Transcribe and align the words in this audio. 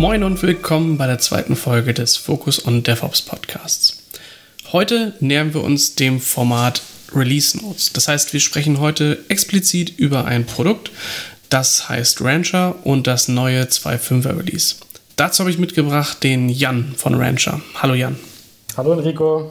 Moin 0.00 0.22
und 0.22 0.40
willkommen 0.44 0.96
bei 0.96 1.08
der 1.08 1.18
zweiten 1.18 1.56
Folge 1.56 1.92
des 1.92 2.16
Focus 2.16 2.64
on 2.64 2.84
DevOps 2.84 3.20
Podcasts. 3.20 3.96
Heute 4.70 5.14
nähern 5.18 5.54
wir 5.54 5.64
uns 5.64 5.96
dem 5.96 6.20
Format 6.20 6.82
Release 7.12 7.58
Notes. 7.58 7.92
Das 7.92 8.06
heißt, 8.06 8.32
wir 8.32 8.38
sprechen 8.38 8.78
heute 8.78 9.18
explizit 9.28 9.98
über 9.98 10.24
ein 10.24 10.46
Produkt, 10.46 10.92
das 11.50 11.88
heißt 11.88 12.20
Rancher 12.20 12.76
und 12.84 13.08
das 13.08 13.26
neue 13.26 13.64
2.5er 13.64 14.38
Release. 14.38 14.76
Dazu 15.16 15.40
habe 15.40 15.50
ich 15.50 15.58
mitgebracht 15.58 16.22
den 16.22 16.48
Jan 16.48 16.94
von 16.96 17.16
Rancher. 17.16 17.60
Hallo 17.74 17.94
Jan. 17.94 18.14
Hallo 18.76 18.92
Enrico. 18.92 19.50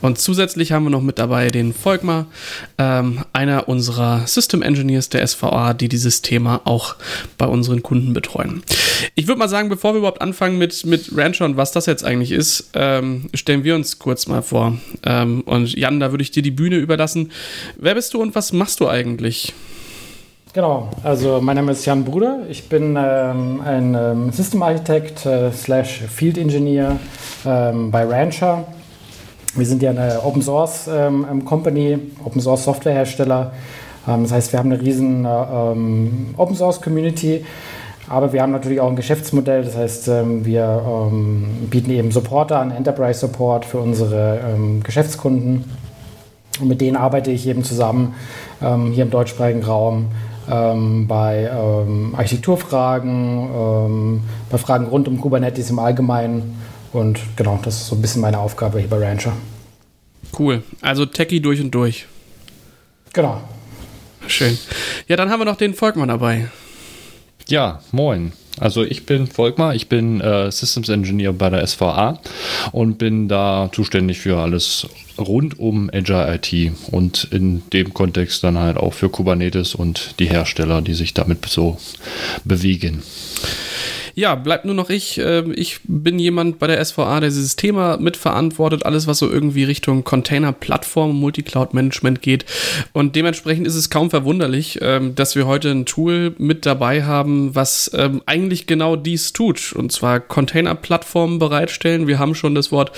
Und 0.00 0.18
zusätzlich 0.18 0.72
haben 0.72 0.84
wir 0.84 0.90
noch 0.90 1.02
mit 1.02 1.18
dabei 1.18 1.48
den 1.48 1.72
Volkmar, 1.72 2.26
ähm, 2.78 3.24
einer 3.32 3.68
unserer 3.68 4.26
System 4.26 4.62
Engineers 4.62 5.08
der 5.08 5.26
SVA, 5.26 5.74
die 5.74 5.88
dieses 5.88 6.22
Thema 6.22 6.62
auch 6.64 6.96
bei 7.38 7.46
unseren 7.46 7.82
Kunden 7.82 8.12
betreuen. 8.12 8.62
Ich 9.14 9.26
würde 9.26 9.38
mal 9.38 9.48
sagen, 9.48 9.68
bevor 9.68 9.94
wir 9.94 9.98
überhaupt 9.98 10.22
anfangen 10.22 10.58
mit, 10.58 10.84
mit 10.86 11.16
Rancher 11.16 11.44
und 11.44 11.56
was 11.56 11.72
das 11.72 11.86
jetzt 11.86 12.04
eigentlich 12.04 12.32
ist, 12.32 12.70
ähm, 12.74 13.28
stellen 13.34 13.64
wir 13.64 13.74
uns 13.74 13.98
kurz 13.98 14.26
mal 14.26 14.42
vor. 14.42 14.78
Ähm, 15.04 15.42
und 15.42 15.74
Jan, 15.74 16.00
da 16.00 16.12
würde 16.12 16.22
ich 16.22 16.30
dir 16.30 16.42
die 16.42 16.50
Bühne 16.50 16.76
überlassen. 16.76 17.30
Wer 17.76 17.94
bist 17.94 18.14
du 18.14 18.20
und 18.20 18.34
was 18.34 18.52
machst 18.52 18.80
du 18.80 18.88
eigentlich? 18.88 19.52
Genau, 20.52 20.90
also 21.04 21.40
mein 21.40 21.54
Name 21.54 21.72
ist 21.72 21.86
Jan 21.86 22.04
Bruder. 22.04 22.40
Ich 22.48 22.68
bin 22.68 22.98
ähm, 22.98 23.60
ein 23.64 23.94
ähm, 23.94 24.32
System 24.32 24.64
Architect 24.64 25.24
äh, 25.24 25.52
slash 25.52 26.00
Field 26.08 26.36
Engineer 26.38 26.98
ähm, 27.46 27.92
bei 27.92 28.04
Rancher. 28.04 28.66
Wir 29.56 29.66
sind 29.66 29.82
ja 29.82 29.90
eine 29.90 30.22
Open 30.22 30.42
Source 30.42 30.88
ähm, 30.88 31.44
Company, 31.44 31.98
Open 32.24 32.40
Source 32.40 32.62
Software 32.64 32.92
Hersteller. 32.92 33.50
Ähm, 34.06 34.22
das 34.22 34.30
heißt, 34.32 34.52
wir 34.52 34.60
haben 34.60 34.70
eine 34.70 34.80
riesen 34.80 35.24
äh, 35.24 35.28
ähm, 35.28 36.34
Open 36.36 36.54
Source 36.54 36.80
Community, 36.80 37.44
aber 38.08 38.32
wir 38.32 38.42
haben 38.42 38.52
natürlich 38.52 38.80
auch 38.80 38.88
ein 38.88 38.94
Geschäftsmodell. 38.94 39.64
Das 39.64 39.76
heißt, 39.76 40.06
ähm, 40.06 40.44
wir 40.44 40.84
ähm, 40.86 41.66
bieten 41.68 41.90
eben 41.90 42.12
Supporter 42.12 42.60
an, 42.60 42.70
Enterprise 42.70 43.18
Support 43.18 43.64
für 43.64 43.78
unsere 43.78 44.38
ähm, 44.54 44.84
Geschäftskunden. 44.84 45.64
Und 46.60 46.68
mit 46.68 46.80
denen 46.80 46.96
arbeite 46.96 47.32
ich 47.32 47.44
eben 47.46 47.64
zusammen 47.64 48.14
hier 48.60 49.04
im 49.04 49.10
deutschsprachigen 49.10 49.62
Raum 49.62 50.08
bei 50.46 51.50
Architekturfragen, 51.50 54.20
bei 54.50 54.58
Fragen 54.58 54.88
rund 54.88 55.08
um 55.08 55.18
Kubernetes 55.18 55.70
im 55.70 55.78
Allgemeinen 55.78 56.60
und 56.92 57.20
genau, 57.36 57.58
das 57.62 57.76
ist 57.76 57.86
so 57.86 57.96
ein 57.96 58.02
bisschen 58.02 58.20
meine 58.20 58.38
Aufgabe 58.38 58.78
hier 58.78 58.88
bei 58.88 58.98
Rancher. 58.98 59.32
Cool. 60.38 60.62
Also 60.80 61.06
Techie 61.06 61.40
durch 61.40 61.60
und 61.60 61.70
durch. 61.72 62.06
Genau. 63.12 63.42
Schön. 64.26 64.58
Ja, 65.08 65.16
dann 65.16 65.30
haben 65.30 65.40
wir 65.40 65.44
noch 65.44 65.56
den 65.56 65.74
Volkmann 65.74 66.08
dabei. 66.08 66.48
Ja, 67.48 67.80
moin. 67.90 68.32
Also 68.58 68.84
ich 68.84 69.06
bin 69.06 69.26
Volkmar, 69.26 69.74
ich 69.74 69.88
bin 69.88 70.20
äh, 70.20 70.50
Systems 70.52 70.88
Engineer 70.88 71.32
bei 71.32 71.50
der 71.50 71.66
SVA 71.66 72.20
und 72.72 72.98
bin 72.98 73.28
da 73.28 73.70
zuständig 73.72 74.18
für 74.18 74.38
alles 74.38 74.86
rund 75.18 75.58
um 75.58 75.90
Agile 75.92 76.34
IT 76.34 76.72
und 76.90 77.28
in 77.30 77.62
dem 77.72 77.94
Kontext 77.94 78.44
dann 78.44 78.58
halt 78.58 78.76
auch 78.76 78.92
für 78.92 79.08
Kubernetes 79.08 79.74
und 79.74 80.18
die 80.18 80.28
Hersteller, 80.28 80.82
die 80.82 80.94
sich 80.94 81.14
damit 81.14 81.46
so 81.46 81.78
bewegen. 82.44 83.02
Ja, 84.14 84.34
bleibt 84.34 84.64
nur 84.64 84.74
noch 84.74 84.90
ich. 84.90 85.18
Ähm, 85.18 85.52
ich 85.54 85.80
bin 85.84 86.18
jemand 86.18 86.58
bei 86.58 86.66
der 86.66 86.84
SVA, 86.84 87.20
der 87.20 87.30
dieses 87.30 87.56
Thema 87.56 87.96
mitverantwortet, 87.98 88.84
alles, 88.84 89.06
was 89.06 89.18
so 89.18 89.30
irgendwie 89.30 89.64
Richtung 89.64 90.04
Container-Plattform, 90.04 91.18
Multicloud-Management 91.18 92.22
geht. 92.22 92.44
Und 92.92 93.16
dementsprechend 93.16 93.66
ist 93.66 93.74
es 93.74 93.90
kaum 93.90 94.10
verwunderlich, 94.10 94.78
ähm, 94.82 95.14
dass 95.14 95.36
wir 95.36 95.46
heute 95.46 95.70
ein 95.70 95.86
Tool 95.86 96.34
mit 96.38 96.66
dabei 96.66 97.04
haben, 97.04 97.54
was 97.54 97.90
ähm, 97.94 98.22
eigentlich 98.26 98.66
genau 98.66 98.96
dies 98.96 99.32
tut. 99.32 99.72
Und 99.72 99.92
zwar 99.92 100.20
Container-Plattformen 100.20 101.38
bereitstellen. 101.38 102.06
Wir 102.06 102.18
haben 102.18 102.34
schon 102.34 102.54
das 102.54 102.72
Wort 102.72 102.92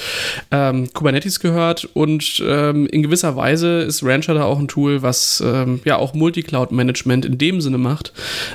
Kubernetes 0.51 1.41
gehört 1.41 1.89
und 1.95 2.41
in 2.41 3.03
gewisser 3.03 3.37
Weise 3.37 3.81
ist 3.81 4.05
Rancher 4.05 4.35
da 4.35 4.45
auch 4.45 4.59
ein 4.59 4.69
Tool, 4.69 5.03
was 5.03 5.43
ja 5.85 5.97
auch 5.97 6.15
Multicloud-Management 6.15 7.25
in 7.25 7.39
dem 7.39 7.61
Sinne 7.61 7.79
macht. 7.79 8.13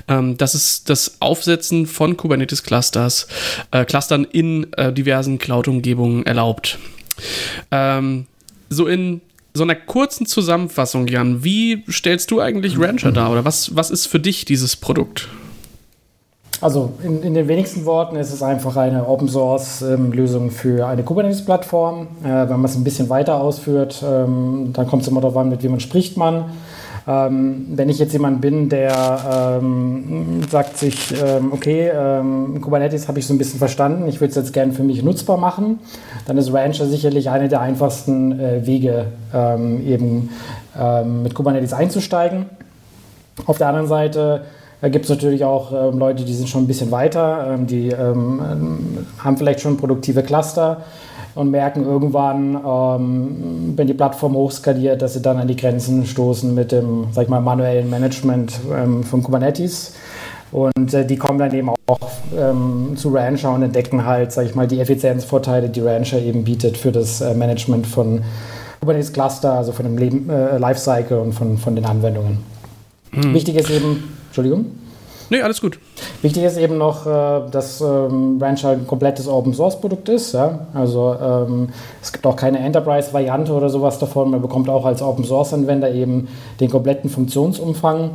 das 0.08 0.56
ist 0.56 0.90
das 0.90 1.18
Aufsetzen 1.20 1.88
von 1.88 2.18
Kubernetes 2.18 2.47
Kubernetes-Clusters, 2.48 3.28
äh, 3.72 3.86
Clustern 3.86 4.24
in 4.26 4.72
äh, 4.74 4.94
diversen 4.94 5.38
Cloud-Umgebungen 5.38 6.26
erlaubt. 6.26 6.80
Ähm, 7.72 8.28
so 8.70 8.88
in 8.88 9.22
so 9.54 9.64
einer 9.64 9.76
kurzen 9.76 10.26
Zusammenfassung, 10.26 11.08
Jan, 11.08 11.44
wie 11.44 11.84
stellst 11.90 12.30
du 12.32 12.40
eigentlich 12.40 12.80
Rancher 12.80 13.12
dar 13.12 13.32
oder 13.32 13.44
was, 13.44 13.76
was 13.76 13.90
ist 13.90 14.06
für 14.06 14.20
dich 14.20 14.46
dieses 14.46 14.76
Produkt? 14.76 15.28
Also 16.62 16.94
in, 17.04 17.22
in 17.22 17.34
den 17.34 17.48
wenigsten 17.48 17.86
Worten 17.86 18.16
ist 18.16 18.34
es 18.34 18.42
einfach 18.42 18.78
eine 18.78 19.08
Open 19.08 19.28
Source 19.28 19.82
ähm, 19.84 20.12
Lösung 20.12 20.50
für 20.50 20.88
eine 20.88 21.04
Kubernetes-Plattform. 21.04 22.08
Äh, 22.24 22.28
wenn 22.28 22.50
man 22.50 22.66
es 22.66 22.76
ein 22.76 22.84
bisschen 22.84 23.10
weiter 23.10 23.40
ausführt, 23.40 24.04
ähm, 24.04 24.72
dann 24.74 24.88
kommt 24.88 25.04
es 25.04 25.08
immer 25.08 25.22
darauf 25.22 25.38
an, 25.38 25.50
mit 25.50 25.64
wem 25.64 25.72
man 25.72 25.80
spricht 25.80 26.18
man. 26.18 26.46
Ähm, 27.08 27.68
wenn 27.70 27.88
ich 27.88 28.00
jetzt 28.00 28.12
jemand 28.12 28.42
bin, 28.42 28.68
der 28.68 29.60
ähm, 29.62 30.42
sagt 30.50 30.78
sich, 30.78 31.14
ähm, 31.24 31.54
okay, 31.54 31.90
ähm, 31.96 32.60
Kubernetes 32.60 33.08
habe 33.08 33.20
ich 33.20 33.26
so 33.26 33.34
ein 33.34 33.38
bisschen 33.38 33.60
verstanden, 33.60 34.08
ich 34.10 34.20
würde 34.20 34.32
es 34.32 34.36
jetzt 34.36 34.52
gerne 34.52 34.74
für 34.74 34.84
mich 34.84 35.04
nutzbar 35.04 35.38
machen, 35.38 35.80
dann 36.26 36.38
ist 36.38 36.52
Rancher 36.52 36.86
sicherlich 36.86 37.30
einer 37.30 37.48
der 37.48 37.62
einfachsten 37.62 38.38
äh, 38.38 38.68
Wege, 38.68 39.06
ähm, 39.34 39.88
eben 39.88 40.30
ähm, 40.78 41.24
mit 41.24 41.34
Kubernetes 41.34 41.72
einzusteigen. 41.72 42.48
Auf 43.46 43.58
der 43.58 43.68
anderen 43.68 43.88
Seite 43.88 44.42
da 44.80 44.90
gibt 44.90 45.06
es 45.06 45.10
natürlich 45.10 45.44
auch 45.44 45.72
Leute, 45.92 46.24
die 46.24 46.36
sind 46.36 46.50
schon 46.50 46.66
ein 46.66 46.68
bisschen 46.68 46.92
weiter, 46.92 47.58
die 47.62 47.96
haben 47.96 49.38
vielleicht 49.38 49.60
schon 49.60 49.76
produktive 49.78 50.22
Cluster 50.22 50.84
und 51.38 51.52
merken 51.52 51.86
irgendwann, 51.86 52.56
ähm, 52.56 53.74
wenn 53.76 53.86
die 53.86 53.94
Plattform 53.94 54.34
hochskaliert, 54.34 55.02
dass 55.02 55.14
sie 55.14 55.22
dann 55.22 55.38
an 55.38 55.48
die 55.48 55.56
Grenzen 55.56 56.06
stoßen 56.06 56.54
mit 56.54 56.72
dem, 56.72 57.08
sag 57.12 57.24
ich 57.24 57.30
mal, 57.30 57.42
manuellen 57.42 57.90
Management 57.90 58.60
ähm, 58.76 59.04
von 59.04 59.22
Kubernetes. 59.22 59.94
Und 60.52 60.94
äh, 60.94 61.06
die 61.06 61.18
kommen 61.18 61.38
dann 61.38 61.54
eben 61.54 61.70
auch 61.70 62.00
ähm, 62.36 62.94
zu 62.96 63.10
Rancher 63.10 63.54
und 63.54 63.62
entdecken 63.62 64.06
halt, 64.06 64.32
sag 64.32 64.46
ich 64.46 64.56
mal, 64.56 64.68
die 64.68 64.80
Effizienzvorteile, 64.80 65.70
die 65.70 65.82
Rancher 65.82 66.20
eben 66.20 66.44
bietet 66.44 66.76
für 66.76 66.92
das 66.92 67.22
äh, 67.22 67.36
Management 67.36 67.86
von 67.86 68.24
Kubernetes 68.80 69.14
Cluster, 69.14 69.54
also 69.54 69.74
von 69.74 69.86
dem 69.86 69.98
Leben, 69.98 70.30
äh, 70.30 70.58
Lifecycle 70.58 71.20
und 71.20 71.34
von, 71.34 71.58
von 71.58 71.76
den 71.76 71.86
Anwendungen. 71.86 72.40
Hm. 73.12 73.34
Wichtig 73.34 73.58
ist 73.58 73.70
eben, 73.70 74.12
Entschuldigung. 74.30 74.66
Nee, 75.30 75.42
alles 75.42 75.60
gut. 75.62 75.78
Wichtig 76.22 76.44
ist 76.44 76.58
eben 76.58 76.78
noch, 76.78 77.06
äh, 77.06 77.42
dass 77.52 77.82
ähm, 77.82 78.38
Rancher 78.42 78.70
ein 78.70 78.88
komplettes 78.88 79.28
Open-Source-Produkt 79.28 80.10
ist. 80.10 80.36
Also 80.74 81.16
ähm, 81.22 81.70
es 82.02 82.14
gibt 82.14 82.26
auch 82.26 82.36
keine 82.36 82.60
Enterprise-Variante 82.60 83.52
oder 83.52 83.70
sowas 83.70 84.00
davon. 84.00 84.32
Man 84.32 84.42
bekommt 84.42 84.70
auch 84.70 84.86
als 84.86 85.02
Open-Source-Anwender 85.02 85.92
eben 85.92 86.30
den 86.60 86.70
kompletten 86.70 87.10
Funktionsumfang. 87.10 88.12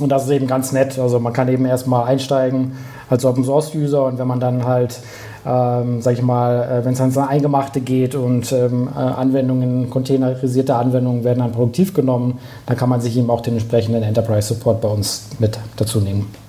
Und 0.00 0.08
das 0.08 0.24
ist 0.24 0.30
eben 0.30 0.46
ganz 0.46 0.72
nett. 0.72 0.98
Also 0.98 1.18
man 1.20 1.32
kann 1.32 1.48
eben 1.48 1.66
erstmal 1.66 2.06
einsteigen 2.06 2.76
als 3.10 3.24
Open-Source-User 3.24 4.04
und 4.06 4.18
wenn 4.18 4.26
man 4.26 4.40
dann 4.40 4.64
halt 4.66 5.00
ähm, 5.46 6.00
sag 6.02 6.14
ich 6.14 6.22
mal, 6.22 6.62
äh, 6.62 6.84
wenn 6.84 6.92
es 6.92 7.00
ans 7.00 7.18
Eingemachte 7.18 7.80
geht 7.80 8.14
und 8.14 8.52
ähm, 8.52 8.88
äh, 8.94 8.98
Anwendungen, 8.98 9.90
containerisierte 9.90 10.74
Anwendungen 10.74 11.24
werden 11.24 11.40
dann 11.40 11.52
produktiv 11.52 11.94
genommen, 11.94 12.38
dann 12.66 12.76
kann 12.76 12.88
man 12.88 13.00
sich 13.00 13.16
eben 13.16 13.30
auch 13.30 13.40
den 13.40 13.54
entsprechenden 13.54 14.02
Enterprise 14.02 14.54
Support 14.54 14.80
bei 14.80 14.88
uns 14.88 15.30
mit 15.38 15.58
dazu 15.76 16.00
nehmen. 16.00 16.41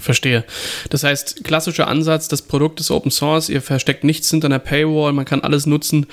Verstehe. 0.00 0.44
Das 0.88 1.04
heißt, 1.04 1.44
klassischer 1.44 1.88
Ansatz, 1.88 2.28
das 2.28 2.42
Produkt 2.42 2.80
ist 2.80 2.90
Open 2.90 3.10
Source, 3.10 3.48
ihr 3.48 3.62
versteckt 3.62 4.04
nichts 4.04 4.30
hinter 4.30 4.46
einer 4.46 4.58
Paywall, 4.58 5.12
man 5.12 5.24
kann 5.24 5.40
alles 5.40 5.66
nutzen. 5.66 6.06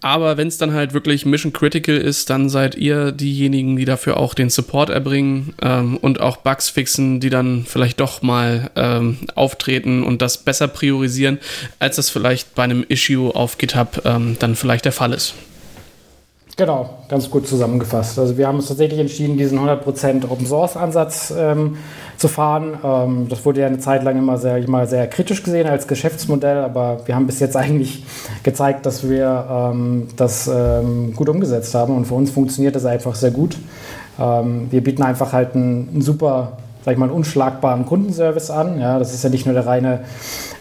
Aber 0.00 0.36
wenn 0.36 0.48
es 0.48 0.58
dann 0.58 0.72
halt 0.72 0.92
wirklich 0.94 1.26
mission 1.26 1.52
critical 1.52 1.96
ist, 1.96 2.30
dann 2.30 2.48
seid 2.48 2.74
ihr 2.74 3.12
diejenigen, 3.12 3.76
die 3.76 3.84
dafür 3.84 4.16
auch 4.16 4.34
den 4.34 4.50
Support 4.50 4.90
erbringen 4.90 5.54
ähm, 5.62 5.96
und 5.96 6.20
auch 6.20 6.38
Bugs 6.38 6.68
fixen, 6.68 7.20
die 7.20 7.30
dann 7.30 7.64
vielleicht 7.66 8.00
doch 8.00 8.22
mal 8.22 8.70
ähm, 8.76 9.18
auftreten 9.34 10.02
und 10.02 10.22
das 10.22 10.38
besser 10.38 10.68
priorisieren, 10.68 11.38
als 11.78 11.96
das 11.96 12.10
vielleicht 12.10 12.54
bei 12.54 12.64
einem 12.64 12.84
Issue 12.88 13.34
auf 13.34 13.58
GitHub 13.58 14.02
ähm, 14.04 14.36
dann 14.38 14.56
vielleicht 14.56 14.84
der 14.84 14.92
Fall 14.92 15.12
ist. 15.12 15.34
Genau, 16.60 16.90
ganz 17.08 17.30
gut 17.30 17.48
zusammengefasst. 17.48 18.18
Also 18.18 18.36
wir 18.36 18.46
haben 18.46 18.56
uns 18.56 18.68
tatsächlich 18.68 19.00
entschieden, 19.00 19.38
diesen 19.38 19.58
100% 19.58 20.30
Open 20.30 20.44
Source 20.44 20.76
Ansatz 20.76 21.32
ähm, 21.34 21.78
zu 22.18 22.28
fahren. 22.28 22.76
Ähm, 22.84 23.28
das 23.30 23.46
wurde 23.46 23.62
ja 23.62 23.66
eine 23.66 23.78
Zeit 23.78 24.02
lang 24.02 24.18
immer 24.18 24.36
sehr, 24.36 24.68
mal 24.68 24.86
sehr 24.86 25.06
kritisch 25.06 25.42
gesehen 25.42 25.66
als 25.66 25.88
Geschäftsmodell, 25.88 26.58
aber 26.58 27.00
wir 27.06 27.14
haben 27.14 27.26
bis 27.26 27.40
jetzt 27.40 27.56
eigentlich 27.56 28.04
gezeigt, 28.42 28.84
dass 28.84 29.08
wir 29.08 29.46
ähm, 29.50 30.08
das 30.18 30.50
ähm, 30.52 31.14
gut 31.16 31.30
umgesetzt 31.30 31.74
haben 31.74 31.96
und 31.96 32.04
für 32.04 32.14
uns 32.14 32.30
funktioniert 32.30 32.76
das 32.76 32.84
einfach 32.84 33.14
sehr 33.14 33.30
gut. 33.30 33.56
Ähm, 34.18 34.66
wir 34.70 34.84
bieten 34.84 35.02
einfach 35.02 35.32
halt 35.32 35.54
einen, 35.54 35.88
einen 35.90 36.02
super 36.02 36.58
sag 36.84 36.92
ich 36.92 36.98
mal, 36.98 37.06
einen 37.06 37.14
unschlagbaren 37.14 37.86
Kundenservice 37.86 38.50
an. 38.50 38.80
Ja, 38.80 38.98
das 38.98 39.12
ist 39.12 39.24
ja 39.24 39.30
nicht 39.30 39.46
nur 39.46 39.54
der 39.54 39.66
reine 39.66 40.00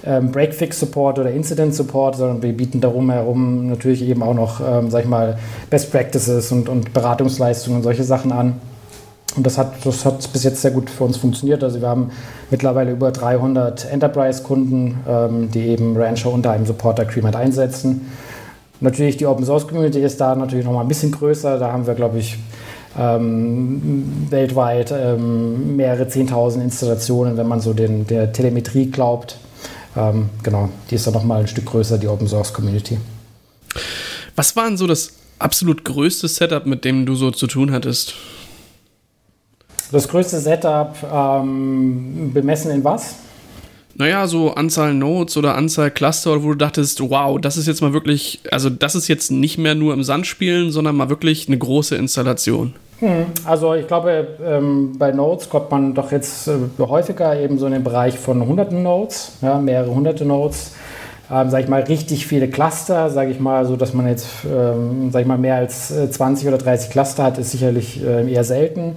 ähm, 0.05 0.31
Breakfix-Support 0.31 1.19
oder 1.19 1.31
Incident-Support, 1.31 2.17
sondern 2.17 2.41
wir 2.41 2.55
bieten 2.55 2.81
darum 2.81 3.09
herum 3.09 3.67
natürlich 3.67 4.01
eben 4.03 4.23
auch 4.23 4.33
noch, 4.33 4.61
ähm, 4.61 4.89
sag 4.89 5.03
ich 5.03 5.09
mal, 5.09 5.37
Best 5.69 5.91
Practices 5.91 6.51
und, 6.51 6.69
und 6.69 6.93
Beratungsleistungen 6.93 7.77
und 7.77 7.83
solche 7.83 8.03
Sachen 8.03 8.31
an. 8.31 8.55
Und 9.35 9.45
das 9.45 9.57
hat, 9.57 9.85
das 9.85 10.05
hat 10.05 10.31
bis 10.33 10.43
jetzt 10.43 10.61
sehr 10.61 10.71
gut 10.71 10.89
für 10.89 11.03
uns 11.03 11.17
funktioniert. 11.17 11.63
Also 11.63 11.79
wir 11.81 11.87
haben 11.87 12.11
mittlerweile 12.49 12.91
über 12.91 13.11
300 13.11 13.91
Enterprise-Kunden, 13.91 14.99
ähm, 15.07 15.51
die 15.51 15.67
eben 15.67 15.95
Rancher 15.95 16.31
unter 16.31 16.51
einem 16.51 16.65
Support-Agreement 16.65 17.35
einsetzen. 17.35 18.11
Natürlich 18.81 19.17
die 19.17 19.25
Open 19.25 19.45
Source 19.45 19.67
Community 19.67 19.99
ist 19.99 20.19
da 20.19 20.35
natürlich 20.35 20.65
noch 20.65 20.73
mal 20.73 20.81
ein 20.81 20.87
bisschen 20.87 21.11
größer. 21.11 21.59
Da 21.59 21.71
haben 21.71 21.85
wir, 21.85 21.93
glaube 21.93 22.17
ich, 22.17 22.37
ähm, 22.99 24.27
weltweit 24.29 24.91
ähm, 24.91 25.77
mehrere 25.77 26.03
10.000 26.03 26.61
Installationen, 26.61 27.37
wenn 27.37 27.47
man 27.47 27.61
so 27.61 27.73
den, 27.73 28.05
der 28.05 28.33
Telemetrie 28.33 28.87
glaubt. 28.87 29.37
Ähm, 29.95 30.29
genau, 30.43 30.69
die 30.89 30.95
ist 30.95 31.07
dann 31.07 31.13
noch 31.13 31.23
mal 31.23 31.41
ein 31.41 31.47
Stück 31.47 31.65
größer, 31.65 31.97
die 31.97 32.07
Open 32.07 32.27
Source 32.27 32.53
Community. 32.53 32.97
Was 34.35 34.55
war 34.55 34.65
denn 34.65 34.77
so 34.77 34.85
das 34.85 35.13
absolut 35.39 35.85
größte 35.85 36.27
Setup, 36.27 36.65
mit 36.65 36.83
dem 36.83 37.05
du 37.05 37.15
so 37.15 37.31
zu 37.31 37.47
tun 37.47 37.71
hattest? 37.71 38.15
Das 39.91 40.07
größte 40.07 40.39
Setup 40.39 40.95
ähm, 41.11 42.31
bemessen 42.33 42.71
in 42.71 42.83
was? 42.83 43.15
Naja, 43.95 44.27
so 44.27 44.53
Anzahl 44.53 44.93
Nodes 44.93 45.35
oder 45.35 45.55
Anzahl 45.55 45.89
Cluster, 45.89 46.43
wo 46.43 46.49
du 46.49 46.55
dachtest, 46.55 47.01
wow, 47.01 47.39
das 47.39 47.57
ist 47.57 47.67
jetzt 47.67 47.81
mal 47.81 47.91
wirklich, 47.91 48.41
also 48.51 48.69
das 48.69 48.95
ist 48.95 49.07
jetzt 49.07 49.31
nicht 49.31 49.57
mehr 49.57 49.75
nur 49.75 49.93
im 49.93 50.03
Sand 50.03 50.27
spielen, 50.27 50.71
sondern 50.71 50.95
mal 50.95 51.09
wirklich 51.09 51.47
eine 51.47 51.57
große 51.57 51.95
Installation. 51.95 52.75
Also 53.45 53.73
ich 53.75 53.87
glaube, 53.87 54.27
ähm, 54.45 54.97
bei 54.97 55.11
Nodes 55.11 55.49
kommt 55.49 55.71
man 55.71 55.93
doch 55.93 56.11
jetzt 56.11 56.47
äh, 56.47 56.57
häufiger 56.79 57.39
eben 57.39 57.57
so 57.57 57.65
in 57.65 57.73
den 57.73 57.83
Bereich 57.83 58.19
von 58.19 58.45
hunderten 58.45 58.83
Nodes, 58.83 59.37
ja, 59.41 59.57
mehrere 59.57 59.93
hunderte 59.93 60.25
Nodes 60.25 60.73
ähm, 61.31 61.49
sage 61.49 61.63
ich 61.63 61.69
mal, 61.69 61.83
richtig 61.83 62.25
viele 62.25 62.47
Cluster, 62.47 63.09
sage 63.09 63.29
ich 63.29 63.39
mal, 63.39 63.65
so 63.65 63.75
dass 63.75 63.93
man 63.93 64.07
jetzt, 64.07 64.27
ähm, 64.45 65.11
sage 65.11 65.23
ich 65.23 65.27
mal, 65.27 65.37
mehr 65.37 65.55
als 65.55 65.89
20 65.89 66.45
äh, 66.45 66.47
oder 66.47 66.57
30 66.57 66.89
Cluster 66.89 67.23
hat, 67.23 67.37
ist 67.37 67.51
sicherlich 67.51 68.03
äh, 68.03 68.31
eher 68.31 68.43
selten. 68.43 68.95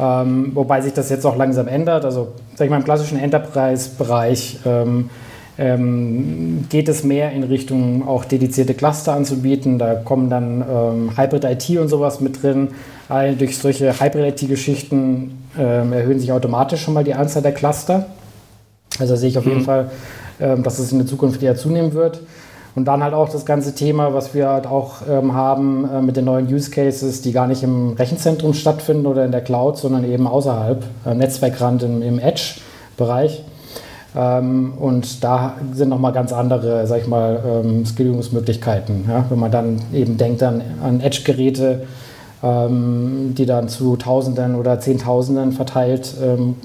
Ähm, 0.00 0.52
wobei 0.54 0.80
sich 0.80 0.94
das 0.94 1.10
jetzt 1.10 1.26
auch 1.26 1.36
langsam 1.36 1.68
ändert. 1.68 2.04
Also, 2.04 2.28
sage 2.54 2.64
ich 2.64 2.70
mal, 2.70 2.78
im 2.78 2.84
klassischen 2.84 3.18
Enterprise-Bereich 3.18 4.60
ähm, 4.64 5.10
ähm, 5.58 6.66
geht 6.68 6.88
es 6.88 7.04
mehr 7.04 7.32
in 7.32 7.44
Richtung 7.44 8.06
auch 8.06 8.24
dedizierte 8.24 8.74
Cluster 8.74 9.14
anzubieten. 9.14 9.78
Da 9.78 9.94
kommen 9.94 10.28
dann 10.30 10.64
ähm, 10.68 11.10
Hybrid 11.16 11.44
IT 11.44 11.78
und 11.78 11.88
sowas 11.88 12.20
mit 12.20 12.42
drin. 12.42 12.68
All 13.08 13.34
durch 13.34 13.58
solche 13.58 14.00
Hybrid 14.00 14.42
IT-Geschichten 14.42 15.38
ähm, 15.58 15.92
erhöhen 15.92 16.20
sich 16.20 16.32
automatisch 16.32 16.82
schon 16.82 16.94
mal 16.94 17.04
die 17.04 17.14
Anzahl 17.14 17.42
der 17.42 17.52
Cluster. 17.52 18.06
Also 18.98 19.16
sehe 19.16 19.30
ich 19.30 19.38
auf 19.38 19.44
mhm. 19.44 19.50
jeden 19.50 19.64
Fall 19.64 19.90
ähm, 20.38 20.62
dass 20.62 20.78
es 20.78 20.92
in 20.92 20.98
der 20.98 21.06
Zukunft 21.06 21.42
eher 21.42 21.56
zunehmen 21.56 21.94
wird. 21.94 22.20
Und 22.74 22.84
dann 22.84 23.02
halt 23.02 23.14
auch 23.14 23.30
das 23.30 23.46
ganze 23.46 23.74
Thema, 23.74 24.12
was 24.12 24.34
wir 24.34 24.50
halt 24.50 24.66
auch 24.66 24.96
ähm, 25.08 25.32
haben 25.32 25.88
äh, 25.90 26.02
mit 26.02 26.18
den 26.18 26.26
neuen 26.26 26.52
Use 26.52 26.70
Cases, 26.70 27.22
die 27.22 27.32
gar 27.32 27.46
nicht 27.46 27.62
im 27.62 27.94
Rechenzentrum 27.94 28.52
stattfinden 28.52 29.06
oder 29.06 29.24
in 29.24 29.32
der 29.32 29.40
Cloud, 29.40 29.78
sondern 29.78 30.04
eben 30.04 30.26
außerhalb, 30.26 30.84
äh, 31.06 31.14
Netzwerkrand 31.14 31.84
im, 31.84 32.02
im 32.02 32.18
Edge-Bereich. 32.18 33.44
Ähm, 34.16 34.72
und 34.78 35.22
da 35.22 35.54
sind 35.72 35.90
nochmal 35.90 36.12
ganz 36.12 36.32
andere, 36.32 36.86
sag 36.86 37.02
ich 37.02 37.06
mal, 37.06 37.42
ähm, 37.46 37.84
Skalierungsmöglichkeiten. 37.84 39.04
Ja? 39.06 39.26
Wenn 39.28 39.38
man 39.38 39.50
dann 39.50 39.80
eben 39.92 40.16
denkt 40.16 40.42
an, 40.42 40.62
an 40.82 41.00
Edge-Geräte, 41.00 41.82
ähm, 42.42 43.34
die 43.36 43.44
dann 43.44 43.68
zu 43.68 43.96
Tausenden 43.96 44.54
oder 44.54 44.80
Zehntausenden 44.80 45.52
verteilt 45.52 46.14
ähm, 46.22 46.56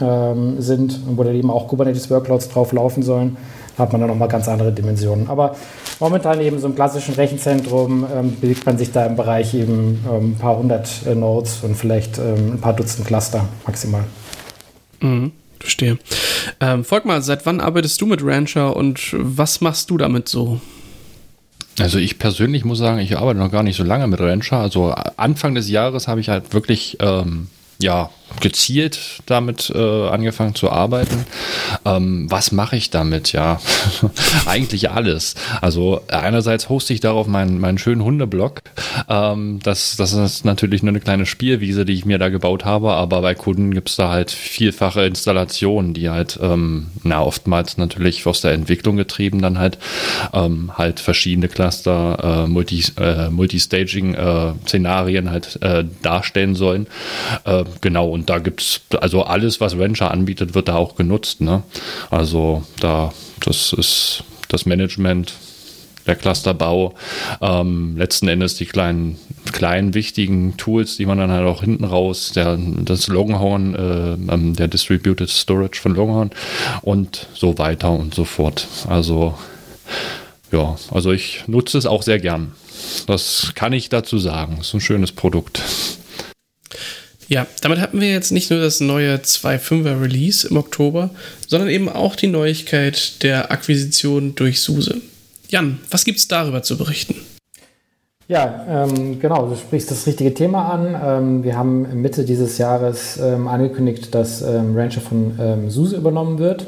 ähm, 0.00 0.60
sind, 0.60 1.00
wo 1.16 1.24
dann 1.24 1.34
eben 1.34 1.50
auch 1.50 1.66
Kubernetes-Workloads 1.68 2.48
drauf 2.48 2.72
laufen 2.72 3.02
sollen, 3.02 3.36
hat 3.76 3.92
man 3.92 4.00
dann 4.00 4.10
nochmal 4.10 4.28
ganz 4.28 4.48
andere 4.48 4.72
Dimensionen. 4.72 5.28
Aber 5.28 5.56
momentan 5.98 6.40
eben 6.40 6.58
so 6.58 6.68
im 6.68 6.74
klassischen 6.74 7.14
Rechenzentrum 7.14 8.06
ähm, 8.14 8.36
bewegt 8.40 8.66
man 8.66 8.78
sich 8.78 8.92
da 8.92 9.04
im 9.06 9.16
Bereich 9.16 9.54
eben 9.54 10.04
ähm, 10.08 10.32
ein 10.32 10.36
paar 10.38 10.58
hundert 10.58 10.88
äh, 11.06 11.14
Nodes 11.14 11.60
und 11.64 11.76
vielleicht 11.76 12.18
ähm, 12.18 12.52
ein 12.54 12.60
paar 12.60 12.74
Dutzend 12.74 13.06
Cluster 13.06 13.44
maximal. 13.66 14.04
Mhm. 15.00 15.32
Verstehe. 15.60 15.98
Ähm, 16.60 16.84
Volkmar, 16.84 17.22
seit 17.22 17.46
wann 17.46 17.60
arbeitest 17.60 18.00
du 18.00 18.06
mit 18.06 18.24
Rancher 18.24 18.74
und 18.74 19.10
was 19.12 19.60
machst 19.60 19.90
du 19.90 19.98
damit 19.98 20.28
so? 20.28 20.60
Also 21.78 21.98
ich 21.98 22.18
persönlich 22.18 22.64
muss 22.64 22.78
sagen, 22.78 22.98
ich 22.98 23.16
arbeite 23.16 23.38
noch 23.38 23.52
gar 23.52 23.62
nicht 23.62 23.76
so 23.76 23.84
lange 23.84 24.06
mit 24.06 24.20
Rancher. 24.20 24.58
Also 24.58 24.90
Anfang 25.16 25.54
des 25.54 25.68
Jahres 25.68 26.08
habe 26.08 26.20
ich 26.20 26.28
halt 26.28 26.52
wirklich 26.52 26.96
ähm, 27.00 27.48
ja 27.80 28.10
gezielt 28.40 29.20
damit 29.26 29.70
äh, 29.74 30.08
angefangen 30.08 30.54
zu 30.54 30.70
arbeiten. 30.70 31.24
Ähm, 31.84 32.26
was 32.30 32.52
mache 32.52 32.76
ich 32.76 32.90
damit? 32.90 33.32
Ja, 33.32 33.60
eigentlich 34.46 34.90
alles. 34.90 35.34
Also 35.60 36.02
einerseits 36.08 36.68
hoste 36.68 36.94
ich 36.94 37.00
darauf 37.00 37.26
meinen, 37.26 37.60
meinen 37.60 37.78
schönen 37.78 38.02
Hundeblog. 38.02 38.62
Ähm, 39.08 39.60
das, 39.62 39.96
das 39.96 40.12
ist 40.12 40.44
natürlich 40.44 40.82
nur 40.82 40.90
eine 40.90 41.00
kleine 41.00 41.26
Spielwiese, 41.26 41.84
die 41.84 41.94
ich 41.94 42.04
mir 42.04 42.18
da 42.18 42.28
gebaut 42.28 42.64
habe, 42.64 42.92
aber 42.92 43.20
bei 43.22 43.34
Kunden 43.34 43.74
gibt 43.74 43.90
es 43.90 43.96
da 43.96 44.10
halt 44.10 44.30
vielfache 44.30 45.04
Installationen, 45.04 45.94
die 45.94 46.10
halt, 46.10 46.38
ähm, 46.42 46.88
na, 47.02 47.22
oftmals 47.22 47.76
natürlich 47.76 48.26
aus 48.26 48.40
der 48.40 48.52
Entwicklung 48.52 48.96
getrieben, 48.96 49.42
dann 49.42 49.58
halt 49.58 49.78
ähm, 50.32 50.72
halt 50.76 51.00
verschiedene 51.00 51.48
Cluster, 51.48 52.44
äh, 52.44 52.48
Multi, 52.48 52.84
äh, 52.98 53.28
Multistaging-Szenarien 53.30 55.26
äh, 55.26 55.30
halt 55.30 55.62
äh, 55.62 55.84
darstellen 56.02 56.54
sollen. 56.54 56.86
Äh, 57.44 57.64
genau, 57.80 58.08
und 58.08 58.19
da 58.28 58.38
gibt 58.38 58.60
es, 58.60 58.80
also 59.00 59.22
alles, 59.22 59.60
was 59.60 59.78
Venture 59.78 60.10
anbietet, 60.10 60.54
wird 60.54 60.68
da 60.68 60.76
auch 60.76 60.96
genutzt. 60.96 61.40
Ne? 61.40 61.62
Also 62.10 62.64
da, 62.80 63.12
das 63.44 63.72
ist 63.72 64.24
das 64.48 64.66
Management, 64.66 65.34
der 66.06 66.16
Clusterbau, 66.16 66.94
ähm, 67.40 67.96
letzten 67.96 68.28
Endes 68.28 68.56
die 68.56 68.66
kleinen, 68.66 69.18
kleinen 69.52 69.94
wichtigen 69.94 70.56
Tools, 70.56 70.96
die 70.96 71.06
man 71.06 71.18
dann 71.18 71.30
halt 71.30 71.46
auch 71.46 71.62
hinten 71.62 71.84
raus, 71.84 72.32
der, 72.34 72.58
das 72.58 73.06
Longhorn, 73.06 73.74
äh, 73.74 74.32
ähm, 74.32 74.56
der 74.56 74.68
Distributed 74.68 75.28
Storage 75.28 75.80
von 75.80 75.94
Longhorn 75.94 76.30
und 76.82 77.28
so 77.34 77.58
weiter 77.58 77.90
und 77.90 78.14
so 78.14 78.24
fort. 78.24 78.66
Also 78.88 79.36
ja, 80.52 80.76
also 80.90 81.12
ich 81.12 81.44
nutze 81.46 81.78
es 81.78 81.86
auch 81.86 82.02
sehr 82.02 82.18
gern. 82.18 82.52
Das 83.06 83.52
kann 83.54 83.72
ich 83.72 83.88
dazu 83.88 84.18
sagen. 84.18 84.56
Das 84.58 84.68
ist 84.68 84.74
ein 84.74 84.80
schönes 84.80 85.12
Produkt. 85.12 85.62
Ja, 87.30 87.46
damit 87.62 87.78
hatten 87.78 88.00
wir 88.00 88.10
jetzt 88.10 88.32
nicht 88.32 88.50
nur 88.50 88.58
das 88.58 88.80
neue 88.80 89.14
2.5er 89.14 90.02
Release 90.02 90.48
im 90.48 90.56
Oktober, 90.56 91.10
sondern 91.46 91.68
eben 91.68 91.88
auch 91.88 92.16
die 92.16 92.26
Neuigkeit 92.26 93.22
der 93.22 93.52
Akquisition 93.52 94.34
durch 94.34 94.60
SUSE. 94.60 95.00
Jan, 95.48 95.78
was 95.92 96.04
gibt 96.04 96.18
es 96.18 96.26
darüber 96.26 96.64
zu 96.64 96.76
berichten? 96.76 97.14
Ja, 98.26 98.66
ähm, 98.68 99.20
genau, 99.20 99.46
du 99.48 99.54
sprichst 99.54 99.92
das 99.92 100.08
richtige 100.08 100.34
Thema 100.34 100.72
an. 100.72 101.00
Ähm, 101.04 101.44
wir 101.44 101.56
haben 101.56 102.02
Mitte 102.02 102.24
dieses 102.24 102.58
Jahres 102.58 103.16
ähm, 103.22 103.46
angekündigt, 103.46 104.12
dass 104.12 104.42
ähm, 104.42 104.76
Rancher 104.76 105.00
von 105.00 105.38
ähm, 105.40 105.70
SUSE 105.70 105.98
übernommen 105.98 106.40
wird. 106.40 106.66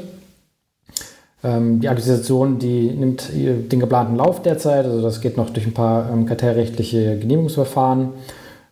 Ähm, 1.43 1.81
die 1.81 1.89
Akquisition, 1.89 2.57
die 2.59 2.89
nimmt 2.89 3.29
den 3.33 3.79
geplanten 3.81 4.15
Lauf 4.15 4.41
derzeit, 4.41 4.85
also 4.85 5.01
das 5.01 5.19
geht 5.19 5.35
noch 5.35 5.49
durch 5.49 5.65
ein 5.65 5.73
paar 5.73 6.09
kartellrechtliche 6.25 7.19
Genehmigungsverfahren. 7.19 8.11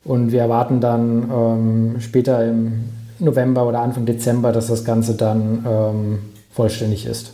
Und 0.03 0.31
wir 0.31 0.41
erwarten 0.41 0.81
dann 0.81 1.29
ähm, 1.31 2.01
später 2.01 2.43
im 2.45 2.85
November 3.19 3.67
oder 3.67 3.79
Anfang 3.79 4.05
Dezember, 4.05 4.51
dass 4.51 4.67
das 4.67 4.83
Ganze 4.83 5.13
dann 5.13 5.65
ähm, 5.67 6.19
vollständig 6.51 7.05
ist. 7.05 7.33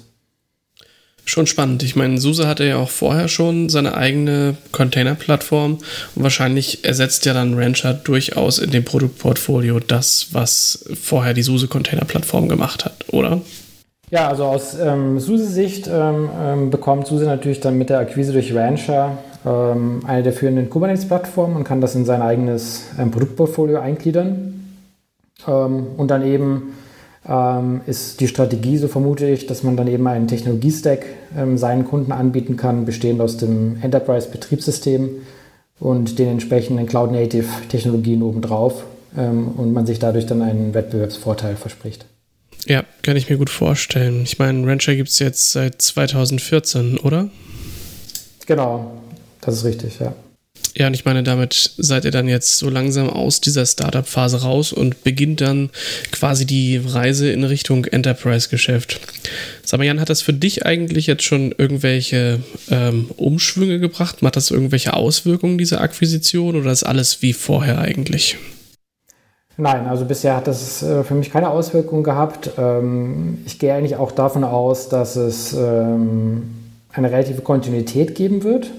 Schon 1.23 1.45
spannend. 1.45 1.83
Ich 1.83 1.97
meine, 1.97 2.19
SUSE 2.19 2.47
hatte 2.47 2.63
ja 2.63 2.77
auch 2.77 2.89
vorher 2.89 3.27
schon 3.27 3.67
seine 3.67 3.95
eigene 3.97 4.55
Container-Plattform 4.71 5.79
und 6.15 6.23
wahrscheinlich 6.23 6.85
ersetzt 6.85 7.25
ja 7.25 7.33
dann 7.33 7.53
Rancher 7.55 7.93
durchaus 7.93 8.59
in 8.59 8.71
dem 8.71 8.85
Produktportfolio 8.85 9.81
das, 9.81 10.27
was 10.31 10.85
vorher 11.01 11.33
die 11.33 11.43
SUSE 11.43 11.67
Container-Plattform 11.67 12.47
gemacht 12.47 12.85
hat, 12.85 13.05
oder? 13.11 13.41
Ja, 14.09 14.29
also 14.29 14.45
aus 14.45 14.77
ähm, 14.79 15.19
SUSE-Sicht 15.19 15.89
ähm, 15.91 16.29
ähm, 16.41 16.69
bekommt 16.69 17.07
SUSE 17.07 17.25
natürlich 17.25 17.59
dann 17.59 17.77
mit 17.77 17.89
der 17.89 17.99
Akquise 17.99 18.31
durch 18.31 18.55
Rancher 18.55 19.17
eine 19.49 20.23
der 20.23 20.33
führenden 20.33 20.69
Kubernetes-Plattformen 20.69 21.55
und 21.55 21.63
kann 21.63 21.81
das 21.81 21.95
in 21.95 22.05
sein 22.05 22.21
eigenes 22.21 22.85
ähm, 22.99 23.11
Produktportfolio 23.11 23.79
eingliedern. 23.79 24.75
Ähm, 25.47 25.87
und 25.97 26.09
dann 26.09 26.25
eben 26.25 26.73
ähm, 27.27 27.81
ist 27.85 28.19
die 28.19 28.27
Strategie, 28.27 28.77
so 28.77 28.87
vermute 28.87 29.27
ich, 29.27 29.47
dass 29.47 29.63
man 29.63 29.77
dann 29.77 29.87
eben 29.87 30.07
einen 30.07 30.27
Technologiestack 30.27 31.05
ähm, 31.37 31.57
seinen 31.57 31.85
Kunden 31.85 32.11
anbieten 32.11 32.57
kann, 32.57 32.85
bestehend 32.85 33.21
aus 33.21 33.37
dem 33.37 33.77
Enterprise-Betriebssystem 33.81 35.09
und 35.79 36.19
den 36.19 36.29
entsprechenden 36.29 36.87
Cloud-Native-Technologien 36.87 38.23
obendrauf 38.23 38.85
ähm, 39.17 39.49
und 39.49 39.73
man 39.73 39.85
sich 39.85 39.99
dadurch 39.99 40.25
dann 40.25 40.41
einen 40.41 40.73
Wettbewerbsvorteil 40.73 41.55
verspricht. 41.55 42.05
Ja, 42.65 42.83
kann 43.03 43.15
ich 43.15 43.29
mir 43.29 43.37
gut 43.37 43.49
vorstellen. 43.49 44.23
Ich 44.23 44.39
meine, 44.39 44.65
Rancher 44.67 44.95
gibt 44.95 45.09
es 45.09 45.19
jetzt 45.19 45.51
seit 45.51 45.81
2014, 45.81 46.97
oder? 46.97 47.29
Genau, 48.45 48.91
das 49.47 49.55
ist 49.55 49.65
richtig, 49.65 49.99
ja. 49.99 50.13
Ja, 50.75 50.87
und 50.87 50.93
ich 50.93 51.05
meine, 51.05 51.23
damit 51.23 51.71
seid 51.77 52.05
ihr 52.05 52.11
dann 52.11 52.27
jetzt 52.27 52.57
so 52.57 52.69
langsam 52.69 53.09
aus 53.09 53.41
dieser 53.41 53.65
Startup-Phase 53.65 54.41
raus 54.41 54.73
und 54.73 55.03
beginnt 55.03 55.41
dann 55.41 55.71
quasi 56.11 56.45
die 56.45 56.77
Reise 56.77 57.31
in 57.31 57.43
Richtung 57.43 57.85
Enterprise-Geschäft. 57.85 58.99
Sag 59.63 59.79
mal, 59.79 59.85
Jan, 59.85 59.99
hat 59.99 60.09
das 60.09 60.21
für 60.21 60.33
dich 60.33 60.65
eigentlich 60.65 61.07
jetzt 61.07 61.23
schon 61.23 61.51
irgendwelche 61.57 62.41
ähm, 62.69 63.09
Umschwünge 63.17 63.79
gebracht? 63.79 64.21
Macht 64.21 64.35
das 64.35 64.51
irgendwelche 64.51 64.93
Auswirkungen, 64.93 65.57
diese 65.57 65.81
Akquisition, 65.81 66.55
oder 66.55 66.71
ist 66.71 66.83
alles 66.83 67.21
wie 67.23 67.33
vorher 67.33 67.79
eigentlich? 67.79 68.37
Nein, 69.57 69.87
also 69.87 70.05
bisher 70.05 70.35
hat 70.35 70.45
das 70.45 70.83
äh, 70.83 71.03
für 71.03 71.15
mich 71.15 71.31
keine 71.31 71.49
Auswirkungen 71.49 72.03
gehabt. 72.03 72.51
Ähm, 72.59 73.39
ich 73.47 73.57
gehe 73.57 73.73
eigentlich 73.73 73.95
auch 73.95 74.11
davon 74.11 74.43
aus, 74.43 74.89
dass 74.89 75.15
es 75.15 75.53
ähm, 75.53 76.43
eine 76.91 77.09
relative 77.09 77.41
Kontinuität 77.41 78.13
geben 78.13 78.43
wird. 78.43 78.69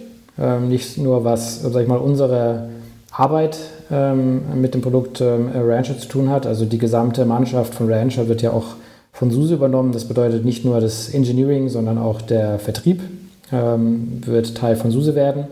Ähm, 0.41 0.69
nicht 0.69 0.99
nur 0.99 1.25
was, 1.25 1.63
sag 1.63 1.83
ich 1.83 1.89
mal, 1.89 1.99
unsere 1.99 2.69
Arbeit 3.11 3.59
mit 3.91 4.75
dem 4.75 4.83
Produkt 4.83 5.23
Rancher 5.23 5.99
zu 5.99 6.09
tun 6.09 6.29
hat. 6.29 6.47
Also 6.47 6.67
die 6.67 6.77
gesamte 6.77 7.25
Mannschaft 7.25 7.73
von 7.75 7.91
Rancher 7.91 8.29
wird 8.29 8.43
ja 8.43 8.51
auch 8.51 8.77
von 9.15 9.31
SUSE 9.31 9.55
übernommen. 9.55 9.93
Das 9.93 10.05
bedeutet 10.05 10.45
nicht 10.45 10.67
nur 10.67 10.79
das 10.83 11.09
Engineering, 11.09 11.71
sondern 11.71 11.97
auch 11.97 12.21
der 12.21 12.59
Vertrieb 12.59 13.01
wird 13.51 14.55
Teil 14.55 14.77
von 14.77 14.91
SUSE 14.91 15.15
werden. 15.15 15.47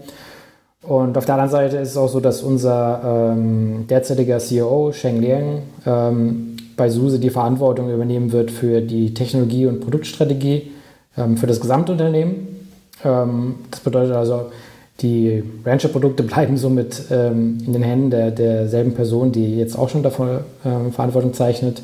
Und 0.87 1.19
auf 1.19 1.25
der 1.25 1.35
anderen 1.35 1.51
Seite 1.51 1.77
ist 1.79 1.91
es 1.91 1.97
auch 1.97 2.09
so, 2.09 2.21
dass 2.21 2.43
unser 2.43 3.33
ähm, 3.35 3.87
derzeitiger 3.89 4.39
CEO, 4.39 4.93
Sheng 4.93 5.21
Liang, 5.21 5.63
ähm, 5.85 6.57
bei 6.77 6.89
SUSE 6.89 7.19
die 7.19 7.31
Verantwortung 7.31 7.93
übernehmen 7.93 8.31
wird 8.31 8.51
für 8.51 8.81
die 8.81 9.13
Technologie- 9.13 9.67
und 9.67 9.81
Produktstrategie 9.81 10.71
ähm, 11.17 11.37
für 11.37 11.49
das 11.49 11.61
Gesamtunternehmen. 11.61 12.67
Ähm, 13.05 13.57
das 13.71 13.81
bedeutet 13.81 14.15
also, 14.15 14.53
die 15.01 15.43
Rancher-Produkte 15.65 16.23
bleiben 16.23 16.57
somit 16.57 17.05
ähm, 17.11 17.59
in 17.67 17.73
den 17.73 17.83
Händen 17.83 18.11
der, 18.11 18.31
derselben 18.31 18.95
Person, 18.95 19.33
die 19.33 19.57
jetzt 19.57 19.79
auch 19.79 19.89
schon 19.89 20.03
davon 20.03 20.41
ähm, 20.65 20.93
Verantwortung 20.93 21.35
zeichnet. 21.35 21.83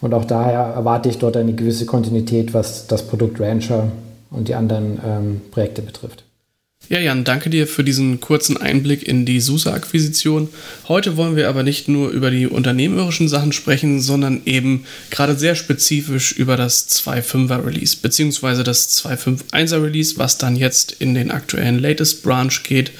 Und 0.00 0.14
auch 0.14 0.24
daher 0.24 0.60
erwarte 0.60 1.08
ich 1.08 1.18
dort 1.18 1.36
eine 1.36 1.54
gewisse 1.54 1.86
Kontinuität, 1.86 2.52
was 2.52 2.86
das 2.86 3.06
Produkt 3.06 3.40
Rancher 3.40 3.88
und 4.30 4.48
die 4.48 4.54
anderen 4.54 5.40
Projekte 5.50 5.80
betrifft. 5.80 6.24
Ja, 6.90 7.00
Jan, 7.00 7.24
danke 7.24 7.48
dir 7.48 7.66
für 7.66 7.82
diesen 7.82 8.20
kurzen 8.20 8.58
Einblick 8.58 9.02
in 9.02 9.24
die 9.24 9.40
SUSE-Akquisition. 9.40 10.50
Heute 10.86 11.16
wollen 11.16 11.34
wir 11.34 11.48
aber 11.48 11.62
nicht 11.62 11.88
nur 11.88 12.10
über 12.10 12.30
die 12.30 12.46
unternehmerischen 12.46 13.26
Sachen 13.26 13.52
sprechen, 13.52 14.02
sondern 14.02 14.42
eben 14.44 14.84
gerade 15.10 15.34
sehr 15.38 15.54
spezifisch 15.54 16.32
über 16.32 16.58
das 16.58 16.90
2.5er 16.90 17.64
Release, 17.64 17.96
beziehungsweise 17.96 18.64
das 18.64 19.02
2.5.1er 19.02 19.82
Release, 19.82 20.18
was 20.18 20.36
dann 20.36 20.56
jetzt 20.56 20.92
in 20.92 21.14
den 21.14 21.30
aktuellen 21.30 21.78
Latest 21.78 22.22
Branch 22.22 22.62
geht, 22.62 22.92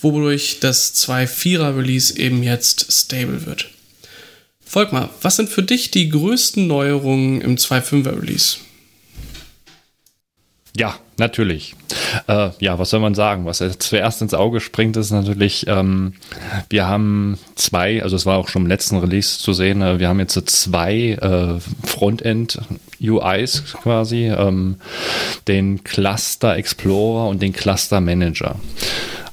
wodurch 0.00 0.58
das 0.60 0.94
2.4er 0.94 1.76
Release 1.76 2.16
eben 2.16 2.44
jetzt 2.44 2.92
stable 2.92 3.44
wird. 3.44 3.68
Volkmar, 4.64 5.12
was 5.20 5.34
sind 5.34 5.48
für 5.48 5.64
dich 5.64 5.90
die 5.90 6.10
größten 6.10 6.68
Neuerungen 6.68 7.40
im 7.40 7.56
2.5er 7.56 8.22
Release? 8.22 8.58
Ja, 10.76 11.00
natürlich. 11.18 11.74
Äh, 12.28 12.50
ja, 12.60 12.78
was 12.78 12.90
soll 12.90 13.00
man 13.00 13.14
sagen? 13.14 13.46
Was 13.46 13.64
zuerst 13.78 14.22
ins 14.22 14.34
Auge 14.34 14.60
springt, 14.60 14.96
ist 14.96 15.10
natürlich, 15.10 15.66
ähm, 15.66 16.14
wir 16.68 16.86
haben 16.86 17.38
zwei, 17.54 18.02
also 18.02 18.16
es 18.16 18.26
war 18.26 18.38
auch 18.38 18.48
schon 18.48 18.62
im 18.62 18.68
letzten 18.68 18.98
Release 18.98 19.38
zu 19.38 19.52
sehen, 19.52 19.82
äh, 19.82 19.98
wir 19.98 20.08
haben 20.08 20.20
jetzt 20.20 20.34
so 20.34 20.40
zwei 20.40 21.12
äh, 21.20 21.60
Frontend-UIs 21.86 23.74
quasi, 23.82 24.26
ähm, 24.26 24.76
den 25.48 25.84
Cluster 25.84 26.56
Explorer 26.56 27.28
und 27.28 27.42
den 27.42 27.52
Cluster 27.52 28.00
Manager 28.00 28.56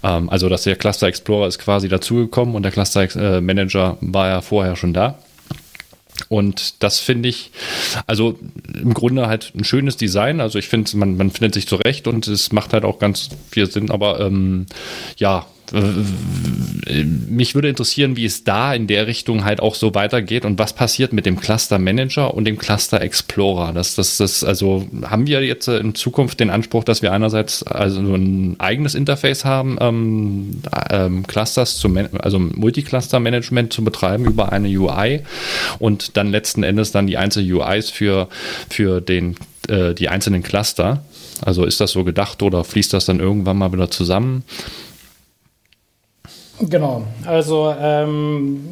ähm, 0.03 0.29
also, 0.29 0.49
dass 0.49 0.63
der 0.63 0.75
Cluster 0.75 1.07
Explorer 1.07 1.47
ist 1.47 1.59
quasi 1.59 1.87
dazugekommen 1.87 2.55
und 2.55 2.63
der 2.63 2.71
Cluster 2.71 3.03
äh, 3.15 3.41
Manager 3.41 3.97
war 4.01 4.27
ja 4.27 4.41
vorher 4.41 4.75
schon 4.75 4.93
da. 4.93 5.17
Und 6.29 6.83
das 6.83 6.99
finde 6.99 7.29
ich, 7.29 7.51
also 8.07 8.37
im 8.73 8.93
Grunde 8.93 9.27
halt 9.27 9.53
ein 9.55 9.63
schönes 9.63 9.97
Design. 9.97 10.41
Also 10.41 10.59
ich 10.59 10.67
finde, 10.67 10.95
man, 10.97 11.17
man 11.17 11.31
findet 11.31 11.53
sich 11.53 11.67
zurecht 11.67 12.07
und 12.07 12.27
es 12.27 12.51
macht 12.51 12.73
halt 12.73 12.85
auch 12.85 12.99
ganz 12.99 13.29
viel 13.49 13.69
Sinn. 13.69 13.91
Aber 13.91 14.19
ähm, 14.19 14.65
ja, 15.17 15.45
mich 15.73 17.55
würde 17.55 17.69
interessieren, 17.69 18.15
wie 18.15 18.25
es 18.25 18.43
da 18.43 18.75
in 18.75 18.85
der 18.85 19.07
Richtung 19.07 19.43
halt 19.43 19.59
auch 19.59 19.73
so 19.73 19.95
weitergeht 19.95 20.45
und 20.45 20.59
was 20.59 20.73
passiert 20.73 21.13
mit 21.13 21.25
dem 21.25 21.39
Cluster 21.39 21.79
Manager 21.79 22.33
und 22.35 22.45
dem 22.45 22.59
Cluster 22.59 23.01
Explorer. 23.01 23.73
Das, 23.73 23.95
das, 23.95 24.17
das, 24.17 24.43
also 24.43 24.87
haben 25.03 25.25
wir 25.25 25.43
jetzt 25.43 25.67
in 25.67 25.95
Zukunft 25.95 26.39
den 26.39 26.51
Anspruch, 26.51 26.83
dass 26.83 27.01
wir 27.01 27.11
einerseits 27.11 27.63
also 27.63 27.99
ein 28.01 28.55
eigenes 28.59 28.93
Interface 28.93 29.45
haben, 29.45 29.77
ähm, 29.81 30.61
ähm, 30.91 31.25
Clusters 31.25 31.77
zu, 31.77 31.91
also 32.19 32.37
Multicluster 32.37 33.19
Management 33.19 33.73
zu 33.73 33.83
betreiben 33.83 34.25
über 34.25 34.51
eine 34.51 34.67
UI 34.67 35.21
und 35.79 36.17
dann 36.17 36.29
letzten 36.29 36.61
Endes 36.61 36.91
dann 36.91 37.07
die 37.07 37.17
einzelnen 37.17 37.51
UIs 37.51 37.89
für, 37.89 38.29
für 38.69 39.01
den, 39.01 39.37
äh, 39.69 39.95
die 39.95 40.09
einzelnen 40.09 40.43
Cluster. 40.43 41.03
Also 41.41 41.65
ist 41.65 41.81
das 41.81 41.91
so 41.91 42.03
gedacht 42.03 42.43
oder 42.43 42.63
fließt 42.63 42.93
das 42.93 43.05
dann 43.05 43.19
irgendwann 43.19 43.57
mal 43.57 43.73
wieder 43.73 43.89
zusammen? 43.89 44.43
Genau, 46.59 47.01
also 47.25 47.73
ähm, 47.79 48.63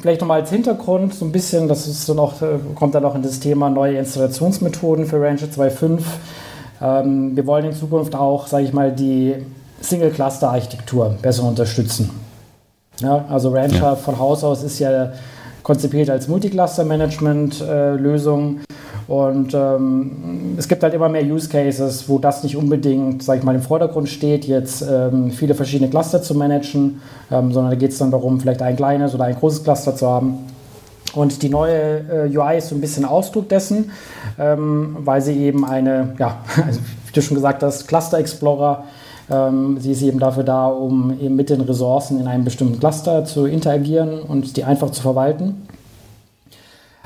vielleicht 0.00 0.20
nochmal 0.20 0.40
als 0.40 0.50
Hintergrund 0.50 1.14
so 1.14 1.24
ein 1.24 1.32
bisschen, 1.32 1.68
das 1.68 1.86
ist 1.86 2.08
dann 2.08 2.18
auch, 2.18 2.40
äh, 2.40 2.58
kommt 2.74 2.94
dann 2.94 3.04
auch 3.04 3.14
in 3.14 3.22
das 3.22 3.40
Thema 3.40 3.70
neue 3.70 3.98
Installationsmethoden 3.98 5.06
für 5.06 5.20
Ranger 5.20 5.46
2.5. 5.46 6.00
Ähm, 6.80 7.36
wir 7.36 7.46
wollen 7.46 7.66
in 7.66 7.72
Zukunft 7.72 8.14
auch, 8.14 8.46
sage 8.46 8.64
ich 8.64 8.72
mal, 8.72 8.90
die 8.90 9.34
Single-Cluster-Architektur 9.80 11.16
besser 11.20 11.44
unterstützen. 11.44 12.10
Ja, 13.00 13.24
also 13.28 13.50
Rancher 13.50 13.76
ja. 13.76 13.96
von 13.96 14.18
Haus 14.18 14.42
aus 14.44 14.62
ist 14.62 14.78
ja 14.78 15.12
konzipiert 15.62 16.08
als 16.10 16.28
Multicluster-Management-Lösung. 16.28 18.58
Äh, 18.58 18.60
und 19.08 19.54
ähm, 19.54 20.54
es 20.56 20.68
gibt 20.68 20.82
halt 20.82 20.94
immer 20.94 21.08
mehr 21.08 21.24
Use 21.24 21.48
Cases, 21.48 22.08
wo 22.08 22.18
das 22.18 22.42
nicht 22.42 22.56
unbedingt, 22.56 23.22
sag 23.22 23.38
ich 23.38 23.44
mal, 23.44 23.54
im 23.54 23.62
Vordergrund 23.62 24.08
steht, 24.08 24.44
jetzt 24.46 24.82
ähm, 24.82 25.30
viele 25.30 25.54
verschiedene 25.54 25.90
Cluster 25.90 26.22
zu 26.22 26.34
managen, 26.34 27.00
ähm, 27.30 27.52
sondern 27.52 27.72
da 27.72 27.76
geht 27.76 27.92
es 27.92 27.98
dann 27.98 28.10
darum, 28.10 28.40
vielleicht 28.40 28.62
ein 28.62 28.76
kleines 28.76 29.14
oder 29.14 29.24
ein 29.24 29.34
großes 29.34 29.64
Cluster 29.64 29.96
zu 29.96 30.06
haben. 30.06 30.38
Und 31.14 31.42
die 31.42 31.48
neue 31.48 32.28
äh, 32.28 32.36
UI 32.36 32.58
ist 32.58 32.68
so 32.68 32.74
ein 32.74 32.80
bisschen 32.80 33.04
Ausdruck 33.04 33.48
dessen, 33.48 33.90
ähm, 34.38 34.96
weil 35.00 35.20
sie 35.20 35.36
eben 35.38 35.64
eine, 35.64 36.14
ja, 36.18 36.38
also, 36.66 36.80
wie 36.80 37.12
du 37.12 37.20
schon 37.20 37.34
gesagt 37.34 37.62
hast, 37.62 37.86
Cluster 37.88 38.18
Explorer 38.18 38.84
ähm, 39.30 39.78
sie 39.80 39.92
ist 39.92 40.02
eben 40.02 40.18
dafür 40.18 40.44
da, 40.44 40.66
um 40.66 41.18
eben 41.20 41.36
mit 41.36 41.48
den 41.48 41.60
Ressourcen 41.60 42.20
in 42.20 42.26
einem 42.26 42.44
bestimmten 42.44 42.78
Cluster 42.78 43.24
zu 43.24 43.46
interagieren 43.46 44.20
und 44.20 44.56
die 44.56 44.64
einfach 44.64 44.90
zu 44.90 45.02
verwalten. 45.02 45.66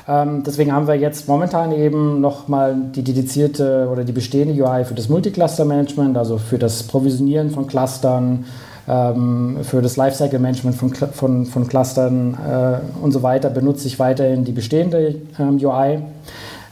Ähm, 0.07 0.43
deswegen 0.43 0.71
haben 0.71 0.87
wir 0.87 0.95
jetzt 0.95 1.27
momentan 1.27 1.73
eben 1.73 2.21
nochmal 2.21 2.75
die 2.95 3.03
dedizierte 3.03 3.89
oder 3.91 4.05
die 4.05 4.13
bestehende 4.13 4.53
UI 4.53 4.85
für 4.85 4.93
das 4.93 5.09
Multicluster-Management, 5.09 6.17
also 6.17 6.37
für 6.37 6.57
das 6.57 6.83
Provisionieren 6.83 7.51
von 7.51 7.67
Clustern, 7.67 8.45
ähm, 8.87 9.57
für 9.63 9.81
das 9.81 9.97
Lifecycle-Management 9.97 10.75
von, 10.77 10.93
von, 10.93 11.45
von 11.45 11.67
Clustern 11.67 12.35
äh, 12.35 13.03
und 13.03 13.11
so 13.11 13.21
weiter 13.21 13.49
benutze 13.49 13.87
ich 13.87 13.99
weiterhin 13.99 14.45
die 14.45 14.53
bestehende 14.53 15.15
ähm, 15.37 15.59
UI. 15.61 15.99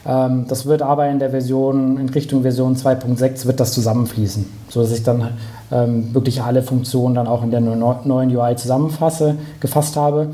Ähm, 0.06 0.46
das 0.48 0.64
wird 0.64 0.80
aber 0.80 1.08
in 1.08 1.18
der 1.18 1.30
Version, 1.30 1.98
in 1.98 2.08
Richtung 2.08 2.40
Version 2.40 2.74
2.6 2.74 3.46
wird 3.46 3.60
das 3.60 3.72
zusammenfließen, 3.72 4.46
sodass 4.70 4.92
ich 4.92 5.02
dann 5.02 5.32
ähm, 5.70 6.14
wirklich 6.14 6.42
alle 6.42 6.62
Funktionen 6.62 7.14
dann 7.14 7.26
auch 7.26 7.42
in 7.42 7.50
der 7.50 7.60
neuen 7.60 8.34
UI 8.34 8.56
zusammenfasse, 8.56 9.36
gefasst 9.60 9.96
habe. 9.96 10.28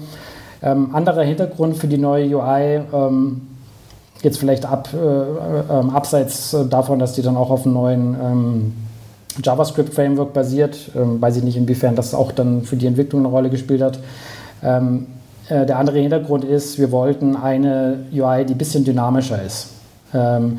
Ähm, 0.63 0.95
anderer 0.95 1.23
Hintergrund 1.23 1.77
für 1.77 1.89
die 1.89 1.99
neue 1.99 2.37
UI, 2.37 2.81
ähm, 2.93 3.43
jetzt 4.23 4.39
vielleicht 4.39 4.65
ab, 4.65 4.89
äh, 4.95 4.97
äh, 4.97 5.91
abseits 5.93 6.57
davon, 6.71 6.99
dass 6.99 7.15
die 7.15 7.23
dann 7.23 7.37
auch 7.37 7.51
auf 7.51 7.65
einem 7.65 7.75
neuen 7.75 8.17
ähm, 8.23 8.73
JavaScript-Framework 9.43 10.33
basiert, 10.33 10.91
ähm, 10.95 11.21
weiß 11.21 11.39
ich 11.39 11.43
nicht, 11.43 11.57
inwiefern 11.57 11.97
das 11.97 12.15
auch 12.15 12.33
dann 12.33 12.63
für 12.63 12.77
die 12.77 12.87
Entwicklung 12.87 13.23
eine 13.23 13.29
Rolle 13.29 13.51
gespielt 13.51 13.83
hat. 13.83 13.99
Ähm, 14.63 15.07
äh, 15.49 15.67
der 15.67 15.79
andere 15.79 15.99
Hintergrund 15.99 16.45
ist, 16.45 16.79
wir 16.79 16.93
wollten 16.93 17.37
eine 17.37 18.07
UI, 18.13 18.45
die 18.45 18.55
ein 18.55 18.59
bisschen 18.59 18.85
dynamischer 18.85 19.43
ist. 19.43 19.69
Ähm, 20.15 20.59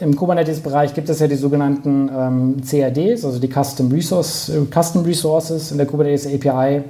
im 0.00 0.16
Kubernetes-Bereich 0.16 0.94
gibt 0.94 1.08
es 1.08 1.20
ja 1.20 1.28
die 1.28 1.36
sogenannten 1.36 2.10
ähm, 2.14 2.56
CRDs, 2.62 3.24
also 3.24 3.38
die 3.38 3.48
Custom, 3.48 3.90
Resource, 3.90 4.50
äh, 4.50 4.60
Custom 4.70 5.04
Resources 5.04 5.70
in 5.70 5.78
der 5.78 5.86
Kubernetes 5.86 6.26
API. 6.26 6.82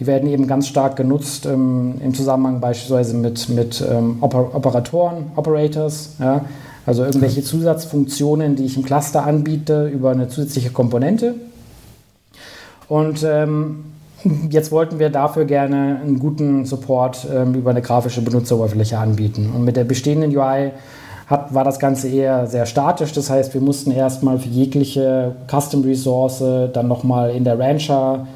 Die 0.00 0.06
werden 0.06 0.28
eben 0.28 0.46
ganz 0.46 0.66
stark 0.66 0.96
genutzt 0.96 1.46
ähm, 1.46 1.94
im 2.04 2.14
Zusammenhang 2.14 2.60
beispielsweise 2.60 3.16
mit, 3.16 3.48
mit 3.48 3.84
ähm, 3.88 4.18
Oper 4.20 4.54
Operatoren, 4.54 5.26
Operators, 5.36 6.16
ja? 6.18 6.44
also 6.86 7.04
irgendwelche. 7.04 7.42
Zusatzfunktionen, 7.42 8.56
die 8.56 8.64
ich 8.64 8.76
im 8.76 8.84
Cluster 8.84 9.24
anbiete 9.24 9.88
über 9.88 10.10
eine 10.10 10.28
zusätzliche 10.28 10.70
Komponente. 10.70 11.34
Und 12.88 13.24
ähm, 13.24 13.84
jetzt 14.50 14.72
wollten 14.72 14.98
wir 14.98 15.10
dafür 15.10 15.44
gerne 15.44 16.00
einen 16.02 16.18
guten 16.18 16.66
Support 16.66 17.26
ähm, 17.32 17.54
über 17.54 17.70
eine 17.70 17.80
grafische 17.80 18.20
Benutzeroberfläche 18.20 18.98
anbieten. 18.98 19.52
Und 19.54 19.64
mit 19.64 19.76
der 19.76 19.84
bestehenden 19.84 20.36
UI 20.36 20.72
hat, 21.28 21.54
war 21.54 21.64
das 21.64 21.78
Ganze 21.78 22.08
eher 22.08 22.46
sehr 22.48 22.66
statisch. 22.66 23.12
Das 23.12 23.30
heißt, 23.30 23.54
wir 23.54 23.60
mussten 23.60 23.92
erstmal 23.92 24.38
für 24.38 24.48
jegliche 24.48 25.36
Custom 25.48 25.82
Resource 25.82 26.42
dann 26.72 26.88
nochmal 26.88 27.30
in 27.30 27.44
der 27.44 27.58
Rancher 27.58 28.26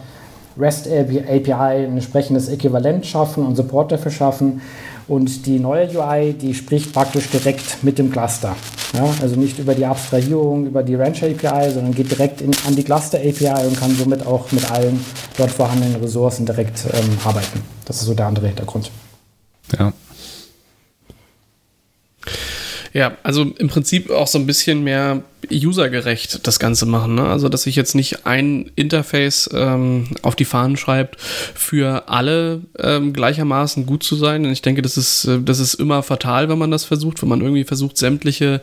REST 0.59 0.89
API 0.89 1.53
ein 1.53 1.93
entsprechendes 1.93 2.49
Äquivalent 2.49 3.07
schaffen 3.07 3.47
und 3.47 3.57
Support 3.57 3.93
dafür 3.93 4.11
schaffen. 4.11 4.61
Und 5.07 5.47
die 5.47 5.59
neue 5.59 5.89
UI, 5.97 6.35
die 6.35 6.53
spricht 6.53 6.93
praktisch 6.93 7.31
direkt 7.31 7.83
mit 7.83 7.99
dem 7.99 8.11
Cluster. 8.11 8.55
Ja, 8.95 9.09
also 9.23 9.37
nicht 9.37 9.59
über 9.59 9.75
die 9.75 9.87
Abstrahierung, 9.87 10.67
über 10.67 10.83
die 10.83 10.95
Rancher 10.95 11.27
API, 11.27 11.71
sondern 11.71 11.95
geht 11.95 12.11
direkt 12.11 12.41
in, 12.41 12.51
an 12.67 12.77
die 12.77 12.83
Cluster 12.83 13.19
API 13.19 13.67
und 13.67 13.79
kann 13.79 13.95
somit 13.95 14.27
auch 14.27 14.51
mit 14.53 14.71
allen 14.71 15.03
dort 15.37 15.51
vorhandenen 15.51 15.97
Ressourcen 16.03 16.45
direkt 16.45 16.85
ähm, 16.93 17.19
arbeiten. 17.25 17.63
Das 17.87 17.97
ist 17.97 18.07
so 18.07 18.15
der 18.15 18.27
andere 18.27 18.47
Hintergrund. 18.49 18.91
Ja. 19.79 19.93
Ja, 22.93 23.17
also 23.23 23.43
im 23.43 23.69
Prinzip 23.69 24.11
auch 24.11 24.27
so 24.27 24.39
ein 24.39 24.47
bisschen 24.47 24.83
mehr 24.83 25.23
usergerecht 25.51 26.47
das 26.47 26.59
Ganze 26.59 26.87
machen. 26.87 27.15
Ne? 27.15 27.25
Also, 27.25 27.49
dass 27.49 27.63
sich 27.63 27.77
jetzt 27.77 27.95
nicht 27.95 28.27
ein 28.27 28.71
Interface 28.77 29.49
ähm, 29.53 30.09
auf 30.23 30.37
die 30.37 30.45
Fahnen 30.45 30.77
schreibt, 30.77 31.21
für 31.21 32.09
alle 32.09 32.63
ähm, 32.79 33.13
gleichermaßen 33.13 33.87
gut 33.87 34.03
zu 34.03 34.17
sein. 34.17 34.45
Und 34.45 34.53
ich 34.53 34.63
denke, 34.63 34.83
das 34.83 34.97
ist, 34.97 35.25
äh, 35.25 35.41
das 35.41 35.59
ist 35.59 35.75
immer 35.75 36.03
fatal, 36.03 36.49
wenn 36.49 36.59
man 36.59 36.71
das 36.71 36.85
versucht, 36.85 37.23
wenn 37.23 37.29
man 37.29 37.41
irgendwie 37.41 37.65
versucht, 37.65 37.97
sämtliche, 37.97 38.61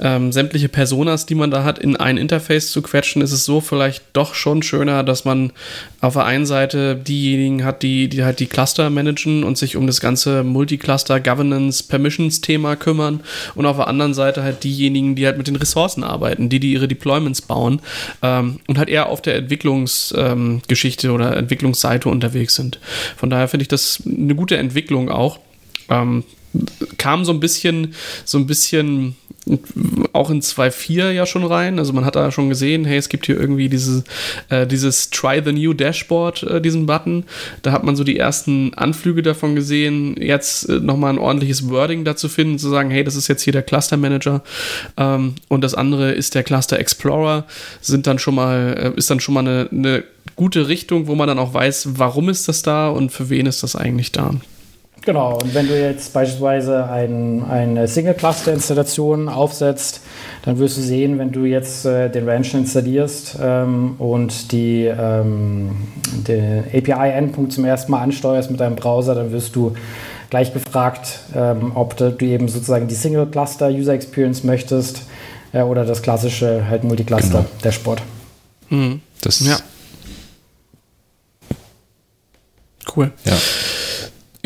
ähm, 0.00 0.32
sämtliche 0.32 0.68
Personas, 0.68 1.26
die 1.26 1.34
man 1.34 1.50
da 1.50 1.64
hat, 1.64 1.78
in 1.78 1.96
ein 1.96 2.16
Interface 2.16 2.70
zu 2.70 2.82
quetschen, 2.82 3.22
ist 3.22 3.32
es 3.32 3.44
so 3.44 3.60
vielleicht 3.60 4.04
doch 4.12 4.34
schon 4.34 4.62
schöner, 4.62 5.02
dass 5.02 5.24
man 5.24 5.52
auf 6.00 6.14
der 6.14 6.24
einen 6.24 6.46
Seite 6.46 6.96
diejenigen 6.96 7.64
hat, 7.64 7.82
die, 7.82 8.08
die 8.08 8.24
halt 8.24 8.40
die 8.40 8.46
Cluster 8.46 8.90
managen 8.90 9.44
und 9.44 9.58
sich 9.58 9.76
um 9.76 9.86
das 9.86 10.00
ganze 10.00 10.44
Multicluster 10.44 11.20
Governance 11.20 11.82
Permissions 11.82 12.40
Thema 12.40 12.76
kümmern 12.76 13.20
und 13.54 13.66
auf 13.66 13.76
der 13.76 13.88
anderen 13.88 14.14
Seite 14.14 14.42
halt 14.42 14.64
diejenigen, 14.64 15.16
die 15.16 15.26
halt 15.26 15.38
mit 15.38 15.46
den 15.46 15.56
Ressourcen 15.56 16.04
arbeiten 16.04 16.25
arbeiten, 16.26 16.48
die, 16.48 16.60
die 16.60 16.72
ihre 16.72 16.88
Deployments 16.88 17.42
bauen 17.42 17.80
ähm, 18.22 18.60
und 18.66 18.78
halt 18.78 18.88
eher 18.88 19.08
auf 19.08 19.22
der 19.22 19.36
Entwicklungsgeschichte 19.36 21.06
ähm, 21.08 21.14
oder 21.14 21.36
Entwicklungsseite 21.36 22.08
unterwegs 22.08 22.54
sind. 22.54 22.80
Von 23.16 23.30
daher 23.30 23.48
finde 23.48 23.62
ich 23.62 23.68
das 23.68 24.02
eine 24.04 24.34
gute 24.34 24.56
Entwicklung 24.56 25.10
auch. 25.10 25.38
Ähm, 25.88 26.24
kam 26.96 27.24
so 27.24 27.32
ein 27.32 27.40
bisschen, 27.40 27.94
so 28.24 28.38
ein 28.38 28.46
bisschen 28.46 29.16
auch 30.12 30.30
in 30.30 30.40
2.4 30.40 31.10
ja 31.10 31.24
schon 31.24 31.44
rein. 31.44 31.78
Also 31.78 31.92
man 31.92 32.04
hat 32.04 32.16
da 32.16 32.32
schon 32.32 32.48
gesehen, 32.48 32.84
hey, 32.84 32.98
es 32.98 33.08
gibt 33.08 33.26
hier 33.26 33.38
irgendwie 33.38 33.68
diese, 33.68 34.02
äh, 34.48 34.66
dieses 34.66 35.10
Try 35.10 35.40
the 35.44 35.52
New 35.52 35.72
Dashboard, 35.72 36.42
äh, 36.42 36.60
diesen 36.60 36.86
Button. 36.86 37.24
Da 37.62 37.70
hat 37.72 37.84
man 37.84 37.94
so 37.94 38.02
die 38.02 38.18
ersten 38.18 38.74
Anflüge 38.74 39.22
davon 39.22 39.54
gesehen. 39.54 40.16
Jetzt 40.20 40.68
äh, 40.68 40.80
nochmal 40.80 41.12
ein 41.12 41.18
ordentliches 41.18 41.68
Wording 41.70 42.04
dazu 42.04 42.28
finden, 42.28 42.58
zu 42.58 42.68
sagen, 42.68 42.90
hey, 42.90 43.04
das 43.04 43.14
ist 43.14 43.28
jetzt 43.28 43.42
hier 43.42 43.52
der 43.52 43.62
Cluster 43.62 43.96
Manager 43.96 44.42
ähm, 44.96 45.36
und 45.48 45.62
das 45.62 45.74
andere 45.74 46.12
ist 46.12 46.34
der 46.34 46.42
Cluster 46.42 46.78
Explorer. 46.78 47.46
Sind 47.80 48.06
dann 48.08 48.18
schon 48.18 48.34
mal, 48.34 48.92
äh, 48.96 48.98
ist 48.98 49.10
dann 49.10 49.20
schon 49.20 49.34
mal 49.34 49.40
eine, 49.40 49.68
eine 49.70 50.04
gute 50.34 50.66
Richtung, 50.66 51.06
wo 51.06 51.14
man 51.14 51.28
dann 51.28 51.38
auch 51.38 51.54
weiß, 51.54 51.90
warum 51.98 52.28
ist 52.28 52.48
das 52.48 52.62
da 52.62 52.88
und 52.88 53.12
für 53.12 53.30
wen 53.30 53.46
ist 53.46 53.62
das 53.62 53.76
eigentlich 53.76 54.10
da. 54.10 54.34
Genau, 55.06 55.38
und 55.40 55.54
wenn 55.54 55.68
du 55.68 55.80
jetzt 55.80 56.12
beispielsweise 56.12 56.90
ein, 56.90 57.44
eine 57.48 57.86
Single-Cluster-Installation 57.86 59.28
aufsetzt, 59.28 60.00
dann 60.42 60.58
wirst 60.58 60.78
du 60.78 60.80
sehen, 60.80 61.20
wenn 61.20 61.30
du 61.30 61.44
jetzt 61.44 61.86
äh, 61.86 62.10
den 62.10 62.28
Rancher 62.28 62.58
installierst 62.58 63.38
ähm, 63.40 63.94
und 63.98 64.50
die, 64.50 64.84
ähm, 64.86 65.76
den 66.26 66.64
API-Endpunkt 66.74 67.52
zum 67.52 67.64
ersten 67.64 67.92
Mal 67.92 68.00
ansteuerst 68.00 68.50
mit 68.50 68.58
deinem 68.58 68.74
Browser, 68.74 69.14
dann 69.14 69.30
wirst 69.30 69.54
du 69.54 69.76
gleich 70.28 70.52
gefragt, 70.52 71.20
ähm, 71.36 71.70
ob 71.76 71.96
du 71.96 72.16
eben 72.22 72.48
sozusagen 72.48 72.88
die 72.88 72.96
Single-Cluster-User-Experience 72.96 74.42
möchtest 74.42 75.02
äh, 75.52 75.62
oder 75.62 75.84
das 75.84 76.02
klassische 76.02 76.68
halt 76.68 76.82
Multicluster-Dashboard. 76.82 78.02
Genau. 78.70 78.82
Mhm. 78.82 79.00
Das 79.20 79.38
ja. 79.46 79.58
Cool. 82.96 83.12
Ja. 83.24 83.36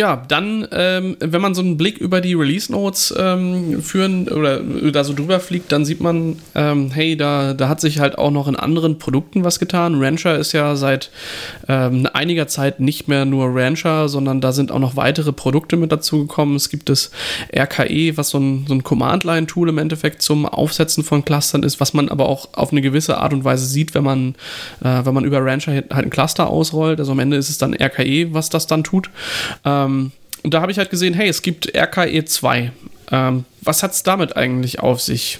Ja, 0.00 0.16
dann, 0.16 0.66
ähm, 0.72 1.18
wenn 1.20 1.42
man 1.42 1.54
so 1.54 1.60
einen 1.60 1.76
Blick 1.76 1.98
über 1.98 2.22
die 2.22 2.32
Release 2.32 2.72
Notes 2.72 3.14
ähm, 3.18 3.82
führen 3.82 4.30
oder 4.30 4.60
da 4.62 5.04
so 5.04 5.12
drüber 5.12 5.40
fliegt, 5.40 5.72
dann 5.72 5.84
sieht 5.84 6.00
man, 6.00 6.38
ähm, 6.54 6.90
hey, 6.90 7.18
da, 7.18 7.52
da 7.52 7.68
hat 7.68 7.82
sich 7.82 7.98
halt 7.98 8.16
auch 8.16 8.30
noch 8.30 8.48
in 8.48 8.56
anderen 8.56 8.98
Produkten 8.98 9.44
was 9.44 9.58
getan. 9.58 10.02
Rancher 10.02 10.38
ist 10.38 10.52
ja 10.52 10.74
seit 10.74 11.10
ähm, 11.68 12.08
einiger 12.14 12.48
Zeit 12.48 12.80
nicht 12.80 13.08
mehr 13.08 13.26
nur 13.26 13.54
Rancher, 13.54 14.08
sondern 14.08 14.40
da 14.40 14.52
sind 14.52 14.72
auch 14.72 14.78
noch 14.78 14.96
weitere 14.96 15.32
Produkte 15.32 15.76
mit 15.76 15.92
dazu 15.92 16.20
gekommen. 16.20 16.56
Es 16.56 16.70
gibt 16.70 16.88
das 16.88 17.10
RKE, 17.54 18.16
was 18.16 18.30
so 18.30 18.38
ein, 18.38 18.64
so 18.66 18.72
ein 18.72 18.82
Command-Line-Tool 18.82 19.68
im 19.68 19.76
Endeffekt 19.76 20.22
zum 20.22 20.46
Aufsetzen 20.46 21.04
von 21.04 21.26
Clustern 21.26 21.62
ist, 21.62 21.78
was 21.78 21.92
man 21.92 22.08
aber 22.08 22.26
auch 22.26 22.48
auf 22.54 22.72
eine 22.72 22.80
gewisse 22.80 23.18
Art 23.18 23.34
und 23.34 23.44
Weise 23.44 23.66
sieht, 23.66 23.92
wenn 23.92 24.04
man, 24.04 24.34
äh, 24.82 25.04
wenn 25.04 25.12
man 25.12 25.26
über 25.26 25.44
Rancher 25.44 25.72
halt 25.72 25.92
ein 25.92 26.08
Cluster 26.08 26.48
ausrollt. 26.48 27.00
Also 27.00 27.12
am 27.12 27.18
Ende 27.18 27.36
ist 27.36 27.50
es 27.50 27.58
dann 27.58 27.74
RKE, 27.74 28.32
was 28.32 28.48
das 28.48 28.66
dann 28.66 28.82
tut. 28.82 29.10
Ähm, 29.66 29.89
ähm, 29.90 30.12
und 30.42 30.54
da 30.54 30.62
habe 30.62 30.72
ich 30.72 30.78
halt 30.78 30.90
gesehen, 30.90 31.14
hey, 31.14 31.28
es 31.28 31.42
gibt 31.42 31.76
RKE 31.76 32.24
2. 32.24 32.72
Ähm, 33.12 33.44
was 33.62 33.82
hat 33.82 33.92
es 33.92 34.02
damit 34.02 34.36
eigentlich 34.36 34.80
auf 34.80 35.00
sich? 35.00 35.38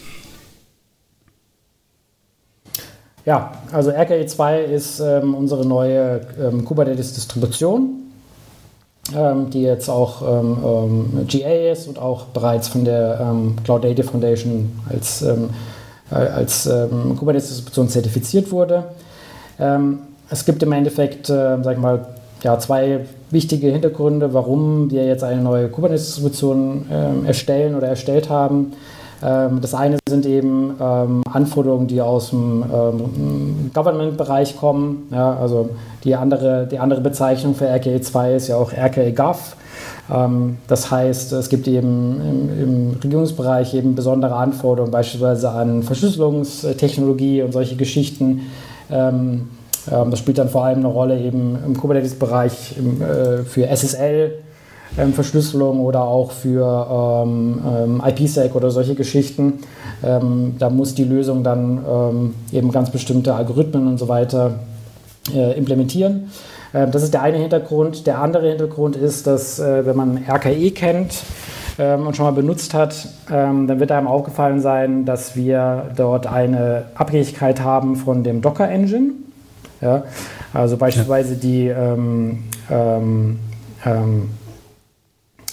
Ja, 3.25 3.53
also 3.73 3.91
RKE 3.91 4.27
2 4.27 4.61
ist 4.63 5.01
ähm, 5.01 5.35
unsere 5.35 5.67
neue 5.67 6.21
ähm, 6.41 6.65
Kubernetes-Distribution, 6.65 7.91
ähm, 9.15 9.51
die 9.51 9.63
jetzt 9.63 9.89
auch 9.89 10.23
ähm, 10.23 11.27
GA 11.29 11.73
ist 11.73 11.87
und 11.87 11.99
auch 11.99 12.27
bereits 12.27 12.69
von 12.69 12.85
der 12.85 13.35
Cloud 13.65 13.85
Data 13.85 14.03
Foundation 14.03 14.73
als, 14.89 15.23
äh, 15.23 15.37
als 16.11 16.65
Kubernetes-Distribution 16.65 17.89
zertifiziert 17.89 18.51
wurde. 18.51 18.85
es 20.31 20.45
gibt 20.45 20.63
im 20.63 20.73
Endeffekt, 20.73 21.29
äh, 21.29 21.59
sag 21.63 21.75
ich 21.75 21.79
mal, 21.79 22.07
ja, 22.43 22.59
zwei 22.59 23.01
wichtige 23.31 23.69
Hintergründe, 23.69 24.35
warum 24.35 24.91
wir 24.91 25.07
jetzt 25.07 25.25
eine 25.25 25.41
neue 25.41 25.69
Kubernetes-Distribution 25.69 26.87
äh, 26.91 27.27
erstellen 27.27 27.75
oder 27.75 27.89
erstellt 27.89 28.31
haben. 28.31 28.73
Ähm, 29.23 29.61
das 29.61 29.75
eine 29.75 29.99
sind 30.09 30.27
eben 30.27 30.75
ähm, 30.81 31.23
Anforderungen, 31.31 31.87
die 31.87 32.01
aus 32.01 32.31
dem 32.31 32.65
ähm, 32.73 33.71
Government-Bereich 33.75 34.57
kommen. 34.57 35.09
Ja, 35.11 35.37
also 35.37 35.71
die 36.05 36.15
andere, 36.15 36.67
die 36.67 36.79
andere 36.79 37.01
Bezeichnung 37.01 37.55
für 37.55 37.69
RKE 37.69 38.01
2 38.01 38.35
ist 38.35 38.49
ja 38.49 38.57
auch 38.57 38.73
RKE 38.73 39.13
Gov. 39.13 39.57
Ähm, 40.11 40.57
das 40.69 40.91
heißt, 40.91 41.33
es 41.33 41.49
gibt 41.49 41.69
eben 41.69 42.21
im, 42.21 42.63
im, 42.63 42.97
Regierungsbereich 43.03 43.75
eben 43.75 43.95
besondere 43.95 44.35
Anforderungen, 44.35 44.91
beispielsweise 44.91 45.51
an 45.51 45.83
Verschlüsselungstechnologie 45.83 47.43
und 47.43 47.53
solche 47.53 47.77
Geschichten. 47.77 48.51
Ähm, 49.89 49.95
ähm, 49.95 50.11
das 50.11 50.19
spielt 50.19 50.39
dann 50.39 50.49
vor 50.49 50.65
allem 50.65 50.79
eine 50.79 50.89
Rolle 50.89 51.19
eben 51.21 51.59
im 51.65 51.77
Kubernetes-Bereich 51.77 52.77
äh, 52.77 53.43
für 53.45 53.67
SSL. 53.69 54.35
Ähm, 54.99 55.13
Verschlüsselung 55.13 55.81
oder 55.81 56.03
auch 56.03 56.33
für 56.33 57.23
ähm, 57.25 57.61
ähm, 57.65 58.03
IPsec 58.05 58.57
oder 58.57 58.73
solche 58.73 58.97
Geschichten. 58.97 59.61
Ähm, 60.03 60.57
da 60.59 60.69
muss 60.69 60.97
die 60.97 61.05
Lösung 61.05 61.45
dann 61.45 61.85
ähm, 61.89 62.35
eben 62.51 62.73
ganz 62.73 62.91
bestimmte 62.91 63.35
Algorithmen 63.35 63.87
und 63.87 63.99
so 63.99 64.09
weiter 64.09 64.55
äh, 65.33 65.57
implementieren. 65.57 66.31
Das 66.73 67.03
ist 67.03 67.15
der 67.15 67.23
eine 67.23 67.37
Hintergrund. 67.37 68.07
Der 68.07 68.21
andere 68.21 68.49
Hintergrund 68.49 68.95
ist, 68.95 69.27
dass 69.27 69.59
äh, 69.59 69.85
wenn 69.87 69.97
man 69.97 70.19
RKE 70.19 70.71
kennt, 70.71 71.25
ähm, 71.81 72.07
und 72.07 72.17
schon 72.17 72.27
mal 72.27 72.33
benutzt 72.33 72.75
hat, 72.75 73.09
dann 73.29 73.81
wird 73.81 73.91
einem 73.91 74.07
aufgefallen 74.07 74.61
sein, 74.61 75.05
dass 75.05 75.35
wir 75.35 75.91
dort 75.97 76.27
eine 76.27 76.85
Abhängigkeit 76.95 77.61
haben 77.61 77.97
von 77.97 78.23
dem 78.23 78.41
Docker 78.41 78.69
Engine. 78.69 79.13
Ja? 79.81 80.05
Also 80.53 80.77
beispielsweise 80.77 81.37
die 81.37 81.69
ähm, 81.69 82.45
ähm, 82.71 83.39
ähm, 83.85 84.31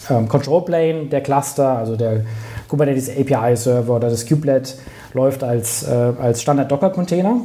ähm, 0.10 0.28
Control 0.28 0.66
Plane 0.66 1.06
der 1.06 1.22
Cluster, 1.22 1.78
also 1.78 1.96
der 1.96 2.22
Kubernetes 2.68 3.10
API 3.10 3.56
Server 3.56 3.96
oder 3.96 4.10
das 4.10 4.28
Kubelet 4.28 4.78
läuft 5.14 5.44
als, 5.44 5.84
äh, 5.84 6.14
als 6.20 6.42
Standard 6.42 6.72
Docker 6.72 6.90
Container. 6.90 7.42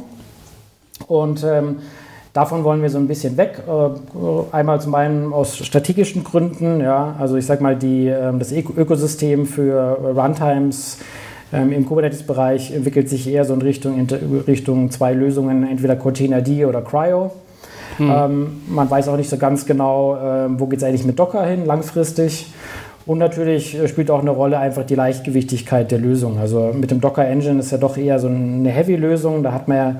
Und 1.07 1.43
ähm, 1.43 1.79
davon 2.33 2.63
wollen 2.63 2.81
wir 2.81 2.89
so 2.89 2.97
ein 2.97 3.07
bisschen 3.07 3.37
weg. 3.37 3.63
Äh, 3.67 4.55
einmal 4.55 4.81
zum 4.81 4.95
einen 4.95 5.33
aus 5.33 5.57
strategischen 5.57 6.23
Gründen, 6.23 6.81
ja, 6.81 7.15
also 7.19 7.35
ich 7.37 7.45
sag 7.45 7.61
mal, 7.61 7.75
die, 7.75 8.07
äh, 8.07 8.37
das 8.37 8.51
Ökosystem 8.51 9.45
für 9.45 9.97
Runtimes 10.15 10.97
ähm, 10.97 11.03
Im 11.53 11.85
Kubernetes-Bereich 11.85 12.73
entwickelt 12.73 13.09
sich 13.09 13.29
eher 13.29 13.45
so 13.45 13.53
in 13.53 13.61
Richtung, 13.61 14.07
Richtung 14.47 14.89
zwei 14.89 15.13
Lösungen, 15.13 15.67
entweder 15.69 15.95
Containerd 15.95 16.49
oder 16.67 16.81
Cryo. 16.81 17.31
Hm. 17.97 18.11
Ähm, 18.11 18.61
man 18.67 18.89
weiß 18.89 19.07
auch 19.07 19.17
nicht 19.17 19.29
so 19.29 19.37
ganz 19.37 19.65
genau, 19.65 20.15
äh, 20.15 20.59
wo 20.59 20.65
geht 20.65 20.79
es 20.79 20.83
eigentlich 20.83 21.05
mit 21.05 21.19
Docker 21.19 21.45
hin, 21.45 21.65
langfristig. 21.65 22.47
Und 23.05 23.19
natürlich 23.19 23.77
äh, 23.77 23.87
spielt 23.87 24.09
auch 24.09 24.21
eine 24.21 24.31
Rolle 24.31 24.57
einfach 24.57 24.83
die 24.83 24.95
Leichtgewichtigkeit 24.95 25.91
der 25.91 25.99
Lösung. 25.99 26.39
Also 26.39 26.71
mit 26.73 26.89
dem 26.91 27.01
Docker 27.01 27.25
Engine 27.25 27.59
ist 27.59 27.71
ja 27.71 27.77
doch 27.77 27.97
eher 27.97 28.19
so 28.19 28.27
eine 28.27 28.69
Heavy-Lösung. 28.69 29.43
Da 29.43 29.51
hat 29.51 29.67
man 29.67 29.77
ja, 29.77 29.95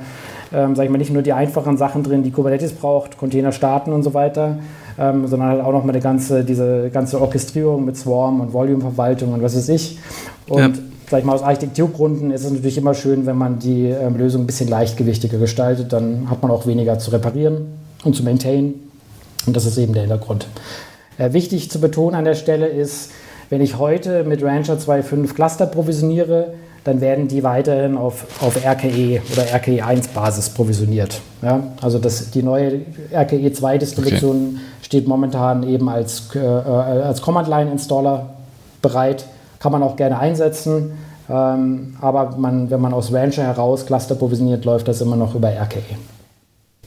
ähm, 0.54 0.76
sag 0.76 0.86
ich 0.86 0.90
mal, 0.90 0.98
nicht 0.98 1.14
nur 1.14 1.22
die 1.22 1.34
einfachen 1.34 1.78
Sachen 1.78 2.04
drin, 2.04 2.24
die 2.24 2.32
Kubernetes 2.32 2.74
braucht, 2.74 3.18
Container 3.18 3.52
starten 3.52 3.92
und 3.92 4.04
so 4.04 4.14
weiter, 4.14 4.58
ähm, 4.98 5.28
sondern 5.28 5.50
halt 5.50 5.62
auch 5.62 5.74
noch 5.74 5.84
mal 5.84 5.92
eine 5.92 6.02
ganze, 6.02 6.44
diese 6.44 6.90
ganze 6.92 7.22
Orchestrierung 7.22 7.86
mit 7.86 7.98
Swarm 7.98 8.42
und 8.42 8.54
Volume-Verwaltung 8.54 9.34
und 9.34 9.44
was 9.44 9.56
weiß 9.56 9.70
ich. 9.70 10.00
Und 10.48 10.60
ja 10.78 10.84
sag 11.14 11.20
ich 11.20 11.26
mal, 11.26 11.36
aus 11.36 11.44
Architekturgründen 11.44 12.32
ist 12.32 12.44
es 12.44 12.50
natürlich 12.52 12.80
immer 12.80 12.96
schön, 12.96 13.28
wenn 13.28 13.38
man 13.38 13.60
die 13.60 13.86
ähm, 13.86 14.18
Lösung 14.18 14.42
ein 14.42 14.48
bisschen 14.48 14.68
leichtgewichtiger 14.68 15.38
gestaltet. 15.38 15.94
Dann 15.94 16.28
hat 16.28 16.42
man 16.42 16.50
auch 16.50 16.66
weniger 16.66 16.98
zu 16.98 17.12
reparieren 17.12 17.68
und 18.04 18.16
zu 18.16 18.24
maintainen. 18.24 18.90
Und 19.46 19.56
das 19.56 19.68
ist 19.68 19.78
eben 19.78 19.94
der 19.94 20.02
Hintergrund. 20.02 20.48
Äh, 21.20 21.34
wichtig 21.34 21.70
zu 21.70 21.80
betonen 21.80 22.16
an 22.16 22.26
der 22.26 22.34
Stelle 22.34 22.66
ist, 22.66 23.12
wenn 23.52 23.62
ich 23.62 23.78
heute 23.78 24.24
mit 24.24 24.42
Rancher 24.42 24.74
2.5 24.80 25.36
Cluster 25.36 25.68
provisioniere, 25.68 26.56
dann 26.84 27.00
werden 27.00 27.28
die 27.28 27.44
weiterhin 27.44 27.96
auf, 27.96 28.26
auf 28.42 28.66
RKE 28.66 29.22
oder 29.34 29.44
RKE1-Basis 29.44 30.50
provisioniert. 30.50 31.22
Ja? 31.44 31.62
Also 31.80 32.00
das, 32.00 32.32
die 32.32 32.42
neue 32.42 32.82
RKE 33.14 33.50
2-Distribution 33.50 34.56
okay. 34.56 34.64
steht 34.82 35.08
momentan 35.08 35.62
eben 35.62 35.90
als, 35.90 36.24
äh, 36.34 36.40
als 36.40 37.22
Command-Line-Installer 37.22 38.30
bereit. 38.82 39.26
Kann 39.60 39.72
man 39.72 39.84
auch 39.84 39.96
gerne 39.96 40.18
einsetzen. 40.18 40.94
Ähm, 41.30 41.96
aber 42.02 42.36
man, 42.38 42.70
wenn 42.70 42.82
man 42.82 42.94
aus 42.94 43.14
Rancher 43.14 43.44
heraus 43.44 43.86
Cluster 43.86 44.16
provisioniert, 44.16 44.66
läuft 44.66 44.88
das 44.88 45.02
immer 45.02 45.16
noch 45.16 45.36
über 45.36 45.50
RKE. 45.50 45.96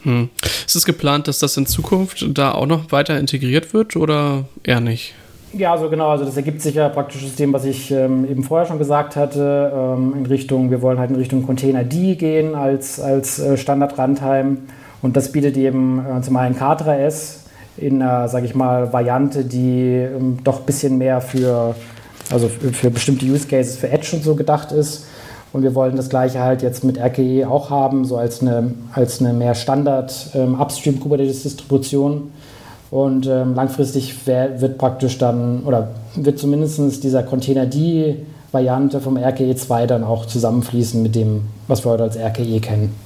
Hm. 0.03 0.29
Ist 0.67 0.77
es 0.77 0.85
geplant, 0.85 1.27
dass 1.27 1.39
das 1.39 1.57
in 1.57 1.67
Zukunft 1.67 2.25
da 2.37 2.53
auch 2.53 2.67
noch 2.67 2.93
weiter 2.93 3.19
integriert 3.19 3.73
wird 3.73 3.97
oder 3.97 4.45
eher 4.63 4.81
nicht? 4.81 5.15
Ja, 5.53 5.73
also 5.73 5.89
genau, 5.89 6.11
also 6.11 6.25
das 6.25 6.37
ergibt 6.37 6.61
sich 6.61 6.75
ja 6.75 6.89
praktisch 6.89 7.25
aus 7.25 7.35
dem, 7.37 7.53
was 7.53 7.65
ich 7.65 7.91
ähm, 7.91 8.29
eben 8.29 8.43
vorher 8.43 8.67
schon 8.67 8.79
gesagt 8.79 9.17
hatte, 9.17 9.73
ähm, 9.75 10.13
in 10.19 10.27
Richtung, 10.27 10.71
wir 10.71 10.83
wollen 10.83 10.99
halt 10.99 11.11
in 11.11 11.17
Richtung 11.17 11.47
Container 11.47 11.83
D 11.83 12.17
gehen 12.17 12.55
als, 12.55 13.01
als 13.01 13.39
äh, 13.39 13.57
Standard-Runtime 13.57 14.59
und 15.03 15.17
das 15.17 15.33
bietet 15.33 15.57
eben 15.57 16.05
äh, 16.05 16.21
zum 16.21 16.37
einen 16.37 16.57
K3S 16.57 17.39
in 17.79 18.03
einer, 18.03 18.29
sage 18.29 18.47
ich 18.47 18.55
mal, 18.55 18.93
Variante, 18.93 19.45
die 19.45 19.93
ähm, 19.93 20.39
doch 20.45 20.61
ein 20.61 20.67
bisschen 20.67 20.99
mehr 20.99 21.21
für, 21.21 21.75
also 22.31 22.49
für, 22.49 22.91
bestimmte 22.91 23.27
Use 23.27 23.47
Cases, 23.47 23.77
für 23.77 23.91
Edge 23.91 24.17
und 24.17 24.25
so 24.25 24.35
gedacht 24.35 24.73
ist. 24.73 25.05
Und 25.53 25.63
wir 25.63 25.75
wollen 25.75 25.97
das 25.97 26.09
gleiche 26.09 26.41
halt 26.41 26.63
jetzt 26.63 26.85
mit 26.85 26.99
RKE 26.99 27.49
auch 27.49 27.71
haben, 27.71 28.05
so 28.05 28.17
als 28.17 28.43
eine, 28.43 28.75
als 28.93 29.21
eine 29.21 29.33
mehr 29.33 29.55
Standard 29.55 30.31
ähm. 30.35 30.61
Und 32.91 33.27
ähm, 33.27 33.55
langfristig 33.55 34.27
wär, 34.27 34.61
wird 34.61 34.79
praktisch 34.79 35.19
dann, 35.19 35.63
oder 35.65 35.91
wird 36.15 36.39
zumindest 36.39 37.03
dieser 37.03 37.23
Container 37.23 37.67
D-Variante 37.67 39.01
vom 39.01 39.17
RKE 39.17 39.57
2 39.57 39.87
dann 39.87 40.05
auch 40.05 40.27
zusammenfließen 40.27 41.03
mit 41.03 41.15
dem, 41.15 41.43
was 41.69 41.85
wir 41.85 41.93
heute 41.93 42.05
als 42.05 42.17
RKE 42.17 42.61
kennen. 42.61 43.06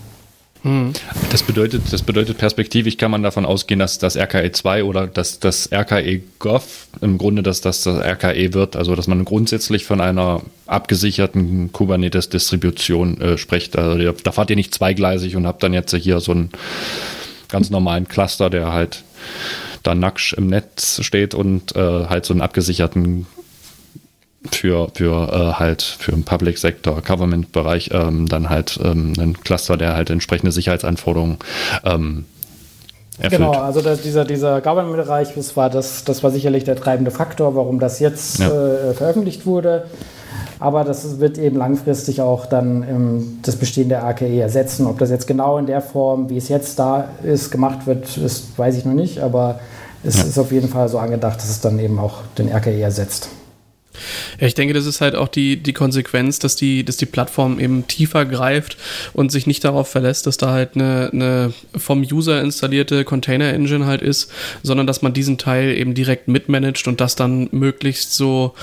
Hm. 0.63 0.93
Das 1.31 1.43
bedeutet, 1.43 1.91
das 1.91 2.03
bedeutet 2.03 2.37
perspektivisch 2.37 2.99
kann 2.99 3.11
man 3.11 3.23
davon 3.23 3.47
ausgehen, 3.47 3.81
dass 3.81 3.99
das 3.99 4.17
RKE 4.17 4.53
2 4.53 4.85
oder 4.85 5.07
dass 5.07 5.41
das 5.41 5.71
RKE 5.73 6.21
Gov 6.39 6.89
im 7.01 7.17
Grunde 7.17 7.43
dass 7.43 7.61
das, 7.63 7.83
das 7.83 7.99
RKE 7.99 8.53
wird, 8.53 8.77
also 8.77 8.95
dass 8.95 9.07
man 9.07 9.25
grundsätzlich 9.25 9.85
von 9.87 10.01
einer 10.01 10.43
abgesicherten 10.67 11.73
Kubernetes-Distribution 11.73 13.21
äh, 13.21 13.39
spricht. 13.39 13.77
Also 13.77 14.13
da 14.13 14.33
fahrt 14.33 14.51
ihr 14.51 14.57
nicht 14.57 14.75
zweigleisig 14.75 15.35
und 15.37 15.47
habt 15.47 15.63
dann 15.63 15.73
jetzt 15.73 15.95
hier 15.95 16.21
so 16.21 16.33
einen 16.33 16.51
ganz 17.49 17.71
normalen 17.71 18.07
Cluster, 18.07 18.51
der 18.51 18.73
halt 18.73 19.03
da 19.83 19.95
nackt 19.95 20.35
im 20.37 20.49
Netz 20.49 21.03
steht 21.03 21.35
und 21.35 21.75
äh, 21.75 22.07
halt 22.07 22.27
so 22.27 22.35
einen 22.35 22.43
abgesicherten 22.43 23.27
für, 24.51 24.89
für 24.95 25.29
äh, 25.33 25.53
halt 25.59 25.83
für 25.83 26.13
den 26.13 26.25
Public 26.25 26.59
Sector, 26.59 27.03
Government-Bereich 27.03 27.91
ähm, 27.93 28.29
dann 28.29 28.49
halt 28.49 28.79
ähm, 28.83 29.13
einen 29.19 29.35
Cluster, 29.35 29.77
der 29.77 29.95
halt 29.95 30.11
entsprechende 30.11 30.51
Sicherheitsanforderungen 30.53 31.37
ähm, 31.85 32.25
erfüllt. 33.19 33.43
Genau, 33.43 33.53
also 33.53 33.83
das, 33.83 34.01
dieser, 34.01 34.25
dieser 34.25 34.61
Government-Bereich, 34.61 35.35
das 35.35 35.57
war 35.57 35.69
das, 35.69 36.05
das 36.05 36.23
war 36.23 36.31
sicherlich 36.31 36.65
der 36.65 36.77
treibende 36.77 37.11
Faktor, 37.11 37.55
warum 37.55 37.79
das 37.79 38.01
jetzt 38.01 38.39
ja. 38.39 38.49
äh, 38.49 38.95
veröffentlicht 38.95 39.45
wurde. 39.45 39.85
Aber 40.59 40.85
das 40.85 41.21
wird 41.21 41.39
eben 41.39 41.57
langfristig 41.57 42.21
auch 42.21 42.47
dann 42.47 42.83
ähm, 42.83 43.39
das 43.43 43.57
bestehende 43.57 44.03
AKE 44.03 44.41
ersetzen. 44.41 44.87
Ob 44.87 44.99
das 44.99 45.11
jetzt 45.11 45.27
genau 45.27 45.57
in 45.59 45.67
der 45.67 45.81
Form, 45.81 46.29
wie 46.29 46.37
es 46.37 46.49
jetzt 46.49 46.79
da 46.79 47.09
ist, 47.23 47.51
gemacht 47.51 47.87
wird, 47.87 48.17
ist, 48.19 48.59
weiß 48.59 48.77
ich 48.77 48.85
noch 48.85 48.93
nicht. 48.93 49.21
Aber 49.21 49.59
es 50.05 50.19
ja. 50.19 50.25
ist 50.25 50.39
auf 50.39 50.53
jeden 50.53 50.69
Fall 50.69 50.89
so 50.89 50.99
angedacht, 50.99 51.39
dass 51.39 51.49
es 51.49 51.61
dann 51.61 51.79
eben 51.79 51.99
auch 51.99 52.19
den 52.37 52.49
RKE 52.51 52.81
ersetzt. 52.81 53.31
Ja, 54.39 54.47
ich 54.47 54.55
denke, 54.55 54.73
das 54.73 54.87
ist 54.87 55.01
halt 55.01 55.17
auch 55.17 55.29
die, 55.29 55.57
die 55.57 55.73
Konsequenz, 55.73 56.39
dass 56.39 56.55
die, 56.55 56.85
dass 56.85 56.97
die 56.97 57.07
Plattform 57.07 57.59
eben 57.59 57.87
tiefer 57.87 58.25
greift 58.25 58.77
und 59.13 59.33
sich 59.33 59.47
nicht 59.47 59.65
darauf 59.65 59.89
verlässt, 59.89 60.27
dass 60.27 60.37
da 60.37 60.53
halt 60.53 60.71
eine, 60.75 61.11
eine 61.13 61.53
vom 61.77 62.03
User 62.03 62.41
installierte 62.41 63.05
Container-Engine 63.05 63.87
halt 63.87 64.03
ist, 64.03 64.31
sondern 64.63 64.87
dass 64.87 65.03
man 65.03 65.13
diesen 65.13 65.39
Teil 65.39 65.77
eben 65.77 65.95
direkt 65.95 66.29
mitmanagt 66.29 66.87
und 66.87 67.01
das 67.01 67.17
dann 67.17 67.49
möglichst 67.51 68.15
so, 68.15 68.55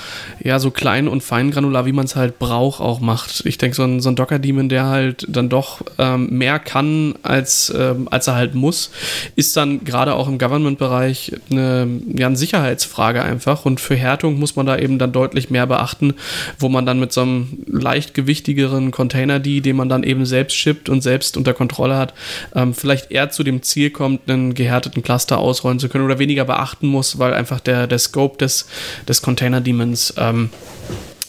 ja, 0.42 0.58
so 0.58 0.70
klein 0.70 1.08
und 1.08 1.22
feingranular, 1.22 1.84
wie 1.84 1.92
man 1.92 2.06
es 2.06 2.16
halt 2.16 2.38
braucht, 2.38 2.80
auch 2.80 3.00
macht. 3.00 3.44
Ich 3.44 3.58
denke, 3.58 3.76
so 3.76 3.84
ein, 3.84 4.00
so 4.00 4.08
ein 4.08 4.16
Docker-Daemon, 4.16 4.68
der 4.68 4.86
halt 4.86 5.26
dann 5.28 5.48
doch 5.48 5.82
ähm, 5.98 6.30
mehr 6.30 6.58
kann, 6.58 7.14
als, 7.22 7.72
ähm, 7.76 8.08
als 8.10 8.26
er 8.28 8.34
halt 8.34 8.54
muss, 8.54 8.90
ist 9.36 9.56
dann 9.56 9.84
gerade 9.84 10.14
auch 10.14 10.26
im 10.26 10.38
Government-Bereich 10.38 11.32
eine, 11.50 11.86
ja, 12.16 12.26
eine 12.26 12.36
Sicherheitsfrage 12.36 13.22
einfach 13.22 13.66
und 13.66 13.78
für 13.80 13.94
Härtung 13.94 14.38
muss 14.38 14.56
man 14.56 14.64
da 14.64 14.78
eben 14.78 14.98
dann 14.98 15.12
deutlich 15.18 15.50
mehr 15.50 15.66
beachten, 15.66 16.14
wo 16.60 16.68
man 16.68 16.86
dann 16.86 17.00
mit 17.00 17.12
so 17.12 17.22
einem 17.22 17.64
leichtgewichtigeren 17.66 18.92
Container, 18.92 19.40
die, 19.40 19.60
den 19.60 19.74
man 19.74 19.88
dann 19.88 20.04
eben 20.04 20.24
selbst 20.26 20.54
shippt 20.54 20.88
und 20.88 21.02
selbst 21.02 21.36
unter 21.36 21.54
Kontrolle 21.54 21.96
hat, 21.96 22.14
ähm, 22.54 22.72
vielleicht 22.72 23.10
eher 23.10 23.30
zu 23.30 23.42
dem 23.42 23.62
Ziel 23.62 23.90
kommt, 23.90 24.30
einen 24.30 24.54
gehärteten 24.54 25.02
Cluster 25.02 25.38
ausrollen 25.38 25.80
zu 25.80 25.88
können 25.88 26.04
oder 26.04 26.20
weniger 26.20 26.44
beachten 26.44 26.86
muss, 26.86 27.18
weil 27.18 27.34
einfach 27.34 27.58
der, 27.58 27.88
der 27.88 27.98
Scope 27.98 28.38
des, 28.38 28.68
des 29.08 29.20
Container-Demons 29.20 30.14
ähm, 30.18 30.50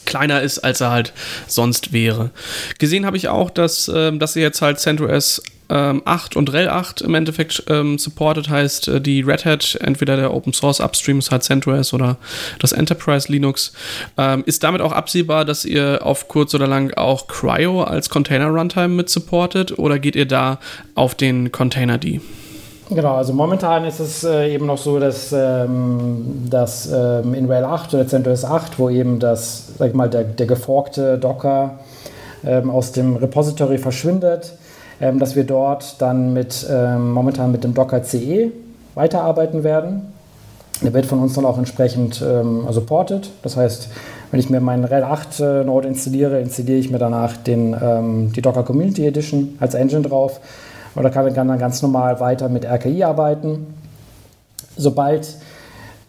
kleiner 0.05 0.41
ist, 0.41 0.59
als 0.59 0.81
er 0.81 0.91
halt 0.91 1.13
sonst 1.47 1.93
wäre. 1.93 2.29
Gesehen 2.77 3.07
habe 3.07 3.17
ich 3.17 3.27
auch, 3.27 3.49
dass, 3.49 3.89
ähm, 3.93 4.19
dass 4.19 4.33
sie 4.33 4.41
jetzt 4.41 4.61
halt 4.61 4.79
CentOS 4.79 5.41
ähm, 5.69 6.01
8 6.05 6.35
und 6.35 6.51
RHEL 6.51 6.69
8 6.69 7.01
im 7.01 7.15
Endeffekt 7.15 7.63
ähm, 7.67 7.97
supported 7.97 8.49
heißt, 8.49 8.87
äh, 8.87 9.01
die 9.01 9.21
Red 9.21 9.45
Hat, 9.45 9.77
entweder 9.81 10.15
der 10.15 10.33
Open 10.33 10.53
Source 10.53 10.79
Upstream 10.79 11.19
ist 11.19 11.31
halt 11.31 11.43
CentOS 11.43 11.93
oder 11.93 12.17
das 12.59 12.71
Enterprise 12.71 13.31
Linux. 13.31 13.73
Ähm, 14.17 14.43
ist 14.45 14.63
damit 14.63 14.81
auch 14.81 14.91
absehbar, 14.91 15.45
dass 15.45 15.65
ihr 15.65 15.99
auf 16.03 16.27
kurz 16.27 16.53
oder 16.55 16.67
lang 16.67 16.93
auch 16.95 17.27
Cryo 17.27 17.83
als 17.83 18.09
Container 18.09 18.47
Runtime 18.47 18.89
mit 18.89 19.09
supportet 19.09 19.77
oder 19.77 19.99
geht 19.99 20.15
ihr 20.15 20.27
da 20.27 20.59
auf 20.95 21.15
den 21.15 21.51
Container 21.51 21.97
D? 21.97 22.21
Genau, 22.91 23.15
also 23.15 23.33
momentan 23.33 23.85
ist 23.85 23.99
es 23.99 24.23
äh, 24.23 24.51
eben 24.51 24.65
noch 24.65 24.79
so, 24.79 24.99
dass, 24.99 25.31
ähm, 25.31 26.47
dass 26.49 26.91
ähm, 26.91 27.35
in 27.35 27.45
RHEL 27.45 27.65
8 27.65 27.93
oder 27.93 28.07
CentOS 28.07 28.45
8, 28.45 28.79
wo 28.79 28.89
eben 28.89 29.19
das, 29.19 29.73
sag 29.77 29.89
ich 29.89 29.93
mal, 29.93 30.09
der, 30.09 30.23
der 30.23 30.47
geforkte 30.47 31.19
Docker 31.19 31.79
ähm, 32.43 32.71
aus 32.71 32.91
dem 32.91 33.15
Repository 33.15 33.77
verschwindet, 33.77 34.53
ähm, 35.01 35.19
dass 35.19 35.35
wir 35.35 35.43
dort 35.43 36.01
dann 36.01 36.33
mit 36.33 36.65
ähm, 36.69 37.11
momentan 37.11 37.51
mit 37.51 37.63
dem 37.63 37.73
Docker 37.73 38.03
CE 38.03 38.51
weiterarbeiten 38.95 39.63
werden. 39.63 40.13
Der 40.81 40.93
wird 40.93 41.05
von 41.05 41.19
uns 41.19 41.33
dann 41.33 41.45
auch 41.45 41.57
entsprechend 41.57 42.21
ähm, 42.21 42.65
supported. 42.69 43.29
Das 43.43 43.57
heißt, 43.57 43.89
wenn 44.31 44.39
ich 44.39 44.49
mir 44.49 44.61
meinen 44.61 44.85
RHEL 44.85 45.03
8 45.03 45.39
äh, 45.39 45.63
Node 45.63 45.87
installiere, 45.87 46.39
installiere 46.39 46.79
ich 46.79 46.89
mir 46.89 46.99
danach 46.99 47.35
den, 47.35 47.75
ähm, 47.81 48.31
die 48.33 48.41
Docker 48.41 48.63
Community 48.63 49.05
Edition 49.05 49.57
als 49.59 49.73
Engine 49.73 50.03
drauf. 50.03 50.39
Oder 50.95 51.09
kann, 51.09 51.33
kann 51.33 51.47
dann 51.47 51.59
ganz 51.59 51.81
normal 51.81 52.19
weiter 52.19 52.49
mit 52.49 52.65
RKI 52.65 53.03
arbeiten. 53.03 53.67
Sobald 54.77 55.35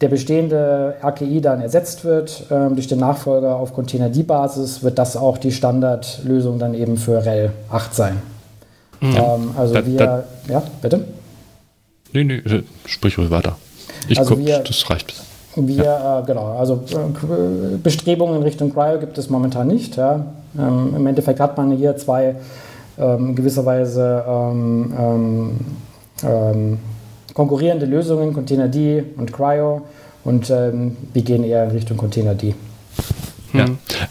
der 0.00 0.08
bestehende 0.08 0.94
RKI 1.02 1.40
dann 1.40 1.60
ersetzt 1.60 2.04
wird 2.04 2.46
ähm, 2.50 2.74
durch 2.74 2.86
den 2.86 3.00
Nachfolger 3.00 3.56
auf 3.56 3.74
Container-D-Basis, 3.74 4.82
wird 4.82 4.98
das 4.98 5.16
auch 5.16 5.36
die 5.36 5.52
Standardlösung 5.52 6.58
dann 6.58 6.74
eben 6.74 6.96
für 6.96 7.18
RHEL 7.24 7.50
8 7.70 7.94
sein. 7.94 8.39
Mhm. 9.00 9.16
Ähm, 9.16 9.50
also 9.56 9.74
da, 9.74 9.86
wir, 9.86 9.98
da, 9.98 10.24
ja, 10.48 10.62
bitte? 10.82 11.04
Nee, 12.12 12.24
nee, 12.24 12.36
äh, 12.36 12.62
sprich 12.86 13.16
ruhig 13.18 13.30
weiter. 13.30 13.56
Ich 14.08 14.18
also 14.18 14.34
guck, 14.34 14.44
wir, 14.44 14.58
das 14.58 14.90
reicht. 14.90 15.14
Wir, 15.56 15.84
ja. 15.84 16.20
äh, 16.20 16.22
genau, 16.24 16.56
also 16.56 16.84
äh, 16.90 17.76
Bestrebungen 17.82 18.36
in 18.36 18.42
Richtung 18.42 18.72
Cryo 18.72 18.98
gibt 18.98 19.18
es 19.18 19.30
momentan 19.30 19.66
nicht. 19.66 19.96
Ja. 19.96 20.26
Ähm, 20.58 20.94
Im 20.96 21.06
Endeffekt 21.06 21.40
hat 21.40 21.56
man 21.56 21.72
hier 21.72 21.96
zwei 21.96 22.36
ähm, 22.98 23.34
gewisserweise 23.34 24.24
ähm, 24.26 24.94
ähm, 24.98 25.60
ähm 26.22 26.78
konkurrierende 27.32 27.86
Lösungen, 27.86 28.32
Container 28.32 28.68
D 28.68 29.04
und 29.16 29.32
Cryo. 29.32 29.82
Und 30.24 30.50
ähm, 30.50 30.96
wir 31.12 31.22
gehen 31.22 31.44
eher 31.44 31.64
in 31.64 31.70
Richtung 31.70 31.96
Container 31.96 32.34
D. 32.34 32.54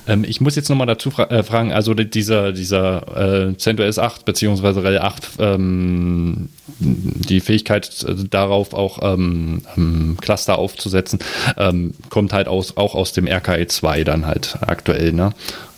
Hm. 0.09 0.23
Ähm, 0.23 0.25
ich 0.27 0.41
muss 0.41 0.55
jetzt 0.55 0.69
nochmal 0.69 0.87
dazu 0.87 1.11
fra 1.11 1.25
äh, 1.25 1.43
fragen, 1.43 1.71
also 1.71 1.93
dieser, 1.93 2.51
dieser 2.51 3.49
äh, 3.49 3.57
CentOS 3.57 3.99
8 3.99 4.25
bzw. 4.25 4.79
RHEL 4.79 4.99
8, 4.99 5.29
ähm, 5.39 6.49
die 6.79 7.39
Fähigkeit 7.39 8.03
äh, 8.07 8.15
darauf 8.29 8.73
auch 8.73 8.99
ähm, 9.01 9.61
ähm, 9.77 10.17
Cluster 10.19 10.57
aufzusetzen, 10.57 11.19
ähm, 11.57 11.93
kommt 12.09 12.33
halt 12.33 12.47
aus, 12.47 12.77
auch 12.77 12.95
aus 12.95 13.13
dem 13.13 13.27
RKE 13.27 13.67
2 13.67 14.03
dann 14.03 14.25
halt 14.25 14.57
aktuell. 14.61 15.13
Ne? 15.13 15.31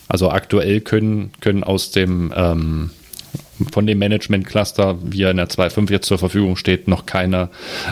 Also 0.08 0.30
aktuell 0.30 0.82
können, 0.82 1.32
können 1.40 1.64
aus 1.64 1.92
dem 1.92 2.34
ähm, 2.36 2.92
von 3.66 3.86
dem 3.86 4.00
Management-Cluster, 4.00 4.98
wie 5.04 5.24
er 5.24 5.32
in 5.32 5.38
der 5.38 5.48
2.5 5.48 5.92
jetzt 5.92 6.08
zur 6.08 6.18
Verfügung 6.18 6.56
steht, 6.56 6.88
noch 6.88 7.06
keine 7.06 7.50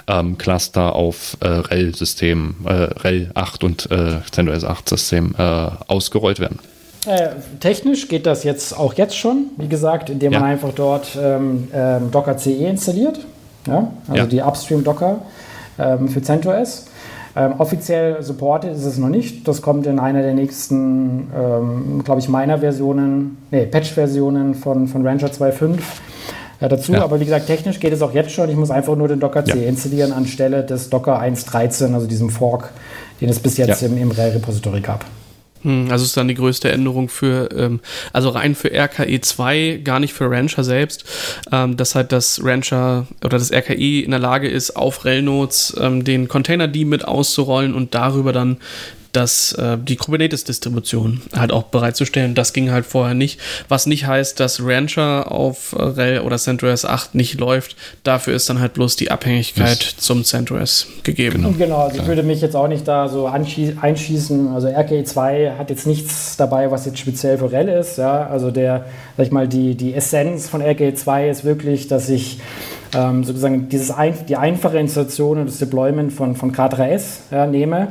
ähm, 0.08 0.38
Cluster 0.38 0.96
auf 0.96 1.38
äh, 1.42 1.48
RHEL-System, 1.48 2.56
äh, 2.66 2.72
RHEL 2.72 3.32
8 3.34 3.64
und 3.64 3.92
äh, 3.92 4.18
CentOS 4.32 4.64
8-System 4.64 5.36
äh, 5.38 5.42
ausgerollt 5.88 6.40
werden. 6.40 6.60
Äh, 7.06 7.30
technisch 7.60 8.08
geht 8.08 8.26
das 8.26 8.44
jetzt 8.44 8.78
auch 8.78 8.94
jetzt 8.94 9.18
schon, 9.18 9.52
wie 9.58 9.70
gesagt, 9.70 10.10
indem 10.10 10.34
man 10.34 10.44
einfach 10.44 10.74
dort 10.74 11.18
ähm, 11.22 11.70
ähm, 11.74 12.12
Docker 12.12 12.38
CE 12.38 12.68
installiert, 12.68 13.20
ja? 13.68 13.92
also 14.08 14.22
ja. 14.22 14.26
die 14.26 14.42
Upstream 14.42 14.84
Docker 14.84 15.22
ähm, 15.78 16.10
für 16.10 16.22
CentOS. 16.22 16.89
Ähm, 17.40 17.54
offiziell 17.58 18.22
supported 18.22 18.74
ist 18.74 18.84
es 18.84 18.98
noch 18.98 19.08
nicht. 19.08 19.48
Das 19.48 19.62
kommt 19.62 19.88
in 19.88 19.98
einer 19.98 20.22
der 20.22 20.34
nächsten, 20.34 21.32
ähm, 21.34 22.02
glaube 22.04 22.20
ich, 22.20 22.28
meiner 22.28 22.58
Versionen, 22.58 23.38
nee, 23.50 23.66
Patch-Versionen 23.66 24.56
von, 24.56 24.90
von 24.90 25.08
Rancher 25.08 25.28
2.5 25.28 25.78
äh, 26.60 26.68
dazu. 26.68 26.92
Ja. 26.92 27.02
Aber 27.02 27.22
wie 27.22 27.24
gesagt, 27.24 27.48
technisch 27.48 27.80
geht 27.80 27.94
es 27.94 28.02
auch 28.02 28.14
jetzt 28.14 28.32
schon. 28.32 28.50
Ich 28.50 28.58
muss 28.58 28.72
einfach 28.72 28.98
nur 28.98 29.08
den 29.08 29.22
Docker 29.22 29.46
C 29.46 29.58
ja. 29.58 29.70
installieren 29.70 30.12
anstelle 30.12 30.66
des 30.66 30.90
Docker 30.90 31.22
1.13, 31.22 31.94
also 31.94 32.08
diesem 32.08 32.30
Fork, 32.30 32.72
den 33.22 33.30
es 33.30 33.40
bis 33.40 33.56
jetzt 33.56 33.84
ja. 33.84 33.88
im, 33.88 33.98
im 33.98 34.12
RHEL-Repository 34.12 34.82
gab. 34.82 35.06
Hm, 35.64 35.88
also 35.92 36.06
ist 36.06 36.16
dann 36.16 36.28
die 36.28 36.36
größte 36.36 36.72
Änderung 36.72 37.10
für, 37.10 37.50
ähm, 37.56 37.80
also 38.14 38.30
rein 38.30 38.56
für 38.56 38.72
RKE 38.72 39.20
2, 39.20 39.82
gar 39.84 40.00
nicht 40.00 40.14
für 40.14 40.30
Rancher 40.30 40.64
selbst, 40.64 41.04
ähm, 41.52 41.76
dass 41.76 41.96
halt 41.96 42.12
das 42.12 42.42
Rancher 42.44 43.08
oder 43.24 43.38
das 43.38 43.52
RKE 43.52 44.02
in 44.02 44.12
der 44.12 44.20
Lage 44.20 44.48
ist, 44.48 44.76
auf 44.76 45.06
Railnodes 45.06 45.76
ähm, 45.80 46.04
den 46.04 46.28
Container 46.28 46.68
die 46.68 46.86
mit 46.86 47.06
auszurollen 47.06 47.74
und 47.74 47.94
darüber 47.94 48.32
dann 48.32 48.58
das, 49.12 49.54
äh, 49.54 49.78
die 49.78 49.96
Kubernetes-Distribution 49.96 51.22
halt 51.36 51.52
auch 51.52 51.64
bereitzustellen. 51.64 52.36
Das 52.36 52.54
ging 52.54 52.72
halt 52.72 52.86
vorher 52.86 53.16
nicht. 53.16 53.40
Was 53.68 53.86
nicht 53.86 54.06
heißt, 54.06 54.40
dass 54.40 54.64
Rancher 54.64 55.32
auf 55.32 55.74
äh, 55.74 55.82
RHEL 55.82 56.20
oder 56.22 56.38
CentOS 56.38 56.86
8 56.86 57.16
nicht 57.16 57.40
läuft. 57.40 57.76
Dafür 58.04 58.36
ist 58.36 58.50
dann 58.50 58.60
halt 58.60 58.74
bloß 58.74 58.96
die 58.96 59.10
Abhängigkeit 59.12 59.84
yes. 59.84 59.98
zum 59.98 60.24
CentOS 60.24 60.88
gegeben. 61.04 61.44
Genau, 61.44 61.52
genau 61.58 61.78
also 61.86 62.00
ich 62.00 62.08
würde 62.08 62.24
mich 62.24 62.42
jetzt 62.42 62.56
auch 62.56 62.68
nicht 62.68 62.88
da 62.88 63.10
so 63.10 63.26
einschießen. 63.26 64.50
Also 64.50 64.68
RKE 64.68 65.04
2 65.04 65.54
hat 65.58 65.70
jetzt 65.70 65.88
nichts 65.88 66.38
dabei, 66.38 66.70
was 66.70 66.86
jetzt 66.86 67.00
speziell 67.00 67.38
für 67.38 67.52
RHEL 67.52 67.70
ist. 67.70 67.98
Ja? 67.98 68.28
Also 68.28 68.52
der, 68.52 68.86
sag 69.18 69.26
ich 69.26 69.32
mal, 69.32 69.48
die, 69.48 69.76
die 69.76 69.96
Essenz 69.96 70.48
von 70.50 70.62
RKE 70.62 70.94
2 70.94 71.30
ist 71.30 71.44
wirklich, 71.44 71.88
dass 71.88 72.10
ich 72.10 72.40
ähm, 72.94 73.24
sozusagen 73.24 73.70
dieses 73.70 73.92
ein, 73.92 74.14
die 74.28 74.36
einfache 74.36 74.78
Installation 74.78 75.40
und 75.40 75.46
das 75.48 75.58
Deployment 75.58 76.14
von, 76.14 76.36
von 76.36 76.54
K3S 76.54 77.02
ja, 77.32 77.48
nehme 77.48 77.88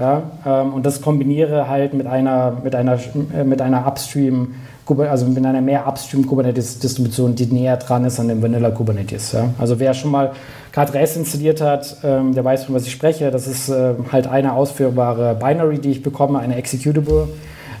ja, 0.00 0.22
ähm, 0.46 0.72
und 0.72 0.86
das 0.86 1.02
kombiniere 1.02 1.68
halt 1.68 1.94
mit 1.94 2.06
einer, 2.06 2.56
mit 2.64 2.74
einer, 2.74 2.98
äh, 3.34 3.44
mit 3.44 3.60
einer 3.60 3.86
Upstream, 3.86 4.54
also 4.88 5.26
mit 5.26 5.44
einer 5.44 5.60
mehr 5.60 5.86
Upstream 5.86 6.26
Kubernetes-Distribution, 6.26 7.36
die 7.36 7.46
näher 7.46 7.76
dran 7.76 8.04
ist 8.04 8.18
an 8.18 8.26
dem 8.26 8.42
Vanilla 8.42 8.70
Kubernetes. 8.70 9.32
Ja. 9.32 9.50
Also 9.58 9.78
wer 9.78 9.94
schon 9.94 10.10
mal 10.10 10.32
K3S 10.74 11.16
installiert 11.16 11.60
hat, 11.60 11.98
ähm, 12.02 12.34
der 12.34 12.44
weiß, 12.44 12.64
von 12.64 12.74
was 12.74 12.86
ich 12.86 12.92
spreche. 12.92 13.30
Das 13.30 13.46
ist 13.46 13.68
äh, 13.68 13.94
halt 14.10 14.26
eine 14.26 14.54
ausführbare 14.54 15.36
Binary, 15.36 15.78
die 15.78 15.90
ich 15.90 16.02
bekomme, 16.02 16.40
eine 16.40 16.56
Executable 16.56 17.28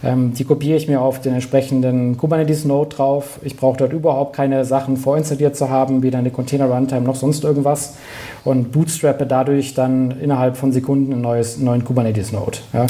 ähm, 0.02 0.32
die 0.34 0.44
kopiere 0.44 0.76
ich 0.76 0.88
mir 0.88 1.00
auf 1.00 1.20
den 1.20 1.34
entsprechenden 1.34 2.16
Kubernetes-Node 2.16 2.96
drauf. 2.96 3.38
Ich 3.42 3.56
brauche 3.56 3.76
dort 3.76 3.92
überhaupt 3.92 4.34
keine 4.34 4.64
Sachen 4.64 4.96
vorinstalliert 4.96 5.56
zu 5.56 5.68
haben, 5.70 6.02
weder 6.02 6.18
eine 6.18 6.30
Container-Runtime 6.30 7.02
noch 7.02 7.16
sonst 7.16 7.44
irgendwas. 7.44 7.96
Und 8.44 8.72
bootstrappe 8.72 9.26
dadurch 9.26 9.74
dann 9.74 10.12
innerhalb 10.20 10.56
von 10.56 10.72
Sekunden 10.72 11.12
einen 11.12 11.44
neuen 11.58 11.84
Kubernetes-Node. 11.84 12.58
Ja. 12.72 12.86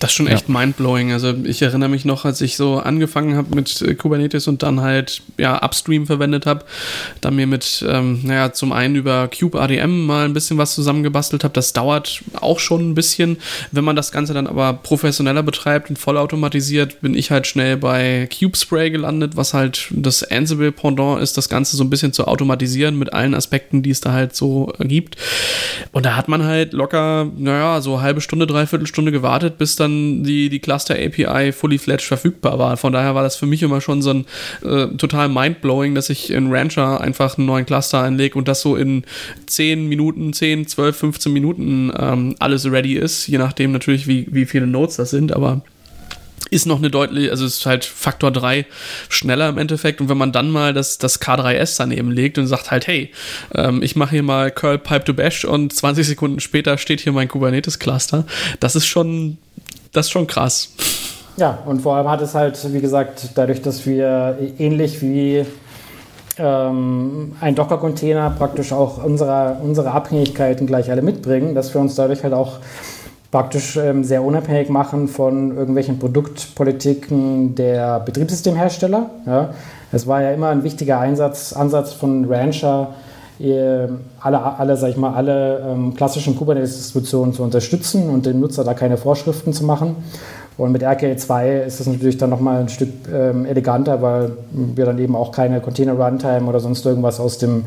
Das 0.00 0.10
ist 0.10 0.16
schon 0.16 0.28
echt 0.28 0.48
ja. 0.48 0.58
mindblowing. 0.58 1.12
Also 1.12 1.34
ich 1.44 1.60
erinnere 1.60 1.88
mich 1.88 2.04
noch, 2.04 2.24
als 2.24 2.40
ich 2.40 2.56
so 2.56 2.78
angefangen 2.78 3.36
habe 3.36 3.54
mit 3.54 3.82
äh, 3.82 3.94
Kubernetes 3.94 4.46
und 4.46 4.62
dann 4.62 4.80
halt 4.80 5.22
ja 5.38 5.60
Upstream 5.60 6.06
verwendet 6.06 6.46
habe, 6.46 6.64
dann 7.20 7.34
mir 7.34 7.48
mit, 7.48 7.84
ähm, 7.88 8.20
naja, 8.22 8.52
zum 8.52 8.70
einen 8.70 8.94
über 8.94 9.28
Cube 9.28 9.60
ADM 9.60 10.06
mal 10.06 10.24
ein 10.24 10.34
bisschen 10.34 10.56
was 10.56 10.76
zusammengebastelt 10.76 11.42
habe. 11.42 11.52
Das 11.52 11.72
dauert 11.72 12.22
auch 12.40 12.60
schon 12.60 12.90
ein 12.90 12.94
bisschen. 12.94 13.38
Wenn 13.72 13.82
man 13.82 13.96
das 13.96 14.12
Ganze 14.12 14.34
dann 14.34 14.46
aber 14.46 14.72
professioneller 14.72 15.42
betreibt 15.42 15.90
und 15.90 15.98
vollautomatisiert, 15.98 17.00
bin 17.00 17.14
ich 17.16 17.32
halt 17.32 17.48
schnell 17.48 17.76
bei 17.76 18.28
Kubespray 18.38 18.90
gelandet, 18.90 19.36
was 19.36 19.52
halt 19.52 19.88
das 19.90 20.22
Ansible 20.22 20.70
Pendant 20.70 21.20
ist, 21.20 21.36
das 21.36 21.48
Ganze 21.48 21.76
so 21.76 21.82
ein 21.82 21.90
bisschen 21.90 22.12
zu 22.12 22.28
automatisieren 22.28 22.96
mit 22.96 23.12
allen 23.12 23.34
Aspekten, 23.34 23.82
die 23.82 23.90
es 23.90 24.00
da 24.00 24.12
halt 24.12 24.36
so 24.36 24.72
gibt. 24.78 25.16
Und 25.90 26.06
da 26.06 26.14
hat 26.14 26.28
man 26.28 26.44
halt 26.44 26.72
locker, 26.72 27.28
naja, 27.36 27.80
so 27.80 28.00
halbe 28.00 28.20
Stunde, 28.20 28.46
dreiviertel 28.46 28.86
Stunde 28.86 29.10
gewartet, 29.10 29.58
bis 29.58 29.74
dann 29.74 29.87
dann 29.88 30.24
die, 30.24 30.48
die 30.48 30.58
Cluster 30.60 30.94
API 30.94 31.52
fully 31.52 31.78
fledged 31.78 32.06
verfügbar 32.06 32.58
war. 32.58 32.76
Von 32.76 32.92
daher 32.92 33.14
war 33.14 33.22
das 33.22 33.36
für 33.36 33.46
mich 33.46 33.62
immer 33.62 33.80
schon 33.80 34.02
so 34.02 34.10
ein 34.10 34.26
äh, 34.62 34.86
total 34.96 35.28
mindblowing, 35.28 35.94
dass 35.94 36.10
ich 36.10 36.30
in 36.30 36.52
Rancher 36.52 37.00
einfach 37.00 37.38
einen 37.38 37.46
neuen 37.46 37.66
Cluster 37.66 38.02
einlege 38.02 38.38
und 38.38 38.48
das 38.48 38.60
so 38.60 38.76
in 38.76 39.04
10 39.46 39.88
Minuten, 39.88 40.32
10, 40.32 40.66
12, 40.66 40.96
15 40.96 41.32
Minuten 41.32 41.92
ähm, 41.98 42.36
alles 42.38 42.70
ready 42.70 42.94
ist, 42.94 43.26
je 43.26 43.38
nachdem 43.38 43.72
natürlich, 43.72 44.06
wie, 44.06 44.26
wie 44.30 44.46
viele 44.46 44.66
Nodes 44.66 44.96
das 44.96 45.10
sind, 45.10 45.32
aber 45.32 45.62
ist 46.50 46.66
noch 46.66 46.78
eine 46.78 46.90
deutlich, 46.90 47.30
also 47.30 47.44
ist 47.44 47.66
halt 47.66 47.84
Faktor 47.84 48.30
3 48.30 48.66
schneller 49.08 49.48
im 49.48 49.58
Endeffekt. 49.58 50.00
Und 50.00 50.08
wenn 50.08 50.16
man 50.16 50.32
dann 50.32 50.50
mal 50.50 50.72
das, 50.72 50.98
das 50.98 51.20
K3S 51.20 51.76
daneben 51.76 52.10
legt 52.10 52.38
und 52.38 52.46
sagt 52.46 52.70
halt, 52.70 52.86
hey, 52.86 53.12
ähm, 53.54 53.82
ich 53.82 53.96
mache 53.96 54.12
hier 54.12 54.22
mal 54.22 54.50
Curl 54.50 54.78
Pipe 54.78 55.04
to 55.04 55.14
Bash 55.14 55.44
und 55.44 55.74
20 55.74 56.06
Sekunden 56.06 56.40
später 56.40 56.78
steht 56.78 57.00
hier 57.00 57.12
mein 57.12 57.28
Kubernetes 57.28 57.78
Cluster, 57.78 58.26
das 58.60 58.76
ist 58.76 58.86
schon 58.86 59.38
das 59.92 60.06
ist 60.06 60.10
schon 60.10 60.26
krass. 60.26 60.70
Ja, 61.36 61.58
und 61.66 61.82
vor 61.82 61.96
allem 61.96 62.08
hat 62.08 62.20
es 62.20 62.34
halt, 62.34 62.72
wie 62.72 62.80
gesagt, 62.80 63.30
dadurch, 63.36 63.62
dass 63.62 63.86
wir 63.86 64.38
ähnlich 64.58 65.00
wie 65.02 65.46
ähm, 66.36 67.36
ein 67.40 67.54
Docker-Container 67.54 68.30
praktisch 68.30 68.72
auch 68.72 69.02
unsere, 69.04 69.58
unsere 69.62 69.92
Abhängigkeiten 69.92 70.66
gleich 70.66 70.90
alle 70.90 71.02
mitbringen, 71.02 71.54
dass 71.54 71.72
wir 71.74 71.80
uns 71.80 71.94
dadurch 71.94 72.24
halt 72.24 72.34
auch 72.34 72.58
praktisch 73.30 73.76
ähm, 73.76 74.04
sehr 74.04 74.22
unabhängig 74.22 74.68
machen 74.68 75.06
von 75.06 75.56
irgendwelchen 75.56 75.98
Produktpolitiken 75.98 77.54
der 77.54 78.00
Betriebssystemhersteller. 78.00 79.10
Ja. 79.26 79.50
Es 79.92 80.06
war 80.06 80.22
ja 80.22 80.32
immer 80.32 80.48
ein 80.48 80.64
wichtiger 80.64 80.98
Einsatz, 80.98 81.52
Ansatz 81.52 81.92
von 81.92 82.24
Rancher, 82.24 82.94
alle, 83.40 84.42
alle, 84.58 84.76
sag 84.76 84.90
ich 84.90 84.96
mal, 84.96 85.14
alle 85.14 85.60
ähm, 85.60 85.94
klassischen 85.94 86.36
Kubernetes-Distributionen 86.36 87.32
zu 87.32 87.44
unterstützen 87.44 88.10
und 88.10 88.26
dem 88.26 88.40
Nutzer 88.40 88.64
da 88.64 88.74
keine 88.74 88.96
Vorschriften 88.96 89.52
zu 89.52 89.64
machen. 89.64 89.96
Und 90.56 90.72
mit 90.72 90.82
RKE2 90.82 91.62
ist 91.62 91.78
das 91.78 91.86
natürlich 91.86 92.18
dann 92.18 92.30
nochmal 92.30 92.60
ein 92.60 92.68
Stück 92.68 92.88
ähm, 93.12 93.46
eleganter, 93.46 94.02
weil 94.02 94.32
wir 94.50 94.86
dann 94.86 94.98
eben 94.98 95.14
auch 95.14 95.30
keine 95.30 95.60
Container-Runtime 95.60 96.46
oder 96.46 96.58
sonst 96.58 96.84
irgendwas 96.84 97.20
aus 97.20 97.38
dem 97.38 97.64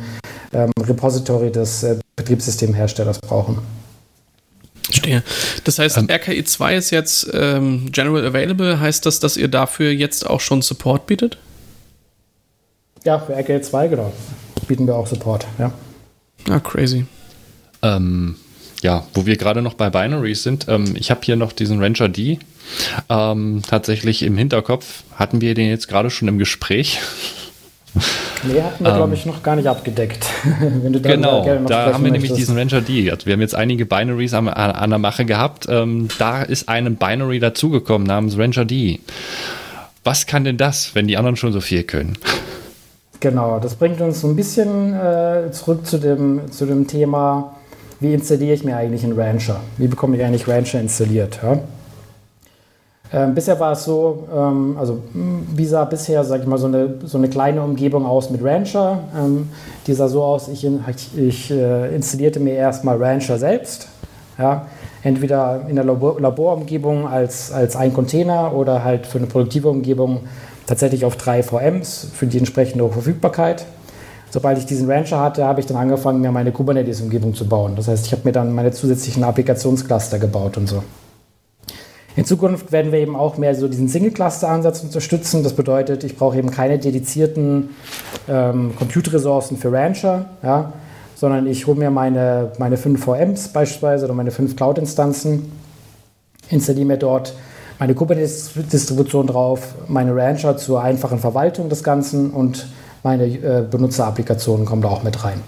ähm, 0.51 0.71
Repository 0.77 1.53
des 1.53 1.83
äh, 1.83 1.95
Betriebssystemherstellers 2.17 3.19
brauchen. 3.19 3.59
Verstehe. 4.83 5.23
Das 5.63 5.79
heißt, 5.79 5.99
ähm, 5.99 6.07
RKE2 6.07 6.75
ist 6.75 6.89
jetzt 6.89 7.29
ähm, 7.33 7.87
general 7.93 8.25
available. 8.25 8.81
Heißt 8.81 9.05
das, 9.05 9.21
dass 9.21 9.37
ihr 9.37 9.47
dafür 9.47 9.91
jetzt 9.91 10.29
auch 10.29 10.41
schon 10.41 10.61
Support 10.61 11.07
bietet? 11.07 11.37
Ja, 13.05 13.19
für 13.19 13.37
RKE2, 13.37 13.87
genau 13.87 14.11
bieten 14.71 14.87
wir 14.87 14.95
auch 14.95 15.05
Support, 15.05 15.47
ja. 15.59 15.73
Ah, 16.49 16.61
crazy. 16.61 17.05
Ähm, 17.81 18.37
ja, 18.81 19.05
wo 19.13 19.25
wir 19.25 19.35
gerade 19.35 19.61
noch 19.61 19.73
bei 19.73 19.89
Binaries 19.89 20.43
sind, 20.43 20.67
ähm, 20.69 20.95
ich 20.95 21.11
habe 21.11 21.19
hier 21.23 21.35
noch 21.35 21.51
diesen 21.51 21.83
Ranger 21.83 22.07
D. 22.07 22.39
Ähm, 23.09 23.63
tatsächlich 23.67 24.23
im 24.23 24.37
Hinterkopf 24.37 25.03
hatten 25.13 25.41
wir 25.41 25.55
den 25.55 25.67
jetzt 25.67 25.89
gerade 25.89 26.09
schon 26.09 26.29
im 26.29 26.37
Gespräch. 26.37 26.99
Nee, 28.43 28.61
hatten 28.61 28.85
wir, 28.85 28.95
glaube 28.95 29.13
ich, 29.13 29.25
noch 29.25 29.43
gar 29.43 29.57
nicht 29.57 29.67
abgedeckt. 29.67 30.25
genau, 31.03 31.45
da 31.67 31.91
haben 31.91 32.05
wir 32.05 32.11
nämlich 32.13 32.31
diesen 32.31 32.57
Ranger 32.57 32.79
D. 32.79 33.11
Also 33.11 33.25
wir 33.25 33.33
haben 33.33 33.41
jetzt 33.41 33.55
einige 33.55 33.85
Binaries 33.85 34.33
an, 34.33 34.47
an 34.47 34.89
der 34.89 34.99
Mache 34.99 35.25
gehabt. 35.25 35.67
Ähm, 35.69 36.07
da 36.17 36.43
ist 36.43 36.69
ein 36.69 36.95
Binary 36.95 37.39
dazugekommen 37.39 38.07
namens 38.07 38.37
Ranger 38.37 38.63
D. 38.63 39.01
Was 40.05 40.27
kann 40.27 40.45
denn 40.45 40.55
das, 40.55 40.95
wenn 40.95 41.09
die 41.09 41.17
anderen 41.17 41.35
schon 41.35 41.51
so 41.51 41.59
viel 41.59 41.83
können? 41.83 42.17
Genau, 43.21 43.59
das 43.59 43.75
bringt 43.75 44.01
uns 44.01 44.19
so 44.21 44.27
ein 44.27 44.35
bisschen 44.35 44.95
äh, 44.95 45.51
zurück 45.51 45.85
zu 45.85 45.99
dem, 45.99 46.51
zu 46.51 46.65
dem 46.65 46.87
Thema, 46.87 47.53
wie 47.99 48.15
installiere 48.15 48.53
ich 48.53 48.63
mir 48.63 48.75
eigentlich 48.75 49.03
einen 49.03 49.17
Rancher? 49.17 49.59
Wie 49.77 49.87
bekomme 49.87 50.17
ich 50.17 50.23
eigentlich 50.23 50.47
Rancher 50.47 50.81
installiert? 50.81 51.39
Ja? 51.43 51.59
Ähm, 53.13 53.35
bisher 53.35 53.59
war 53.59 53.73
es 53.73 53.83
so, 53.83 54.27
ähm, 54.35 54.75
also 54.79 55.03
wie 55.13 55.65
sah 55.65 55.85
bisher, 55.85 56.23
sage 56.23 56.41
ich 56.41 56.49
mal, 56.49 56.57
so 56.57 56.65
eine, 56.65 56.95
so 57.03 57.19
eine 57.19 57.29
kleine 57.29 57.61
Umgebung 57.61 58.07
aus 58.07 58.31
mit 58.31 58.43
Rancher. 58.43 58.97
Ähm, 59.15 59.49
die 59.85 59.93
sah 59.93 60.07
so 60.07 60.23
aus, 60.23 60.47
ich, 60.47 60.65
ich, 60.65 61.17
ich 61.17 61.51
äh, 61.51 61.93
installierte 61.93 62.39
mir 62.39 62.55
erstmal 62.55 62.97
Rancher 62.97 63.37
selbst. 63.37 63.87
Ja? 64.39 64.65
Entweder 65.03 65.67
in 65.67 65.75
der 65.75 65.85
Labor 65.85 66.19
Laborumgebung 66.19 67.07
als, 67.07 67.51
als 67.51 67.75
ein 67.75 67.93
Container 67.93 68.55
oder 68.55 68.83
halt 68.83 69.05
für 69.05 69.19
eine 69.19 69.27
produktive 69.27 69.69
Umgebung 69.69 70.21
tatsächlich 70.71 71.03
auf 71.03 71.17
drei 71.17 71.43
VMs 71.43 72.07
für 72.13 72.27
die 72.27 72.37
entsprechende 72.37 72.87
Verfügbarkeit. 72.87 73.65
Sobald 74.29 74.57
ich 74.57 74.65
diesen 74.65 74.89
Rancher 74.89 75.19
hatte, 75.19 75.43
habe 75.43 75.59
ich 75.59 75.65
dann 75.65 75.75
angefangen, 75.75 76.21
mir 76.21 76.31
meine 76.31 76.53
Kubernetes-Umgebung 76.53 77.35
zu 77.35 77.45
bauen. 77.45 77.75
Das 77.75 77.89
heißt, 77.89 78.05
ich 78.05 78.13
habe 78.13 78.21
mir 78.23 78.31
dann 78.31 78.55
meine 78.55 78.71
zusätzlichen 78.71 79.25
Applikationscluster 79.25 80.17
gebaut 80.17 80.55
und 80.55 80.67
so. 80.67 80.81
In 82.15 82.23
Zukunft 82.23 82.71
werden 82.71 82.93
wir 82.93 82.99
eben 82.99 83.17
auch 83.17 83.37
mehr 83.37 83.53
so 83.53 83.67
diesen 83.67 83.89
Single-Cluster-Ansatz 83.89 84.83
unterstützen. 84.83 85.43
Das 85.43 85.53
bedeutet, 85.53 86.05
ich 86.05 86.15
brauche 86.15 86.37
eben 86.37 86.51
keine 86.51 86.79
dedizierten 86.79 87.71
ähm, 88.29 88.73
Compute-Ressourcen 88.77 89.57
für 89.57 89.73
Rancher, 89.73 90.27
ja, 90.41 90.71
sondern 91.15 91.47
ich 91.47 91.67
hole 91.67 91.77
mir 91.77 91.91
meine, 91.91 92.53
meine 92.59 92.77
fünf 92.77 93.03
VMs 93.03 93.49
beispielsweise 93.49 94.05
oder 94.05 94.13
meine 94.13 94.31
fünf 94.31 94.55
Cloud-Instanzen, 94.55 95.51
installiere 96.49 96.85
mir 96.85 96.97
dort 96.97 97.33
meine 97.81 97.95
Kubernetes-Distribution 97.95 99.25
drauf, 99.25 99.73
meine 99.87 100.15
Rancher 100.15 100.55
zur 100.55 100.83
einfachen 100.83 101.17
Verwaltung 101.17 101.67
des 101.67 101.83
Ganzen 101.83 102.29
und 102.29 102.67
meine 103.01 103.25
äh, 103.25 103.63
Benutzerapplikationen 103.67 104.67
kommen 104.67 104.83
da 104.83 104.89
auch 104.89 105.01
mit 105.01 105.23
rein. 105.23 105.41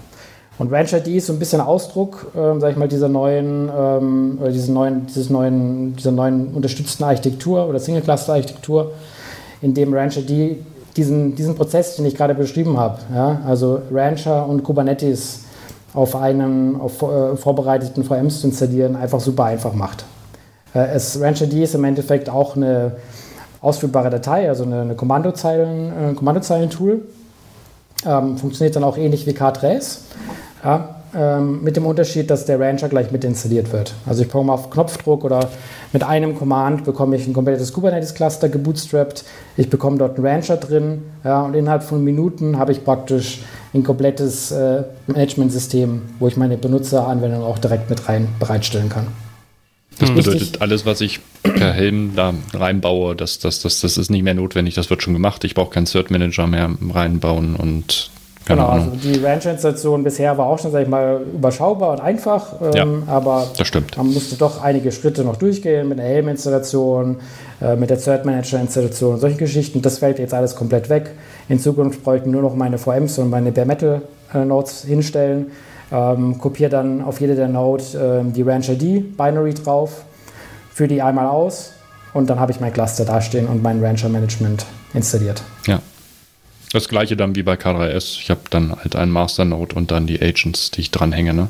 Und 0.58 0.72
Ranch 0.72 0.92
ID 0.94 1.06
ist 1.06 1.28
so 1.28 1.32
ein 1.32 1.38
bisschen 1.38 1.60
Ausdruck, 1.60 2.32
ähm, 2.36 2.60
sag 2.60 2.72
ich 2.72 2.76
mal, 2.76 2.88
dieser 2.88 3.08
neuen, 3.08 3.70
ähm, 3.72 4.38
oder 4.40 4.50
diesen 4.50 4.74
neuen, 4.74 5.06
dieses 5.06 5.30
neuen, 5.30 5.94
dieser 5.94 6.10
neuen 6.10 6.48
unterstützten 6.48 7.04
Architektur 7.04 7.68
oder 7.68 7.78
Single-Cluster-Architektur, 7.78 8.90
in 9.62 9.72
dem 9.72 9.94
Ranch 9.94 10.16
ID 10.16 10.56
diesen, 10.96 11.36
diesen 11.36 11.54
Prozess, 11.54 11.94
den 11.94 12.04
ich 12.04 12.16
gerade 12.16 12.34
beschrieben 12.34 12.76
habe, 12.78 12.98
ja, 13.14 13.42
also 13.46 13.80
Rancher 13.92 14.48
und 14.48 14.64
Kubernetes 14.64 15.42
auf 15.94 16.16
einem 16.16 16.80
auf, 16.80 17.00
äh, 17.00 17.36
vorbereiteten 17.36 18.02
VMs 18.02 18.40
zu 18.40 18.48
installieren, 18.48 18.96
einfach 18.96 19.20
super 19.20 19.44
einfach 19.44 19.72
macht. 19.72 20.04
Äh, 20.74 20.86
es, 20.94 21.20
Rancher 21.20 21.46
D 21.46 21.62
ist 21.62 21.74
im 21.74 21.84
Endeffekt 21.84 22.28
auch 22.28 22.56
eine 22.56 22.92
ausführbare 23.60 24.10
Datei, 24.10 24.48
also 24.48 24.64
eine, 24.64 24.82
eine 24.82 24.94
Kommandozeilen, 24.94 26.12
äh, 26.12 26.14
Kommandozeilen-Tool. 26.14 27.02
Ähm, 28.06 28.36
funktioniert 28.36 28.76
dann 28.76 28.84
auch 28.84 28.98
ähnlich 28.98 29.26
wie 29.26 29.30
K3s. 29.30 30.00
Ja, 30.62 30.96
ähm, 31.16 31.62
mit 31.62 31.76
dem 31.76 31.86
Unterschied, 31.86 32.28
dass 32.30 32.44
der 32.44 32.58
Rancher 32.58 32.88
gleich 32.88 33.12
mit 33.12 33.24
installiert 33.24 33.72
wird. 33.72 33.94
Also 34.04 34.22
ich 34.22 34.28
bekomme 34.28 34.52
auf 34.52 34.70
Knopfdruck 34.70 35.24
oder 35.24 35.48
mit 35.92 36.02
einem 36.02 36.36
Command 36.36 36.84
bekomme 36.84 37.14
ich 37.16 37.26
ein 37.26 37.32
komplettes 37.32 37.72
Kubernetes-Cluster 37.72 38.48
gebootstrapped. 38.48 39.24
Ich 39.56 39.70
bekomme 39.70 39.98
dort 39.98 40.16
einen 40.16 40.26
Rancher 40.26 40.56
drin 40.56 41.02
ja, 41.22 41.42
und 41.42 41.54
innerhalb 41.54 41.84
von 41.84 42.02
Minuten 42.02 42.58
habe 42.58 42.72
ich 42.72 42.84
praktisch 42.84 43.44
ein 43.72 43.84
komplettes 43.84 44.50
äh, 44.50 44.82
Management-System, 45.06 46.02
wo 46.18 46.26
ich 46.26 46.36
meine 46.36 46.56
Benutzeranwendung 46.56 47.44
auch 47.44 47.58
direkt 47.58 47.90
mit 47.90 48.08
rein 48.08 48.28
bereitstellen 48.40 48.88
kann. 48.88 49.06
Das 49.98 50.08
hm. 50.08 50.16
bedeutet, 50.16 50.60
alles, 50.60 50.86
was 50.86 51.00
ich 51.00 51.20
per 51.42 51.72
Helm 51.72 52.12
da 52.16 52.34
reinbaue, 52.52 53.14
das, 53.14 53.38
das, 53.38 53.60
das, 53.60 53.80
das 53.80 53.96
ist 53.96 54.10
nicht 54.10 54.22
mehr 54.22 54.34
notwendig, 54.34 54.74
das 54.74 54.90
wird 54.90 55.02
schon 55.02 55.12
gemacht. 55.12 55.44
Ich 55.44 55.54
brauche 55.54 55.70
keinen 55.70 55.86
Cert 55.86 56.10
Manager 56.10 56.46
mehr 56.46 56.70
reinbauen 56.92 57.54
und 57.56 58.10
genau, 58.46 58.68
also 58.68 58.90
die 59.02 59.20
Ranch-Installation 59.22 60.02
bisher 60.02 60.36
war 60.36 60.46
auch 60.46 60.58
schon, 60.58 60.72
sag 60.72 60.82
ich 60.82 60.88
mal, 60.88 61.20
überschaubar 61.34 61.92
und 61.92 62.00
einfach, 62.00 62.60
ähm, 62.60 62.72
ja, 62.74 62.86
aber 63.06 63.50
das 63.56 63.68
stimmt. 63.68 63.96
man 63.96 64.12
musste 64.12 64.36
doch 64.36 64.62
einige 64.62 64.90
Schritte 64.90 65.22
noch 65.22 65.36
durchgehen 65.36 65.88
mit 65.88 65.98
der 65.98 66.06
Helm-Installation, 66.06 67.16
äh, 67.60 67.76
mit 67.76 67.90
der 67.90 67.98
Cert 67.98 68.24
Manager-Installation, 68.24 69.20
solche 69.20 69.36
Geschichten. 69.36 69.80
Das 69.82 69.98
fällt 69.98 70.18
jetzt 70.18 70.34
alles 70.34 70.56
komplett 70.56 70.88
weg. 70.88 71.12
In 71.48 71.60
Zukunft 71.60 72.02
brauche 72.02 72.18
ich 72.18 72.24
nur 72.24 72.42
noch 72.42 72.54
meine 72.54 72.78
VMs 72.78 73.18
und 73.18 73.30
meine 73.30 73.52
Bare 73.52 73.66
Metal 73.66 74.02
äh, 74.32 74.44
Nodes 74.44 74.84
hinstellen 74.84 75.52
ähm, 75.94 76.38
kopiere 76.38 76.70
dann 76.70 77.02
auf 77.02 77.20
jede 77.20 77.36
der 77.36 77.48
Node 77.48 77.84
ähm, 77.94 78.32
die 78.32 78.42
Ranch 78.42 78.68
ID 78.68 79.16
Binary 79.16 79.54
drauf, 79.54 80.04
führe 80.72 80.88
die 80.88 81.02
einmal 81.02 81.26
aus 81.26 81.72
und 82.12 82.28
dann 82.28 82.40
habe 82.40 82.52
ich 82.52 82.60
mein 82.60 82.72
Cluster 82.72 83.04
dastehen 83.04 83.46
und 83.46 83.62
mein 83.62 83.82
Rancher 83.82 84.08
Management 84.08 84.66
installiert. 84.92 85.42
Ja. 85.66 85.80
Das 86.72 86.88
gleiche 86.88 87.16
dann 87.16 87.36
wie 87.36 87.44
bei 87.44 87.54
K3S. 87.54 88.18
Ich 88.18 88.30
habe 88.30 88.40
dann 88.50 88.74
halt 88.74 88.96
einen 88.96 89.12
Master 89.12 89.44
Node 89.44 89.76
und 89.76 89.92
dann 89.92 90.08
die 90.08 90.20
Agents, 90.20 90.72
die 90.72 90.80
ich 90.80 90.90
dranhänge. 90.90 91.32
Ne? 91.32 91.46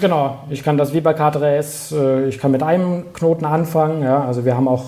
Genau, 0.00 0.38
ich 0.50 0.64
kann 0.64 0.76
das 0.76 0.92
wie 0.92 1.00
bei 1.00 1.12
K3S, 1.12 1.96
äh, 1.96 2.28
ich 2.28 2.40
kann 2.40 2.50
mit 2.50 2.64
einem 2.64 3.12
Knoten 3.12 3.44
anfangen. 3.44 4.02
Ja? 4.02 4.24
Also 4.24 4.44
wir 4.44 4.56
haben 4.56 4.66
auch 4.66 4.86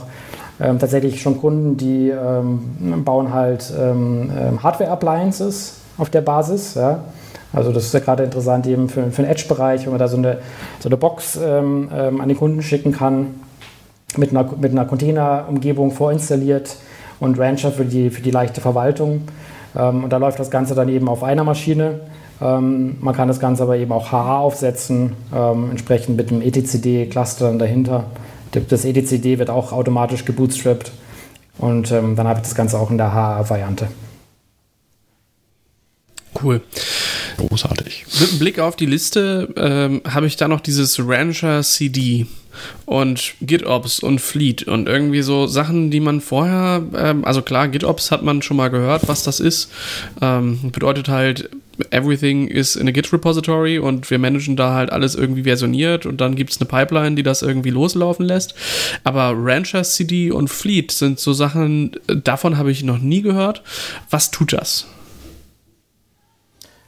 ähm, 0.58 0.80
tatsächlich 0.80 1.22
schon 1.22 1.40
Kunden, 1.40 1.76
die 1.76 2.10
ähm, 2.10 3.04
bauen 3.04 3.32
halt 3.32 3.72
ähm, 3.78 4.32
ähm 4.36 4.60
Hardware-Appliances 4.60 5.74
auf 5.98 6.10
der 6.10 6.22
Basis. 6.22 6.74
Ja? 6.74 7.04
Also 7.52 7.72
das 7.72 7.84
ist 7.84 7.94
ja 7.94 8.00
gerade 8.00 8.24
interessant 8.24 8.66
eben 8.66 8.88
für, 8.88 9.10
für 9.10 9.22
den 9.22 9.30
Edge-Bereich, 9.30 9.84
wenn 9.84 9.90
man 9.90 9.98
da 9.98 10.08
so 10.08 10.16
eine, 10.16 10.38
so 10.80 10.88
eine 10.88 10.96
Box 10.96 11.38
ähm, 11.42 11.88
ähm, 11.94 12.20
an 12.20 12.28
den 12.28 12.36
Kunden 12.36 12.62
schicken 12.62 12.92
kann, 12.92 13.40
mit 14.16 14.30
einer, 14.30 14.44
mit 14.60 14.72
einer 14.72 14.84
Container-Umgebung 14.84 15.92
vorinstalliert 15.92 16.76
und 17.20 17.38
Rancher 17.38 17.72
für 17.72 17.84
die, 17.84 18.10
für 18.10 18.22
die 18.22 18.30
leichte 18.30 18.60
Verwaltung. 18.60 19.22
Ähm, 19.76 20.04
und 20.04 20.10
da 20.10 20.18
läuft 20.18 20.38
das 20.38 20.50
Ganze 20.50 20.74
dann 20.74 20.88
eben 20.88 21.08
auf 21.08 21.22
einer 21.22 21.44
Maschine. 21.44 22.00
Ähm, 22.40 22.96
man 23.00 23.14
kann 23.14 23.28
das 23.28 23.40
Ganze 23.40 23.62
aber 23.62 23.76
eben 23.76 23.92
auch 23.92 24.12
HA 24.12 24.38
aufsetzen, 24.38 25.14
ähm, 25.34 25.70
entsprechend 25.70 26.16
mit 26.16 26.30
einem 26.30 26.42
etcd-Cluster 26.42 27.52
dahinter. 27.54 28.04
Das 28.68 28.84
etcd 28.84 29.38
wird 29.38 29.50
auch 29.50 29.72
automatisch 29.72 30.24
gebootstrapped 30.24 30.92
und 31.58 31.90
ähm, 31.92 32.16
dann 32.16 32.26
habe 32.26 32.38
ich 32.38 32.44
das 32.44 32.54
Ganze 32.54 32.78
auch 32.78 32.90
in 32.90 32.98
der 32.98 33.12
HA-Variante. 33.12 33.88
Cool. 36.42 36.60
Großartig. 37.36 38.06
Mit 38.20 38.30
einem 38.30 38.38
Blick 38.38 38.58
auf 38.58 38.76
die 38.76 38.86
Liste 38.86 39.48
ähm, 39.56 40.00
habe 40.08 40.26
ich 40.26 40.36
da 40.36 40.48
noch 40.48 40.60
dieses 40.60 40.98
Rancher 40.98 41.62
CD 41.62 42.26
und 42.86 43.34
GitOps 43.42 44.00
und 44.00 44.20
Fleet 44.20 44.62
und 44.64 44.88
irgendwie 44.88 45.22
so 45.22 45.46
Sachen, 45.46 45.90
die 45.90 46.00
man 46.00 46.20
vorher, 46.20 46.82
ähm, 46.96 47.24
also 47.24 47.42
klar, 47.42 47.68
GitOps 47.68 48.10
hat 48.10 48.22
man 48.22 48.42
schon 48.42 48.56
mal 48.56 48.68
gehört, 48.68 49.08
was 49.08 49.22
das 49.22 49.40
ist. 49.40 49.70
Ähm, 50.22 50.70
bedeutet 50.72 51.08
halt, 51.08 51.50
everything 51.90 52.48
is 52.48 52.74
in 52.74 52.88
a 52.88 52.90
Git 52.90 53.12
Repository 53.12 53.78
und 53.78 54.10
wir 54.10 54.18
managen 54.18 54.56
da 54.56 54.72
halt 54.72 54.90
alles 54.90 55.14
irgendwie 55.14 55.42
versioniert 55.42 56.06
und 56.06 56.20
dann 56.20 56.34
gibt 56.34 56.50
es 56.50 56.60
eine 56.60 56.68
Pipeline, 56.68 57.16
die 57.16 57.22
das 57.22 57.42
irgendwie 57.42 57.70
loslaufen 57.70 58.24
lässt. 58.24 58.54
Aber 59.04 59.34
Rancher 59.36 59.82
CD 59.82 60.30
und 60.30 60.48
Fleet 60.48 60.90
sind 60.90 61.20
so 61.20 61.34
Sachen, 61.34 61.92
davon 62.06 62.56
habe 62.56 62.70
ich 62.70 62.82
noch 62.82 62.98
nie 62.98 63.20
gehört. 63.20 63.62
Was 64.08 64.30
tut 64.30 64.54
das? 64.54 64.86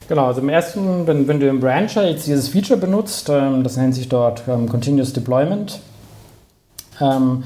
Genau, 0.09 0.25
also 0.25 0.41
im 0.41 0.49
ersten, 0.49 1.05
wenn, 1.05 1.27
wenn 1.27 1.39
du 1.39 1.47
im 1.47 1.59
Brancher 1.59 2.09
jetzt 2.09 2.25
dieses 2.25 2.47
Feature 2.47 2.79
benutzt, 2.79 3.29
ähm, 3.29 3.63
das 3.63 3.77
nennt 3.77 3.93
sich 3.93 4.09
dort 4.09 4.41
ähm, 4.47 4.67
Continuous 4.67 5.13
Deployment, 5.13 5.79
ähm, 6.99 7.43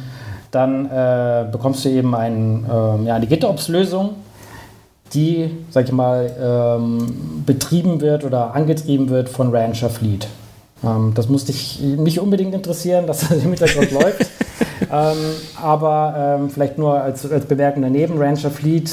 dann 0.49 0.85
äh, 0.85 1.45
bekommst 1.51 1.83
du 1.83 1.89
eben 1.89 2.15
ein, 2.15 2.65
ähm, 2.71 3.05
ja, 3.05 3.15
eine 3.15 3.27
GitOps-Lösung, 3.27 4.11
die, 5.13 5.51
sag 5.71 5.87
ich 5.87 5.91
mal, 5.91 6.31
ähm, 6.41 7.43
betrieben 7.45 7.99
wird 7.99 8.23
oder 8.23 8.55
angetrieben 8.55 9.09
wird 9.09 9.27
von 9.27 9.53
Rancher 9.53 9.89
Fleet. 9.89 10.29
Ähm, 10.85 11.11
das 11.15 11.27
muss 11.27 11.43
dich 11.43 11.81
nicht 11.81 12.21
unbedingt 12.21 12.55
interessieren, 12.55 13.07
dass 13.07 13.27
das 13.27 13.43
im 13.43 13.49
Hintergrund 13.49 13.91
läuft, 14.01 14.25
aber 15.59 16.49
vielleicht 16.53 16.77
nur 16.77 17.01
als, 17.01 17.29
als 17.29 17.45
Bemerkung 17.45 17.81
daneben, 17.81 18.19
Rancher 18.19 18.51
Fleet 18.51 18.91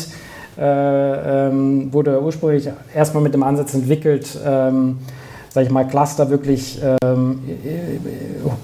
äh, 0.58 1.48
ähm, 1.48 1.92
wurde 1.92 2.20
ursprünglich 2.22 2.68
erstmal 2.94 3.22
mit 3.22 3.34
dem 3.34 3.42
Ansatz 3.42 3.74
entwickelt, 3.74 4.38
ähm, 4.44 4.98
sage 5.50 5.66
ich 5.66 5.72
mal, 5.72 5.86
Cluster 5.86 6.30
wirklich 6.30 6.80
ähm, 7.02 7.40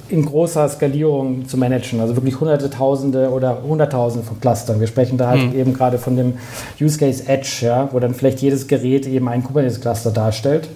in 0.08 0.24
großer 0.24 0.68
Skalierung 0.68 1.48
zu 1.48 1.56
managen. 1.56 2.00
Also 2.00 2.14
wirklich 2.14 2.38
Hunderte, 2.40 2.70
Tausende 2.70 3.30
oder 3.30 3.62
Hunderttausende 3.62 4.26
von 4.26 4.40
Clustern. 4.40 4.78
Wir 4.78 4.86
sprechen 4.86 5.18
da 5.18 5.28
halt 5.30 5.52
mhm. 5.52 5.58
eben 5.58 5.74
gerade 5.74 5.98
von 5.98 6.16
dem 6.16 6.34
Use 6.80 6.98
Case 6.98 7.24
Edge, 7.26 7.60
ja, 7.62 7.88
wo 7.92 7.98
dann 7.98 8.14
vielleicht 8.14 8.40
jedes 8.40 8.68
Gerät 8.68 9.06
eben 9.06 9.28
ein 9.28 9.42
Kubernetes-Cluster 9.42 10.12
darstellt. 10.12 10.68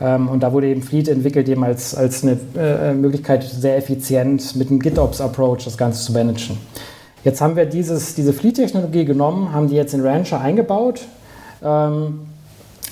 Ähm, 0.00 0.28
und 0.28 0.42
da 0.42 0.52
wurde 0.52 0.68
eben 0.68 0.82
Fleet 0.82 1.08
entwickelt, 1.08 1.48
eben 1.48 1.62
als, 1.62 1.94
als 1.94 2.22
eine 2.22 2.38
äh, 2.56 2.94
Möglichkeit, 2.94 3.44
sehr 3.44 3.76
effizient 3.76 4.56
mit 4.56 4.70
einem 4.70 4.80
GitOps-Approach 4.80 5.64
das 5.64 5.76
Ganze 5.76 6.04
zu 6.04 6.12
managen. 6.12 6.56
Jetzt 7.24 7.40
haben 7.40 7.56
wir 7.56 7.64
dieses, 7.64 8.14
diese 8.14 8.32
Fleet-Technologie 8.32 9.06
genommen, 9.06 9.52
haben 9.52 9.68
die 9.68 9.76
jetzt 9.76 9.94
in 9.94 10.06
Rancher 10.06 10.40
eingebaut. 10.40 11.00
Ähm, 11.62 12.20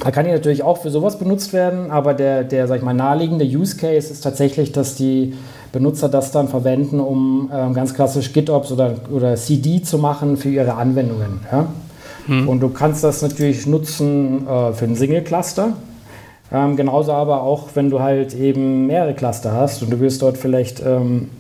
da 0.03 0.11
kann 0.11 0.25
die 0.25 0.33
natürlich 0.33 0.63
auch 0.63 0.79
für 0.79 0.91
sowas 0.91 1.19
benutzt 1.19 1.53
werden, 1.53 1.91
aber 1.91 2.15
der, 2.15 2.43
der 2.45 2.67
sag 2.67 2.79
ich 2.79 2.83
mal, 2.83 2.95
naheliegende 2.95 3.45
Use 3.45 3.77
Case 3.77 4.11
ist 4.11 4.23
tatsächlich, 4.23 4.73
dass 4.73 4.95
die 4.95 5.35
Benutzer 5.71 6.09
das 6.09 6.33
dann 6.33 6.49
verwenden, 6.49 6.99
um 6.99 7.51
ähm, 7.53 7.75
ganz 7.75 7.93
klassisch 7.93 8.33
GitOps 8.33 8.73
oder, 8.73 8.95
oder 9.11 9.37
CD 9.37 9.83
zu 9.83 9.99
machen 9.99 10.39
für 10.39 10.49
ihre 10.49 10.75
Anwendungen. 10.75 11.41
Ja? 11.51 11.67
Hm. 12.27 12.49
Und 12.49 12.61
du 12.61 12.71
kannst 12.71 13.05
das 13.05 13.21
natürlich 13.21 13.67
nutzen 13.67 14.47
äh, 14.47 14.73
für 14.73 14.87
einen 14.87 14.97
Single-Cluster. 14.97 15.75
Ähm, 16.51 16.77
genauso 16.77 17.13
aber 17.13 17.43
auch, 17.43 17.69
wenn 17.75 17.91
du 17.91 18.01
halt 18.01 18.35
eben 18.35 18.87
mehrere 18.87 19.15
Cluster 19.15 19.53
hast 19.53 19.83
und 19.83 19.91
du 19.91 20.01
willst 20.01 20.23
dort 20.23 20.39
vielleicht 20.39 20.83
ähm, 20.85 21.31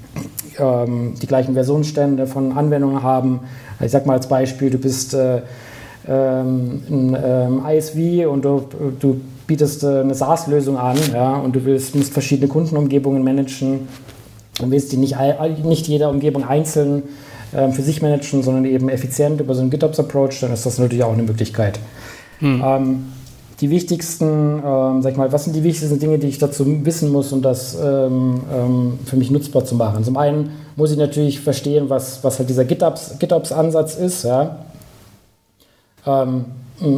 ähm, 0.58 1.14
die 1.20 1.26
gleichen 1.26 1.54
Versionsstände 1.54 2.26
von 2.26 2.52
Anwendungen 2.52 3.02
haben. 3.02 3.40
Ich 3.80 3.90
sage 3.90 4.06
mal 4.06 4.14
als 4.14 4.28
Beispiel, 4.28 4.70
du 4.70 4.78
bist 4.78 5.14
äh, 5.14 5.42
ähm, 6.08 6.82
ein 6.88 7.16
ähm, 7.22 7.62
ISV 7.66 8.26
und 8.28 8.44
du, 8.44 8.64
du 8.98 9.20
bietest 9.46 9.84
äh, 9.84 10.00
eine 10.00 10.14
SaaS-Lösung 10.14 10.76
an 10.78 10.96
ja, 11.12 11.36
und 11.36 11.54
du 11.54 11.64
willst, 11.64 11.94
musst 11.94 12.12
verschiedene 12.12 12.48
Kundenumgebungen 12.48 13.22
managen 13.22 13.88
und 14.60 14.70
willst 14.70 14.92
die 14.92 14.96
nicht, 14.96 15.16
nicht 15.64 15.86
jeder 15.88 16.10
Umgebung 16.10 16.44
einzeln 16.44 17.04
äh, 17.52 17.70
für 17.70 17.82
sich 17.82 18.02
managen, 18.02 18.42
sondern 18.42 18.64
eben 18.64 18.88
effizient 18.88 19.40
über 19.40 19.54
so 19.54 19.60
einen 19.60 19.70
GitOps-Approach, 19.70 20.40
dann 20.40 20.52
ist 20.52 20.66
das 20.66 20.78
natürlich 20.78 21.04
auch 21.04 21.12
eine 21.12 21.22
Möglichkeit. 21.22 21.78
Hm. 22.40 22.62
Die 23.62 23.70
wichtigsten, 23.70 24.60
ähm, 24.66 25.02
sag 25.02 25.12
ich 25.12 25.16
mal, 25.16 25.30
was 25.30 25.44
sind 25.44 25.54
die 25.54 25.62
wichtigsten 25.62 26.00
Dinge, 26.00 26.18
die 26.18 26.26
ich 26.26 26.38
dazu 26.38 26.66
wissen 26.84 27.12
muss, 27.12 27.32
um 27.32 27.42
das 27.42 27.78
ähm, 27.80 28.40
ähm, 28.52 28.98
für 29.04 29.16
mich 29.16 29.30
nutzbar 29.30 29.64
zu 29.64 29.76
machen? 29.76 30.02
Zum 30.02 30.16
einen 30.16 30.50
muss 30.74 30.90
ich 30.90 30.98
natürlich 30.98 31.40
verstehen, 31.40 31.88
was, 31.88 32.24
was 32.24 32.40
halt 32.40 32.50
dieser 32.50 32.64
GitOps-Ansatz 32.64 33.94
ist. 33.94 34.24
Ja? 34.24 34.56
Ähm, 36.04 36.46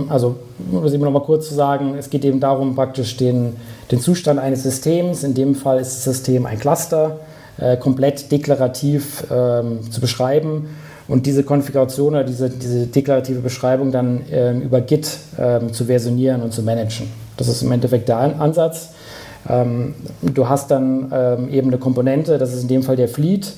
also, 0.09 0.37
um 0.73 0.83
das 0.83 0.95
eben 0.95 1.05
nochmal 1.05 1.25
kurz 1.25 1.49
zu 1.49 1.55
sagen, 1.55 1.97
es 1.99 2.09
geht 2.09 2.25
eben 2.25 2.41
darum, 2.41 2.75
praktisch 2.75 3.19
den, 3.19 3.57
den 3.91 4.01
Zustand 4.01 4.41
eines 4.41 4.63
Systems, 4.63 5.23
in 5.23 5.35
dem 5.35 5.55
Fall 5.55 5.79
ist 5.79 5.95
das 5.95 6.05
System 6.05 6.47
ein 6.47 6.59
Cluster, 6.59 7.19
äh, 7.59 7.77
komplett 7.77 8.33
deklarativ 8.33 9.23
ähm, 9.31 9.91
zu 9.91 10.01
beschreiben 10.01 10.69
und 11.09 11.27
diese 11.27 11.43
Konfiguration 11.43 12.15
oder 12.15 12.25
diese, 12.25 12.51
diese 12.51 12.87
deklarative 12.87 13.41
Beschreibung 13.41 13.93
dann 13.93 14.23
ähm, 14.31 14.63
über 14.63 14.81
Git 14.81 15.19
ähm, 15.39 15.73
zu 15.73 15.85
versionieren 15.85 16.43
und 16.43 16.53
zu 16.53 16.63
managen. 16.63 17.09
Das 17.37 17.49
ist 17.49 17.63
im 17.63 17.73
Endeffekt 17.73 18.09
der 18.09 18.19
Ansatz. 18.19 18.91
Ähm, 19.49 19.95
du 20.23 20.49
hast 20.49 20.71
dann 20.71 21.13
ähm, 21.13 21.49
eben 21.51 21.69
eine 21.69 21.79
Komponente, 21.79 22.39
das 22.39 22.55
ist 22.55 22.63
in 22.63 22.69
dem 22.69 22.83
Fall 22.83 22.97
der 22.97 23.09
Fleet, 23.09 23.53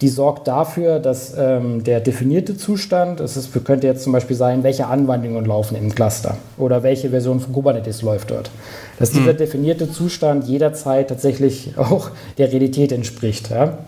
die 0.00 0.08
sorgt 0.08 0.48
dafür, 0.48 0.98
dass 0.98 1.34
ähm, 1.36 1.84
der 1.84 2.00
definierte 2.00 2.56
Zustand, 2.56 3.20
es 3.20 3.36
ist, 3.36 3.52
könnte 3.64 3.86
jetzt 3.86 4.02
zum 4.02 4.12
Beispiel 4.12 4.34
sein, 4.34 4.62
welche 4.62 4.86
Anwendungen 4.86 5.44
laufen 5.44 5.76
im 5.76 5.94
Cluster 5.94 6.38
oder 6.56 6.82
welche 6.82 7.10
Version 7.10 7.38
von 7.38 7.52
Kubernetes 7.52 8.00
läuft 8.00 8.30
dort. 8.30 8.50
Dass 8.98 9.10
dieser 9.10 9.32
hm. 9.32 9.36
definierte 9.36 9.90
Zustand 9.90 10.44
jederzeit 10.44 11.08
tatsächlich 11.08 11.72
auch 11.76 12.10
der 12.38 12.50
Realität 12.50 12.92
entspricht. 12.92 13.50
Ja? 13.50 13.78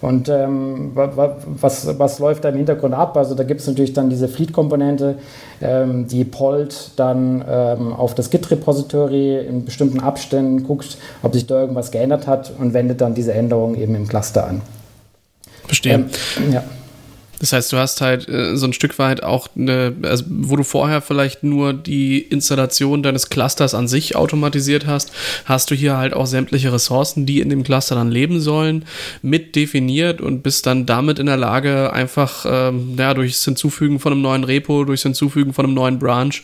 Und 0.00 0.28
ähm, 0.28 0.92
was, 0.94 1.98
was 1.98 2.18
läuft 2.20 2.44
da 2.44 2.50
im 2.50 2.56
Hintergrund 2.56 2.94
ab? 2.94 3.16
Also 3.16 3.34
da 3.34 3.42
gibt 3.42 3.60
es 3.60 3.66
natürlich 3.66 3.92
dann 3.92 4.10
diese 4.10 4.28
Fleet-Komponente, 4.28 5.16
ähm, 5.60 6.06
die 6.06 6.24
pollt 6.24 6.92
dann 6.96 7.44
ähm, 7.48 7.92
auf 7.92 8.14
das 8.14 8.30
Git-Repository 8.30 9.38
in 9.38 9.64
bestimmten 9.64 10.00
Abständen, 10.00 10.62
guckt, 10.62 10.98
ob 11.22 11.34
sich 11.34 11.46
da 11.46 11.60
irgendwas 11.60 11.90
geändert 11.90 12.26
hat 12.28 12.52
und 12.58 12.74
wendet 12.74 13.00
dann 13.00 13.14
diese 13.14 13.32
Änderung 13.32 13.74
eben 13.74 13.94
im 13.96 14.06
Cluster 14.06 14.46
an. 14.46 14.60
Verstehe. 15.66 15.94
Ähm, 15.94 16.06
ja. 16.52 16.62
Das 17.40 17.52
heißt, 17.52 17.72
du 17.72 17.76
hast 17.76 18.00
halt 18.00 18.28
äh, 18.28 18.56
so 18.56 18.66
ein 18.66 18.72
Stück 18.72 18.98
weit 18.98 19.22
auch 19.22 19.48
eine, 19.56 19.94
also 20.02 20.24
wo 20.28 20.56
du 20.56 20.64
vorher 20.64 21.00
vielleicht 21.00 21.42
nur 21.42 21.72
die 21.72 22.18
Installation 22.20 23.02
deines 23.02 23.30
Clusters 23.30 23.74
an 23.74 23.88
sich 23.88 24.16
automatisiert 24.16 24.86
hast, 24.86 25.12
hast 25.44 25.70
du 25.70 25.74
hier 25.74 25.96
halt 25.96 26.14
auch 26.14 26.26
sämtliche 26.26 26.72
Ressourcen, 26.72 27.26
die 27.26 27.40
in 27.40 27.48
dem 27.48 27.62
Cluster 27.62 27.94
dann 27.94 28.10
leben 28.10 28.40
sollen, 28.40 28.84
mit 29.22 29.56
definiert 29.56 30.20
und 30.20 30.42
bist 30.42 30.66
dann 30.66 30.86
damit 30.86 31.18
in 31.18 31.26
der 31.26 31.36
Lage, 31.36 31.92
einfach 31.92 32.44
ähm, 32.48 32.94
ja, 32.98 33.14
durchs 33.14 33.44
Hinzufügen 33.44 34.00
von 34.00 34.12
einem 34.12 34.22
neuen 34.22 34.44
Repo, 34.44 34.84
durchs 34.84 35.02
Hinzufügen 35.02 35.52
von 35.52 35.64
einem 35.64 35.74
neuen 35.74 35.98
Branch, 35.98 36.34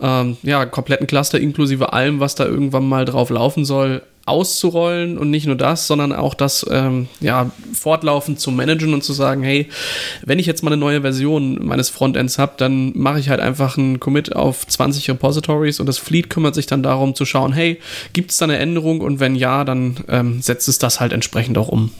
ähm, 0.00 0.36
ja, 0.42 0.66
kompletten 0.66 1.06
Cluster 1.06 1.38
inklusive 1.38 1.92
allem, 1.92 2.20
was 2.20 2.34
da 2.34 2.44
irgendwann 2.44 2.88
mal 2.88 3.04
drauf 3.04 3.30
laufen 3.30 3.64
soll, 3.64 4.02
auszurollen 4.26 5.18
und 5.18 5.30
nicht 5.30 5.46
nur 5.46 5.56
das, 5.56 5.86
sondern 5.86 6.12
auch 6.12 6.34
das 6.34 6.64
ähm, 6.70 7.08
ja, 7.20 7.50
fortlaufend 7.72 8.38
zu 8.38 8.50
managen 8.50 8.94
und 8.94 9.02
zu 9.02 9.12
sagen, 9.12 9.42
hey, 9.42 9.68
wenn 10.24 10.38
ich 10.38 10.46
jetzt 10.46 10.62
mal 10.62 10.72
eine 10.72 10.80
neue 10.80 11.00
Version 11.00 11.58
meines 11.64 11.88
Frontends 11.88 12.38
habe, 12.38 12.52
dann 12.56 12.92
mache 12.96 13.18
ich 13.18 13.28
halt 13.28 13.40
einfach 13.40 13.76
einen 13.76 13.98
Commit 13.98 14.36
auf 14.36 14.66
20 14.66 15.08
Repositories 15.10 15.80
und 15.80 15.86
das 15.86 15.98
Fleet 15.98 16.30
kümmert 16.30 16.54
sich 16.54 16.66
dann 16.66 16.82
darum 16.82 17.14
zu 17.14 17.24
schauen, 17.24 17.52
hey, 17.52 17.80
gibt 18.12 18.30
es 18.30 18.36
da 18.36 18.44
eine 18.44 18.58
Änderung 18.58 19.00
und 19.00 19.20
wenn 19.20 19.34
ja, 19.34 19.64
dann 19.64 19.96
ähm, 20.08 20.42
setzt 20.42 20.68
es 20.68 20.78
das 20.78 21.00
halt 21.00 21.12
entsprechend 21.12 21.58
auch 21.58 21.68
um. 21.68 21.90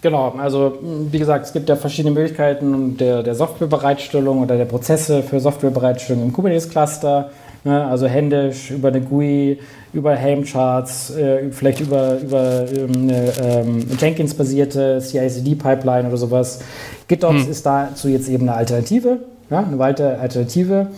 Genau, 0.00 0.34
also 0.38 0.78
wie 0.82 1.18
gesagt, 1.18 1.46
es 1.46 1.52
gibt 1.52 1.68
ja 1.68 1.76
verschiedene 1.76 2.14
Möglichkeiten 2.14 2.96
der, 2.96 3.22
der 3.22 3.34
Softwarebereitstellung 3.34 4.40
oder 4.40 4.56
der 4.56 4.64
Prozesse 4.64 5.22
für 5.22 5.40
Softwarebereitstellung 5.40 6.22
im 6.24 6.32
Kubernetes-Cluster. 6.32 7.30
Ne? 7.64 7.86
Also 7.86 8.06
händisch 8.06 8.70
über 8.70 8.88
eine 8.88 9.00
GUI, 9.00 9.58
über 9.92 10.14
Helm-Charts, 10.14 11.10
äh, 11.16 11.50
vielleicht 11.50 11.80
über, 11.80 12.18
über 12.20 12.64
ähm, 12.70 12.90
eine 13.02 13.32
ähm, 13.42 13.86
Jenkins-basierte 13.98 15.00
CI-CD-Pipeline 15.00 16.08
oder 16.08 16.16
sowas. 16.16 16.60
GitOps 17.08 17.44
hm. 17.44 17.50
ist 17.50 17.66
dazu 17.66 18.08
jetzt 18.08 18.28
eben 18.28 18.48
eine 18.48 18.56
Alternative, 18.56 19.18
ja, 19.50 19.58
eine 19.58 19.78
weitere 19.78 20.14
Alternative. 20.16 20.88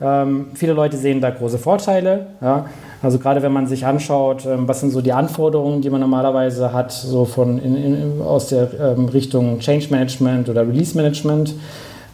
Ähm, 0.00 0.46
viele 0.54 0.72
Leute 0.72 0.96
sehen 0.96 1.20
da 1.20 1.30
große 1.30 1.58
Vorteile. 1.58 2.26
Ja. 2.40 2.66
Also 3.02 3.18
gerade 3.18 3.42
wenn 3.42 3.52
man 3.52 3.66
sich 3.66 3.86
anschaut, 3.86 4.46
ähm, 4.46 4.68
was 4.68 4.80
sind 4.80 4.90
so 4.92 5.00
die 5.00 5.12
Anforderungen, 5.12 5.80
die 5.80 5.90
man 5.90 6.00
normalerweise 6.00 6.72
hat, 6.72 6.92
so 6.92 7.24
von 7.24 7.58
in, 7.58 7.76
in, 7.76 8.22
aus 8.22 8.48
der 8.48 8.68
ähm, 8.80 9.06
Richtung 9.06 9.60
Change 9.60 9.86
Management 9.90 10.48
oder 10.48 10.62
Release 10.66 10.96
Management. 10.96 11.54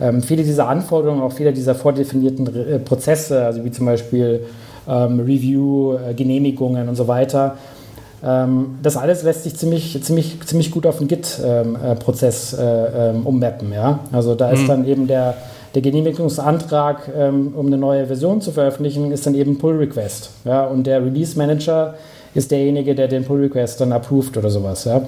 Ähm, 0.01 0.23
viele 0.23 0.45
dieser 0.45 0.69
Anforderungen, 0.69 1.21
auch 1.21 1.33
viele 1.33 1.53
dieser 1.53 1.75
vordefinierten 1.75 2.47
äh, 2.55 2.79
Prozesse, 2.79 3.45
also 3.45 3.65
wie 3.65 3.71
zum 3.71 3.87
Beispiel 3.87 4.47
ähm, 4.89 5.21
Review, 5.21 5.95
äh, 5.95 6.15
Genehmigungen 6.15 6.89
und 6.89 6.95
so 6.95 7.09
weiter, 7.09 7.57
ähm, 8.25 8.79
das 8.83 8.97
alles 8.97 9.23
lässt 9.23 9.45
sich 9.45 9.57
ziemlich, 9.57 10.03
ziemlich, 10.03 10.41
ziemlich 10.45 10.71
gut 10.71 10.87
auf 10.87 10.99
den 10.99 11.09
Git-Prozess 11.09 12.57
ähm, 12.59 12.67
äh, 12.67 13.11
ähm, 13.11 13.27
ummappen. 13.27 13.73
Ja? 13.73 14.01
Also 14.13 14.35
da 14.35 14.51
ist 14.51 14.63
mhm. 14.63 14.67
dann 14.67 14.89
eben 14.89 15.07
der, 15.07 15.35
der 15.75 15.83
Genehmigungsantrag, 15.83 17.11
ähm, 17.17 17.53
um 17.57 17.67
eine 17.67 17.79
neue 17.79 18.07
Version 18.07 18.41
zu 18.41 18.51
veröffentlichen, 18.51 19.13
ist 19.13 19.27
dann 19.27 19.35
eben 19.35 19.59
Pull 19.59 19.77
Request. 19.77 20.31
Ja? 20.45 20.65
Und 20.65 20.87
der 20.87 21.05
Release 21.05 21.39
Manager 21.39 21.95
ist 22.35 22.51
derjenige, 22.51 22.95
der 22.95 23.09
den 23.09 23.25
Pull 23.25 23.41
Request 23.41 23.81
dann 23.81 23.93
approved 23.93 24.37
oder 24.37 24.51
sowas. 24.51 24.85
Ja? 24.85 25.03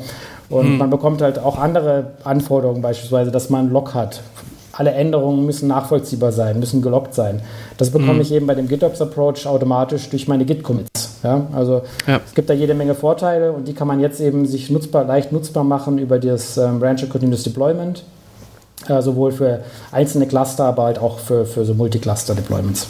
Und 0.48 0.66
hm. 0.66 0.78
man 0.78 0.90
bekommt 0.90 1.20
halt 1.20 1.38
auch 1.38 1.58
andere 1.58 2.12
Anforderungen, 2.22 2.82
beispielsweise, 2.82 3.30
dass 3.30 3.50
man 3.50 3.62
einen 3.62 3.72
Log 3.72 3.94
hat 3.94 4.20
alle 4.80 4.92
Änderungen 4.92 5.44
müssen 5.44 5.68
nachvollziehbar 5.68 6.32
sein, 6.32 6.58
müssen 6.58 6.80
gelockt 6.80 7.12
sein. 7.12 7.42
Das 7.76 7.90
bekomme 7.90 8.14
mhm. 8.14 8.20
ich 8.22 8.32
eben 8.32 8.46
bei 8.46 8.54
dem 8.54 8.66
GitOps-Approach 8.66 9.46
automatisch 9.46 10.08
durch 10.08 10.26
meine 10.26 10.46
Git-Commits. 10.46 11.18
Ja? 11.22 11.48
Also 11.52 11.82
ja. 12.06 12.18
es 12.24 12.34
gibt 12.34 12.48
da 12.48 12.54
jede 12.54 12.72
Menge 12.72 12.94
Vorteile 12.94 13.52
und 13.52 13.68
die 13.68 13.74
kann 13.74 13.86
man 13.86 14.00
jetzt 14.00 14.20
eben 14.20 14.46
sich 14.46 14.70
nutzbar, 14.70 15.04
leicht 15.04 15.32
nutzbar 15.32 15.64
machen 15.64 15.98
über 15.98 16.18
das 16.18 16.56
ähm, 16.56 16.82
Rancher 16.82 17.08
Continuous 17.08 17.42
Deployment, 17.42 18.04
äh, 18.88 19.02
sowohl 19.02 19.32
für 19.32 19.60
einzelne 19.92 20.26
Cluster, 20.26 20.64
aber 20.64 20.84
halt 20.84 20.98
auch 20.98 21.18
für, 21.18 21.44
für 21.44 21.66
so 21.66 21.74
Multicluster-Deployments. 21.74 22.86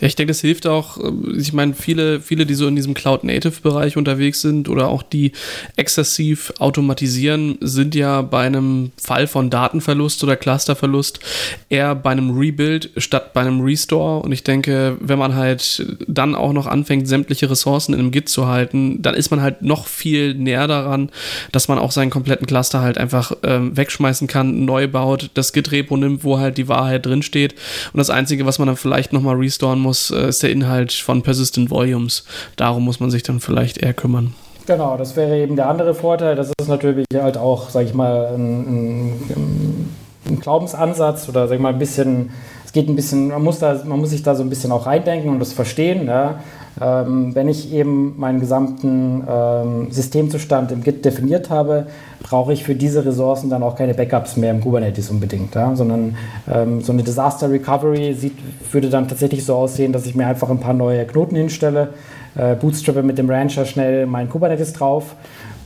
Ja, 0.00 0.06
ich 0.06 0.14
denke, 0.14 0.30
das 0.30 0.40
hilft 0.40 0.66
auch. 0.66 0.98
Äh, 0.98 1.38
ich 1.38 1.52
meine, 1.52 1.74
viele, 1.74 2.20
viele, 2.20 2.46
die 2.46 2.54
so 2.54 2.66
in 2.66 2.76
diesem 2.76 2.94
Cloud-Native-Bereich 2.94 3.96
unterwegs 3.96 4.40
sind 4.40 4.68
oder 4.68 4.88
auch 4.88 5.02
die 5.02 5.32
exzessiv 5.76 6.52
automatisieren, 6.58 7.58
sind 7.60 7.94
ja 7.94 8.22
bei 8.22 8.46
einem 8.46 8.92
Fall 9.00 9.26
von 9.26 9.50
Datenverlust 9.50 10.22
oder 10.22 10.36
Clusterverlust 10.36 11.20
eher 11.68 11.94
bei 11.94 12.10
einem 12.10 12.30
Rebuild 12.30 12.90
statt 12.96 13.32
bei 13.32 13.40
einem 13.40 13.60
Restore. 13.60 14.20
Und 14.22 14.32
ich 14.32 14.44
denke, 14.44 14.96
wenn 15.00 15.18
man 15.18 15.34
halt 15.34 15.86
dann 16.06 16.34
auch 16.34 16.52
noch 16.52 16.66
anfängt, 16.66 17.08
sämtliche 17.08 17.50
Ressourcen 17.50 17.94
in 17.94 18.00
einem 18.00 18.10
Git 18.10 18.28
zu 18.28 18.46
halten, 18.46 19.02
dann 19.02 19.14
ist 19.14 19.30
man 19.30 19.42
halt 19.42 19.62
noch 19.62 19.86
viel 19.86 20.34
näher 20.34 20.66
daran, 20.68 21.10
dass 21.52 21.68
man 21.68 21.78
auch 21.78 21.90
seinen 21.90 22.10
kompletten 22.10 22.46
Cluster 22.46 22.80
halt 22.80 22.98
einfach 22.98 23.32
ähm, 23.42 23.76
wegschmeißen 23.76 24.28
kann, 24.28 24.64
neu 24.64 24.86
baut, 24.86 25.30
das 25.34 25.52
Git-Repo 25.52 25.96
nimmt, 25.96 26.24
wo 26.24 26.38
halt 26.38 26.56
die 26.58 26.68
Wahrheit 26.68 27.06
drinsteht. 27.06 27.54
Und 27.92 27.98
das 27.98 28.10
Einzige, 28.10 28.46
was 28.46 28.58
man 28.58 28.66
dann 28.66 28.76
vielleicht 28.76 29.12
nochmal 29.12 29.36
restoren 29.36 29.80
muss, 29.80 29.87
muss, 29.88 30.10
äh, 30.10 30.28
ist 30.28 30.42
der 30.42 30.50
Inhalt 30.50 30.92
von 30.92 31.22
Persistent 31.22 31.70
Volumes. 31.70 32.24
Darum 32.56 32.84
muss 32.84 33.00
man 33.00 33.10
sich 33.10 33.22
dann 33.22 33.40
vielleicht 33.40 33.78
eher 33.78 33.94
kümmern. 33.94 34.34
Genau, 34.66 34.98
das 34.98 35.16
wäre 35.16 35.38
eben 35.38 35.56
der 35.56 35.68
andere 35.68 35.94
Vorteil. 35.94 36.36
Das 36.36 36.52
ist 36.60 36.68
natürlich 36.68 37.06
halt 37.14 37.38
auch, 37.38 37.70
sage 37.70 37.86
ich 37.86 37.94
mal, 37.94 38.34
ein, 38.34 39.14
ein, 39.30 39.90
ein, 40.26 40.40
Glaubensansatz 40.40 41.26
oder 41.30 41.48
sag 41.48 41.54
ich 41.54 41.60
mal 41.62 41.72
ein 41.72 41.78
bisschen, 41.78 42.30
es 42.66 42.72
geht 42.72 42.86
ein 42.86 42.94
bisschen, 42.94 43.28
man 43.28 43.42
muss, 43.42 43.60
da, 43.60 43.80
man 43.86 43.98
muss 43.98 44.10
sich 44.10 44.22
da 44.22 44.34
so 44.34 44.42
ein 44.42 44.50
bisschen 44.50 44.70
auch 44.70 44.84
reindenken 44.84 45.30
und 45.30 45.38
das 45.38 45.54
verstehen. 45.54 46.06
Ja. 46.06 46.40
Ähm, 46.80 47.34
wenn 47.34 47.48
ich 47.48 47.72
eben 47.72 48.14
meinen 48.18 48.40
gesamten 48.40 49.24
ähm, 49.28 49.90
Systemzustand 49.90 50.70
im 50.70 50.82
Git 50.82 51.04
definiert 51.04 51.50
habe, 51.50 51.86
brauche 52.22 52.52
ich 52.52 52.64
für 52.64 52.74
diese 52.74 53.04
Ressourcen 53.04 53.50
dann 53.50 53.62
auch 53.62 53.76
keine 53.76 53.94
Backups 53.94 54.36
mehr 54.36 54.50
im 54.50 54.60
Kubernetes 54.60 55.10
unbedingt, 55.10 55.54
ja? 55.54 55.74
sondern 55.74 56.16
ähm, 56.52 56.80
so 56.80 56.92
eine 56.92 57.02
Disaster 57.02 57.50
Recovery 57.50 58.14
sieht, 58.14 58.38
würde 58.70 58.90
dann 58.90 59.08
tatsächlich 59.08 59.44
so 59.44 59.54
aussehen, 59.54 59.92
dass 59.92 60.06
ich 60.06 60.14
mir 60.14 60.26
einfach 60.26 60.50
ein 60.50 60.60
paar 60.60 60.74
neue 60.74 61.04
Knoten 61.04 61.36
hinstelle, 61.36 61.88
äh, 62.36 62.54
bootstrappe 62.54 63.02
mit 63.02 63.18
dem 63.18 63.28
Rancher 63.28 63.64
schnell 63.64 64.06
mein 64.06 64.28
Kubernetes 64.28 64.72
drauf 64.72 65.16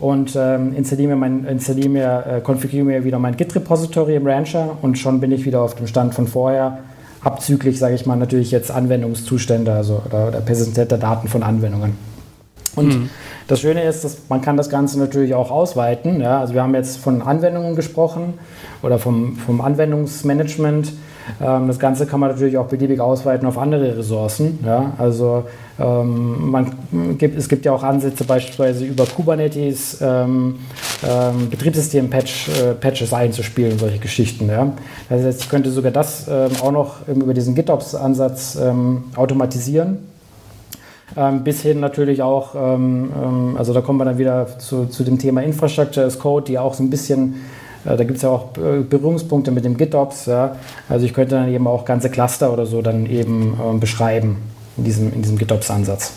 und 0.00 0.34
ähm, 0.36 0.74
installiere 0.74 1.10
mir, 1.10 1.16
mein, 1.16 1.44
installiere 1.44 1.88
mir 1.88 2.24
äh, 2.26 2.40
konfiguriere 2.40 2.86
mir 2.86 3.04
wieder 3.04 3.18
mein 3.18 3.36
Git-Repository 3.36 4.16
im 4.16 4.26
Rancher 4.26 4.78
und 4.80 4.98
schon 4.98 5.20
bin 5.20 5.30
ich 5.32 5.44
wieder 5.44 5.60
auf 5.60 5.74
dem 5.74 5.86
Stand 5.86 6.14
von 6.14 6.26
vorher 6.26 6.78
abzüglich, 7.22 7.78
sage 7.78 7.94
ich 7.94 8.06
mal, 8.06 8.16
natürlich 8.16 8.50
jetzt 8.50 8.70
Anwendungszustände 8.70 9.72
also, 9.72 10.02
oder, 10.06 10.28
oder 10.28 10.40
persistente 10.40 10.98
Daten 10.98 11.28
von 11.28 11.42
Anwendungen. 11.42 11.96
Und 12.74 12.88
mhm. 12.88 13.10
das 13.48 13.60
Schöne 13.60 13.82
ist, 13.84 14.04
dass 14.04 14.18
man 14.28 14.40
kann 14.40 14.56
das 14.56 14.70
Ganze 14.70 14.98
natürlich 14.98 15.34
auch 15.34 15.50
ausweiten. 15.50 16.20
Ja? 16.20 16.40
Also 16.40 16.54
wir 16.54 16.62
haben 16.62 16.74
jetzt 16.74 16.98
von 16.98 17.22
Anwendungen 17.22 17.76
gesprochen 17.76 18.34
oder 18.82 18.98
vom, 18.98 19.36
vom 19.36 19.60
Anwendungsmanagement. 19.60 20.92
Ähm, 21.40 21.68
das 21.68 21.78
Ganze 21.78 22.06
kann 22.06 22.20
man 22.20 22.30
natürlich 22.30 22.58
auch 22.58 22.66
beliebig 22.66 23.00
ausweiten 23.00 23.46
auf 23.46 23.58
andere 23.58 23.96
Ressourcen. 23.98 24.58
Ja? 24.64 24.92
Also 24.98 25.44
ähm, 25.78 26.50
man 26.50 26.72
gibt, 27.18 27.38
es 27.38 27.48
gibt 27.48 27.64
ja 27.64 27.72
auch 27.72 27.82
Ansätze 27.82 28.24
beispielsweise 28.24 28.84
über 28.84 29.06
Kubernetes 29.06 29.98
ähm, 30.00 30.56
ähm, 31.08 31.50
Betriebssystem-Patches 31.50 33.12
äh, 33.12 33.14
einzuspielen, 33.14 33.78
solche 33.78 33.98
Geschichten. 33.98 34.48
Ja? 34.48 34.72
Das 35.08 35.24
heißt, 35.24 35.42
ich 35.42 35.48
könnte 35.48 35.70
sogar 35.70 35.92
das 35.92 36.26
ähm, 36.28 36.50
auch 36.62 36.72
noch 36.72 37.08
über 37.08 37.34
diesen 37.34 37.54
GitOps-Ansatz 37.54 38.58
ähm, 38.60 39.04
automatisieren. 39.16 39.98
Ähm, 41.14 41.44
bis 41.44 41.60
hin 41.60 41.78
natürlich 41.80 42.22
auch, 42.22 42.54
also 42.54 43.74
da 43.74 43.82
kommen 43.82 43.98
wir 43.98 44.06
dann 44.06 44.16
wieder 44.16 44.46
zu, 44.58 44.86
zu 44.86 45.04
dem 45.04 45.18
Thema 45.18 45.42
Infrastructure 45.42 46.06
as 46.06 46.18
Code, 46.18 46.46
die 46.46 46.58
auch 46.58 46.72
so 46.72 46.82
ein 46.82 46.88
bisschen 46.88 47.34
da 47.84 47.96
gibt 48.04 48.16
es 48.16 48.22
ja 48.22 48.30
auch 48.30 48.56
äh, 48.56 48.80
Berührungspunkte 48.80 49.50
mit 49.50 49.64
dem 49.64 49.76
GitOps. 49.76 50.26
Ja. 50.26 50.56
Also 50.88 51.04
ich 51.04 51.14
könnte 51.14 51.36
dann 51.36 51.48
eben 51.48 51.66
auch 51.66 51.84
ganze 51.84 52.10
Cluster 52.10 52.52
oder 52.52 52.66
so 52.66 52.82
dann 52.82 53.06
eben 53.06 53.58
ähm, 53.62 53.80
beschreiben 53.80 54.38
in 54.76 54.84
diesem, 54.84 55.12
in 55.12 55.22
diesem 55.22 55.38
GitOps-Ansatz. 55.38 56.12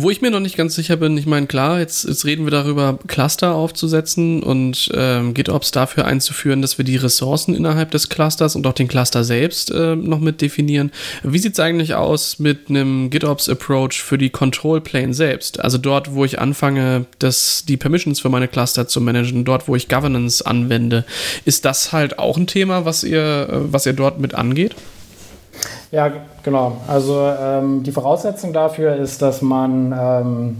Wo 0.00 0.10
ich 0.10 0.22
mir 0.22 0.30
noch 0.30 0.38
nicht 0.38 0.56
ganz 0.56 0.76
sicher 0.76 0.96
bin, 0.96 1.18
ich 1.18 1.26
meine, 1.26 1.48
klar, 1.48 1.80
jetzt, 1.80 2.04
jetzt 2.04 2.24
reden 2.24 2.46
wir 2.46 2.52
darüber, 2.52 3.00
Cluster 3.08 3.56
aufzusetzen 3.56 4.44
und 4.44 4.88
ähm, 4.94 5.34
GitOps 5.34 5.72
dafür 5.72 6.04
einzuführen, 6.04 6.62
dass 6.62 6.78
wir 6.78 6.84
die 6.84 6.94
Ressourcen 6.94 7.52
innerhalb 7.52 7.90
des 7.90 8.08
Clusters 8.08 8.54
und 8.54 8.64
auch 8.68 8.74
den 8.74 8.86
Cluster 8.86 9.24
selbst 9.24 9.72
äh, 9.72 9.96
noch 9.96 10.20
mit 10.20 10.40
definieren. 10.40 10.92
Wie 11.24 11.40
sieht 11.40 11.54
es 11.54 11.58
eigentlich 11.58 11.96
aus 11.96 12.38
mit 12.38 12.70
einem 12.70 13.10
GitOps-Approach 13.10 14.00
für 14.00 14.18
die 14.18 14.30
Control 14.30 14.80
Plane 14.80 15.14
selbst? 15.14 15.58
Also 15.58 15.78
dort, 15.78 16.14
wo 16.14 16.24
ich 16.24 16.38
anfange, 16.38 17.06
das, 17.18 17.64
die 17.66 17.76
Permissions 17.76 18.20
für 18.20 18.28
meine 18.28 18.46
Cluster 18.46 18.86
zu 18.86 19.00
managen, 19.00 19.44
dort, 19.44 19.66
wo 19.66 19.74
ich 19.74 19.88
Governance 19.88 20.46
anwende. 20.46 21.06
Ist 21.44 21.64
das 21.64 21.90
halt 21.92 22.20
auch 22.20 22.36
ein 22.36 22.46
Thema, 22.46 22.84
was 22.84 23.02
ihr, 23.02 23.48
äh, 23.50 23.72
was 23.72 23.84
ihr 23.84 23.94
dort 23.94 24.20
mit 24.20 24.32
angeht? 24.36 24.76
Ja, 25.90 26.12
genau. 26.48 26.78
Also 26.88 27.30
ähm, 27.38 27.82
die 27.82 27.92
Voraussetzung 27.92 28.54
dafür 28.54 28.96
ist, 28.96 29.20
dass 29.20 29.42
man, 29.42 29.92
ähm, 29.92 30.56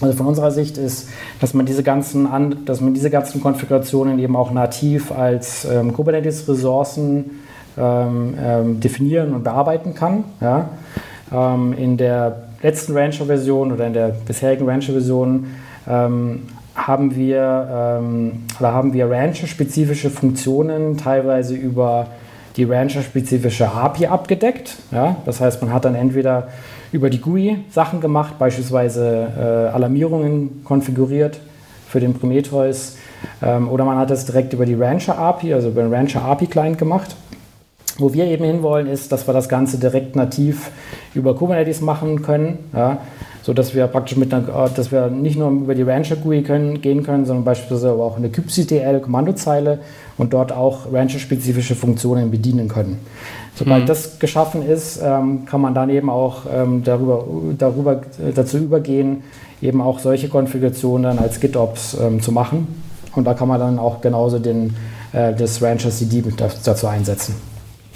also 0.00 0.16
von 0.16 0.26
unserer 0.26 0.52
Sicht 0.52 0.78
ist, 0.78 1.08
dass 1.40 1.52
man 1.52 1.66
diese 1.66 1.82
ganzen, 1.82 2.28
An 2.28 2.64
dass 2.64 2.80
man 2.80 2.94
diese 2.94 3.10
ganzen 3.10 3.42
Konfigurationen 3.42 4.20
eben 4.20 4.36
auch 4.36 4.52
nativ 4.52 5.10
als 5.10 5.64
ähm, 5.64 5.92
Kubernetes-Ressourcen 5.92 7.40
ähm, 7.76 8.34
ähm, 8.40 8.80
definieren 8.80 9.34
und 9.34 9.42
bearbeiten 9.42 9.94
kann. 9.94 10.22
Ja? 10.40 10.68
Ähm, 11.32 11.74
in 11.76 11.96
der 11.96 12.44
letzten 12.62 12.96
Rancher-Version 12.96 13.72
oder 13.72 13.88
in 13.88 13.94
der 13.94 14.08
bisherigen 14.08 14.68
Rancher-Version 14.68 15.46
haben 15.88 17.14
wir, 17.14 18.00
oder 18.58 18.72
haben 18.72 18.92
wir 18.92 19.08
Rancher-spezifische 19.08 20.10
Funktionen 20.10 20.96
teilweise 20.96 21.54
über 21.54 22.08
die 22.56 22.64
Rancher-spezifische 22.64 23.70
API 23.70 24.06
abgedeckt. 24.06 24.76
Ja? 24.90 25.16
Das 25.24 25.40
heißt, 25.40 25.62
man 25.62 25.72
hat 25.72 25.84
dann 25.84 25.94
entweder 25.94 26.48
über 26.92 27.10
die 27.10 27.20
GUI 27.20 27.58
Sachen 27.70 28.00
gemacht, 28.00 28.38
beispielsweise 28.38 29.28
äh, 29.38 29.74
Alarmierungen 29.74 30.64
konfiguriert 30.64 31.38
für 31.88 32.00
den 32.00 32.14
Prometheus, 32.14 32.96
ähm, 33.42 33.68
oder 33.68 33.84
man 33.84 33.98
hat 33.98 34.10
es 34.10 34.24
direkt 34.24 34.52
über 34.52 34.66
die 34.66 34.74
Rancher 34.74 35.18
API, 35.18 35.54
also 35.54 35.68
über 35.68 35.82
den 35.82 35.92
Rancher 35.92 36.22
API 36.22 36.46
Client 36.46 36.78
gemacht. 36.78 37.16
Wo 37.98 38.12
wir 38.12 38.26
eben 38.26 38.44
hinwollen, 38.44 38.88
ist, 38.88 39.10
dass 39.10 39.26
wir 39.26 39.32
das 39.32 39.48
Ganze 39.48 39.78
direkt 39.78 40.16
nativ 40.16 40.70
über 41.14 41.34
Kubernetes 41.34 41.80
machen 41.80 42.22
können. 42.22 42.58
Ja? 42.74 42.98
So 43.46 43.52
dass 43.52 43.76
wir 43.76 43.86
praktisch 43.86 44.18
mit 44.18 44.34
einer, 44.34 44.48
äh, 44.48 44.68
dass 44.74 44.90
wir 44.90 45.06
nicht 45.06 45.38
nur 45.38 45.48
über 45.50 45.76
die 45.76 45.82
Rancher 45.82 46.16
GUI 46.16 46.42
können, 46.42 46.80
gehen 46.80 47.04
können, 47.04 47.26
sondern 47.26 47.44
beispielsweise 47.44 47.92
auch 47.92 48.16
eine 48.16 48.28
kubectl 48.28 48.98
Kommandozeile 48.98 49.78
und 50.18 50.32
dort 50.32 50.50
auch 50.50 50.92
Rancher-spezifische 50.92 51.76
Funktionen 51.76 52.32
bedienen 52.32 52.66
können. 52.66 52.98
Sobald 53.54 53.84
mhm. 53.84 53.86
das 53.86 54.18
geschaffen 54.18 54.66
ist, 54.68 55.00
ähm, 55.00 55.44
kann 55.46 55.60
man 55.60 55.74
dann 55.74 55.90
eben 55.90 56.10
auch 56.10 56.38
ähm, 56.52 56.82
darüber, 56.82 57.24
darüber 57.56 57.92
äh, 57.92 58.32
dazu 58.34 58.58
übergehen, 58.58 59.22
eben 59.62 59.80
auch 59.80 60.00
solche 60.00 60.28
Konfigurationen 60.28 61.04
dann 61.04 61.18
als 61.20 61.38
GitOps 61.38 61.96
ähm, 62.00 62.20
zu 62.20 62.32
machen. 62.32 62.66
Und 63.14 63.26
da 63.26 63.34
kann 63.34 63.46
man 63.46 63.60
dann 63.60 63.78
auch 63.78 64.00
genauso 64.00 64.40
den, 64.40 64.74
äh, 65.12 65.32
das 65.34 65.62
Rancher 65.62 65.90
CD 65.90 66.24
dazu 66.64 66.88
einsetzen. 66.88 67.36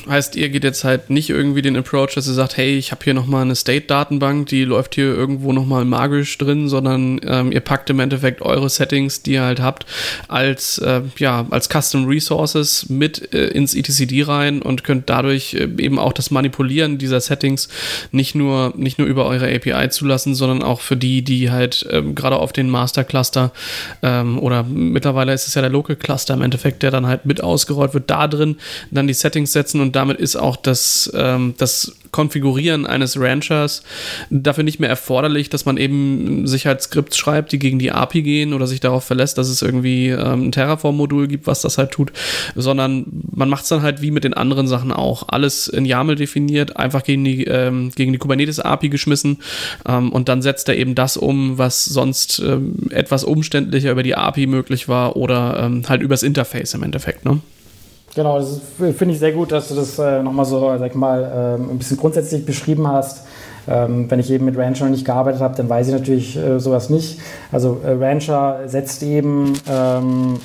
Heißt, 0.09 0.36
ihr 0.36 0.48
geht 0.48 0.64
jetzt 0.64 0.84
halt 0.84 1.11
nicht 1.11 1.30
irgendwie 1.30 1.62
den 1.62 1.76
Approach, 1.76 2.14
dass 2.14 2.26
ihr 2.26 2.32
sagt, 2.32 2.57
hey, 2.57 2.76
ich 2.76 2.90
habe 2.90 3.05
hier 3.05 3.14
nochmal 3.14 3.42
eine 3.42 3.55
State-Datenbank, 3.55 4.46
die 4.48 4.64
läuft 4.64 4.94
hier 4.94 5.07
irgendwo 5.07 5.53
nochmal 5.53 5.84
magisch 5.84 6.36
drin, 6.38 6.68
sondern 6.68 7.20
ähm, 7.24 7.53
ihr 7.53 7.61
packt 7.61 7.90
im 7.90 8.01
Endeffekt 8.01 8.42
eure 8.42 8.68
Settings, 8.68 9.22
die 9.22 9.32
ihr 9.32 9.42
halt 9.42 9.61
habt, 9.61 9.86
als, 10.28 10.78
äh, 10.78 11.03
ja, 11.18 11.46
als 11.51 11.68
Custom 11.68 12.07
Resources 12.07 12.88
mit 12.88 13.34
äh, 13.34 13.48
ins 13.48 13.74
etcd 13.74 14.26
rein 14.26 14.62
und 14.62 14.84
könnt 14.84 15.11
dadurch 15.11 15.55
äh, 15.55 15.68
eben 15.78 15.98
auch 15.98 16.12
das 16.12 16.30
Manipulieren 16.30 16.98
dieser 16.98 17.20
Settings 17.20 17.68
nicht 18.11 18.34
nur, 18.34 18.72
nicht 18.76 18.98
nur 18.98 19.07
über 19.07 19.26
eure 19.26 19.55
API 19.55 19.90
zulassen, 19.90 20.34
sondern 20.34 20.62
auch 20.62 20.80
für 20.80 20.96
die, 20.96 21.22
die 21.22 21.51
halt 21.51 21.86
ähm, 21.90 22.14
gerade 22.14 22.36
auf 22.36 22.53
den 22.53 22.70
Master 22.70 23.05
Cluster 23.05 23.53
ähm, 24.03 24.38
oder 24.38 24.62
mittlerweile 24.62 25.32
ist 25.32 25.46
es 25.46 25.55
ja 25.55 25.62
der 25.62 25.70
Local 25.70 25.96
Cluster 25.96 26.34
im 26.34 26.42
Endeffekt, 26.42 26.82
der 26.82 26.90
dann 26.90 27.07
halt 27.07 27.26
mit 27.26 27.42
ausgerollt 27.42 27.94
wird, 27.94 28.09
da 28.11 28.26
drin 28.28 28.57
dann 28.90 29.07
die 29.07 29.14
Settings 29.14 29.53
setzen 29.53 29.80
und 29.80 29.89
und 29.91 29.97
damit 29.97 30.20
ist 30.20 30.36
auch 30.36 30.55
das, 30.55 31.11
ähm, 31.16 31.55
das 31.59 31.97
Konfigurieren 32.12 32.86
eines 32.86 33.18
Ranchers 33.18 33.82
dafür 34.30 34.62
nicht 34.62 34.78
mehr 34.78 34.88
erforderlich, 34.88 35.51
dass 35.51 35.64
man 35.64 35.78
eben 35.78 36.47
Sicherheitsskripts 36.47 37.18
schreibt, 37.18 37.51
die 37.51 37.59
gegen 37.59 37.80
die 37.80 37.91
API 37.91 38.22
gehen 38.22 38.53
oder 38.53 38.68
sich 38.68 38.78
darauf 38.78 39.03
verlässt, 39.03 39.36
dass 39.36 39.49
es 39.49 39.62
irgendwie 39.62 40.11
ähm, 40.11 40.47
ein 40.47 40.53
Terraform-Modul 40.53 41.26
gibt, 41.26 41.49
was 41.49 41.61
das 41.62 41.76
halt 41.76 41.91
tut, 41.91 42.12
sondern 42.55 43.05
man 43.32 43.49
macht 43.49 43.64
es 43.64 43.68
dann 43.68 43.82
halt 43.82 44.01
wie 44.01 44.12
mit 44.12 44.22
den 44.22 44.34
anderen 44.34 44.68
Sachen 44.68 44.93
auch. 44.93 45.24
Alles 45.26 45.66
in 45.66 45.84
YAML 45.84 46.14
definiert, 46.14 46.76
einfach 46.76 47.03
gegen 47.03 47.24
die, 47.24 47.47
ähm, 47.47 47.91
gegen 47.97 48.12
die 48.12 48.18
Kubernetes-API 48.18 48.91
geschmissen 48.91 49.38
ähm, 49.88 50.12
und 50.12 50.28
dann 50.28 50.41
setzt 50.41 50.68
er 50.68 50.76
eben 50.76 50.95
das 50.95 51.16
um, 51.16 51.59
was 51.59 51.84
sonst 51.84 52.38
ähm, 52.38 52.76
etwas 52.91 53.24
umständlicher 53.24 53.91
über 53.91 54.05
die 54.05 54.14
API 54.14 54.47
möglich 54.47 54.86
war 54.86 55.16
oder 55.16 55.64
ähm, 55.64 55.82
halt 55.88 56.01
übers 56.01 56.22
Interface 56.22 56.74
im 56.74 56.84
Endeffekt. 56.84 57.24
Ne? 57.24 57.41
Genau, 58.14 58.40
das 58.40 58.61
finde 58.76 59.14
ich 59.14 59.20
sehr 59.20 59.32
gut, 59.32 59.52
dass 59.52 59.68
du 59.68 59.76
das 59.76 59.98
äh, 59.98 60.22
nochmal 60.22 60.44
so, 60.44 60.76
sag 60.78 60.94
mal, 60.96 61.58
ähm, 61.61 61.70
ein 61.70 61.78
bisschen 61.78 61.96
grundsätzlich 61.96 62.44
beschrieben 62.44 62.88
hast. 62.88 63.24
Ähm, 63.68 64.11
wenn 64.11 64.18
ich 64.18 64.30
eben 64.30 64.46
mit 64.46 64.56
Rancher 64.56 64.88
nicht 64.88 65.04
gearbeitet 65.04 65.40
habe, 65.40 65.56
dann 65.56 65.68
weiß 65.68 65.86
ich 65.88 65.92
natürlich 65.92 66.36
äh, 66.36 66.58
sowas 66.58 66.90
nicht. 66.90 67.20
Also 67.52 67.80
äh, 67.84 67.92
Rancher 67.92 68.61
setzt 68.66 69.04
eben 69.04 69.52
ähm, 69.68 70.40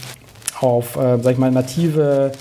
auf, 0.60 0.96
äh, 0.96 1.18
sag 1.22 1.34
ich 1.34 1.38
mal, 1.40 1.50
native, 1.50 2.34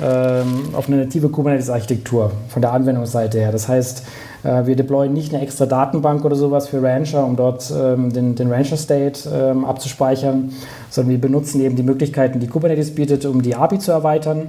ähm, 0.00 0.74
auf 0.74 0.88
eine 0.88 0.98
native 0.98 1.28
Kubernetes-Architektur 1.28 2.30
von 2.48 2.62
der 2.62 2.72
Anwendungsseite 2.72 3.38
her. 3.40 3.52
Das 3.52 3.68
heißt, 3.68 3.98
äh, 4.00 4.02
wir 4.44 4.74
deployen 4.74 5.12
nicht 5.12 5.32
eine 5.32 5.42
extra 5.42 5.66
Datenbank 5.66 6.24
oder 6.24 6.34
sowas 6.34 6.68
für 6.68 6.82
Rancher, 6.82 7.24
um 7.24 7.36
dort 7.36 7.72
ähm, 7.76 8.12
den, 8.12 8.34
den 8.34 8.50
Rancher-State 8.50 9.30
ähm, 9.32 9.64
abzuspeichern, 9.64 10.52
sondern 10.90 11.12
wir 11.12 11.20
benutzen 11.20 11.60
eben 11.60 11.76
die 11.76 11.84
Möglichkeiten, 11.84 12.40
die 12.40 12.48
Kubernetes 12.48 12.94
bietet, 12.94 13.24
um 13.24 13.42
die 13.42 13.54
API 13.54 13.78
zu 13.78 13.92
erweitern. 13.92 14.48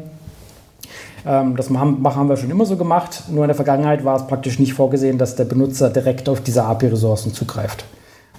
Ähm, 1.26 1.56
das 1.56 1.70
haben, 1.70 2.04
haben 2.04 2.30
wir 2.30 2.38
schon 2.38 2.50
immer 2.50 2.66
so 2.66 2.76
gemacht, 2.76 3.24
nur 3.30 3.44
in 3.44 3.50
der 3.50 3.56
Vergangenheit 3.56 4.04
war 4.04 4.16
es 4.18 4.28
praktisch 4.28 4.60
nicht 4.60 4.74
vorgesehen, 4.74 5.18
dass 5.18 5.36
der 5.36 5.46
Benutzer 5.46 5.90
direkt 5.90 6.28
auf 6.28 6.42
diese 6.42 6.64
API-Ressourcen 6.64 7.34
zugreift. 7.34 7.86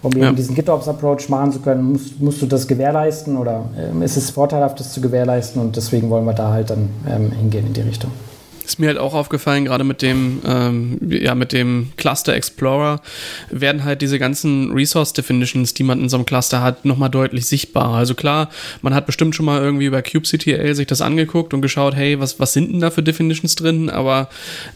Um 0.02 0.12
ja. 0.12 0.26
eben 0.26 0.36
diesen 0.36 0.54
GitOps-Approach 0.54 1.28
machen 1.30 1.52
zu 1.52 1.60
können, 1.60 1.92
musst, 1.92 2.20
musst, 2.20 2.42
du 2.42 2.46
das 2.46 2.66
gewährleisten 2.68 3.38
oder 3.38 3.64
ist 4.02 4.18
es 4.18 4.30
vorteilhaft, 4.30 4.78
das 4.78 4.92
zu 4.92 5.00
gewährleisten 5.00 5.62
und 5.62 5.76
deswegen 5.76 6.10
wollen 6.10 6.26
wir 6.26 6.34
da 6.34 6.50
halt 6.50 6.68
dann 6.68 6.90
ähm, 7.08 7.30
hingehen 7.30 7.68
in 7.68 7.72
die 7.72 7.80
Richtung. 7.80 8.10
Ist 8.64 8.78
mir 8.78 8.86
halt 8.86 8.98
auch 8.98 9.12
aufgefallen, 9.12 9.66
gerade 9.66 9.84
mit 9.84 10.00
dem, 10.00 10.40
ähm, 10.46 10.98
ja, 11.08 11.34
mit 11.34 11.52
dem 11.52 11.92
Cluster 11.96 12.34
Explorer 12.34 13.02
werden 13.50 13.84
halt 13.84 14.00
diese 14.00 14.18
ganzen 14.18 14.72
Resource 14.72 15.12
Definitions, 15.12 15.74
die 15.74 15.82
man 15.82 16.00
in 16.00 16.08
so 16.08 16.16
einem 16.16 16.24
Cluster 16.24 16.62
hat, 16.62 16.84
nochmal 16.84 17.10
deutlich 17.10 17.44
sichtbarer. 17.44 17.94
Also 17.94 18.14
klar, 18.14 18.48
man 18.80 18.94
hat 18.94 19.04
bestimmt 19.04 19.34
schon 19.34 19.44
mal 19.44 19.60
irgendwie 19.60 19.84
über 19.84 20.00
kubectl 20.02 20.74
sich 20.74 20.86
das 20.86 21.02
angeguckt 21.02 21.52
und 21.52 21.60
geschaut, 21.60 21.94
hey, 21.94 22.18
was, 22.20 22.40
was 22.40 22.54
sind 22.54 22.72
denn 22.72 22.80
da 22.80 22.90
für 22.90 23.02
Definitions 23.02 23.54
drin? 23.54 23.90
Aber 23.90 24.28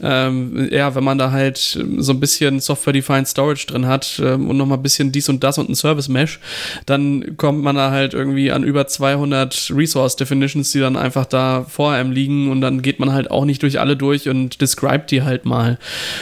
ähm, 0.02 0.68
ja, 0.70 0.94
wenn 0.94 1.04
man 1.04 1.16
da 1.16 1.30
halt 1.30 1.58
so 1.58 2.12
ein 2.12 2.20
bisschen 2.20 2.60
Software-Defined 2.60 3.26
Storage 3.26 3.66
drin 3.68 3.86
hat 3.86 4.20
ähm, 4.22 4.50
und 4.50 4.56
nochmal 4.58 4.78
ein 4.78 4.82
bisschen 4.82 5.12
dies 5.12 5.28
und 5.28 5.42
das 5.42 5.56
und 5.56 5.70
ein 5.70 5.74
Service 5.74 6.08
Mesh, 6.08 6.40
dann 6.84 7.36
kommt 7.36 7.62
man 7.62 7.76
da 7.76 7.90
halt 7.90 8.12
irgendwie 8.12 8.50
an 8.50 8.64
über 8.64 8.86
200 8.86 9.72
Resource 9.74 10.16
Definitions, 10.16 10.72
die 10.72 10.80
dann 10.80 10.96
einfach 10.96 11.24
da 11.24 11.64
vor 11.68 11.92
einem 11.92 12.12
liegen 12.12 12.50
und 12.50 12.60
dann 12.60 12.82
geht 12.82 13.00
man 13.00 13.12
halt 13.12 13.30
auch 13.30 13.44
nicht 13.44 13.62
durch 13.62 13.77
alle 13.78 13.96
durch 13.96 14.28
und 14.28 14.60
describt 14.60 15.10
die 15.10 15.22
halt 15.22 15.44
mal. 15.44 15.78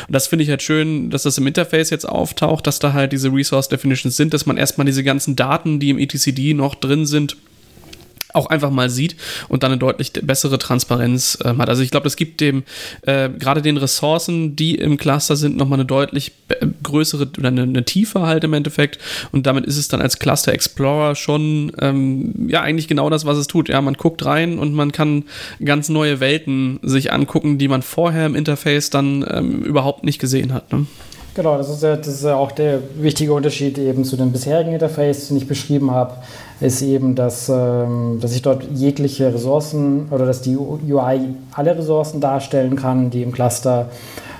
Und 0.06 0.14
das 0.14 0.26
finde 0.26 0.44
ich 0.44 0.50
halt 0.50 0.62
schön, 0.62 1.10
dass 1.10 1.24
das 1.24 1.38
im 1.38 1.46
Interface 1.46 1.90
jetzt 1.90 2.08
auftaucht, 2.08 2.66
dass 2.66 2.78
da 2.78 2.92
halt 2.92 3.12
diese 3.12 3.32
Resource 3.32 3.68
Definitions 3.68 4.16
sind, 4.16 4.34
dass 4.34 4.46
man 4.46 4.56
erstmal 4.56 4.84
diese 4.84 5.04
ganzen 5.04 5.36
Daten, 5.36 5.80
die 5.80 5.90
im 5.90 5.98
etcd 5.98 6.54
noch 6.54 6.74
drin 6.74 7.06
sind, 7.06 7.36
auch 8.36 8.46
einfach 8.46 8.70
mal 8.70 8.90
sieht 8.90 9.16
und 9.48 9.62
dann 9.62 9.72
eine 9.72 9.78
deutlich 9.78 10.12
bessere 10.12 10.58
Transparenz 10.58 11.38
äh, 11.44 11.54
hat. 11.56 11.68
Also 11.68 11.82
ich 11.82 11.90
glaube, 11.90 12.04
das 12.04 12.16
gibt 12.16 12.40
dem 12.40 12.64
äh, 13.02 13.28
gerade 13.28 13.62
den 13.62 13.76
Ressourcen, 13.76 14.56
die 14.56 14.74
im 14.74 14.96
Cluster 14.96 15.36
sind, 15.36 15.56
nochmal 15.56 15.78
eine 15.78 15.86
deutlich 15.86 16.32
größere 16.82 17.28
oder 17.38 17.48
eine, 17.48 17.62
eine, 17.62 17.84
Tiefe 17.84 18.22
halt 18.22 18.44
im 18.44 18.52
Endeffekt. 18.52 18.98
Und 19.32 19.46
damit 19.46 19.66
ist 19.66 19.76
es 19.76 19.88
dann 19.88 20.00
als 20.00 20.18
Cluster 20.18 20.52
Explorer 20.52 21.14
schon 21.14 21.72
ähm, 21.80 22.48
ja 22.48 22.62
eigentlich 22.62 22.88
genau 22.88 23.10
das, 23.10 23.26
was 23.26 23.38
es 23.38 23.46
tut. 23.46 23.68
Ja, 23.68 23.80
man 23.80 23.94
guckt 23.94 24.24
rein 24.24 24.58
und 24.58 24.72
man 24.74 24.92
kann 24.92 25.24
ganz 25.64 25.88
neue 25.88 26.20
Welten 26.20 26.78
sich 26.82 27.12
angucken, 27.12 27.58
die 27.58 27.68
man 27.68 27.82
vorher 27.82 28.26
im 28.26 28.34
Interface 28.34 28.90
dann 28.90 29.24
ähm, 29.28 29.62
überhaupt 29.62 30.04
nicht 30.04 30.18
gesehen 30.18 30.52
hat. 30.52 30.72
Ne? 30.72 30.86
Genau, 31.36 31.58
das 31.58 31.68
ist, 31.68 31.82
ja, 31.82 31.96
das 31.96 32.08
ist 32.08 32.24
ja 32.24 32.34
auch 32.34 32.50
der 32.50 32.80
wichtige 32.96 33.34
Unterschied 33.34 33.76
eben 33.76 34.04
zu 34.04 34.16
dem 34.16 34.32
bisherigen 34.32 34.72
Interface, 34.72 35.28
den 35.28 35.36
ich 35.36 35.46
beschrieben 35.46 35.90
habe, 35.90 36.14
ist 36.60 36.82
eben, 36.82 37.14
dass, 37.14 37.48
ähm, 37.48 38.18
dass 38.20 38.34
ich 38.34 38.42
dort 38.42 38.64
jegliche 38.72 39.32
Ressourcen 39.32 40.08
oder 40.10 40.26
dass 40.26 40.40
die 40.40 40.56
UI 40.56 41.20
alle 41.52 41.76
Ressourcen 41.76 42.20
darstellen 42.20 42.76
kann, 42.76 43.10
die 43.10 43.22
im 43.22 43.32
Cluster 43.32 43.90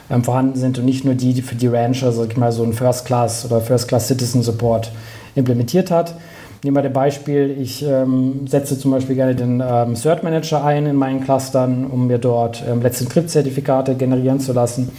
ähm, 0.08 0.24
vorhanden 0.24 0.58
sind 0.58 0.78
und 0.78 0.84
nicht 0.84 1.04
nur 1.04 1.14
die, 1.14 1.34
die 1.34 1.42
für 1.42 1.56
die 1.56 1.66
Rancher, 1.66 2.12
sag 2.12 2.32
ich 2.32 2.36
mal, 2.36 2.52
so 2.52 2.62
ein 2.62 2.72
First 2.72 3.04
Class 3.04 3.44
oder 3.44 3.60
First 3.60 3.88
Class 3.88 4.06
Citizen 4.06 4.42
Support 4.42 4.92
implementiert 5.34 5.90
hat. 5.90 6.14
Nehmen 6.62 6.76
wir 6.76 6.82
das 6.82 6.92
Beispiel, 6.92 7.54
ich 7.60 7.84
ähm, 7.86 8.46
setze 8.46 8.78
zum 8.78 8.90
Beispiel 8.90 9.14
gerne 9.14 9.34
den 9.34 9.62
ähm, 9.64 9.94
Cert 9.94 10.22
Manager 10.22 10.64
ein 10.64 10.86
in 10.86 10.96
meinen 10.96 11.22
Clustern, 11.22 11.86
um 11.86 12.06
mir 12.06 12.18
dort 12.18 12.64
ähm, 12.68 12.80
Let's 12.80 13.00
Encrypt-Zertifikate 13.02 13.94
generieren 13.94 14.40
zu 14.40 14.52
lassen. 14.52 14.90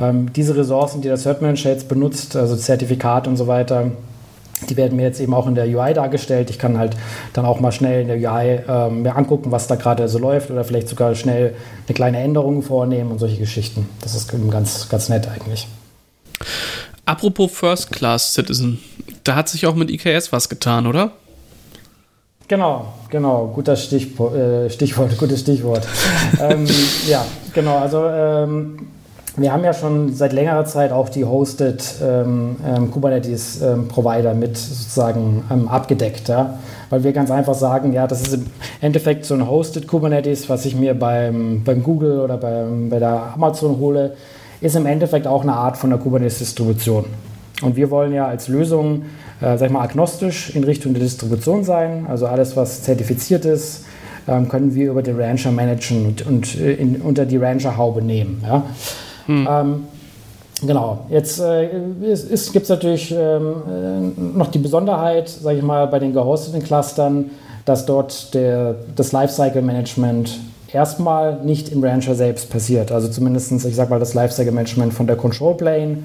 Ähm, 0.00 0.32
diese 0.32 0.56
Ressourcen, 0.56 1.02
die 1.02 1.08
der 1.08 1.16
Cert 1.16 1.42
Manager 1.42 1.70
jetzt 1.70 1.88
benutzt, 1.88 2.36
also 2.36 2.56
Zertifikat 2.56 3.26
und 3.26 3.36
so 3.36 3.46
weiter, 3.46 3.90
die 4.70 4.76
werden 4.76 4.96
mir 4.96 5.02
jetzt 5.02 5.20
eben 5.20 5.34
auch 5.34 5.46
in 5.46 5.54
der 5.54 5.66
UI 5.66 5.94
dargestellt. 5.94 6.50
Ich 6.50 6.58
kann 6.58 6.78
halt 6.78 6.96
dann 7.32 7.44
auch 7.44 7.60
mal 7.60 7.72
schnell 7.72 8.02
in 8.02 8.08
der 8.08 8.16
UI 8.16 8.60
ähm, 8.68 9.02
mir 9.02 9.16
angucken, 9.16 9.50
was 9.50 9.66
da 9.66 9.76
gerade 9.76 10.08
so 10.08 10.18
läuft 10.18 10.50
oder 10.50 10.64
vielleicht 10.64 10.88
sogar 10.88 11.14
schnell 11.14 11.54
eine 11.86 11.94
kleine 11.94 12.18
Änderung 12.18 12.62
vornehmen 12.62 13.10
und 13.10 13.18
solche 13.18 13.38
Geschichten. 13.38 13.88
Das 14.00 14.14
ist 14.14 14.32
ganz, 14.50 14.88
ganz 14.88 15.08
nett 15.08 15.28
eigentlich. 15.28 15.68
Apropos 17.04 17.50
First 17.50 17.92
Class 17.92 18.34
Citizen, 18.34 18.78
da 19.24 19.34
hat 19.34 19.48
sich 19.48 19.66
auch 19.66 19.74
mit 19.74 19.90
IKS 19.90 20.32
was 20.32 20.48
getan, 20.48 20.86
oder? 20.86 21.12
Genau, 22.48 22.92
genau, 23.08 23.50
guter 23.54 23.76
Stichwort, 23.76 24.34
äh, 24.34 24.70
Stichwort 24.70 25.16
gutes 25.18 25.40
Stichwort. 25.40 25.86
ähm, 26.40 26.66
ja, 27.08 27.24
genau, 27.54 27.78
also 27.78 28.06
ähm, 28.06 28.88
wir 29.36 29.52
haben 29.52 29.64
ja 29.64 29.72
schon 29.72 30.12
seit 30.14 30.32
längerer 30.32 30.66
Zeit 30.66 30.92
auch 30.92 31.08
die 31.08 31.24
Hosted 31.24 31.82
ähm, 32.02 32.56
ähm, 32.66 32.90
Kubernetes 32.90 33.62
ähm, 33.62 33.88
Provider 33.88 34.34
mit 34.34 34.58
sozusagen 34.58 35.44
ähm, 35.50 35.68
abgedeckt, 35.68 36.28
ja? 36.28 36.58
weil 36.90 37.02
wir 37.02 37.12
ganz 37.12 37.30
einfach 37.30 37.54
sagen, 37.54 37.94
ja, 37.94 38.06
das 38.06 38.20
ist 38.20 38.34
im 38.34 38.46
Endeffekt 38.82 39.24
so 39.24 39.34
ein 39.34 39.48
Hosted 39.48 39.88
Kubernetes, 39.88 40.50
was 40.50 40.66
ich 40.66 40.76
mir 40.76 40.94
beim, 40.94 41.62
beim 41.64 41.82
Google 41.82 42.20
oder 42.20 42.36
beim, 42.36 42.90
bei 42.90 42.98
der 42.98 43.32
Amazon 43.34 43.78
hole, 43.78 44.14
ist 44.60 44.76
im 44.76 44.84
Endeffekt 44.84 45.26
auch 45.26 45.42
eine 45.42 45.54
Art 45.54 45.78
von 45.78 45.88
der 45.88 45.98
Kubernetes-Distribution. 45.98 47.06
Und 47.62 47.76
wir 47.76 47.90
wollen 47.90 48.12
ja 48.12 48.26
als 48.26 48.48
Lösung, 48.48 49.04
äh, 49.40 49.56
sag 49.56 49.62
ich 49.62 49.72
mal, 49.72 49.82
agnostisch 49.82 50.54
in 50.54 50.64
Richtung 50.64 50.92
der 50.92 51.02
Distribution 51.02 51.64
sein. 51.64 52.06
Also 52.08 52.26
alles, 52.26 52.54
was 52.56 52.82
zertifiziert 52.82 53.46
ist, 53.46 53.86
ähm, 54.28 54.48
können 54.48 54.74
wir 54.74 54.90
über 54.90 55.02
den 55.02 55.18
Rancher 55.18 55.52
managen 55.52 56.06
und, 56.06 56.26
und 56.26 56.60
äh, 56.60 56.74
in, 56.74 56.96
unter 56.96 57.24
die 57.24 57.38
Rancher-Haube 57.38 58.02
nehmen. 58.02 58.42
Ja? 58.46 58.64
Hm. 59.26 59.48
Ähm, 59.50 59.84
Genau, 60.64 61.06
jetzt 61.08 61.40
äh, 61.40 61.68
gibt 62.52 62.62
es 62.62 62.68
natürlich 62.68 63.10
ähm, 63.10 63.54
äh, 63.66 64.20
noch 64.38 64.48
die 64.48 64.58
Besonderheit, 64.58 65.28
sage 65.28 65.58
ich 65.58 65.62
mal, 65.64 65.88
bei 65.88 65.98
den 65.98 66.12
gehosteten 66.12 66.62
Clustern, 66.62 67.32
dass 67.64 67.84
dort 67.84 68.32
der, 68.32 68.76
das 68.94 69.10
Lifecycle-Management 69.10 70.38
erstmal 70.72 71.40
nicht 71.42 71.70
im 71.70 71.82
Rancher 71.82 72.14
selbst 72.14 72.48
passiert. 72.48 72.92
Also 72.92 73.08
zumindest, 73.08 73.50
ich 73.52 73.74
sage 73.74 73.90
mal, 73.90 73.98
das 73.98 74.14
Lifecycle-Management 74.14 74.94
von 74.94 75.06
der 75.06 75.16
Control 75.16 75.56
Plane 75.56 75.98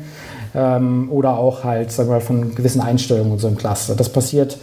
ähm, 0.56 1.10
oder 1.12 1.38
auch 1.38 1.64
halt, 1.64 1.92
sagen 1.92 2.10
mal, 2.10 2.22
von 2.22 2.56
gewissen 2.56 2.82
Einstellungen 2.82 3.34
in 3.34 3.40
so 3.40 3.48
einem 3.48 3.58
Cluster. 3.58 3.96
Das 3.96 4.10
passiert 4.10 4.58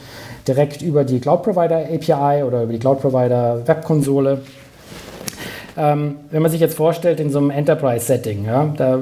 direkt 0.49 0.83
über 0.83 1.05
die 1.05 1.21
Cloud 1.21 1.43
Provider 1.43 1.79
API 1.79 2.43
oder 2.43 2.65
über 2.65 2.73
die 2.73 2.79
Cloud 2.79 3.01
Provider 3.01 3.63
Webkonsole. 3.65 4.41
Ähm, 5.77 6.17
wenn 6.31 6.41
man 6.41 6.51
sich 6.51 6.61
jetzt 6.61 6.77
vorstellt, 6.77 7.19
in 7.19 7.31
so 7.31 7.39
einem 7.39 7.51
Enterprise-Setting, 7.51 8.45
ja, 8.45 8.73
da 8.77 9.01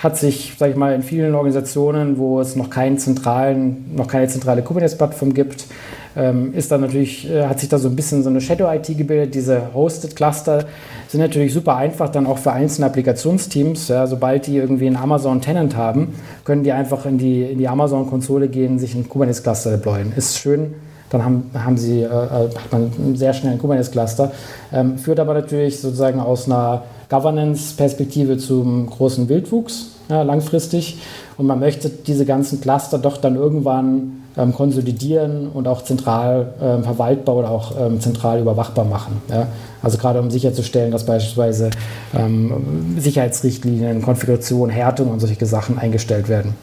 hat 0.00 0.16
sich, 0.16 0.54
sage 0.56 0.72
ich 0.72 0.78
mal, 0.78 0.94
in 0.94 1.02
vielen 1.02 1.34
Organisationen, 1.34 2.18
wo 2.18 2.40
es 2.40 2.54
noch, 2.54 2.70
keinen 2.70 2.98
zentralen, 2.98 3.92
noch 3.96 4.06
keine 4.06 4.28
zentrale 4.28 4.62
Kubernetes-Plattform 4.62 5.34
gibt, 5.34 5.66
ähm, 6.14 6.54
ist 6.54 6.70
dann 6.70 6.82
natürlich, 6.82 7.28
äh, 7.28 7.46
hat 7.46 7.58
sich 7.58 7.68
da 7.68 7.78
so 7.78 7.88
ein 7.88 7.96
bisschen 7.96 8.22
so 8.22 8.30
eine 8.30 8.40
Shadow-IT 8.40 8.96
gebildet. 8.96 9.34
Diese 9.34 9.74
Hosted-Cluster 9.74 10.66
sind 11.08 11.20
natürlich 11.20 11.52
super 11.52 11.76
einfach 11.76 12.10
dann 12.10 12.26
auch 12.26 12.38
für 12.38 12.52
einzelne 12.52 12.86
Applikationsteams. 12.86 13.88
Ja, 13.88 14.06
sobald 14.06 14.46
die 14.46 14.58
irgendwie 14.58 14.86
einen 14.86 14.96
Amazon-Tenant 14.96 15.76
haben, 15.76 16.14
können 16.44 16.62
die 16.62 16.72
einfach 16.72 17.06
in 17.06 17.18
die, 17.18 17.42
in 17.42 17.58
die 17.58 17.66
Amazon-Konsole 17.66 18.48
gehen, 18.48 18.78
sich 18.78 18.94
einen 18.94 19.08
Kubernetes-Cluster 19.08 19.70
deployen. 19.72 20.12
Ist 20.14 20.38
schön 20.38 20.74
dann 21.12 21.24
haben, 21.24 21.50
haben 21.54 21.76
sie, 21.76 22.00
äh, 22.00 22.06
äh, 22.06 22.08
hat 22.08 22.72
man 22.72 22.90
einen 22.98 23.16
sehr 23.16 23.34
schnellen 23.34 23.58
Kubernetes-Cluster. 23.58 24.32
Ähm, 24.72 24.98
führt 24.98 25.20
aber 25.20 25.34
natürlich 25.34 25.80
sozusagen 25.80 26.20
aus 26.20 26.46
einer 26.46 26.84
Governance-Perspektive 27.10 28.38
zum 28.38 28.86
großen 28.86 29.28
Wildwuchs 29.28 29.90
ja, 30.08 30.22
langfristig. 30.22 30.98
Und 31.36 31.46
man 31.46 31.60
möchte 31.60 31.90
diese 31.90 32.24
ganzen 32.24 32.62
Cluster 32.62 32.98
doch 32.98 33.18
dann 33.18 33.36
irgendwann 33.36 34.22
ähm, 34.38 34.54
konsolidieren 34.54 35.48
und 35.48 35.68
auch 35.68 35.84
zentral 35.84 36.54
ähm, 36.62 36.84
verwaltbar 36.84 37.36
oder 37.36 37.50
auch 37.50 37.74
ähm, 37.78 38.00
zentral 38.00 38.40
überwachbar 38.40 38.86
machen. 38.86 39.20
Ja? 39.28 39.48
Also 39.82 39.98
gerade 39.98 40.18
um 40.18 40.30
sicherzustellen, 40.30 40.90
dass 40.90 41.04
beispielsweise 41.04 41.70
ähm, 42.16 42.96
Sicherheitsrichtlinien, 42.98 44.00
Konfiguration, 44.00 44.70
Härtung 44.70 45.10
und 45.10 45.20
solche 45.20 45.44
Sachen 45.44 45.78
eingestellt 45.78 46.30
werden. 46.30 46.54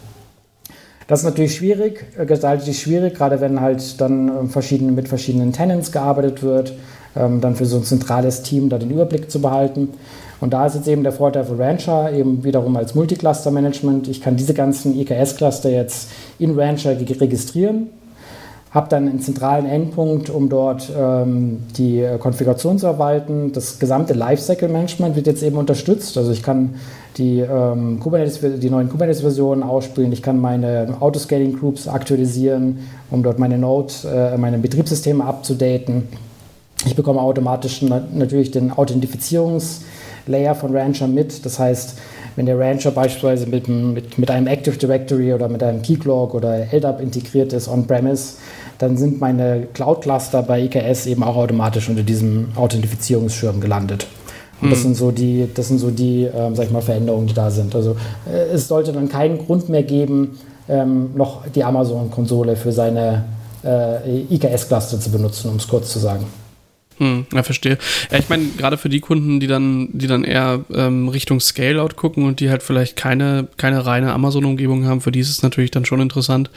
Das 1.10 1.22
ist 1.22 1.26
natürlich 1.26 1.56
schwierig, 1.56 2.06
äh, 2.20 2.26
gestaltet 2.28 2.66
sich 2.66 2.80
schwierig, 2.80 3.16
gerade 3.16 3.42
wenn 3.42 3.60
halt 3.60 4.00
dann 4.00 4.28
ähm, 4.28 4.50
verschiedene, 4.50 4.92
mit 4.92 5.08
verschiedenen 5.08 5.52
Tenants 5.52 5.92
gearbeitet 5.92 6.44
wird, 6.44 6.74
ähm, 7.16 7.42
dann 7.42 7.56
für 7.56 7.66
so 7.66 7.78
ein 7.78 7.84
zentrales 7.84 8.44
Team 8.44 8.70
da 8.70 8.78
den 8.78 8.92
Überblick 8.92 9.32
zu 9.32 9.42
behalten. 9.42 9.90
Und 10.40 10.54
da 10.54 10.68
ist 10.68 10.76
jetzt 10.76 10.88
eben 10.88 11.02
der 11.02 11.12
Vorteil 11.12 11.46
von 11.46 11.60
Rancher 11.60 12.14
eben 12.14 12.44
wiederum 12.44 12.78
als 12.78 12.94
Multicluster-Management. 12.94 14.08
Ich 14.08 14.22
kann 14.22 14.38
diese 14.38 14.54
ganzen 14.54 14.98
EKS-Cluster 15.00 15.72
jetzt 15.72 16.12
in 16.38 16.58
Rancher 16.58 16.92
registrieren, 16.92 17.88
habe 18.70 18.88
dann 18.90 19.10
einen 19.10 19.20
zentralen 19.20 19.66
Endpunkt, 19.66 20.30
um 20.30 20.48
dort 20.48 20.92
ähm, 20.96 21.64
die 21.76 22.02
äh, 22.02 22.20
Konfiguration 22.20 22.78
zu 22.78 22.86
verwalten. 22.86 23.52
Das 23.52 23.80
gesamte 23.80 24.14
Lifecycle-Management 24.14 25.16
wird 25.16 25.26
jetzt 25.26 25.42
eben 25.42 25.58
unterstützt. 25.58 26.20
Also 26.20 26.32
ich 26.32 26.44
kann 26.44 26.76
die, 27.18 27.40
ähm, 27.40 28.00
Kubernetes, 28.00 28.40
die 28.42 28.70
neuen 28.70 28.90
Kubernetes-Versionen 28.90 29.64
ausspielen. 29.64 30.12
Ich 30.12 30.22
kann 30.22 30.40
meine 30.40 30.96
Autoscaling-Groups 31.00 31.88
aktualisieren, 31.88 32.80
um 33.12 33.24
dort 33.24 33.40
meine 33.40 33.58
Node, 33.58 33.94
äh, 34.06 34.38
meine 34.38 34.58
Betriebssysteme 34.58 35.24
abzudaten. 35.26 36.08
Ich 36.86 36.96
bekomme 36.96 37.20
automatisch 37.20 37.82
na 37.82 38.02
natürlich 38.14 38.52
den 38.52 38.72
Authentifizierungslayer 38.72 40.56
von 40.56 40.76
Rancher 40.76 41.08
mit. 41.08 41.46
Das 41.46 41.60
heißt, 41.60 41.98
wenn 42.36 42.46
der 42.46 42.58
Rancher 42.58 42.92
beispielsweise 42.92 43.48
mit, 43.48 43.68
mit, 43.68 44.18
mit 44.18 44.32
einem 44.32 44.48
Active 44.48 44.78
Directory 44.78 45.34
oder 45.34 45.50
mit 45.50 45.62
einem 45.62 45.82
Keycloak 45.82 46.34
oder 46.34 46.72
LDAP 46.72 47.02
integriert 47.02 47.52
ist 47.52 47.68
on-premise, 47.68 48.36
dann 48.78 48.96
sind 48.96 49.20
meine 49.20 49.68
Cloud-Cluster 49.74 50.42
bei 50.44 50.62
EKS 50.62 51.08
eben 51.08 51.24
auch 51.24 51.36
automatisch 51.36 51.90
unter 51.90 52.04
diesem 52.04 52.50
Authentifizierungsschirm 52.56 53.60
gelandet. 53.60 54.08
Und 54.62 54.72
das 54.72 54.80
hm. 54.80 54.84
sind 54.84 54.98
so 54.98 55.12
die, 55.12 55.48
das 55.54 55.68
sind 55.68 55.80
so 55.80 55.90
die, 55.90 56.24
ähm, 56.24 56.56
sag 56.56 56.66
ich 56.66 56.72
mal, 56.72 56.82
Veränderungen, 56.82 57.28
die 57.28 57.34
da 57.34 57.50
sind. 57.50 57.76
Also 57.76 57.96
äh, 58.32 58.54
es 58.54 58.68
sollte 58.68 58.92
dann 58.92 59.10
keinen 59.10 59.38
Grund 59.46 59.70
mehr 59.70 59.84
geben, 59.84 60.38
ähm, 60.68 61.12
noch 61.16 61.48
die 61.48 61.64
Amazon-Konsole 61.64 62.56
für 62.56 62.72
seine 62.72 63.26
äh, 63.64 64.22
IKS-Cluster 64.34 65.00
zu 65.00 65.12
benutzen, 65.12 65.50
um 65.50 65.58
es 65.58 65.68
kurz 65.68 65.92
zu 65.92 66.00
sagen. 66.00 66.26
Hm, 67.00 67.28
ja, 67.34 67.44
verstehe. 67.44 67.78
Ja, 68.12 68.20
ich 68.20 68.28
meine, 68.28 68.46
gerade 68.58 68.78
für 68.78 68.90
die 68.90 69.00
Kunden, 69.00 69.40
die 69.40 69.48
dann, 69.48 69.88
die 69.94 70.08
dann 70.08 70.26
eher 70.26 70.66
ähm, 70.74 71.08
Richtung 71.08 71.40
Scale-Out 71.40 71.96
gucken 71.96 72.26
und 72.26 72.42
die 72.42 72.50
halt 72.50 72.62
vielleicht 72.62 72.98
keine, 72.98 73.48
keine 73.56 73.86
reine 73.86 74.12
Amazon-Umgebung 74.12 74.86
haben, 74.86 75.00
für 75.00 75.14
die 75.14 75.22
ist 75.22 75.30
es 75.30 75.42
natürlich 75.42 75.72
dann 75.72 75.86
schon 75.86 76.02
interessant, 76.02 76.50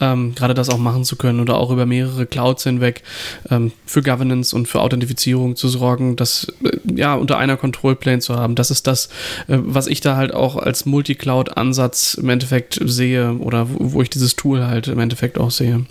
ähm, 0.00 0.32
gerade 0.36 0.54
das 0.54 0.68
auch 0.68 0.78
machen 0.78 1.04
zu 1.04 1.16
können 1.16 1.40
oder 1.40 1.56
auch 1.56 1.72
über 1.72 1.86
mehrere 1.86 2.24
Clouds 2.26 2.62
hinweg 2.62 3.02
ähm, 3.50 3.72
für 3.84 4.00
Governance 4.00 4.54
und 4.54 4.68
für 4.68 4.80
Authentifizierung 4.80 5.56
zu 5.56 5.68
sorgen, 5.68 6.14
das 6.14 6.46
äh, 6.62 6.78
ja 6.94 7.14
unter 7.14 7.36
einer 7.36 7.56
Control-Plane 7.56 8.20
zu 8.20 8.36
haben. 8.36 8.54
Das 8.54 8.70
ist 8.70 8.86
das, 8.86 9.08
äh, 9.48 9.58
was 9.58 9.88
ich 9.88 10.00
da 10.00 10.14
halt 10.14 10.32
auch 10.32 10.54
als 10.54 10.86
Multi-Cloud-Ansatz 10.86 12.14
im 12.14 12.28
Endeffekt 12.28 12.78
sehe 12.80 13.32
oder 13.38 13.68
wo, 13.68 13.94
wo 13.94 14.02
ich 14.02 14.10
dieses 14.10 14.36
Tool 14.36 14.64
halt 14.66 14.86
im 14.86 15.00
Endeffekt 15.00 15.36
auch 15.36 15.50
sehe. 15.50 15.84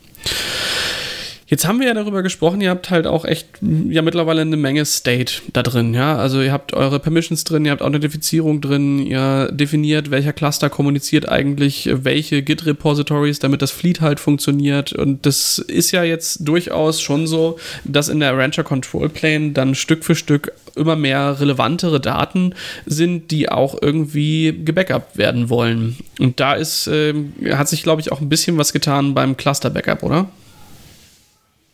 Jetzt 1.49 1.67
haben 1.67 1.79
wir 1.79 1.87
ja 1.87 1.95
darüber 1.95 2.21
gesprochen, 2.21 2.61
ihr 2.61 2.69
habt 2.69 2.91
halt 2.91 3.07
auch 3.07 3.25
echt 3.25 3.47
ja 3.61 4.03
mittlerweile 4.03 4.41
eine 4.41 4.55
Menge 4.55 4.85
State 4.85 5.41
da 5.51 5.63
drin, 5.63 5.95
ja. 5.95 6.15
Also 6.15 6.41
ihr 6.43 6.51
habt 6.51 6.73
eure 6.73 6.99
Permissions 6.99 7.43
drin, 7.43 7.65
ihr 7.65 7.71
habt 7.71 7.81
Authentifizierung 7.81 8.61
drin, 8.61 8.99
ihr 8.99 9.49
definiert, 9.51 10.11
welcher 10.11 10.31
Cluster 10.31 10.69
kommuniziert 10.69 11.27
eigentlich 11.27 11.89
welche 11.91 12.43
Git-Repositories, 12.43 13.39
damit 13.39 13.63
das 13.63 13.71
Fleet 13.71 13.99
halt 13.99 14.19
funktioniert. 14.19 14.93
Und 14.93 15.25
das 15.25 15.57
ist 15.57 15.89
ja 15.91 16.03
jetzt 16.03 16.47
durchaus 16.47 17.01
schon 17.01 17.25
so, 17.25 17.57
dass 17.83 18.09
in 18.09 18.19
der 18.19 18.37
Rancher 18.37 18.63
Control 18.63 19.09
Plane 19.09 19.51
dann 19.51 19.73
Stück 19.73 20.05
für 20.05 20.13
Stück 20.15 20.51
immer 20.75 20.95
mehr 20.95 21.39
relevantere 21.39 21.99
Daten 21.99 22.53
sind, 22.85 23.31
die 23.31 23.49
auch 23.49 23.75
irgendwie 23.81 24.55
gebackupt 24.63 25.17
werden 25.17 25.49
wollen. 25.49 25.97
Und 26.19 26.39
da 26.39 26.53
ist, 26.53 26.85
äh, 26.85 27.15
hat 27.53 27.69
sich, 27.69 27.81
glaube 27.81 28.01
ich, 28.01 28.11
auch 28.11 28.21
ein 28.21 28.29
bisschen 28.29 28.57
was 28.59 28.71
getan 28.71 29.15
beim 29.15 29.35
Cluster-Backup, 29.35 30.03
oder? 30.03 30.29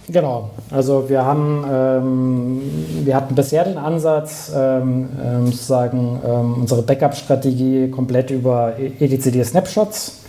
Genau, 0.07 0.51
also 0.69 1.09
wir 1.09 1.25
haben, 1.25 1.65
ähm, 1.67 2.61
wir 3.03 3.15
hatten 3.15 3.33
bisher 3.33 3.63
den 3.63 3.77
Ansatz, 3.77 4.51
ähm, 4.55 5.09
ähm, 5.23 5.47
sozusagen 5.47 6.19
ähm, 6.23 6.53
unsere 6.61 6.83
Backup-Strategie 6.83 7.89
komplett 7.89 8.29
über 8.29 8.73
etcd-Snapshots 8.77 10.21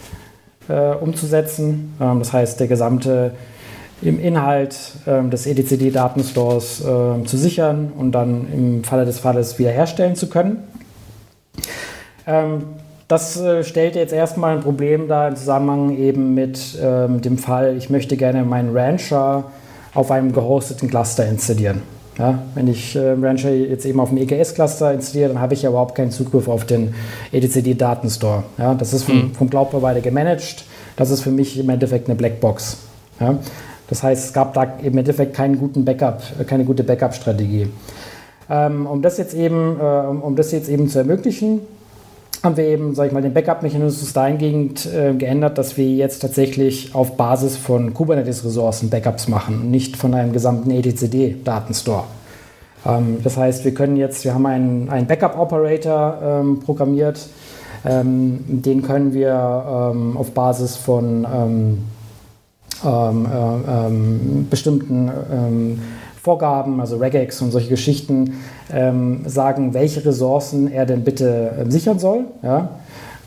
äh, 0.68 0.94
umzusetzen. 0.94 1.94
Ähm, 2.00 2.20
das 2.20 2.32
heißt, 2.32 2.58
der 2.58 2.68
gesamte 2.68 3.32
im 4.00 4.18
Inhalt 4.18 4.78
ähm, 5.06 5.28
des 5.30 5.46
etcd-Datenstores 5.46 6.80
äh, 6.80 7.24
zu 7.24 7.36
sichern 7.36 7.92
und 7.98 8.12
dann 8.12 8.46
im 8.52 8.84
Falle 8.84 9.04
des 9.04 9.18
Falles 9.18 9.58
wiederherstellen 9.58 10.16
zu 10.16 10.28
können. 10.28 10.64
Das 13.08 13.40
äh, 13.40 13.62
stellt 13.62 13.94
jetzt 13.94 14.12
erstmal 14.12 14.56
ein 14.56 14.62
Problem 14.62 15.06
dar 15.06 15.28
im 15.28 15.36
Zusammenhang 15.36 15.96
eben 15.96 16.34
mit 16.34 16.76
ähm, 16.82 17.20
dem 17.20 17.38
Fall, 17.38 17.76
ich 17.76 17.88
möchte 17.88 18.16
gerne 18.16 18.42
meinen 18.42 18.76
Rancher 18.76 19.44
auf 19.96 20.10
einem 20.10 20.32
gehosteten 20.32 20.88
Cluster 20.88 21.26
installieren. 21.26 21.82
Ja, 22.18 22.38
wenn 22.54 22.68
ich 22.68 22.96
äh, 22.96 23.12
Rancher 23.12 23.50
jetzt 23.50 23.84
eben 23.84 24.00
auf 24.00 24.08
dem 24.08 24.18
EKS-Cluster 24.18 24.92
installiere, 24.92 25.28
dann 25.30 25.40
habe 25.40 25.52
ich 25.52 25.62
ja 25.62 25.68
überhaupt 25.68 25.94
keinen 25.94 26.10
Zugriff 26.10 26.48
auf 26.48 26.64
den 26.64 26.94
etcd-Datenstore. 27.30 28.44
Ja, 28.56 28.74
das 28.74 28.94
ist 28.94 29.04
vom, 29.04 29.22
hm. 29.22 29.34
vom 29.34 29.50
Cloud-Provider 29.50 30.00
gemanagt. 30.00 30.64
Das 30.96 31.10
ist 31.10 31.20
für 31.20 31.30
mich 31.30 31.58
im 31.58 31.68
Endeffekt 31.68 32.08
eine 32.08 32.16
Blackbox. 32.16 32.78
Ja, 33.20 33.38
das 33.88 34.02
heißt, 34.02 34.26
es 34.26 34.32
gab 34.32 34.54
da 34.54 34.62
im 34.82 34.96
Endeffekt 34.96 35.34
keinen 35.34 35.58
guten 35.58 35.84
Backup, 35.84 36.22
keine 36.46 36.64
gute 36.64 36.84
Backup-Strategie. 36.84 37.68
Ähm, 38.48 38.86
um 38.86 39.02
das 39.02 39.18
jetzt 39.18 39.34
eben, 39.34 39.78
äh, 39.78 39.82
um 39.82 40.36
das 40.36 40.52
jetzt 40.52 40.68
eben 40.68 40.88
zu 40.88 40.98
ermöglichen, 40.98 41.60
haben 42.42 42.56
wir 42.56 42.64
eben, 42.64 42.94
sag 42.94 43.06
ich 43.06 43.12
mal, 43.12 43.22
den 43.22 43.34
Backup-Mechanismus 43.34 44.12
dahingehend 44.12 44.86
äh, 44.86 45.14
geändert, 45.14 45.58
dass 45.58 45.76
wir 45.76 45.88
jetzt 45.88 46.20
tatsächlich 46.20 46.94
auf 46.94 47.16
Basis 47.16 47.56
von 47.56 47.94
Kubernetes-Ressourcen 47.94 48.90
Backups 48.90 49.28
machen 49.28 49.60
und 49.62 49.70
nicht 49.70 49.96
von 49.96 50.14
einem 50.14 50.32
gesamten 50.32 50.70
etcd-Datenstore. 50.70 52.04
Ähm, 52.86 53.18
das 53.22 53.36
heißt, 53.36 53.64
wir 53.64 53.74
können 53.74 53.96
jetzt, 53.96 54.24
wir 54.24 54.34
haben 54.34 54.46
einen, 54.46 54.88
einen 54.88 55.06
Backup-Operator 55.06 56.18
ähm, 56.22 56.60
programmiert, 56.60 57.28
ähm, 57.84 58.44
den 58.46 58.82
können 58.82 59.12
wir 59.12 59.92
ähm, 59.92 60.16
auf 60.16 60.32
Basis 60.32 60.76
von 60.76 61.26
ähm, 61.32 61.78
ähm, 62.84 63.26
äh, 63.26 64.50
bestimmten 64.50 65.80
Vorgaben, 66.22 66.80
also 66.80 66.96
Regex 66.96 67.40
und 67.40 67.52
solche 67.52 67.68
Geschichten, 67.68 68.34
ähm, 68.72 69.20
sagen, 69.26 69.74
welche 69.74 70.04
Ressourcen 70.04 70.70
er 70.70 70.86
denn 70.86 71.04
bitte 71.04 71.50
äh, 71.58 71.70
sichern 71.70 71.98
soll. 71.98 72.24
Ja? 72.42 72.70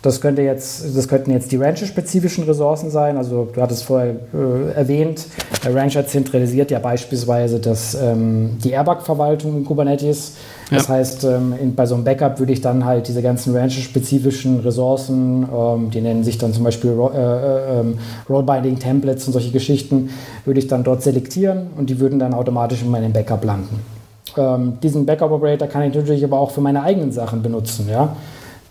Das, 0.02 0.22
könnte 0.22 0.42
jetzt, 0.42 0.96
das 0.96 1.10
könnten 1.10 1.32
jetzt 1.32 1.52
die 1.52 1.58
Rancher-spezifischen 1.58 2.46
Ressourcen 2.46 2.90
sein. 2.90 3.18
Also 3.18 3.50
du 3.54 3.62
hattest 3.62 3.84
vorher 3.84 4.16
äh, 4.34 4.72
erwähnt, 4.74 5.26
der 5.64 5.76
Rancher 5.76 6.08
zentralisiert 6.08 6.72
ja 6.72 6.80
beispielsweise 6.80 7.60
das, 7.60 7.96
ähm, 7.96 8.58
die 8.64 8.72
Airbag-Verwaltung 8.72 9.58
in 9.58 9.66
Kubernetes. 9.66 10.36
Das 10.72 10.88
ja. 10.88 10.94
heißt, 10.94 11.26
ähm, 11.26 11.54
in, 11.60 11.76
bei 11.76 11.86
so 11.86 11.96
einem 11.96 12.06
Backup 12.06 12.40
würde 12.40 12.54
ich 12.54 12.62
dann 12.62 12.86
halt 12.86 13.10
diese 13.10 13.22
ganzen 13.22 13.54
Rancher-spezifischen 13.54 14.62
Ressourcen, 14.62 15.44
ähm, 15.54 15.90
die 15.90 16.00
nennen 16.00 16.24
sich 16.24 16.38
dann 16.38 16.54
zum 16.54 16.64
Beispiel 16.64 16.92
Ro 16.92 17.10
äh, 17.10 17.18
äh, 17.18 17.80
ähm, 17.82 17.98
Role-Binding-Templates 18.30 19.28
und 19.28 19.34
solche 19.34 19.52
Geschichten, 19.52 20.12
würde 20.46 20.60
ich 20.60 20.68
dann 20.68 20.86
dort 20.86 21.04
selektieren 21.04 21.68
und 21.76 21.90
die 21.90 22.00
würden 22.00 22.20
dann 22.20 22.34
automatisch 22.34 22.84
in 22.84 22.90
meinem 22.90 23.12
Backup 23.12 23.44
landen. 23.44 23.99
Ähm, 24.38 24.78
diesen 24.82 25.06
Backup-Operator 25.06 25.68
kann 25.68 25.84
ich 25.84 25.96
natürlich 25.96 26.24
aber 26.24 26.40
auch 26.40 26.52
für 26.52 26.62
meine 26.62 26.84
eigenen 26.84 27.12
Sachen 27.12 27.42
benutzen. 27.42 27.88
Ja? 27.90 28.16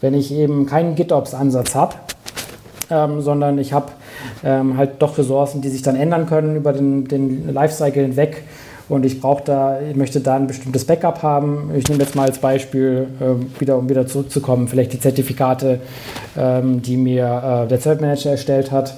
wenn 0.01 0.15
ich 0.15 0.33
eben 0.33 0.67
keinen 0.67 0.95
GitOps-Ansatz 0.95 1.75
habe, 1.75 1.95
ähm, 2.91 3.21
sondern 3.21 3.59
ich 3.59 3.73
habe 3.73 3.93
ähm, 4.45 4.77
halt 4.77 5.01
doch 5.01 5.19
Ressourcen, 5.19 5.61
die 5.61 5.69
sich 5.69 5.83
dann 5.83 5.97
ändern 5.97 6.27
können 6.27 6.57
über 6.57 6.73
den, 6.73 7.07
den 7.07 7.53
Lifecycle 7.53 8.03
hinweg. 8.03 8.45
Und 8.89 9.05
ich 9.05 9.21
brauche 9.21 9.45
da, 9.45 9.81
ich 9.83 9.97
möchte 9.97 10.21
da 10.21 10.37
ein 10.37 10.47
bestimmtes 10.47 10.87
Backup 10.87 11.23
haben. 11.23 11.71
Ich 11.75 11.87
nehme 11.89 12.03
jetzt 12.03 12.15
mal 12.15 12.27
als 12.27 12.39
Beispiel, 12.39 13.09
äh, 13.21 13.61
wieder, 13.61 13.77
um 13.77 13.89
wieder 13.91 14.07
zurückzukommen, 14.07 14.67
vielleicht 14.67 14.95
die 14.95 15.01
Zertifikate, 15.01 15.81
ähm, 16.39 16.81
die 16.81 16.97
mir 16.97 17.65
äh, 17.65 17.69
der 17.69 17.81
Thread 17.81 18.01
Manager 18.01 18.31
erstellt 18.31 18.73
hat. 18.73 18.97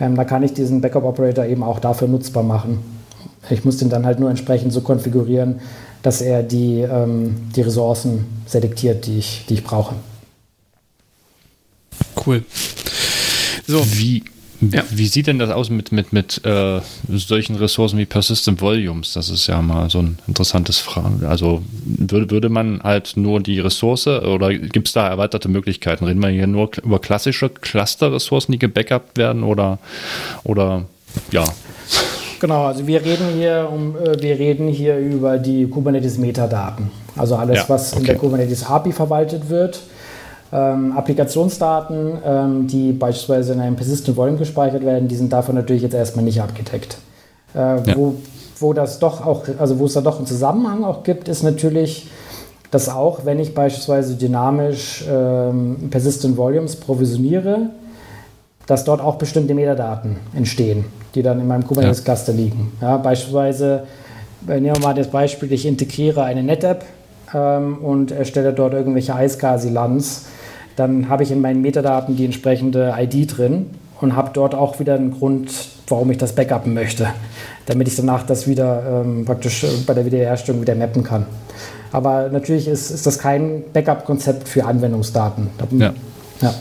Ähm, 0.00 0.14
da 0.14 0.24
kann 0.24 0.44
ich 0.44 0.54
diesen 0.54 0.80
Backup-Operator 0.80 1.44
eben 1.46 1.64
auch 1.64 1.80
dafür 1.80 2.06
nutzbar 2.06 2.44
machen. 2.44 2.84
Ich 3.50 3.64
muss 3.64 3.78
den 3.78 3.88
dann 3.88 4.06
halt 4.06 4.20
nur 4.20 4.30
entsprechend 4.30 4.72
so 4.72 4.82
konfigurieren, 4.82 5.60
dass 6.02 6.20
er 6.20 6.42
die, 6.42 6.80
ähm, 6.80 7.50
die 7.54 7.62
Ressourcen 7.62 8.26
selektiert, 8.46 9.06
die 9.06 9.18
ich, 9.18 9.44
die 9.48 9.54
ich 9.54 9.64
brauche. 9.64 9.94
Cool. 12.26 12.44
So. 13.66 13.84
Wie, 13.92 14.24
ja. 14.60 14.84
wie 14.90 15.06
sieht 15.06 15.26
denn 15.26 15.38
das 15.38 15.50
aus 15.50 15.70
mit, 15.70 15.92
mit, 15.92 16.12
mit 16.12 16.44
äh, 16.44 16.80
solchen 17.08 17.56
Ressourcen 17.56 17.98
wie 17.98 18.06
Persistent 18.06 18.60
Volumes? 18.60 19.12
Das 19.12 19.30
ist 19.30 19.46
ja 19.46 19.60
mal 19.62 19.90
so 19.90 20.00
ein 20.00 20.18
interessantes 20.26 20.78
Frage. 20.78 21.28
Also 21.28 21.62
würde, 21.84 22.30
würde 22.30 22.48
man 22.48 22.82
halt 22.82 23.16
nur 23.16 23.40
die 23.40 23.60
Ressource 23.60 24.06
oder 24.06 24.54
gibt 24.54 24.88
es 24.88 24.94
da 24.94 25.08
erweiterte 25.08 25.48
Möglichkeiten? 25.48 26.04
Reden 26.04 26.20
wir 26.20 26.28
hier 26.28 26.46
nur 26.46 26.70
über 26.82 26.98
klassische 26.98 27.48
Cluster-Ressourcen, 27.48 28.52
die 28.52 28.58
gebackupt 28.58 29.16
werden 29.16 29.42
oder, 29.42 29.78
oder 30.44 30.84
ja? 31.30 31.44
Genau, 32.42 32.64
also 32.64 32.86
wir 32.86 33.02
reden 33.02 33.28
hier 33.34 33.70
um, 33.72 33.96
äh, 33.96 34.20
wir 34.20 34.38
reden 34.38 34.68
hier 34.68 34.98
über 34.98 35.38
die 35.38 35.66
Kubernetes 35.66 36.18
Metadaten. 36.18 36.90
Also 37.16 37.36
alles, 37.36 37.56
ja, 37.56 37.64
was 37.68 37.92
okay. 37.92 38.00
in 38.00 38.06
der 38.06 38.16
Kubernetes 38.16 38.66
API 38.66 38.92
verwaltet 38.92 39.48
wird 39.48 39.80
ähm, 40.52 40.92
Applikationsdaten, 40.92 42.18
ähm, 42.24 42.66
die 42.66 42.92
beispielsweise 42.92 43.54
in 43.54 43.60
einem 43.60 43.76
Persistent 43.76 44.16
Volume 44.16 44.38
gespeichert 44.38 44.84
werden, 44.84 45.08
die 45.08 45.16
sind 45.16 45.32
davon 45.32 45.54
natürlich 45.54 45.82
jetzt 45.82 45.94
erstmal 45.94 46.24
nicht 46.24 46.40
abgedeckt. 46.40 46.98
Äh, 47.54 47.58
ja. 47.58 47.96
wo, 47.96 48.16
wo 48.58 48.72
das 48.72 48.98
doch 48.98 49.24
auch, 49.24 49.44
also 49.58 49.78
wo 49.78 49.86
es 49.86 49.94
da 49.94 50.00
doch 50.00 50.18
einen 50.18 50.26
Zusammenhang 50.26 50.84
auch 50.84 51.04
gibt, 51.04 51.28
ist 51.28 51.42
natürlich, 51.42 52.08
dass 52.70 52.88
auch, 52.88 53.24
wenn 53.24 53.38
ich 53.38 53.54
beispielsweise 53.54 54.14
dynamisch 54.14 55.04
ähm, 55.10 55.88
Persistent 55.90 56.36
Volumes 56.36 56.76
provisioniere, 56.76 57.70
dass 58.66 58.84
dort 58.84 59.00
auch 59.00 59.16
bestimmte 59.16 59.54
Metadaten 59.54 60.16
entstehen, 60.34 60.84
die 61.14 61.22
dann 61.22 61.40
in 61.40 61.46
meinem 61.46 61.66
Kubernetes-Cluster 61.66 62.32
liegen. 62.32 62.72
Ja, 62.80 62.96
beispielsweise, 62.96 63.84
nehmen 64.46 64.76
wir 64.76 64.78
mal 64.80 64.94
das 64.94 65.08
Beispiel, 65.08 65.52
ich 65.52 65.66
integriere 65.66 66.24
eine 66.24 66.42
NetApp 66.42 66.84
ähm, 67.34 67.78
und 67.78 68.10
erstelle 68.10 68.52
dort 68.52 68.72
irgendwelche 68.74 69.14
Eiskasilanz 69.14 70.26
dann 70.76 71.08
habe 71.08 71.22
ich 71.22 71.30
in 71.30 71.40
meinen 71.40 71.62
Metadaten 71.62 72.16
die 72.16 72.24
entsprechende 72.24 72.94
ID 72.98 73.36
drin 73.36 73.66
und 74.00 74.16
habe 74.16 74.30
dort 74.32 74.54
auch 74.54 74.80
wieder 74.80 74.94
einen 74.94 75.12
Grund, 75.12 75.50
warum 75.88 76.10
ich 76.10 76.18
das 76.18 76.34
backuppen 76.34 76.74
möchte, 76.74 77.08
damit 77.66 77.88
ich 77.88 77.96
danach 77.96 78.24
das 78.24 78.48
wieder 78.48 79.02
ähm, 79.04 79.24
praktisch 79.24 79.64
äh, 79.64 79.68
bei 79.86 79.94
der 79.94 80.04
Wiederherstellung 80.04 80.60
wieder 80.60 80.74
mappen 80.74 81.04
kann. 81.04 81.26
Aber 81.92 82.30
natürlich 82.30 82.68
ist, 82.68 82.90
ist 82.90 83.06
das 83.06 83.18
kein 83.18 83.64
Backup-Konzept 83.72 84.48
für 84.48 84.64
Anwendungsdaten. 84.64 85.48
Ja. 85.72 85.92
ja. 86.40 86.54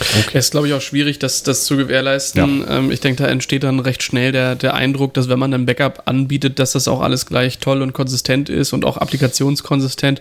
Okay. 0.00 0.38
Es 0.38 0.46
ist, 0.46 0.50
glaube 0.50 0.68
ich, 0.68 0.72
auch 0.74 0.80
schwierig, 0.80 1.18
das, 1.18 1.42
das 1.42 1.64
zu 1.64 1.76
gewährleisten. 1.76 2.62
Ja. 2.62 2.78
Ähm, 2.78 2.90
ich 2.90 3.00
denke, 3.00 3.22
da 3.22 3.28
entsteht 3.28 3.62
dann 3.64 3.80
recht 3.80 4.02
schnell 4.02 4.32
der, 4.32 4.54
der 4.54 4.74
Eindruck, 4.74 5.14
dass 5.14 5.28
wenn 5.28 5.38
man 5.38 5.52
ein 5.54 5.66
Backup 5.66 6.02
anbietet, 6.06 6.58
dass 6.58 6.72
das 6.72 6.88
auch 6.88 7.00
alles 7.00 7.26
gleich 7.26 7.58
toll 7.58 7.82
und 7.82 7.92
konsistent 7.92 8.48
ist 8.48 8.72
und 8.72 8.84
auch 8.84 8.96
applikationskonsistent. 8.96 10.20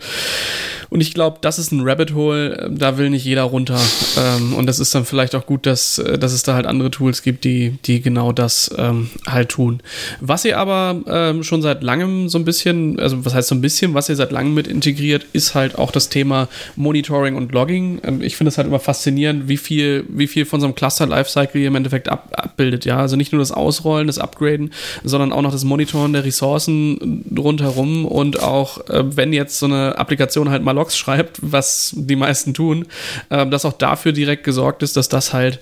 Und 0.93 1.01
ich 1.01 1.15
glaube, 1.15 1.39
das 1.41 1.57
ist 1.57 1.71
ein 1.71 1.81
Rabbit 1.81 2.13
Hole, 2.13 2.55
äh, 2.55 2.69
da 2.69 2.99
will 2.99 3.09
nicht 3.09 3.25
jeder 3.25 3.41
runter. 3.41 3.79
Ähm, 4.15 4.53
und 4.53 4.67
das 4.67 4.77
ist 4.77 4.93
dann 4.93 5.05
vielleicht 5.05 5.33
auch 5.33 5.47
gut, 5.47 5.65
dass, 5.65 5.97
äh, 5.97 6.19
dass 6.19 6.33
es 6.33 6.43
da 6.43 6.53
halt 6.53 6.67
andere 6.67 6.91
Tools 6.91 7.23
gibt, 7.23 7.45
die, 7.45 7.79
die 7.85 7.99
genau 7.99 8.31
das 8.31 8.69
ähm, 8.77 9.09
halt 9.25 9.49
tun. 9.49 9.81
Was 10.21 10.45
ihr 10.45 10.59
aber 10.59 11.01
ähm, 11.07 11.41
schon 11.41 11.63
seit 11.63 11.81
langem 11.81 12.29
so 12.29 12.37
ein 12.37 12.45
bisschen, 12.45 12.99
also 12.99 13.25
was 13.25 13.33
heißt 13.33 13.47
so 13.47 13.55
ein 13.55 13.61
bisschen, 13.61 13.95
was 13.95 14.07
ihr 14.07 14.15
seit 14.15 14.31
langem 14.31 14.53
mit 14.53 14.67
integriert, 14.67 15.25
ist 15.33 15.55
halt 15.55 15.79
auch 15.79 15.89
das 15.89 16.09
Thema 16.09 16.47
Monitoring 16.75 17.37
und 17.37 17.51
Logging. 17.53 17.99
Ähm, 18.03 18.21
ich 18.21 18.37
finde 18.37 18.49
es 18.49 18.59
halt 18.59 18.67
immer 18.67 18.79
faszinierend, 18.79 19.47
wie 19.47 19.57
viel, 19.57 20.05
wie 20.09 20.27
viel 20.27 20.45
von 20.45 20.59
so 20.59 20.67
einem 20.67 20.75
Cluster 20.75 21.07
Lifecycle 21.07 21.59
ihr 21.59 21.69
im 21.69 21.75
Endeffekt 21.75 22.07
ab, 22.07 22.27
abbildet. 22.33 22.85
Ja, 22.85 22.97
also 22.97 23.15
nicht 23.15 23.31
nur 23.31 23.39
das 23.39 23.51
Ausrollen, 23.51 24.05
das 24.05 24.19
Upgraden, 24.19 24.71
sondern 25.03 25.33
auch 25.33 25.41
noch 25.41 25.51
das 25.51 25.63
Monitoren 25.63 26.13
der 26.13 26.23
Ressourcen 26.23 27.25
rundherum 27.35 28.05
und 28.05 28.43
auch, 28.43 28.87
äh, 28.89 29.03
wenn 29.17 29.33
jetzt 29.33 29.57
so 29.57 29.65
eine 29.65 29.97
Applikation 29.97 30.51
halt 30.51 30.61
mal 30.61 30.82
Logs 30.83 30.97
schreibt, 30.97 31.37
was 31.41 31.93
die 31.95 32.17
meisten 32.17 32.53
tun, 32.53 32.85
äh, 33.29 33.47
dass 33.47 33.63
auch 33.63 33.73
dafür 33.73 34.11
direkt 34.11 34.43
gesorgt 34.43 34.83
ist, 34.83 34.97
dass 34.97 35.07
das 35.07 35.33
halt 35.33 35.59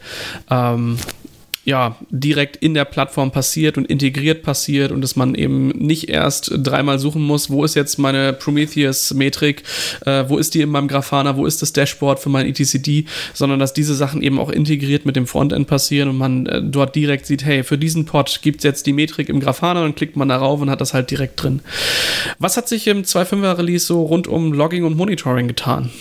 ähm, 0.50 0.98
ja, 1.64 1.96
direkt 2.10 2.56
in 2.56 2.74
der 2.74 2.86
Plattform 2.86 3.32
passiert 3.32 3.78
und 3.78 3.86
integriert 3.86 4.42
passiert 4.42 4.92
und 4.92 5.02
dass 5.02 5.16
man 5.16 5.36
eben 5.36 5.68
nicht 5.70 6.10
erst 6.10 6.52
dreimal 6.56 6.98
suchen 6.98 7.22
muss, 7.22 7.52
wo 7.52 7.64
ist 7.64 7.76
jetzt 7.76 8.00
meine 8.00 8.34
Prometheus-Metrik, 8.34 9.64
äh, 10.06 10.26
wo 10.28 10.40
ist 10.40 10.56
die 10.56 10.62
in 10.62 10.70
meinem 10.70 10.88
Grafana, 10.88 11.38
wo 11.38 11.46
ist 11.46 11.62
das 11.62 11.72
Dashboard 11.72 12.20
für 12.20 12.30
mein 12.30 12.48
ETCD, 12.48 13.06
sondern 13.34 13.60
dass 13.60 13.74
diese 13.74 13.94
Sachen 13.94 14.24
eben 14.24 14.40
auch 14.40 14.50
integriert 14.50 15.06
mit 15.06 15.16
dem 15.16 15.28
Frontend 15.28 15.68
passieren 15.68 16.10
und 16.10 16.18
man 16.18 16.48
äh, 16.48 16.64
dort 16.64 16.96
direkt 16.96 17.28
sieht, 17.28 17.46
hey, 17.46 17.64
für 17.64 17.78
diesen 17.78 18.06
Pod 18.06 18.40
gibt 18.42 18.60
es 18.60 18.64
jetzt 18.64 18.88
die 18.88 18.94
Metrik 18.94 19.30
im 19.30 19.40
Grafana 19.40 19.86
und 19.86 19.96
klickt 19.96 20.16
man 20.16 20.30
darauf 20.30 20.62
und 20.62 20.72
hat 20.72 20.82
das 20.82 20.96
halt 20.96 21.12
direkt 21.12 21.42
drin. 21.44 21.62
Was 22.40 22.58
hat 22.58 22.68
sich 22.68 22.88
im 22.88 23.04
2.5er 23.04 23.60
Release 23.60 23.86
so 23.86 24.02
rund 24.04 24.28
um 24.28 24.52
Logging 24.52 24.84
und 24.84 24.98
Monitoring 24.98 25.48
getan? 25.48 25.92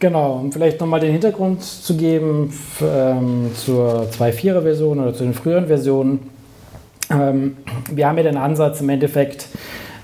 Genau, 0.00 0.36
um 0.36 0.50
vielleicht 0.50 0.80
nochmal 0.80 1.00
den 1.00 1.12
Hintergrund 1.12 1.62
zu 1.62 1.94
geben 1.94 2.54
ähm, 2.80 3.50
zur 3.54 4.08
2.4er 4.10 4.62
Version 4.62 4.98
oder 4.98 5.12
zu 5.12 5.24
den 5.24 5.34
früheren 5.34 5.66
Versionen. 5.66 6.30
Ähm, 7.10 7.58
wir 7.92 8.08
haben 8.08 8.16
ja 8.16 8.22
den 8.22 8.38
Ansatz 8.38 8.80
im 8.80 8.88
Endeffekt, 8.88 9.48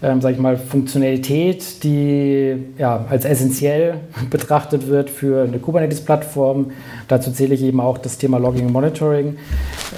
ähm, 0.03 0.21
sage 0.21 0.35
ich 0.35 0.41
mal, 0.41 0.59
Funktionalität, 0.59 1.83
die 1.83 2.57
ja, 2.77 3.07
als 3.09 3.25
essentiell 3.25 3.95
betrachtet 4.31 4.87
wird 4.87 5.09
für 5.09 5.45
eine 5.45 5.59
Kubernetes-Plattform. 5.59 6.73
Dazu 7.09 7.33
zähle 7.33 7.55
ich 7.55 7.63
eben 7.63 7.81
auch 7.81 7.97
das 7.97 8.19
Thema 8.19 8.37
Logging 8.37 8.67
und 8.67 8.73
Monitoring, 8.73 9.39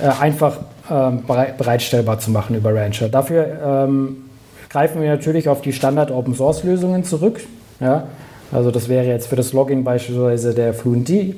äh, 0.00 0.22
einfach 0.22 0.58
ähm, 0.88 1.24
bereitstellbar 1.26 2.20
zu 2.20 2.30
machen 2.30 2.54
über 2.54 2.72
Rancher. 2.72 3.08
Dafür 3.08 3.86
ähm, 3.88 4.18
greifen 4.70 5.02
wir 5.02 5.08
natürlich 5.08 5.48
auf 5.48 5.60
die 5.60 5.72
Standard-Open-Source-Lösungen 5.72 7.02
zurück. 7.02 7.40
Ja, 7.80 8.06
also 8.52 8.70
das 8.70 8.88
wäre 8.88 9.06
jetzt 9.06 9.26
für 9.28 9.36
das 9.36 9.52
Logging 9.52 9.84
beispielsweise 9.84 10.54
der 10.54 10.74
FluentD 10.74 11.34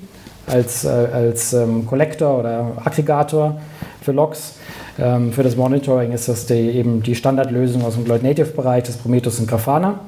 als, 0.46 0.84
äh, 0.84 0.88
als 0.88 1.52
ähm, 1.52 1.86
Collector 1.86 2.38
oder 2.38 2.72
Aggregator 2.84 3.60
für 4.00 4.12
Logs. 4.12 4.54
Ähm, 4.98 5.32
für 5.32 5.42
das 5.42 5.56
Monitoring 5.56 6.12
ist 6.12 6.28
das 6.28 6.46
die, 6.46 6.54
eben 6.54 7.02
die 7.02 7.14
Standardlösung 7.14 7.84
aus 7.84 7.94
dem 7.94 8.04
Cloud 8.04 8.22
Native 8.22 8.46
Bereich, 8.46 8.84
das 8.84 8.96
Prometheus 8.96 9.38
und 9.40 9.48
Grafana. 9.48 10.00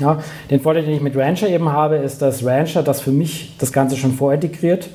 Ja, 0.00 0.18
den 0.50 0.60
Vorteil, 0.60 0.84
den 0.84 0.94
ich 0.94 1.02
mit 1.02 1.16
Rancher 1.16 1.48
eben 1.48 1.70
habe, 1.70 1.96
ist, 1.96 2.22
dass 2.22 2.44
Rancher 2.44 2.82
das 2.82 3.00
für 3.00 3.10
mich 3.10 3.56
das 3.58 3.72
Ganze 3.72 3.96
schon 3.96 4.12
vorintegriert 4.12 4.88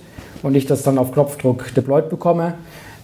und 0.43 0.55
ich 0.55 0.65
das 0.65 0.83
dann 0.83 0.97
auf 0.97 1.11
Knopfdruck 1.11 1.73
deployed 1.75 2.09
bekomme. 2.09 2.55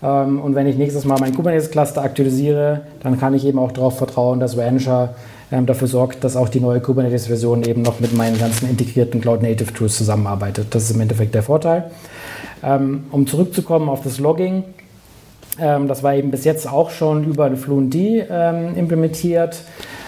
Ähm, 0.02 0.42
und 0.42 0.56
wenn 0.56 0.68
ich 0.68 0.76
nächstes 0.76 1.06
Mal 1.06 1.18
mein 1.20 1.34
Kubernetes-Cluster 1.34 2.04
aktualisiere, 2.04 2.82
dann 3.02 3.20
kann 3.20 3.34
ich 3.34 3.46
eben 3.46 3.60
auch 3.60 3.72
darauf 3.72 3.98
vertrauen, 3.98 4.40
dass 4.40 4.58
Rancher 4.58 5.16
ähm, 5.54 5.66
dafür 5.66 5.88
sorgt, 5.88 6.24
dass 6.24 6.36
auch 6.36 6.50
die 6.50 6.60
neue 6.60 6.82
Kubernetes-Version 6.82 7.64
eben 7.64 7.82
noch 7.82 8.00
mit 8.02 8.14
meinen 8.14 8.38
ganzen 8.38 8.70
integrierten 8.70 9.22
Cloud-Native-Tools 9.22 9.96
zusammenarbeitet. 9.96 10.68
Das 10.72 10.84
ist 10.84 10.92
im 10.92 11.02
Endeffekt 11.02 11.34
der 11.34 11.44
Vorteil. 11.44 11.92
Ähm, 12.62 13.06
um 13.12 13.28
zurückzukommen 13.28 13.88
auf 13.90 14.02
das 14.02 14.20
Logging, 14.20 14.64
das 15.56 16.02
war 16.02 16.16
eben 16.16 16.32
bis 16.32 16.46
jetzt 16.46 16.68
auch 16.68 16.90
schon 16.90 17.26
über 17.26 17.46
eine 17.46 17.58
Fluentd 17.58 17.94
implementiert. 17.94 19.62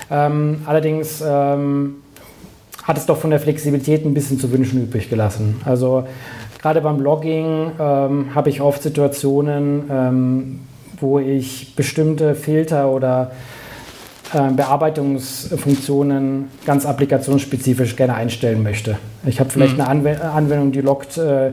allerdings 0.10 1.24
hat 1.24 2.98
es 2.98 3.06
doch 3.06 3.18
von 3.18 3.30
der 3.30 3.40
Flexibilität 3.40 4.06
ein 4.06 4.16
bisschen 4.16 4.40
zu 4.40 4.52
wünschen 4.52 4.82
übrig 4.82 5.08
gelassen. 5.08 5.62
Also 5.64 6.06
Gerade 6.66 6.82
beim 6.82 7.00
Logging 7.00 7.74
ähm, 7.80 8.34
habe 8.34 8.50
ich 8.50 8.60
oft 8.60 8.82
Situationen, 8.82 9.84
ähm, 9.88 10.60
wo 11.00 11.20
ich 11.20 11.76
bestimmte 11.76 12.34
Filter 12.34 12.90
oder 12.90 13.34
Bearbeitungsfunktionen 14.32 16.50
ganz 16.66 16.86
applikationsspezifisch 16.86 17.96
gerne 17.96 18.16
einstellen 18.16 18.64
möchte. 18.64 18.98
Ich 19.26 19.40
habe 19.40 19.50
vielleicht 19.50 19.76
mhm. 19.76 19.82
eine 19.82 19.90
Anw 19.90 20.16
Anwendung, 20.22 20.72
die 20.72 20.82
loggt 20.82 21.18
äh, 21.18 21.52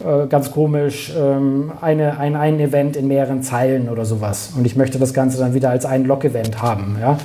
äh, 0.00 0.26
ganz 0.28 0.50
komisch 0.50 1.12
ähm, 1.16 1.72
eine, 1.82 2.18
ein, 2.18 2.34
ein 2.34 2.58
Event 2.58 2.96
in 2.96 3.06
mehreren 3.06 3.42
Zeilen 3.42 3.90
oder 3.90 4.06
sowas. 4.06 4.52
Und 4.56 4.64
ich 4.64 4.74
möchte 4.74 4.98
das 4.98 5.12
Ganze 5.12 5.38
dann 5.38 5.52
wieder 5.52 5.68
als 5.68 5.84
ein 5.84 6.06
Log-Event 6.06 6.62
haben. 6.62 6.96
Ja? 6.98 7.18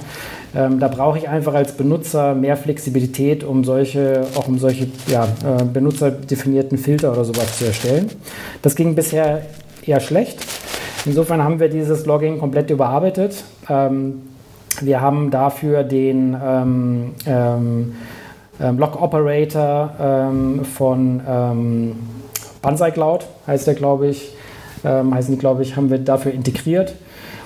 Ähm, 0.54 0.82
da 0.82 0.89
brauche 0.89 1.18
ich 1.18 1.30
einfach 1.30 1.54
als 1.54 1.72
Benutzer 1.72 2.36
mehr 2.36 2.58
Flexibilität, 2.58 3.46
um 3.46 3.64
solche, 3.64 4.28
auch 4.36 4.50
um 4.50 4.60
solche 4.60 4.89
ja, 5.08 5.24
äh, 5.24 5.64
benutzerdefinierten 5.64 6.78
Filter 6.78 7.14
oder 7.14 7.24
sowas 7.24 7.58
zu 7.58 7.66
erstellen. 7.66 8.10
Das 8.62 8.76
ging 8.76 8.93
bisher 8.93 9.43
eher 9.86 10.02
schlecht. 10.02 10.46
Insofern 11.06 11.43
haben 11.43 11.62
wir 11.62 11.70
dieses 11.70 12.06
Logging 12.06 12.39
komplett 12.39 12.70
überarbeitet. 12.70 13.46
Ähm, 13.70 14.22
wir 14.84 15.01
haben 15.01 15.32
dafür 15.32 15.84
den 15.84 16.36
ähm, 16.43 17.13
ähm, 17.26 17.95
ähm 18.59 18.78
Log 18.78 19.01
Operator 19.01 19.91
ähm, 19.99 20.65
von 20.65 21.21
ähm, 21.28 21.95
Banzai 22.61 22.91
Cloud, 22.91 23.28
heißt 23.47 23.67
der, 23.67 23.76
glaube 23.76 24.07
ich, 24.07 24.32
heißen 24.84 25.34
die, 25.34 25.39
glaube 25.39 25.63
ich, 25.63 25.76
haben 25.76 25.89
wir 25.89 25.97
dafür 25.97 26.32
integriert. 26.32 26.93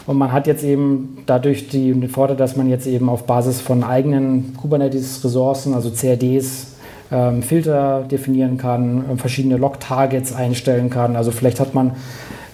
Und 0.09 0.17
man 0.17 0.32
hat 0.32 0.47
jetzt 0.47 0.63
eben 0.63 1.19
dadurch 1.27 1.69
die, 1.69 1.93
den 1.93 2.09
Vorteil, 2.09 2.36
dass 2.36 2.55
man 2.55 2.67
jetzt 2.67 2.88
eben 2.88 3.09
auf 3.09 3.25
Basis 3.25 3.61
von 3.61 3.84
eigenen 3.84 4.55
Kubernetes-Ressourcen, 4.57 5.75
also 5.75 5.91
CRDs, 5.91 6.69
ähm, 7.11 7.43
Filter 7.43 8.05
definieren 8.09 8.57
kann, 8.57 9.05
äh, 9.07 9.17
verschiedene 9.17 9.57
Log-Targets 9.57 10.34
einstellen 10.34 10.89
kann. 10.89 11.15
Also 11.15 11.30
vielleicht 11.30 11.59
hat 11.59 11.75
man 11.75 11.91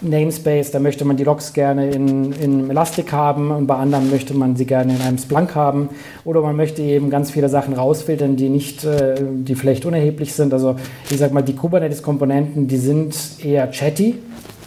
Namespace, 0.02 0.72
da 0.72 0.80
möchte 0.80 1.06
man 1.06 1.18
die 1.18 1.24
Logs 1.24 1.54
gerne 1.54 1.89
in, 1.89 2.32
in 2.34 2.70
Elastic 2.70 3.12
haben 3.12 3.52
und 3.52 3.68
bei 3.68 3.76
anderen 3.76 4.10
möchte 4.10 4.34
man 4.34 4.56
sie 4.56 4.66
gerne 4.66 4.96
in 4.96 5.02
einem 5.02 5.18
Splunk 5.18 5.56
haben. 5.56 5.89
Oder 6.24 6.41
man 6.41 6.56
möchte 6.56 6.82
eben 6.82 7.10
ganz 7.10 7.32
viele 7.32 7.50
Sachen 7.50 7.74
rausfiltern, 7.74 8.36
die 8.36 8.50
nicht, 8.50 8.84
äh, 8.84 9.16
die 9.20 9.56
vielleicht 9.56 9.86
unerheblich 9.86 10.34
sind. 10.34 10.54
Also 10.54 10.76
ich 11.10 11.18
sag 11.18 11.34
mal, 11.34 11.41
die 11.41 11.56
Kubernetes-Komponenten, 11.56 12.68
die 12.68 12.78
sind 12.78 13.16
eher 13.43 13.68
chatty. 13.68 14.16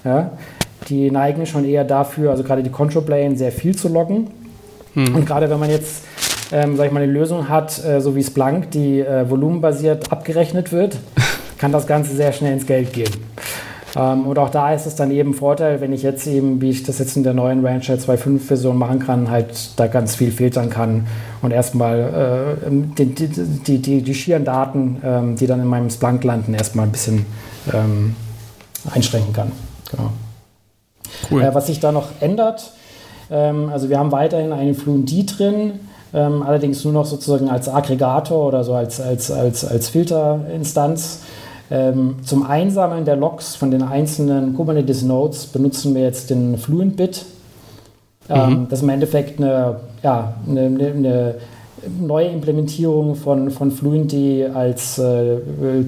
Ja? 0.04 0.32
die 0.88 1.10
neigen 1.10 1.46
schon 1.46 1.64
eher 1.64 1.84
dafür, 1.84 2.30
also 2.30 2.42
gerade 2.42 2.62
die 2.62 2.70
Control 2.70 3.02
Plane, 3.02 3.36
sehr 3.36 3.52
viel 3.52 3.76
zu 3.76 3.88
loggen. 3.88 4.28
Mhm. 4.94 5.14
Und 5.14 5.26
gerade 5.26 5.50
wenn 5.50 5.58
man 5.58 5.70
jetzt, 5.70 6.04
ähm, 6.52 6.76
sag 6.76 6.86
ich 6.86 6.92
mal, 6.92 7.02
eine 7.02 7.12
Lösung 7.12 7.48
hat, 7.48 7.84
äh, 7.84 8.00
so 8.00 8.16
wie 8.16 8.24
Splunk, 8.24 8.70
die 8.70 9.00
äh, 9.00 9.28
volumenbasiert 9.28 10.10
abgerechnet 10.10 10.72
wird, 10.72 10.96
kann 11.58 11.72
das 11.72 11.86
Ganze 11.86 12.14
sehr 12.14 12.32
schnell 12.32 12.52
ins 12.52 12.66
Geld 12.66 12.92
gehen. 12.92 13.12
Ähm, 13.96 14.26
und 14.26 14.38
auch 14.38 14.50
da 14.50 14.72
ist 14.74 14.86
es 14.86 14.94
dann 14.94 15.10
eben 15.10 15.34
Vorteil, 15.34 15.80
wenn 15.80 15.92
ich 15.92 16.02
jetzt 16.02 16.26
eben, 16.26 16.60
wie 16.60 16.70
ich 16.70 16.82
das 16.82 16.98
jetzt 16.98 17.16
in 17.16 17.22
der 17.22 17.34
neuen 17.34 17.64
Rancher 17.64 17.94
2.5 17.94 18.38
Version 18.40 18.76
machen 18.76 18.98
kann, 18.98 19.30
halt 19.30 19.70
da 19.76 19.86
ganz 19.86 20.14
viel 20.14 20.30
filtern 20.30 20.70
kann 20.70 21.06
und 21.42 21.52
erstmal 21.52 22.58
äh, 22.66 22.70
die, 22.70 23.06
die, 23.14 23.28
die, 23.28 23.78
die, 23.78 24.02
die 24.02 24.14
schieren 24.14 24.44
Daten, 24.44 25.00
ähm, 25.04 25.36
die 25.36 25.46
dann 25.46 25.60
in 25.60 25.66
meinem 25.66 25.90
Splunk 25.90 26.24
landen, 26.24 26.54
erstmal 26.54 26.86
ein 26.86 26.92
bisschen 26.92 27.26
ähm, 27.72 28.14
einschränken 28.92 29.32
kann. 29.32 29.52
Genau. 29.90 30.10
Cool. 31.30 31.42
Äh, 31.42 31.54
was 31.54 31.66
sich 31.66 31.80
da 31.80 31.92
noch 31.92 32.08
ändert, 32.20 32.72
ähm, 33.30 33.70
also 33.72 33.88
wir 33.88 33.98
haben 33.98 34.12
weiterhin 34.12 34.52
einen 34.52 34.74
FluentD 34.74 35.24
drin, 35.24 35.80
ähm, 36.14 36.42
allerdings 36.42 36.84
nur 36.84 36.92
noch 36.92 37.04
sozusagen 37.04 37.48
als 37.48 37.68
Aggregator 37.68 38.46
oder 38.46 38.64
so 38.64 38.74
als, 38.74 39.00
als, 39.00 39.30
als, 39.30 39.64
als 39.64 39.88
Filterinstanz. 39.88 41.20
Ähm, 41.70 42.16
zum 42.24 42.44
Einsammeln 42.44 43.04
der 43.04 43.16
Logs 43.16 43.54
von 43.54 43.70
den 43.70 43.82
einzelnen 43.82 44.54
Kubernetes-Nodes 44.54 45.46
benutzen 45.46 45.94
wir 45.94 46.02
jetzt 46.02 46.30
den 46.30 46.56
FluentBit. 46.56 47.26
Ähm, 48.30 48.50
mhm. 48.50 48.66
Das 48.70 48.78
ist 48.78 48.82
im 48.82 48.88
Endeffekt 48.88 49.38
eine, 49.38 49.80
ja, 50.02 50.34
eine, 50.46 50.66
eine 50.66 51.34
neue 52.00 52.28
Implementierung 52.28 53.14
von, 53.14 53.50
von 53.50 53.70
Fluentd 53.70 54.14
als 54.54 54.98
äh, 54.98 55.38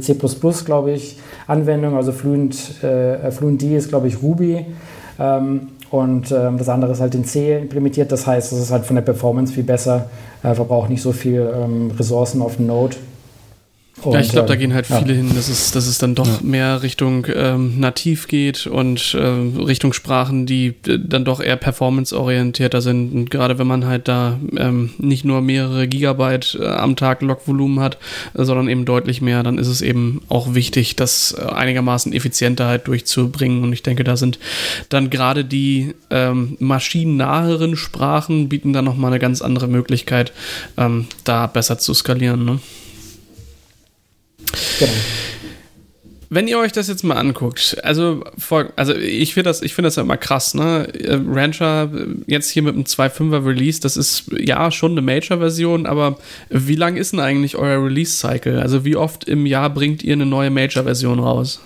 C++, 0.01 0.17
glaube 0.65 0.93
ich, 0.93 1.19
Anwendung. 1.47 1.97
Also 1.97 2.13
Fluent, 2.13 2.83
äh, 2.83 3.31
FluentD 3.31 3.77
ist, 3.77 3.89
glaube 3.89 4.09
ich, 4.09 4.23
Ruby. 4.23 4.67
Ähm, 5.19 5.69
und 5.91 6.31
ähm, 6.31 6.57
das 6.57 6.69
andere 6.69 6.93
ist 6.93 7.01
halt 7.01 7.15
in 7.15 7.25
C 7.25 7.59
implementiert. 7.59 8.13
Das 8.13 8.27
heißt, 8.27 8.53
es 8.53 8.59
ist 8.59 8.71
halt 8.71 8.85
von 8.85 8.97
der 8.97 9.03
Performance 9.03 9.53
viel 9.53 9.65
besser, 9.65 10.07
äh, 10.43 10.55
verbraucht 10.55 10.89
nicht 10.89 11.03
so 11.03 11.13
viel 11.13 11.51
ähm, 11.53 11.91
Ressourcen 11.99 12.43
auf 12.43 12.57
dem 12.57 12.67
Node. 12.67 12.97
Und, 14.03 14.15
ja, 14.15 14.21
ich 14.21 14.31
glaube, 14.31 14.49
da 14.49 14.55
ähm, 14.55 14.61
gehen 14.61 14.75
halt 14.75 14.87
viele 14.87 15.13
ja. 15.13 15.15
hin, 15.15 15.35
dass 15.35 15.49
es, 15.49 15.73
dass 15.73 15.87
es 15.87 15.99
dann 15.99 16.15
doch 16.15 16.27
ja. 16.27 16.39
mehr 16.43 16.83
Richtung 16.83 17.27
ähm, 17.35 17.79
nativ 17.79 18.29
geht 18.29 18.67
und 18.67 19.15
äh, 19.15 19.19
Richtung 19.63 19.93
Sprachen, 19.93 20.47
die 20.47 20.75
äh, 20.87 20.99
dann 20.99 21.25
doch 21.25 21.41
eher 21.41 21.57
performanceorientierter 21.57 22.81
sind. 22.81 23.13
Und 23.13 23.31
gerade 23.31 23.59
wenn 23.59 23.67
man 23.67 23.87
halt 23.87 24.09
da 24.09 24.39
ähm, 24.57 24.91
nicht 24.99 25.25
nur 25.25 25.43
mehrere 25.43 25.87
Gigabyte 25.89 26.59
äh, 26.61 26.67
am 26.67 26.97
Tag 26.97 27.23
Logvolumen 27.23 27.81
hat, 27.81 27.99
äh, 28.35 28.45
sondern 28.45 28.69
eben 28.69 28.85
deutlich 28.85 29.21
mehr, 29.21 29.43
dann 29.43 29.59
ist 29.59 29.69
es 29.69 29.83
eben 29.83 30.23
auch 30.29 30.55
wichtig, 30.55 30.97
das 30.97 31.37
äh, 31.39 31.51
einigermaßen 31.51 32.13
effizienter 32.13 32.67
halt 32.67 32.87
durchzubringen. 32.87 33.63
Und 33.63 33.73
ich 33.73 33.83
denke, 33.83 34.05
da 34.05 34.17
sind 34.17 34.39
dann 34.89 35.11
gerade 35.11 35.45
die 35.45 35.95
ähm, 36.11 36.57
maschinennaheren 36.59 37.77
Sprachen 37.77 38.49
bieten 38.49 38.73
dann 38.73 38.85
nochmal 38.85 39.11
eine 39.11 39.21
ganz 39.21 39.43
andere 39.43 39.69
Möglichkeit, 39.69 40.33
ähm, 40.77 41.07
da 41.25 41.47
besser 41.47 41.79
zu 41.79 41.95
skalieren. 41.95 42.45
Ne? 42.45 42.61
Genau. 44.81 44.93
Wenn 46.33 46.47
ihr 46.47 46.59
euch 46.59 46.71
das 46.71 46.87
jetzt 46.87 47.03
mal 47.03 47.17
anguckt, 47.17 47.77
also, 47.83 48.23
also 48.77 48.95
ich 48.95 49.35
finde 49.35 49.51
das, 49.51 49.61
find 49.61 49.85
das 49.85 49.97
ja 49.97 50.03
immer 50.05 50.17
krass, 50.17 50.55
ne? 50.55 50.87
Rancher 51.29 51.91
jetzt 52.27 52.51
hier 52.51 52.63
mit 52.63 52.75
einem 52.75 52.85
2.5er 52.85 53.45
Release, 53.45 53.81
das 53.81 53.97
ist 53.97 54.31
ja 54.39 54.71
schon 54.71 54.93
eine 54.93 55.03
Major-Version, 55.03 55.87
aber 55.87 56.19
wie 56.49 56.77
lang 56.77 56.97
ist 56.97 57.13
denn 57.13 57.19
eigentlich 57.19 57.57
euer 57.57 57.85
Release-Cycle? 57.85 58.61
Also 58.61 58.85
wie 58.85 58.95
oft 58.95 59.25
im 59.25 59.45
Jahr 59.45 59.71
bringt 59.71 60.05
ihr 60.05 60.13
eine 60.13 60.25
neue 60.25 60.51
Major-Version 60.51 61.19
raus? 61.19 61.61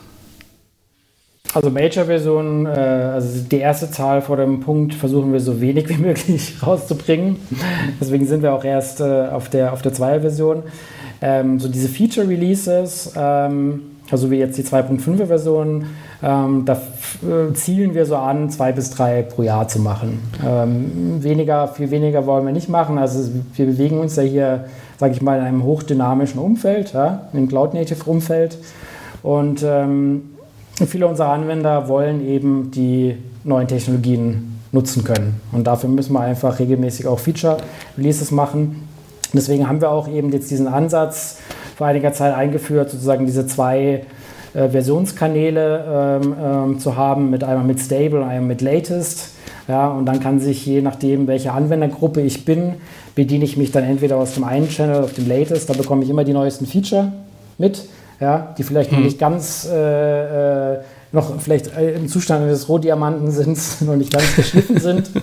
Also 1.53 1.71
Major-Version, 1.71 2.65
äh, 2.65 2.71
also 2.71 3.43
die 3.43 3.59
erste 3.59 3.91
Zahl 3.91 4.23
vor 4.23 4.39
dem 4.39 4.61
Punkt 4.61 4.95
versuchen 4.95 5.33
wir 5.35 5.41
so 5.41 5.61
wenig 5.61 5.91
wie 5.91 5.99
möglich 5.99 6.55
rauszubringen. 6.67 7.37
Deswegen 8.01 8.27
sind 8.27 8.43
wir 8.43 8.55
auch 8.55 8.65
erst 8.65 9.01
äh, 9.01 9.29
auf 9.29 9.51
der, 9.51 9.75
auf 9.75 9.83
der 9.83 9.93
Zweier-Version. 9.93 10.63
Ähm, 11.25 11.59
so 11.59 11.69
diese 11.69 11.89
Feature-Releases, 11.89 13.15
ähm, 13.17 13.81
also 14.11 14.31
wie 14.31 14.37
jetzt 14.37 14.59
die 14.59 14.63
2.5er 14.63 15.25
Version, 15.25 15.87
ähm, 16.23 16.67
da 16.67 16.75
äh, 16.75 17.55
zielen 17.55 17.95
wir 17.95 18.05
so 18.05 18.17
an, 18.17 18.51
zwei 18.51 18.73
bis 18.73 18.91
drei 18.91 19.23
pro 19.23 19.43
Jahr 19.43 19.67
zu 19.67 19.79
machen. 19.79 20.21
Ähm, 20.47 21.23
weniger, 21.23 21.69
viel 21.69 21.91
weniger 21.91 22.27
wollen 22.27 22.45
wir 22.45 22.53
nicht 22.53 22.69
machen. 22.69 22.99
Also 22.99 23.31
wir 23.55 23.65
bewegen 23.65 24.01
uns 24.01 24.17
ja 24.17 24.23
hier, 24.23 24.67
sage 24.99 25.15
ich 25.15 25.23
mal, 25.23 25.39
in 25.39 25.45
einem 25.47 25.63
hochdynamischen 25.65 26.39
Umfeld, 26.39 26.93
ja, 26.93 27.29
einem 27.33 27.49
Cloud-Native-Umfeld. 27.49 28.59
Und 29.23 29.65
ähm, 29.67 30.25
viele 30.87 31.07
unserer 31.07 31.31
Anwender 31.31 31.89
wollen 31.89 32.27
eben 32.27 32.71
die 32.71 33.17
neuen 33.45 33.67
Technologien 33.67 34.61
nutzen 34.73 35.05
können. 35.05 35.41
Und 35.53 35.67
dafür 35.67 35.89
müssen 35.89 36.13
wir 36.13 36.21
einfach 36.21 36.59
regelmäßig 36.59 37.07
auch 37.07 37.19
Feature-Releases 37.19 38.31
machen. 38.31 38.84
Deswegen 39.35 39.69
haben 39.69 39.81
wir 39.81 39.91
auch 39.91 40.09
eben 40.09 40.31
jetzt 40.33 40.51
diesen 40.51 40.69
Ansatz 40.69 41.39
vor 41.77 41.87
einiger 41.87 42.13
Zeit 42.13 42.35
eingeführt, 42.35 42.91
sozusagen 42.91 43.27
diese 43.27 43.47
zwei 43.47 44.05
äh, 44.55 44.69
Versionskanäle 44.69 46.21
ähm, 46.23 46.35
ähm, 46.43 46.79
zu 46.79 46.97
haben, 46.97 47.31
mit 47.31 47.43
einmal 47.45 47.65
mit 47.65 47.81
Stable 47.81 48.21
und 48.21 48.29
einmal 48.29 48.49
mit 48.49 48.61
Latest. 48.61 49.31
Ja, 49.67 49.89
und 49.89 50.07
dann 50.07 50.21
kann 50.21 50.41
sich 50.41 50.67
je 50.67 50.83
nachdem, 50.83 51.27
welche 51.27 51.53
Anwendergruppe 51.53 52.21
ich 52.21 52.45
bin, 52.45 52.75
bediene 53.15 53.45
ich 53.45 53.57
mich 53.57 53.73
dann 53.73 53.85
entweder 53.85 54.17
aus 54.17 54.35
dem 54.35 54.45
einen 54.45 54.69
Channel 54.69 55.03
auf 55.03 55.15
dem 55.15 55.27
Latest, 55.27 55.71
da 55.71 55.75
bekomme 55.75 56.05
ich 56.05 56.11
immer 56.11 56.25
die 56.25 56.35
neuesten 56.35 56.67
Feature 56.67 57.13
mit. 57.57 57.89
ja, 58.21 58.55
die 58.59 58.63
vielleicht 58.63 58.91
hm. 58.91 58.99
noch 58.99 59.05
nicht 59.05 59.19
ganz 59.19 59.67
äh, 59.71 60.75
äh, 60.75 60.79
noch 61.13 61.41
vielleicht 61.41 61.75
äh, 61.77 61.95
im 61.95 62.09
Zustand 62.09 62.51
des 62.51 62.69
Rohdiamanten 62.69 63.31
sind, 63.31 63.59
noch 63.81 63.97
nicht 63.97 64.13
ganz 64.13 64.37
geschliffen 64.37 64.79
sind. 64.79 65.11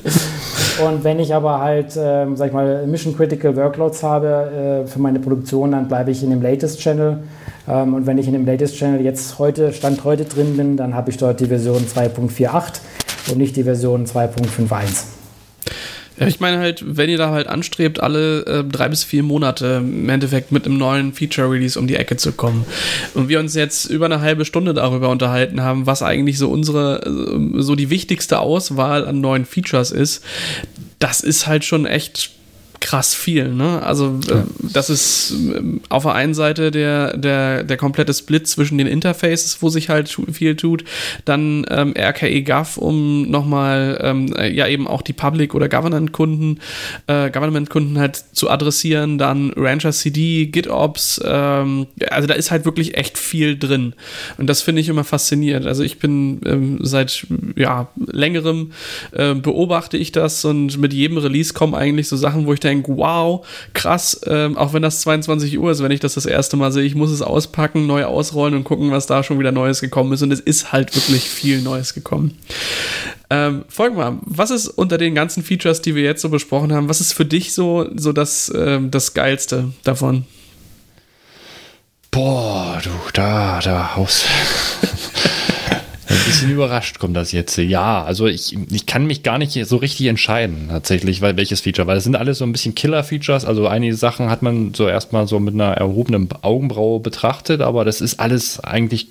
Und 0.86 1.04
wenn 1.04 1.20
ich 1.20 1.34
aber 1.34 1.60
halt, 1.60 1.96
äh, 1.96 2.26
sag 2.36 2.48
ich 2.48 2.54
mal, 2.54 2.88
Mission 2.88 3.16
Critical 3.16 3.56
Workloads 3.56 4.02
habe 4.04 4.84
äh, 4.86 4.88
für 4.88 5.00
meine 5.00 5.20
Produktion, 5.20 5.72
dann 5.72 5.88
bleibe 5.88 6.12
ich 6.12 6.24
in 6.24 6.30
dem 6.30 6.42
Latest 6.42 6.80
Channel. 6.80 7.20
Ähm, 7.68 7.94
und 7.94 8.08
wenn 8.08 8.18
ich 8.18 8.28
in 8.28 8.34
dem 8.34 8.46
Latest 8.46 8.76
Channel 8.78 9.02
jetzt 9.02 9.38
heute, 9.38 9.74
Stand 9.74 10.04
heute 10.04 10.26
drin 10.26 10.58
bin, 10.58 10.78
dann 10.78 10.96
habe 10.96 11.12
ich 11.12 11.18
dort 11.18 11.40
die 11.40 11.46
Version 11.46 11.86
2.48 11.86 12.80
und 13.32 13.38
nicht 13.38 13.56
die 13.56 13.64
Version 13.64 14.06
2.51. 14.06 15.11
Ja, 16.22 16.28
ich 16.28 16.40
meine 16.40 16.60
halt, 16.60 16.84
wenn 16.86 17.10
ihr 17.10 17.18
da 17.18 17.32
halt 17.32 17.48
anstrebt, 17.48 18.00
alle 18.00 18.46
äh, 18.46 18.64
drei 18.64 18.90
bis 18.90 19.04
vier 19.04 19.24
Monate 19.24 19.82
im 19.84 20.08
Endeffekt 20.08 20.52
mit 20.52 20.66
einem 20.66 20.78
neuen 20.78 21.14
Feature-Release 21.14 21.80
um 21.80 21.88
die 21.88 21.96
Ecke 21.96 22.16
zu 22.16 22.32
kommen. 22.32 22.64
Und 23.16 23.28
wir 23.28 23.40
uns 23.40 23.56
jetzt 23.56 23.86
über 23.86 24.06
eine 24.06 24.22
halbe 24.22 24.46
Stunde 24.46 24.76
darüber 24.76 25.10
unterhalten 25.10 25.62
haben, 25.62 25.88
was 25.88 26.04
eigentlich 26.04 26.38
so 26.38 26.50
unsere, 26.50 27.02
äh, 27.06 27.62
so 27.62 27.74
die 27.74 27.90
wichtigste 27.90 28.38
Auswahl 28.38 29.08
an 29.08 29.20
neuen 29.20 29.46
Features 29.46 29.90
ist, 29.90 30.24
das 31.00 31.22
ist 31.22 31.48
halt 31.48 31.66
schon 31.66 31.88
echt 31.88 32.30
krass 32.82 33.14
viel. 33.14 33.50
Ne? 33.50 33.82
Also 33.84 34.20
äh, 34.28 34.32
ja. 34.32 34.44
das 34.74 34.90
ist 34.90 35.32
äh, 35.32 35.62
auf 35.88 36.04
der 36.04 36.14
einen 36.14 36.34
Seite 36.34 36.72
der, 36.72 37.16
der, 37.16 37.64
der 37.64 37.78
komplette 37.78 38.14
Split 38.14 38.48
zwischen 38.48 38.78
den 38.78 38.88
Interfaces, 38.88 39.62
wo 39.62 39.70
sich 39.70 39.88
halt 39.88 40.10
viel 40.32 40.56
tut, 40.56 40.84
dann 41.24 41.66
ähm, 41.70 41.94
RKE 41.98 42.44
Gov, 42.44 42.78
um 42.78 43.30
nochmal 43.30 44.00
ähm, 44.04 44.34
äh, 44.36 44.52
ja 44.52 44.68
eben 44.68 44.88
auch 44.88 45.04
die 45.04 45.14
Public- 45.14 45.54
oder 45.54 45.70
Government-Kunden 45.70 46.60
äh, 47.08 47.30
Government-Kunden 47.30 48.00
halt 48.00 48.24
zu 48.34 48.50
adressieren, 48.50 49.18
dann 49.18 49.54
Rancher 49.56 49.92
CD, 49.92 50.48
GitOps, 50.48 51.22
ähm, 51.24 51.86
also 52.10 52.28
da 52.28 52.34
ist 52.34 52.50
halt 52.50 52.66
wirklich 52.66 52.98
echt 52.98 53.18
viel 53.18 53.58
drin. 53.58 53.94
Und 54.38 54.48
das 54.48 54.62
finde 54.62 54.82
ich 54.82 54.90
immer 54.90 55.04
faszinierend. 55.04 55.68
Also 55.68 55.84
ich 55.84 56.00
bin 56.00 56.42
ähm, 56.46 56.80
seit 56.82 57.28
ja, 57.56 57.90
längerem 57.96 58.72
äh, 59.12 59.36
beobachte 59.36 59.98
ich 59.98 60.12
das 60.12 60.44
und 60.46 60.80
mit 60.80 60.94
jedem 60.94 61.18
Release 61.18 61.54
kommen 61.54 61.76
eigentlich 61.76 62.08
so 62.08 62.18
Sachen, 62.18 62.48
wo 62.48 62.54
ich 62.54 62.60
denke, 62.60 62.71
denke, 62.72 62.98
wow, 62.98 63.46
krass, 63.74 64.22
ähm, 64.26 64.58
auch 64.58 64.74
wenn 64.74 64.82
das 64.82 65.02
22 65.02 65.58
Uhr 65.60 65.72
ist, 65.72 65.84
wenn 65.84 65.92
ich 65.92 66.00
das 66.00 66.16
das 66.16 66.26
erste 66.26 66.58
Mal 66.58 66.72
sehe, 66.72 66.84
ich 66.84 66.96
muss 66.96 67.12
es 67.12 67.22
auspacken, 67.22 67.88
neu 67.88 68.06
ausrollen 68.06 68.56
und 68.56 68.64
gucken, 68.64 68.92
was 68.92 69.08
da 69.08 69.24
schon 69.24 69.40
wieder 69.40 69.52
Neues 69.52 69.82
gekommen 69.82 70.14
ist. 70.14 70.22
Und 70.22 70.32
es 70.32 70.40
ist 70.40 70.72
halt 70.72 70.96
wirklich 70.96 71.30
viel 71.30 71.62
Neues 71.62 71.94
gekommen. 71.94 72.38
Ähm, 73.30 73.64
folgen 73.70 73.96
mal, 73.96 74.18
was 74.22 74.52
ist 74.52 74.68
unter 74.68 74.98
den 74.98 75.16
ganzen 75.16 75.44
Features, 75.44 75.82
die 75.82 75.96
wir 75.96 76.04
jetzt 76.04 76.22
so 76.22 76.30
besprochen 76.30 76.74
haben, 76.74 76.90
was 76.90 77.02
ist 77.02 77.14
für 77.14 77.26
dich 77.26 77.54
so, 77.54 77.88
so 77.96 78.12
das, 78.12 78.52
ähm, 78.56 78.92
das 78.92 79.14
Geilste 79.14 79.72
davon? 79.84 80.26
Boah, 82.12 82.82
du, 82.84 82.90
da, 83.14 83.60
da, 83.64 83.96
Haus. 83.96 84.26
Ein 86.12 86.26
bisschen 86.26 86.52
überrascht 86.52 87.00
kommt 87.00 87.16
das 87.16 87.32
jetzt. 87.32 87.58
Ja, 87.58 88.04
also 88.04 88.28
ich, 88.28 88.58
ich 88.70 88.86
kann 88.86 89.06
mich 89.06 89.24
gar 89.24 89.38
nicht 89.38 89.54
so 89.66 89.78
richtig 89.78 90.08
entscheiden, 90.08 90.68
tatsächlich, 90.70 91.22
weil 91.22 91.38
welches 91.38 91.62
Feature, 91.62 91.88
weil 91.88 91.98
es 91.98 92.04
sind 92.04 92.16
alles 92.16 92.40
so 92.40 92.46
ein 92.46 92.52
bisschen 92.52 92.76
Killer-Features. 92.76 93.46
Also 93.46 93.68
einige 93.68 93.96
Sachen 93.96 94.30
hat 94.30 94.42
man 94.42 94.74
so 94.74 94.88
erstmal 94.88 95.28
so 95.28 95.40
mit 95.40 95.54
einer 95.54 95.72
erhobenen 95.74 96.30
Augenbraue 96.42 97.00
betrachtet, 97.00 97.62
aber 97.62 97.86
das 97.86 98.02
ist 98.02 98.20
alles 98.20 98.60
eigentlich 98.60 99.08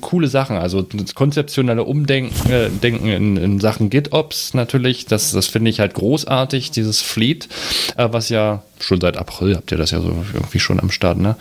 coole 0.00 0.28
Sachen. 0.28 0.56
Also 0.56 0.82
das 0.82 1.14
konzeptionelle 1.14 1.84
Umdenken 1.84 2.50
äh, 2.50 2.68
Denken 2.70 3.08
in, 3.08 3.36
in, 3.36 3.60
Sachen 3.60 3.90
GitOps 3.90 4.54
natürlich, 4.54 5.06
das, 5.06 5.32
das 5.32 5.46
finde 5.46 5.70
ich 5.70 5.80
halt 5.80 5.94
großartig, 5.94 6.70
dieses 6.70 7.02
Fleet, 7.02 7.48
äh, 7.96 8.08
was 8.10 8.28
ja 8.28 8.62
schon 8.80 9.00
seit 9.00 9.16
April 9.16 9.56
habt 9.56 9.70
ihr 9.72 9.78
das 9.78 9.90
ja 9.90 10.00
so 10.00 10.24
irgendwie 10.32 10.58
schon 10.58 10.80
am 10.80 10.90
Start, 10.90 11.18
ne? 11.18 11.36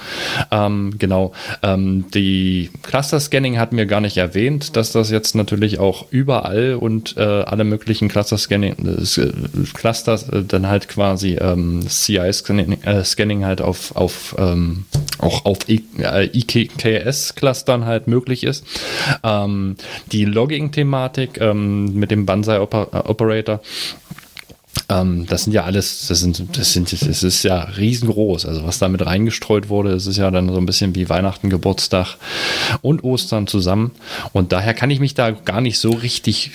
Ähm, 0.51 0.95
genau. 0.97 1.34
Ähm, 1.61 2.05
die 2.13 2.69
Cluster-Scanning 2.84 3.59
hatten 3.59 3.77
wir 3.77 3.86
gar 3.86 4.01
nicht 4.01 4.17
erwähnt, 4.17 4.75
dass 4.75 4.91
das 4.91 5.09
jetzt 5.09 5.36
natürlich 5.36 5.79
auch 5.79 6.07
überall 6.11 6.75
und 6.75 7.17
äh, 7.17 7.21
alle 7.21 7.63
möglichen 7.63 8.09
Cluster-Scanning, 8.09 8.75
äh, 8.86 9.03
Clusters 9.73 10.29
äh, 10.29 10.43
dann 10.43 10.67
halt 10.67 10.88
quasi 10.88 11.36
ähm, 11.36 11.88
CI-Scanning 11.88 12.84
äh, 12.84 13.03
Scanning 13.03 13.45
halt 13.45 13.61
auf, 13.61 13.95
auf 13.95 14.36
ähm, 14.38 14.86
auch 15.19 15.45
auf 15.45 15.59
IKS-Clustern 15.67 17.86
halt 17.86 18.07
möglich 18.07 18.43
ist. 18.43 18.65
Ähm, 19.23 19.75
die 20.11 20.25
Logging-Thematik 20.25 21.39
ähm, 21.39 21.93
mit 21.93 22.11
dem 22.11 22.25
Banzai-Operator 22.25 23.61
ähm, 24.89 25.26
das 25.28 25.43
sind 25.43 25.53
ja 25.53 25.63
alles, 25.63 26.07
das 26.07 26.19
sind, 26.19 26.57
das 26.57 26.74
sind, 26.74 26.91
das 26.91 27.24
ist 27.24 27.43
ja 27.43 27.61
riesengroß. 27.61 28.45
Also 28.45 28.63
was 28.63 28.80
da 28.80 28.89
mit 28.89 29.05
reingestreut 29.05 29.69
wurde, 29.69 29.91
das 29.91 30.07
ist 30.07 30.17
ja 30.17 30.30
dann 30.32 30.49
so 30.49 30.57
ein 30.57 30.65
bisschen 30.65 30.95
wie 30.95 31.09
Weihnachten, 31.09 31.49
Geburtstag 31.49 32.17
und 32.82 33.03
Ostern 33.03 33.47
zusammen. 33.47 33.91
Und 34.34 34.51
daher 34.51 34.74
kann 34.74 34.89
ich 34.89 34.99
mich 34.99 35.13
da 35.13 35.32
gar 35.32 35.61
nicht 35.61 35.80
so 35.80 35.91
richtig 35.91 36.51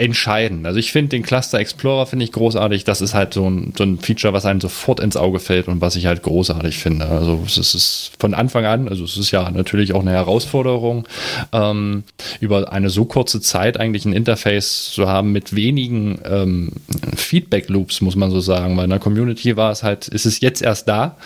entscheiden. 0.00 0.64
Also 0.64 0.78
ich 0.78 0.92
finde 0.92 1.10
den 1.10 1.22
Cluster 1.22 1.58
Explorer 1.58 2.06
finde 2.06 2.24
ich 2.24 2.32
großartig. 2.32 2.84
Das 2.84 3.02
ist 3.02 3.14
halt 3.14 3.34
so 3.34 3.48
ein, 3.48 3.74
so 3.76 3.84
ein 3.84 3.98
Feature, 3.98 4.32
was 4.32 4.46
einem 4.46 4.60
sofort 4.60 4.98
ins 5.00 5.16
Auge 5.16 5.40
fällt 5.40 5.68
und 5.68 5.80
was 5.80 5.94
ich 5.94 6.06
halt 6.06 6.22
großartig 6.22 6.78
finde. 6.78 7.06
Also 7.06 7.42
es 7.46 7.58
ist 7.58 8.12
von 8.18 8.32
Anfang 8.32 8.64
an, 8.64 8.88
also 8.88 9.04
es 9.04 9.18
ist 9.18 9.30
ja 9.30 9.50
natürlich 9.50 9.92
auch 9.92 10.00
eine 10.00 10.12
Herausforderung, 10.12 11.06
ähm, 11.52 12.04
über 12.40 12.72
eine 12.72 12.88
so 12.88 13.04
kurze 13.04 13.42
Zeit 13.42 13.78
eigentlich 13.78 14.06
ein 14.06 14.14
Interface 14.14 14.90
zu 14.92 15.06
haben 15.06 15.32
mit 15.32 15.54
wenigen 15.54 16.18
ähm, 16.24 16.72
Feedback 17.14 17.68
Loops, 17.68 18.00
muss 18.00 18.16
man 18.16 18.30
so 18.30 18.40
sagen, 18.40 18.76
weil 18.76 18.84
in 18.84 18.90
der 18.90 18.98
Community 18.98 19.56
war 19.56 19.70
es 19.70 19.82
halt, 19.82 20.08
ist 20.08 20.24
es 20.24 20.40
jetzt 20.40 20.62
erst 20.62 20.88
da, 20.88 21.16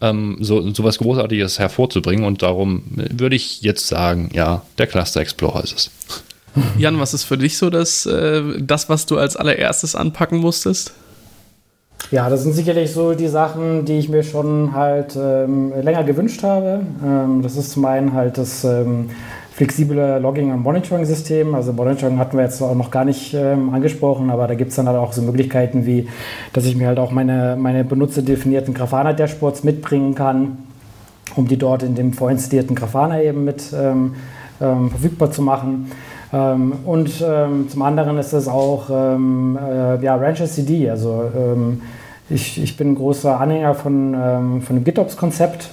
ähm, 0.00 0.38
so, 0.40 0.62
was 0.78 0.98
Großartiges 0.98 1.58
hervorzubringen 1.58 2.24
und 2.24 2.42
darum 2.42 2.82
würde 2.86 3.36
ich 3.36 3.60
jetzt 3.60 3.86
sagen, 3.88 4.30
ja, 4.32 4.62
der 4.78 4.86
Cluster 4.86 5.20
Explorer 5.20 5.62
ist 5.62 5.76
es. 5.76 5.90
Jan, 6.78 6.98
was 7.00 7.14
ist 7.14 7.24
für 7.24 7.38
dich 7.38 7.56
so 7.56 7.70
das, 7.70 8.06
äh, 8.06 8.42
das, 8.60 8.88
was 8.88 9.06
du 9.06 9.18
als 9.18 9.36
allererstes 9.36 9.94
anpacken 9.94 10.38
musstest? 10.38 10.92
Ja, 12.10 12.28
das 12.28 12.42
sind 12.42 12.52
sicherlich 12.52 12.92
so 12.92 13.14
die 13.14 13.28
Sachen, 13.28 13.84
die 13.84 13.98
ich 13.98 14.08
mir 14.08 14.22
schon 14.22 14.74
halt 14.74 15.16
ähm, 15.16 15.72
länger 15.80 16.04
gewünscht 16.04 16.42
habe. 16.42 16.80
Ähm, 17.04 17.42
das 17.42 17.56
ist 17.56 17.70
zum 17.70 17.84
einen 17.84 18.12
halt 18.12 18.36
das 18.36 18.64
ähm, 18.64 19.10
flexible 19.54 20.18
Logging- 20.20 20.52
und 20.52 20.62
Monitoring-System. 20.62 21.54
Also 21.54 21.72
Monitoring 21.72 22.18
hatten 22.18 22.36
wir 22.36 22.44
jetzt 22.44 22.60
auch 22.60 22.74
noch 22.74 22.90
gar 22.90 23.04
nicht 23.04 23.32
ähm, 23.34 23.72
angesprochen, 23.72 24.30
aber 24.30 24.46
da 24.46 24.54
gibt 24.54 24.70
es 24.70 24.76
dann 24.76 24.88
halt 24.88 24.98
auch 24.98 25.12
so 25.12 25.22
Möglichkeiten 25.22 25.86
wie, 25.86 26.08
dass 26.52 26.64
ich 26.66 26.76
mir 26.76 26.88
halt 26.88 26.98
auch 26.98 27.12
meine, 27.12 27.56
meine 27.58 27.84
benutzerdefinierten 27.84 28.74
Grafana-Dashboards 28.74 29.62
mitbringen 29.64 30.14
kann, 30.14 30.58
um 31.36 31.48
die 31.48 31.56
dort 31.56 31.82
in 31.82 31.94
dem 31.94 32.12
vorinstallierten 32.12 32.74
Grafana 32.74 33.22
eben 33.22 33.44
mit 33.44 33.72
ähm, 33.74 34.16
ähm, 34.60 34.90
verfügbar 34.90 35.30
zu 35.30 35.42
machen. 35.42 35.90
Ähm, 36.32 36.72
und 36.84 37.22
ähm, 37.26 37.68
zum 37.68 37.82
anderen 37.82 38.18
ist 38.18 38.32
es 38.32 38.48
auch 38.48 38.88
ähm, 38.90 39.58
äh, 39.62 40.02
ja, 40.02 40.16
Rancher 40.16 40.46
CD. 40.46 40.88
Also 40.88 41.30
ähm, 41.36 41.82
ich, 42.30 42.62
ich 42.62 42.76
bin 42.76 42.92
ein 42.92 42.94
großer 42.94 43.38
Anhänger 43.38 43.74
von, 43.74 44.14
ähm, 44.14 44.62
von 44.62 44.76
dem 44.76 44.84
GitOps-Konzept. 44.84 45.70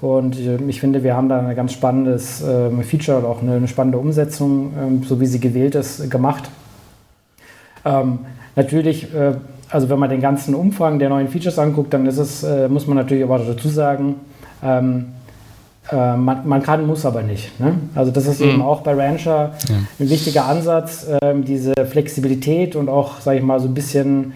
Und 0.00 0.38
äh, 0.38 0.56
ich 0.68 0.80
finde, 0.80 1.02
wir 1.02 1.14
haben 1.14 1.28
da 1.28 1.40
ein 1.40 1.56
ganz 1.56 1.72
spannendes 1.72 2.42
äh, 2.42 2.70
Feature 2.82 3.18
oder 3.18 3.28
auch 3.28 3.42
eine, 3.42 3.54
eine 3.54 3.68
spannende 3.68 3.98
Umsetzung, 3.98 4.72
ähm, 4.80 5.02
so 5.02 5.20
wie 5.20 5.26
sie 5.26 5.40
gewählt 5.40 5.74
ist, 5.74 6.10
gemacht. 6.10 6.50
Ähm, 7.84 8.20
natürlich, 8.56 9.12
äh, 9.14 9.34
also 9.68 9.90
wenn 9.90 9.98
man 9.98 10.08
den 10.08 10.20
ganzen 10.20 10.54
Umfang 10.54 10.98
der 10.98 11.10
neuen 11.10 11.28
Features 11.28 11.58
anguckt, 11.58 11.92
dann 11.92 12.06
ist 12.06 12.18
es, 12.18 12.42
äh, 12.42 12.68
muss 12.68 12.86
man 12.86 12.96
natürlich 12.96 13.24
aber 13.24 13.38
dazu 13.38 13.68
sagen, 13.68 14.16
ähm, 14.62 15.06
äh, 15.90 16.16
man, 16.16 16.46
man, 16.46 16.62
kann, 16.62 16.86
muss 16.86 17.06
aber 17.06 17.22
nicht. 17.22 17.58
Ne? 17.60 17.74
Also 17.94 18.10
das 18.10 18.26
ist 18.26 18.40
mhm. 18.40 18.48
eben 18.48 18.62
auch 18.62 18.82
bei 18.82 18.94
Rancher 18.94 19.52
ja. 19.68 19.74
ein 19.98 20.10
wichtiger 20.10 20.46
Ansatz, 20.46 21.06
ähm, 21.22 21.44
diese 21.44 21.74
Flexibilität 21.90 22.76
und 22.76 22.88
auch, 22.88 23.20
sage 23.20 23.38
ich 23.38 23.44
mal, 23.44 23.58
so 23.60 23.68
ein 23.68 23.74
bisschen, 23.74 24.32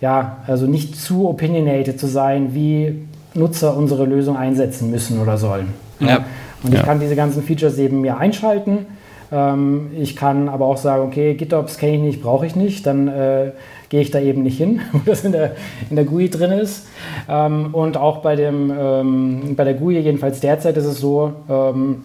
ja, 0.00 0.38
also 0.46 0.66
nicht 0.66 1.00
zu 1.00 1.28
opinionated 1.28 1.98
zu 1.98 2.06
sein, 2.06 2.54
wie 2.54 3.06
Nutzer 3.34 3.76
unsere 3.76 4.04
Lösung 4.04 4.36
einsetzen 4.36 4.90
müssen 4.90 5.20
oder 5.20 5.38
sollen. 5.38 5.68
Ja. 6.00 6.08
Ja? 6.08 6.24
Und 6.62 6.74
ich 6.74 6.82
kann 6.82 7.00
diese 7.00 7.16
ganzen 7.16 7.42
Features 7.42 7.78
eben 7.78 8.02
mir 8.02 8.18
einschalten. 8.18 8.86
Ähm, 9.32 9.90
ich 9.98 10.14
kann 10.14 10.48
aber 10.48 10.66
auch 10.66 10.76
sagen, 10.76 11.04
okay, 11.04 11.34
GitOps 11.34 11.78
kenne 11.78 11.96
ich 11.96 12.02
nicht, 12.02 12.22
brauche 12.22 12.46
ich 12.46 12.54
nicht. 12.54 12.86
Dann 12.86 13.08
äh, 13.08 13.52
gehe 13.92 14.00
ich 14.00 14.10
da 14.10 14.20
eben 14.20 14.42
nicht 14.42 14.56
hin, 14.56 14.80
wo 14.92 15.00
das 15.04 15.22
in 15.22 15.32
der, 15.32 15.52
in 15.90 15.96
der 15.96 16.06
GUI 16.06 16.30
drin 16.30 16.50
ist. 16.50 16.86
Ähm, 17.28 17.74
und 17.74 17.98
auch 17.98 18.22
bei, 18.22 18.36
dem, 18.36 18.72
ähm, 18.76 19.54
bei 19.54 19.64
der 19.64 19.74
GUI, 19.74 19.98
jedenfalls 19.98 20.40
derzeit 20.40 20.78
ist 20.78 20.86
es 20.86 20.98
so, 20.98 21.34
ähm, 21.48 22.02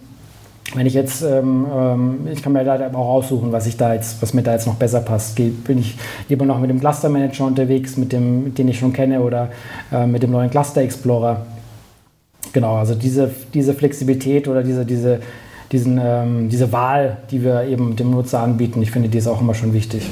wenn 0.74 0.84
ich 0.84 0.92
jetzt, 0.92 1.22
ähm, 1.22 1.66
ähm, 1.74 2.18
ich 2.30 2.42
kann 2.42 2.52
mir 2.52 2.62
da 2.62 2.90
auch 2.92 3.08
aussuchen, 3.08 3.52
was 3.52 3.66
ich 3.66 3.78
da 3.78 3.94
jetzt, 3.94 4.20
was 4.20 4.34
mir 4.34 4.42
da 4.42 4.52
jetzt 4.52 4.66
noch 4.66 4.74
besser 4.74 5.00
passt. 5.00 5.36
Bin 5.36 5.78
ich 5.78 5.96
lieber 6.28 6.44
noch 6.44 6.60
mit 6.60 6.68
dem 6.68 6.78
Cluster 6.78 7.08
Manager 7.08 7.46
unterwegs, 7.46 7.96
mit 7.96 8.12
dem, 8.12 8.54
den 8.54 8.68
ich 8.68 8.78
schon 8.78 8.92
kenne, 8.92 9.22
oder 9.22 9.48
äh, 9.90 10.06
mit 10.06 10.22
dem 10.22 10.30
neuen 10.30 10.50
Cluster 10.50 10.82
Explorer. 10.82 11.46
Genau, 12.52 12.74
also 12.74 12.94
diese, 12.96 13.30
diese 13.54 13.72
Flexibilität 13.72 14.46
oder 14.46 14.62
diese, 14.62 14.84
diese, 14.84 15.20
diesen, 15.72 15.98
ähm, 16.04 16.50
diese 16.50 16.70
Wahl, 16.70 17.16
die 17.30 17.42
wir 17.42 17.62
eben 17.62 17.96
dem 17.96 18.10
Nutzer 18.10 18.40
anbieten, 18.40 18.82
ich 18.82 18.90
finde, 18.90 19.08
die 19.08 19.16
ist 19.16 19.26
auch 19.26 19.40
immer 19.40 19.54
schon 19.54 19.72
wichtig. 19.72 20.02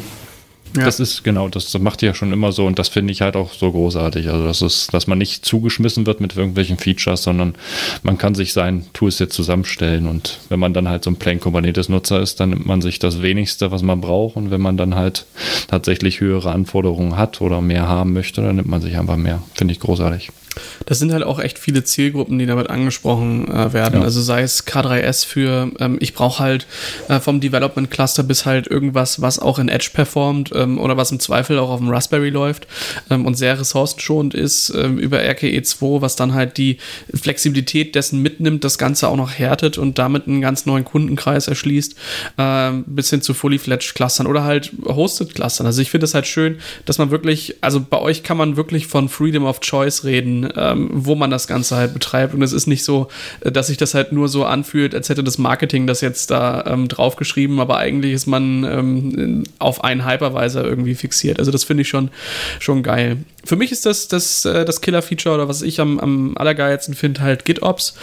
Das 0.84 1.00
ist 1.00 1.24
genau, 1.24 1.48
das 1.48 1.76
macht 1.78 2.02
ihr 2.02 2.08
ja 2.08 2.14
schon 2.14 2.32
immer 2.32 2.52
so 2.52 2.66
und 2.66 2.78
das 2.78 2.88
finde 2.88 3.12
ich 3.12 3.22
halt 3.22 3.36
auch 3.36 3.52
so 3.52 3.72
großartig. 3.72 4.28
Also 4.28 4.44
das 4.44 4.62
ist, 4.62 4.92
dass 4.92 5.06
man 5.06 5.18
nicht 5.18 5.44
zugeschmissen 5.44 6.06
wird 6.06 6.20
mit 6.20 6.36
irgendwelchen 6.36 6.78
Features, 6.78 7.22
sondern 7.22 7.54
man 8.02 8.18
kann 8.18 8.34
sich 8.34 8.52
sein 8.52 8.86
Toolset 8.92 9.32
zusammenstellen 9.32 10.06
und 10.06 10.38
wenn 10.48 10.60
man 10.60 10.74
dann 10.74 10.88
halt 10.88 11.04
so 11.04 11.10
ein 11.10 11.16
Plain 11.16 11.40
Kubernetes 11.40 11.88
Nutzer 11.88 12.20
ist, 12.20 12.40
dann 12.40 12.50
nimmt 12.50 12.66
man 12.66 12.82
sich 12.82 12.98
das 12.98 13.22
wenigste, 13.22 13.70
was 13.70 13.82
man 13.82 14.00
braucht 14.00 14.36
und 14.36 14.50
wenn 14.50 14.60
man 14.60 14.76
dann 14.76 14.94
halt 14.94 15.26
tatsächlich 15.68 16.20
höhere 16.20 16.52
Anforderungen 16.52 17.16
hat 17.16 17.40
oder 17.40 17.60
mehr 17.60 17.88
haben 17.88 18.12
möchte, 18.12 18.42
dann 18.42 18.56
nimmt 18.56 18.68
man 18.68 18.80
sich 18.80 18.96
einfach 18.96 19.16
mehr. 19.16 19.42
Finde 19.54 19.72
ich 19.72 19.80
großartig. 19.80 20.30
Das 20.86 20.98
sind 20.98 21.12
halt 21.12 21.24
auch 21.24 21.38
echt 21.38 21.58
viele 21.58 21.84
Zielgruppen, 21.84 22.38
die 22.38 22.46
damit 22.46 22.70
angesprochen 22.70 23.48
äh, 23.48 23.72
werden. 23.72 24.00
Ja. 24.00 24.04
Also 24.04 24.20
sei 24.20 24.42
es 24.42 24.66
K3S 24.66 25.26
für, 25.26 25.70
ähm, 25.78 25.98
ich 26.00 26.14
brauche 26.14 26.42
halt 26.42 26.66
äh, 27.08 27.20
vom 27.20 27.40
Development 27.40 27.90
Cluster 27.90 28.22
bis 28.22 28.46
halt 28.46 28.66
irgendwas, 28.66 29.20
was 29.20 29.38
auch 29.38 29.58
in 29.58 29.68
Edge 29.68 29.90
performt 29.92 30.50
ähm, 30.54 30.78
oder 30.78 30.96
was 30.96 31.10
im 31.12 31.20
Zweifel 31.20 31.58
auch 31.58 31.70
auf 31.70 31.80
dem 31.80 31.88
Raspberry 31.88 32.30
läuft 32.30 32.66
ähm, 33.10 33.26
und 33.26 33.34
sehr 33.34 33.58
ressourcenschonend 33.58 34.34
ist 34.34 34.70
ähm, 34.70 34.98
über 34.98 35.18
RKE2, 35.18 36.00
was 36.00 36.16
dann 36.16 36.34
halt 36.34 36.56
die 36.56 36.78
Flexibilität 37.14 37.94
dessen 37.94 38.22
mitnimmt, 38.22 38.64
das 38.64 38.78
Ganze 38.78 39.08
auch 39.08 39.16
noch 39.16 39.32
härtet 39.32 39.78
und 39.78 39.98
damit 39.98 40.26
einen 40.26 40.40
ganz 40.40 40.66
neuen 40.66 40.84
Kundenkreis 40.84 41.48
erschließt, 41.48 41.96
ähm, 42.38 42.84
bis 42.86 43.10
hin 43.10 43.22
zu 43.22 43.34
Fully 43.34 43.58
Fledged 43.58 43.94
Clustern 43.94 44.26
oder 44.26 44.44
halt 44.44 44.72
Hosted 44.84 45.34
Clustern. 45.34 45.66
Also 45.66 45.82
ich 45.82 45.90
finde 45.90 46.04
es 46.04 46.14
halt 46.14 46.26
schön, 46.26 46.58
dass 46.84 46.98
man 46.98 47.10
wirklich, 47.10 47.56
also 47.60 47.80
bei 47.80 47.98
euch 47.98 48.22
kann 48.22 48.36
man 48.36 48.56
wirklich 48.56 48.86
von 48.86 49.08
Freedom 49.08 49.44
of 49.44 49.60
Choice 49.60 50.04
reden 50.04 50.45
ähm, 50.56 50.90
wo 50.92 51.14
man 51.14 51.30
das 51.30 51.46
Ganze 51.46 51.76
halt 51.76 51.94
betreibt. 51.94 52.34
Und 52.34 52.42
es 52.42 52.52
ist 52.52 52.66
nicht 52.66 52.84
so, 52.84 53.08
äh, 53.40 53.50
dass 53.50 53.68
sich 53.68 53.76
das 53.76 53.94
halt 53.94 54.12
nur 54.12 54.28
so 54.28 54.44
anfühlt, 54.44 54.94
als 54.94 55.08
hätte 55.08 55.24
das 55.24 55.38
Marketing 55.38 55.86
das 55.86 56.00
jetzt 56.00 56.30
da 56.30 56.64
ähm, 56.66 56.88
draufgeschrieben, 56.88 57.60
aber 57.60 57.78
eigentlich 57.78 58.12
ist 58.12 58.26
man 58.26 58.64
ähm, 58.64 59.44
auf 59.58 59.84
einen 59.84 60.08
Hypervisor 60.08 60.64
irgendwie 60.64 60.94
fixiert. 60.94 61.38
Also 61.38 61.50
das 61.50 61.64
finde 61.64 61.82
ich 61.82 61.88
schon, 61.88 62.10
schon 62.58 62.82
geil. 62.82 63.18
Für 63.46 63.56
mich 63.56 63.72
ist 63.72 63.86
das 63.86 64.08
das, 64.08 64.44
äh, 64.44 64.64
das 64.64 64.80
Killer-Feature 64.80 65.34
oder 65.36 65.48
was 65.48 65.62
ich 65.62 65.80
am, 65.80 65.98
am 65.98 66.36
allergeilsten 66.36 66.94
finde, 66.94 67.20
halt 67.20 67.44
GitOps. 67.44 67.94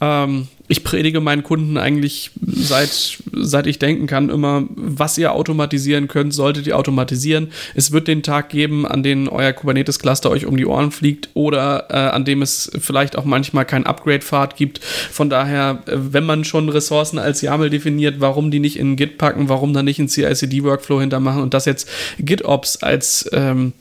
Ähm, 0.00 0.48
ich 0.70 0.84
predige 0.84 1.20
meinen 1.20 1.42
Kunden 1.42 1.78
eigentlich 1.78 2.30
seit, 2.40 3.18
seit 3.32 3.66
ich 3.66 3.78
denken 3.78 4.06
kann 4.06 4.28
immer, 4.28 4.64
was 4.76 5.16
ihr 5.16 5.32
automatisieren 5.32 6.08
könnt, 6.08 6.34
solltet 6.34 6.66
ihr 6.66 6.76
automatisieren. 6.76 7.50
Es 7.74 7.90
wird 7.90 8.06
den 8.06 8.22
Tag 8.22 8.50
geben, 8.50 8.86
an 8.86 9.02
dem 9.02 9.28
euer 9.28 9.54
Kubernetes-Cluster 9.54 10.30
euch 10.30 10.44
um 10.44 10.58
die 10.58 10.66
Ohren 10.66 10.90
fliegt 10.90 11.30
oder 11.32 11.86
äh, 11.88 11.94
an 12.14 12.26
dem 12.26 12.42
es 12.42 12.70
vielleicht 12.78 13.16
auch 13.16 13.24
manchmal 13.24 13.64
kein 13.64 13.86
Upgrade-Pfad 13.86 14.56
gibt. 14.56 14.84
Von 14.84 15.30
daher, 15.30 15.82
äh, 15.86 15.92
wenn 15.94 16.24
man 16.24 16.44
schon 16.44 16.68
Ressourcen 16.68 17.18
als 17.18 17.40
YAML 17.40 17.70
definiert, 17.70 18.16
warum 18.18 18.50
die 18.50 18.60
nicht 18.60 18.78
in 18.78 18.96
Git 18.96 19.16
packen, 19.16 19.48
warum 19.48 19.72
da 19.72 19.82
nicht 19.82 19.98
in 19.98 20.08
CI-CD-Workflow 20.08 21.00
hintermachen 21.00 21.42
und 21.42 21.54
das 21.54 21.64
jetzt 21.64 21.88
GitOps 22.18 22.76
als 22.82 23.28
ähm, 23.32 23.72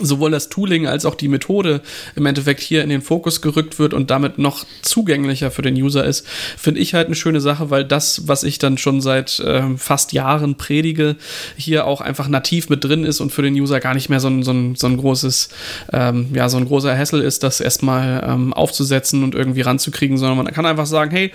sowohl 0.00 0.30
das 0.30 0.48
Tooling 0.48 0.86
als 0.86 1.04
auch 1.04 1.14
die 1.14 1.28
Methode 1.28 1.80
im 2.16 2.26
Endeffekt 2.26 2.60
hier 2.60 2.82
in 2.82 2.88
den 2.88 3.02
Fokus 3.02 3.42
gerückt 3.42 3.78
wird 3.78 3.94
und 3.94 4.10
damit 4.10 4.38
noch 4.38 4.64
zugänglicher 4.82 5.50
für 5.50 5.62
den 5.62 5.74
User 5.74 6.04
ist, 6.04 6.26
finde 6.56 6.80
ich 6.80 6.94
halt 6.94 7.06
eine 7.06 7.16
schöne 7.16 7.40
Sache, 7.40 7.70
weil 7.70 7.84
das, 7.84 8.28
was 8.28 8.42
ich 8.42 8.58
dann 8.58 8.78
schon 8.78 9.00
seit 9.00 9.40
äh, 9.40 9.62
fast 9.76 10.12
Jahren 10.12 10.56
predige, 10.56 11.16
hier 11.56 11.86
auch 11.86 12.00
einfach 12.00 12.28
nativ 12.28 12.68
mit 12.68 12.84
drin 12.84 13.04
ist 13.04 13.20
und 13.20 13.30
für 13.30 13.42
den 13.42 13.54
User 13.54 13.80
gar 13.80 13.94
nicht 13.94 14.08
mehr 14.08 14.20
so 14.20 14.28
ein, 14.28 14.42
so 14.42 14.52
ein, 14.52 14.74
so 14.74 14.86
ein 14.86 14.96
großes, 14.96 15.48
ähm, 15.92 16.28
ja, 16.34 16.48
so 16.48 16.56
ein 16.56 16.66
großer 16.66 16.96
Hassel 16.96 17.20
ist, 17.20 17.42
das 17.42 17.60
erstmal 17.60 18.24
ähm, 18.26 18.52
aufzusetzen 18.52 19.24
und 19.24 19.34
irgendwie 19.34 19.62
ranzukriegen, 19.62 20.18
sondern 20.18 20.36
man 20.36 20.52
kann 20.52 20.66
einfach 20.66 20.86
sagen, 20.86 21.10
hey, 21.10 21.32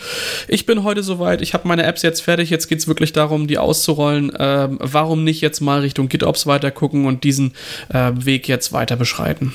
ich 0.47 0.65
bin 0.65 0.83
heute 0.83 1.03
soweit, 1.03 1.41
ich 1.41 1.53
habe 1.53 1.67
meine 1.67 1.83
Apps 1.83 2.01
jetzt 2.01 2.21
fertig, 2.21 2.49
jetzt 2.49 2.67
geht 2.67 2.79
es 2.79 2.87
wirklich 2.87 3.13
darum, 3.13 3.47
die 3.47 3.57
auszurollen. 3.57 4.31
Ähm, 4.37 4.77
warum 4.81 5.23
nicht 5.23 5.41
jetzt 5.41 5.61
mal 5.61 5.81
Richtung 5.81 6.09
GitOps 6.09 6.47
weiter 6.47 6.71
gucken 6.71 7.05
und 7.05 7.23
diesen 7.23 7.53
äh, 7.89 8.11
Weg 8.15 8.47
jetzt 8.47 8.54
jetzt 8.55 8.73
weiter 8.73 8.95
beschreiten. 8.95 9.53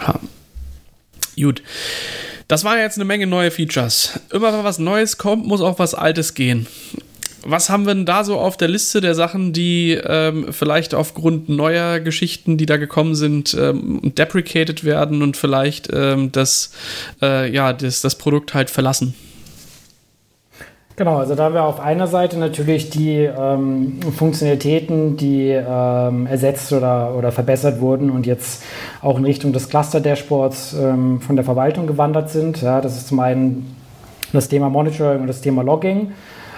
Ja. 0.00 0.20
Gut. 1.36 1.62
Das 2.48 2.64
waren 2.64 2.78
jetzt 2.78 2.96
eine 2.96 3.04
Menge 3.04 3.26
neue 3.26 3.50
Features. 3.50 4.20
Immer 4.32 4.52
wenn 4.52 4.64
was 4.64 4.78
Neues 4.78 5.18
kommt, 5.18 5.46
muss 5.46 5.60
auch 5.60 5.78
was 5.78 5.94
Altes 5.94 6.34
gehen. 6.34 6.66
Was 7.44 7.70
haben 7.70 7.86
wir 7.86 7.94
denn 7.94 8.06
da 8.06 8.24
so 8.24 8.38
auf 8.38 8.56
der 8.56 8.68
Liste 8.68 9.00
der 9.00 9.14
Sachen, 9.14 9.52
die 9.52 9.92
ähm, 9.92 10.52
vielleicht 10.52 10.94
aufgrund 10.94 11.48
neuer 11.48 12.00
Geschichten, 12.00 12.56
die 12.56 12.66
da 12.66 12.76
gekommen 12.76 13.14
sind, 13.14 13.54
ähm, 13.54 14.00
deprecated 14.02 14.82
werden 14.84 15.22
und 15.22 15.36
vielleicht 15.36 15.88
ähm, 15.92 16.32
das, 16.32 16.72
äh, 17.22 17.50
ja, 17.50 17.72
das, 17.72 18.00
das 18.00 18.16
Produkt 18.16 18.54
halt 18.54 18.70
verlassen? 18.70 19.14
Genau, 20.98 21.18
also 21.18 21.36
da 21.36 21.44
haben 21.44 21.54
wir 21.54 21.62
auf 21.62 21.78
einer 21.78 22.08
Seite 22.08 22.40
natürlich 22.40 22.90
die 22.90 23.18
ähm, 23.18 24.00
Funktionalitäten, 24.16 25.16
die 25.16 25.50
ähm, 25.50 26.26
ersetzt 26.26 26.72
oder, 26.72 27.14
oder 27.16 27.30
verbessert 27.30 27.80
wurden 27.80 28.10
und 28.10 28.26
jetzt 28.26 28.64
auch 29.00 29.16
in 29.16 29.24
Richtung 29.24 29.52
des 29.52 29.68
Cluster-Dashboards 29.68 30.74
ähm, 30.74 31.20
von 31.20 31.36
der 31.36 31.44
Verwaltung 31.44 31.86
gewandert 31.86 32.30
sind. 32.30 32.60
Ja, 32.62 32.80
das 32.80 32.96
ist 32.96 33.06
zum 33.06 33.20
einen 33.20 33.76
das 34.32 34.48
Thema 34.48 34.70
Monitoring 34.70 35.20
und 35.20 35.28
das 35.28 35.40
Thema 35.40 35.62
Logging. 35.62 36.10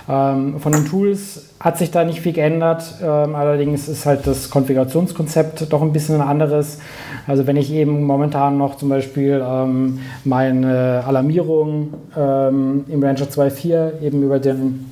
Ähm, 0.09 0.59
von 0.61 0.72
den 0.72 0.86
Tools 0.86 1.51
hat 1.61 1.78
sich 1.78 1.90
da 1.90 2.05
nicht 2.05 2.20
viel 2.20 2.32
geändert. 2.32 2.82
Ähm, 3.03 3.34
allerdings 3.34 3.88
ist 3.88 4.07
halt 4.07 4.26
das 4.26 4.51
Konfigurationskonzept 4.51 5.72
doch 5.72 5.82
ein 5.82 5.92
bisschen 5.92 6.16
ein 6.16 6.26
anderes. 6.26 6.78
Also 7.26 7.46
wenn 7.46 7.57
ich 7.57 7.72
eben 7.72 8.05
momentan 8.05 8.59
noch 8.59 8.76
zum 8.76 8.88
Beispiel 8.88 9.42
ähm, 9.44 10.01
meine 10.24 11.05
Alarmierung 11.07 11.94
im 12.14 13.03
Rancher 13.03 13.26
2.4 13.26 14.01
eben 14.03 14.22
über, 14.22 14.38
den, 14.38 14.86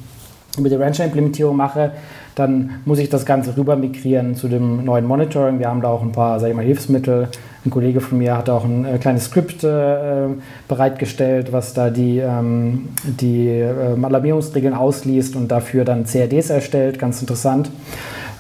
über 0.57 0.69
die 0.69 0.77
Rancher-Implementierung 0.77 1.57
mache, 1.57 1.93
dann 2.39 2.81
muss 2.85 2.99
ich 2.99 3.09
das 3.09 3.27
Ganze 3.27 3.57
rüber 3.57 3.77
migrieren 3.77 4.37
zu 4.37 4.49
dem 4.49 4.85
neuen 4.85 5.05
Monitoring. 5.05 5.59
Wir 5.59 5.69
haben 5.69 5.81
da 5.81 5.89
auch 5.89 6.03
ein 6.03 6.13
paar 6.13 6.39
sag 6.39 6.51
ich 6.51 6.55
mal, 6.55 6.65
Hilfsmittel. 6.65 7.29
Ein 7.65 7.71
Kollege 7.71 8.01
von 8.01 8.19
mir 8.19 8.37
hat 8.37 8.49
auch 8.49 8.65
ein 8.65 8.85
äh, 8.85 8.99
kleines 8.99 9.27
Skript 9.27 9.65
äh, 9.65 10.29
bereitgestellt, 10.69 11.53
was 11.53 11.75
da 11.75 11.91
die, 11.91 12.19
ähm, 12.19 12.91
die 13.05 13.49
äh, 13.49 13.97
Alarmierungsregeln 14.01 14.75
ausliest 14.75 15.35
und 15.35 15.49
dafür 15.49 15.85
dann 15.85 16.05
CRDs 16.05 16.51
erstellt. 16.51 16.99
Ganz 16.99 17.21
interessant. 17.21 17.71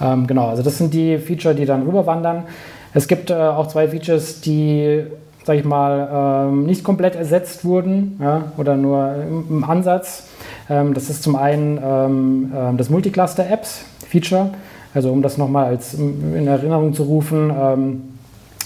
Ähm, 0.00 0.26
genau, 0.26 0.48
also 0.48 0.62
das 0.62 0.78
sind 0.78 0.94
die 0.94 1.18
Feature, 1.18 1.54
die 1.54 1.64
dann 1.64 1.82
rüberwandern. 1.82 2.44
Es 2.94 3.08
gibt 3.08 3.30
äh, 3.30 3.34
auch 3.34 3.66
zwei 3.66 3.88
Features, 3.88 4.40
die 4.40 5.04
sag 5.48 5.56
ich 5.56 5.64
mal, 5.64 6.46
ähm, 6.50 6.66
nicht 6.66 6.84
komplett 6.84 7.16
ersetzt 7.16 7.64
wurden 7.64 8.18
ja, 8.20 8.52
oder 8.58 8.76
nur 8.76 9.14
im, 9.14 9.46
im 9.48 9.64
Ansatz. 9.64 10.28
Ähm, 10.68 10.92
das 10.92 11.08
ist 11.08 11.22
zum 11.22 11.36
einen 11.36 11.80
ähm, 11.82 12.52
ähm, 12.54 12.76
das 12.76 12.90
Multicluster-Apps-Feature. 12.90 14.50
Also 14.92 15.10
um 15.10 15.22
das 15.22 15.38
nochmal 15.38 15.78
in 15.98 16.46
Erinnerung 16.46 16.92
zu 16.92 17.04
rufen, 17.04 17.50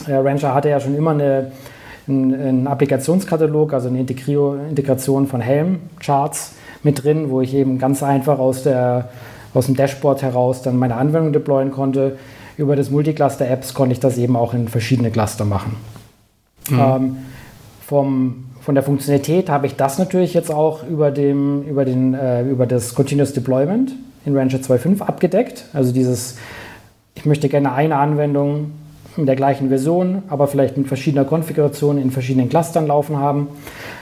Rancher 0.09 0.55
hatte 0.55 0.69
ja 0.69 0.81
schon 0.81 0.95
immer 0.97 1.13
eine, 1.13 1.53
einen, 2.09 2.67
Applikationskatalog, 2.67 3.73
also 3.73 3.89
eine 3.89 4.01
Integration 4.01 5.27
von 5.27 5.41
Helm-Charts 5.41 6.53
mit 6.83 7.03
drin, 7.03 7.31
wo 7.31 7.41
ich 7.41 7.55
eben 7.55 7.79
ganz 7.79 8.03
einfach 8.03 8.39
aus, 8.39 8.63
der, 8.63 9.09
aus 9.55 9.67
dem 9.67 9.77
Dashboard 9.77 10.23
heraus 10.23 10.63
dann 10.63 10.77
meine 10.77 10.97
Anwendung 10.97 11.33
deployen 11.33 11.71
konnte. 11.71 12.17
Über 12.57 12.77
das 12.77 12.91
Multicluster-Apps 12.91 13.75
konnte 13.75 13.95
ich 13.95 14.01
das 14.01 14.19
eben 14.19 14.37
auch 14.37 14.55
in 14.55 14.69
verschiedene 14.69 15.11
Cluster 15.11 15.45
machen. 15.45 15.77
Mhm. 16.69 16.79
Ähm, 16.79 17.17
vom 17.87 18.45
von 18.63 18.77
der 18.77 18.85
Funktionalität 18.85 19.51
habe 19.51 19.67
ich 19.67 19.75
das 19.75 19.99
natürlich 19.99 20.35
jetzt 20.35 20.53
auch 20.53 20.87
über, 20.87 21.11
dem, 21.11 21.63
über, 21.65 21.85
den, 21.85 22.15
äh, 22.15 22.43
über 22.43 22.67
das 22.67 22.95
Continuous 22.95 23.33
Deployment 23.33 23.93
in 24.25 24.37
Rancher 24.37 24.59
2.5 24.59 25.03
abgedeckt. 25.03 25.65
Also 25.73 25.93
dieses, 25.93 26.39
ich 27.17 27.27
möchte 27.27 27.49
gerne 27.49 27.73
eine 27.73 27.97
Anwendung 27.97 28.71
in 29.17 29.27
der 29.27 29.37
gleichen 29.37 29.69
Version, 29.69 30.23
aber 30.29 30.47
vielleicht 30.47 30.77
mit 30.77 30.89
verschiedener 30.89 31.25
Konfiguration 31.25 31.99
in 31.99 32.11
verschiedenen 32.11 32.49
Clustern 32.49 32.87
laufen 32.87 33.19
haben. 33.19 33.49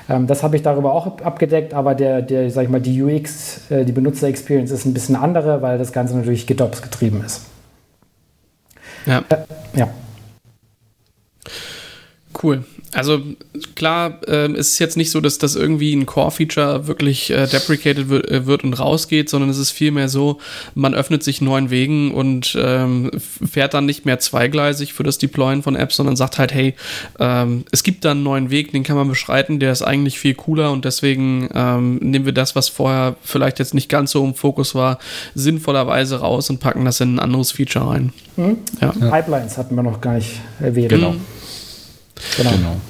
Ähm, 0.09 0.27
das 0.27 0.43
habe 0.43 0.57
ich 0.57 0.63
darüber 0.63 0.93
auch 0.93 1.21
abgedeckt, 1.21 1.75
aber 1.75 1.95
der, 1.95 2.23
der, 2.23 2.51
sag 2.51 2.65
ich 2.65 2.69
mal, 2.69 2.81
die 2.81 3.03
UX, 3.03 3.71
äh, 3.71 3.85
die 3.85 3.93
Benutzer-Experience 3.93 4.71
ist 4.71 4.85
ein 4.85 4.95
bisschen 4.95 5.17
andere, 5.17 5.63
weil 5.63 5.79
das 5.79 5.93
Ganze 5.93 6.17
natürlich 6.17 6.47
GitOps 6.47 6.83
getrieben 6.83 7.23
ist. 7.25 7.47
Ja. 9.07 9.23
Äh, 9.29 9.37
ja. 9.75 9.89
Cool. 12.43 12.65
Also 12.93 13.21
klar, 13.77 14.19
äh, 14.27 14.51
ist 14.53 14.79
jetzt 14.79 14.97
nicht 14.97 15.11
so, 15.11 15.21
dass 15.21 15.39
das 15.39 15.55
irgendwie 15.55 15.95
ein 15.95 16.07
Core-Feature 16.07 16.87
wirklich 16.89 17.31
äh, 17.31 17.47
deprecated 17.47 18.09
wird, 18.09 18.29
äh, 18.29 18.47
wird, 18.47 18.65
und 18.65 18.73
rausgeht, 18.75 19.29
sondern 19.29 19.51
es 19.51 19.59
ist 19.59 19.71
vielmehr 19.71 20.09
so, 20.09 20.39
man 20.75 20.95
öffnet 20.95 21.23
sich 21.23 21.41
neuen 21.41 21.71
Wegen 21.71 22.13
und 22.13 22.57
ähm, 22.59 23.11
fährt 23.19 23.75
dann 23.75 23.87
nicht 23.87 24.07
mehr 24.07 24.19
zweigleisig 24.19 24.93
für 24.93 25.03
das 25.03 25.19
Deployen 25.19 25.63
von 25.63 25.77
Apps, 25.77 25.97
sondern 25.97 26.17
sagt 26.17 26.39
halt, 26.39 26.53
hey, 26.53 26.75
ähm, 27.19 27.65
es 27.71 27.83
gibt 27.83 28.05
da 28.05 28.13
einen 28.13 28.23
neuen 28.23 28.51
Weg, 28.51 28.73
den 28.73 28.83
kann 28.83 28.97
man 28.97 29.09
beschreiten, 29.09 29.61
der 29.61 29.71
ist 29.71 29.83
eigentlich 29.83 30.19
viel 30.19 30.35
cooler 30.35 30.73
und 30.73 30.85
deswegen 30.85 31.49
ähm, 31.55 31.97
nehmen 31.97 32.25
wir 32.25 32.33
das, 32.33 32.57
was 32.57 32.69
vorher 32.69 33.17
vielleicht 33.23 33.59
jetzt 33.59 33.75
nicht 33.75 33.89
ganz 33.89 34.11
so 34.13 34.25
im 34.25 34.35
Fokus 34.35 34.75
war, 34.75 34.99
sinnvollerweise 35.35 36.21
raus 36.21 36.51
und 36.51 36.59
packen 36.59 36.85
das 36.85 37.01
in 37.01 37.17
ein 37.17 37.19
anderes 37.21 37.53
Feature 37.53 37.89
rein. 37.89 38.13
Mhm. 38.37 38.59
Ja. 38.81 38.91
Pipelines 38.93 39.59
hatten 39.59 39.77
wir 39.77 39.83
noch 39.83 40.01
gar 40.01 40.15
nicht 40.15 40.41
erwähnt. 40.59 40.89
Genau. 40.89 41.15
Genau. 42.37 42.51
genau. 42.51 42.81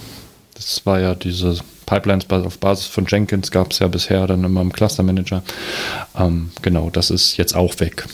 Das 0.54 0.84
war 0.84 1.00
ja 1.00 1.14
diese 1.14 1.58
Pipelines 1.90 2.30
auf 2.30 2.58
Basis 2.58 2.86
von 2.86 3.04
Jenkins 3.08 3.50
gab 3.50 3.72
es 3.72 3.80
ja 3.80 3.88
bisher 3.88 4.24
dann 4.28 4.44
immer 4.44 4.60
im 4.60 4.72
Cluster 4.72 5.02
Manager. 5.02 5.42
Ähm, 6.16 6.50
genau, 6.62 6.88
das 6.88 7.10
ist 7.10 7.36
jetzt 7.36 7.56
auch 7.56 7.80
weg. 7.80 8.04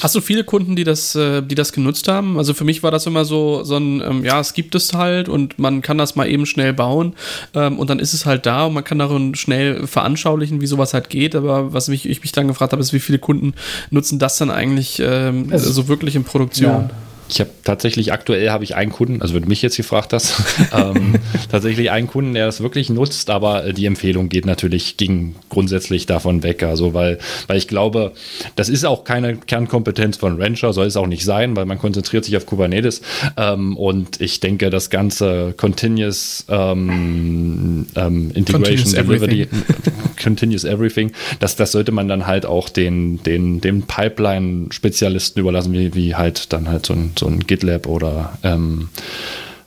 Hast 0.00 0.14
du 0.14 0.22
viele 0.22 0.44
Kunden, 0.44 0.76
die 0.76 0.84
das, 0.84 1.14
äh, 1.14 1.42
die 1.42 1.54
das 1.54 1.72
genutzt 1.72 2.08
haben? 2.08 2.38
Also 2.38 2.54
für 2.54 2.64
mich 2.64 2.82
war 2.82 2.90
das 2.90 3.04
immer 3.04 3.26
so, 3.26 3.64
so 3.64 3.76
ein, 3.76 4.00
ähm, 4.00 4.24
ja, 4.24 4.40
es 4.40 4.54
gibt 4.54 4.74
es 4.74 4.94
halt 4.94 5.28
und 5.28 5.58
man 5.58 5.82
kann 5.82 5.98
das 5.98 6.16
mal 6.16 6.26
eben 6.26 6.46
schnell 6.46 6.72
bauen 6.72 7.14
ähm, 7.52 7.78
und 7.78 7.90
dann 7.90 7.98
ist 7.98 8.14
es 8.14 8.24
halt 8.24 8.46
da 8.46 8.64
und 8.64 8.72
man 8.72 8.84
kann 8.84 8.98
darin 8.98 9.34
schnell 9.34 9.86
veranschaulichen, 9.86 10.62
wie 10.62 10.66
sowas 10.66 10.94
halt 10.94 11.10
geht. 11.10 11.34
Aber 11.34 11.74
was 11.74 11.88
mich, 11.88 12.08
ich 12.08 12.22
mich 12.22 12.32
dann 12.32 12.48
gefragt 12.48 12.72
habe, 12.72 12.80
ist, 12.80 12.94
wie 12.94 13.00
viele 13.00 13.18
Kunden 13.18 13.52
nutzen 13.90 14.18
das 14.18 14.38
dann 14.38 14.50
eigentlich 14.50 15.02
ähm, 15.04 15.50
so 15.54 15.86
wirklich 15.86 16.16
in 16.16 16.24
Produktion? 16.24 16.70
Ja. 16.70 16.90
Ich 17.28 17.40
habe 17.40 17.50
tatsächlich 17.68 18.14
aktuell 18.14 18.48
habe 18.48 18.64
ich 18.64 18.74
einen 18.76 18.90
Kunden, 18.90 19.20
also 19.20 19.34
wenn 19.34 19.42
du 19.42 19.48
mich 19.48 19.60
jetzt 19.60 19.76
gefragt 19.76 20.14
hast, 20.14 20.42
ähm, 20.72 21.16
tatsächlich 21.50 21.90
einen 21.90 22.06
Kunden, 22.06 22.32
der 22.32 22.46
das 22.46 22.62
wirklich 22.62 22.88
nutzt, 22.88 23.28
aber 23.28 23.74
die 23.74 23.84
Empfehlung 23.84 24.30
geht 24.30 24.46
natürlich 24.46 24.96
ging 24.96 25.34
grundsätzlich 25.50 26.06
davon 26.06 26.42
weg, 26.42 26.62
also 26.62 26.94
weil 26.94 27.18
weil 27.46 27.58
ich 27.58 27.68
glaube, 27.68 28.12
das 28.56 28.70
ist 28.70 28.86
auch 28.86 29.04
keine 29.04 29.36
Kernkompetenz 29.36 30.16
von 30.16 30.40
Rancher, 30.40 30.72
soll 30.72 30.86
es 30.86 30.96
auch 30.96 31.06
nicht 31.06 31.24
sein, 31.24 31.56
weil 31.56 31.66
man 31.66 31.78
konzentriert 31.78 32.24
sich 32.24 32.38
auf 32.38 32.46
Kubernetes 32.46 33.02
ähm, 33.36 33.76
und 33.76 34.18
ich 34.22 34.40
denke, 34.40 34.70
das 34.70 34.88
ganze 34.88 35.52
Continuous 35.54 36.46
ähm, 36.48 37.86
ähm 37.96 38.30
Integration 38.34 38.78
continuous 38.78 38.92
Delivery, 38.92 39.42
everything. 39.42 39.92
Continuous 40.22 40.64
Everything, 40.64 41.12
das 41.38 41.56
das 41.56 41.72
sollte 41.72 41.92
man 41.92 42.08
dann 42.08 42.26
halt 42.26 42.46
auch 42.46 42.70
den 42.70 43.22
den 43.24 43.60
den 43.60 43.82
Pipeline 43.82 44.68
Spezialisten 44.70 45.40
überlassen, 45.40 45.74
wie 45.74 45.94
wie 45.94 46.14
halt 46.14 46.52
dann 46.54 46.66
halt 46.68 46.86
so 46.86 46.94
ein 46.94 47.12
so 47.18 47.26
ein 47.26 47.46
GitLab 47.58 47.86
oder 47.86 48.38
ähm, 48.42 48.88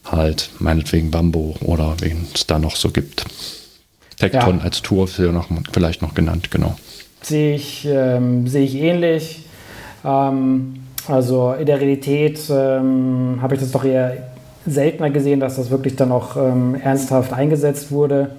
halt 0.06 0.50
meinetwegen 0.60 1.12
Bambo 1.12 1.56
oder 1.62 1.96
wen 2.00 2.28
es 2.34 2.48
da 2.48 2.60
noch 2.60 2.76
so 2.76 2.90
gibt. 2.90 3.26
Tekton 4.18 4.60
ja. 4.60 4.64
als 4.64 4.82
Tour 4.82 5.08
noch, 5.32 5.48
vielleicht 5.72 6.02
noch 6.02 6.14
genannt, 6.14 6.52
genau. 6.52 6.76
Sehe 7.22 7.56
ich, 7.56 7.88
ähm, 7.90 8.48
sehe 8.48 8.64
ich 8.64 8.76
ähnlich. 8.76 9.46
Ähm, 10.06 10.84
also 11.08 11.54
in 11.54 11.66
der 11.66 11.80
Realität 11.80 12.40
ähm, 12.50 13.40
habe 13.42 13.56
ich 13.56 13.62
das 13.62 13.72
doch 13.72 13.84
eher 13.84 14.18
seltener 14.66 15.10
gesehen, 15.10 15.40
dass 15.40 15.56
das 15.56 15.72
wirklich 15.72 15.96
dann 15.96 16.12
auch 16.12 16.38
ähm, 16.38 16.76
ernsthaft 16.76 17.34
eingesetzt 17.34 17.92
wurde. 17.92 18.32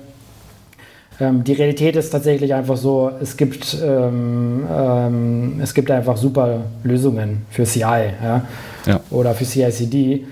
Ähm, 1.22 1.44
die 1.44 1.52
Realität 1.52 1.94
ist 1.94 2.10
tatsächlich 2.10 2.52
einfach 2.52 2.76
so, 2.76 3.12
es 3.20 3.36
gibt, 3.36 3.78
ähm, 3.80 4.64
ähm, 4.68 5.60
es 5.62 5.72
gibt 5.72 5.88
einfach 5.90 6.16
super 6.16 6.62
Lösungen 6.82 7.46
für 7.48 7.62
CI 7.62 7.80
ja? 7.80 8.42
Ja. 8.86 9.00
oder 9.10 9.32
für 9.32 9.44
CI/CD. 9.44 10.24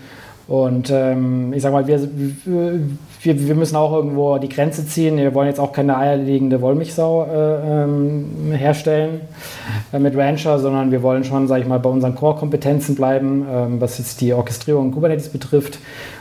Und 0.48 0.90
ähm, 0.90 1.52
ich 1.52 1.62
sage 1.62 1.74
mal, 1.74 1.86
wir, 1.86 2.00
wir, 3.22 3.48
wir 3.48 3.54
müssen 3.54 3.76
auch 3.76 3.92
irgendwo 3.92 4.36
die 4.38 4.48
Grenze 4.48 4.84
ziehen. 4.84 5.16
Wir 5.16 5.32
wollen 5.32 5.46
jetzt 5.46 5.60
auch 5.60 5.72
keine 5.72 5.96
eierlegende 5.96 6.60
Wollmilchsau 6.60 7.24
äh, 7.24 7.84
ähm, 7.84 8.50
herstellen 8.50 9.20
äh, 9.92 10.00
mit 10.00 10.16
Rancher, 10.16 10.58
sondern 10.58 10.90
wir 10.90 11.04
wollen 11.04 11.22
schon, 11.22 11.46
sage 11.46 11.62
ich 11.62 11.68
mal, 11.68 11.78
bei 11.78 11.88
unseren 11.88 12.16
Core-Kompetenzen 12.16 12.96
bleiben, 12.96 13.46
ähm, 13.48 13.80
was 13.80 13.98
jetzt 13.98 14.20
die 14.20 14.32
Orchestrierung 14.32 14.90
Kubernetes 14.90 15.28
betrifft. 15.28 15.78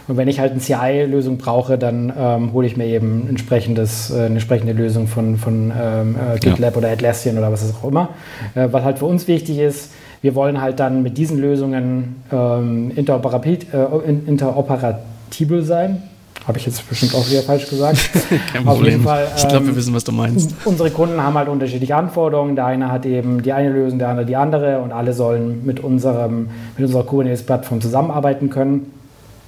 Und 0.10 0.18
wenn 0.18 0.28
ich 0.28 0.40
halt 0.40 0.54
eine 0.54 0.60
CI-Lösung 0.60 1.38
brauche, 1.38 1.78
dann 1.78 2.12
ähm, 2.18 2.52
hole 2.52 2.66
ich 2.66 2.76
mir 2.76 2.88
eben 2.88 3.28
entsprechendes, 3.30 4.10
äh, 4.10 4.16
eine 4.16 4.26
entsprechende 4.26 4.74
Lösung 4.74 5.08
von, 5.08 5.38
von 5.38 5.72
ähm, 5.80 6.16
äh, 6.16 6.40
GitLab 6.40 6.74
ja. 6.74 6.78
oder 6.80 6.90
Atlassian 6.90 7.38
oder 7.38 7.52
was 7.52 7.72
auch 7.76 7.88
immer. 7.88 8.10
Äh, 8.56 8.70
was 8.72 8.84
halt 8.84 8.98
für 8.98 9.06
uns 9.06 9.28
wichtig 9.28 9.60
ist, 9.60 9.92
wir 10.24 10.34
wollen 10.34 10.60
halt 10.60 10.80
dann 10.80 11.04
mit 11.04 11.20
diesen 11.20 11.38
Lösungen 11.38 12.24
ähm, 12.32 12.92
interoperabil, 12.96 13.60
äh, 13.72 14.10
interoperabel 14.28 15.62
sein. 15.62 16.02
Habe 16.48 16.58
ich 16.58 16.66
jetzt 16.66 16.90
bestimmt 16.90 17.14
auch 17.14 17.30
wieder 17.30 17.44
falsch 17.44 17.70
gesagt. 17.70 18.10
Kein 18.52 18.68
Auf 18.68 18.78
Problem. 18.78 18.94
jeden 18.94 19.04
Fall, 19.04 19.26
ähm, 19.26 19.34
ich 19.38 19.48
glaube, 19.48 19.68
wir 19.68 19.76
wissen, 19.76 19.94
was 19.94 20.06
du 20.06 20.12
meinst. 20.12 20.56
Unsere 20.66 20.90
Kunden 20.90 21.22
haben 21.22 21.36
halt 21.36 21.50
unterschiedliche 21.50 21.96
Anforderungen. 21.96 22.56
Der 22.56 22.66
eine 22.66 22.92
hat 22.92 23.06
eben 23.06 23.44
die 23.44 23.54
eine 23.54 23.70
Lösung, 23.70 24.00
der 24.00 24.10
andere 24.10 24.26
die 24.26 24.36
andere 24.36 24.80
und 24.80 24.92
alle 24.92 25.14
sollen 25.14 25.64
mit, 25.68 25.82
unserem, 25.82 26.50
mit 26.76 26.88
unserer 26.88 27.04
Kubernetes-Plattform 27.04 27.80
zusammenarbeiten 27.80 28.50
können. 28.50 28.99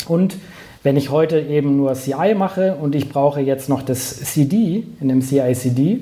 Und 0.10 0.38
wenn 0.84 0.98
ich 0.98 1.10
heute 1.10 1.40
eben 1.40 1.78
nur 1.78 1.94
CI 1.94 2.34
mache 2.36 2.76
und 2.76 2.96
ich 2.96 3.10
brauche 3.10 3.42
jetzt 3.42 3.70
noch 3.70 3.82
das 3.82 4.18
CD 4.18 4.84
in 5.00 5.10
dem 5.10 5.22
CI-CD, 5.22 6.02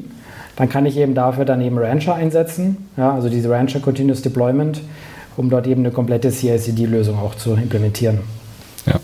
dann 0.55 0.69
kann 0.69 0.85
ich 0.85 0.97
eben 0.97 1.15
dafür 1.15 1.45
dann 1.45 1.61
eben 1.61 1.77
Rancher 1.77 2.15
einsetzen, 2.15 2.89
ja, 2.97 3.13
also 3.13 3.30
diese 3.30 3.49
Rancher 3.49 3.80
Continuous 3.80 4.21
Deployment, 4.21 4.81
um 5.38 5.49
dort 5.49 5.67
eben 5.67 5.81
eine 5.81 5.91
komplette 5.91 6.31
CI-CD-Lösung 6.31 7.17
auch 7.17 7.35
zu 7.35 7.53
implementieren. 7.53 8.19
Ja. 8.85 8.99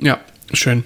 Ja, 0.00 0.18
Schön. 0.52 0.84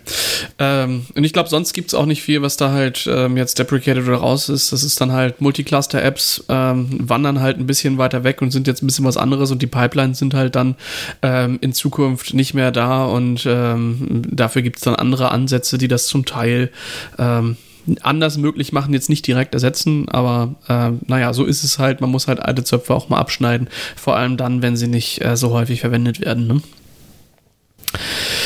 Ähm, 0.60 1.06
und 1.14 1.24
ich 1.24 1.32
glaube, 1.32 1.48
sonst 1.48 1.72
gibt 1.72 1.88
es 1.88 1.94
auch 1.94 2.04
nicht 2.04 2.22
viel, 2.22 2.42
was 2.42 2.58
da 2.58 2.70
halt 2.70 3.08
ähm, 3.10 3.38
jetzt 3.38 3.58
deprecated 3.58 4.06
oder 4.06 4.18
raus 4.18 4.50
ist. 4.50 4.72
Das 4.72 4.84
ist 4.84 5.00
dann 5.00 5.10
halt 5.10 5.40
Multicluster-Apps 5.40 6.44
ähm, 6.50 7.08
wandern 7.08 7.40
halt 7.40 7.58
ein 7.58 7.66
bisschen 7.66 7.96
weiter 7.96 8.24
weg 8.24 8.42
und 8.42 8.50
sind 8.50 8.66
jetzt 8.66 8.82
ein 8.82 8.86
bisschen 8.86 9.06
was 9.06 9.16
anderes 9.16 9.50
und 9.50 9.62
die 9.62 9.66
Pipelines 9.66 10.18
sind 10.18 10.34
halt 10.34 10.54
dann 10.54 10.76
ähm, 11.22 11.58
in 11.62 11.72
Zukunft 11.72 12.34
nicht 12.34 12.52
mehr 12.52 12.72
da 12.72 13.06
und 13.06 13.46
ähm, 13.46 14.22
dafür 14.30 14.60
gibt 14.60 14.76
es 14.76 14.82
dann 14.82 14.94
andere 14.94 15.30
Ansätze, 15.30 15.78
die 15.78 15.88
das 15.88 16.06
zum 16.06 16.26
Teil 16.26 16.70
ähm, 17.18 17.56
anders 18.02 18.36
möglich 18.36 18.72
machen, 18.72 18.92
jetzt 18.92 19.08
nicht 19.08 19.26
direkt 19.26 19.54
ersetzen, 19.54 20.10
aber 20.10 20.56
äh, 20.68 20.90
naja, 21.06 21.32
so 21.32 21.46
ist 21.46 21.64
es 21.64 21.78
halt. 21.78 22.02
Man 22.02 22.10
muss 22.10 22.28
halt 22.28 22.38
alte 22.40 22.64
Zöpfe 22.64 22.94
auch 22.94 23.08
mal 23.08 23.18
abschneiden, 23.18 23.70
vor 23.96 24.16
allem 24.16 24.36
dann, 24.36 24.60
wenn 24.60 24.76
sie 24.76 24.88
nicht 24.88 25.24
äh, 25.24 25.38
so 25.38 25.52
häufig 25.52 25.80
verwendet 25.80 26.20
werden. 26.20 26.46
Ne? 26.46 26.62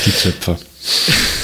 Die 0.06 0.12
Zöpfe. 0.12 0.56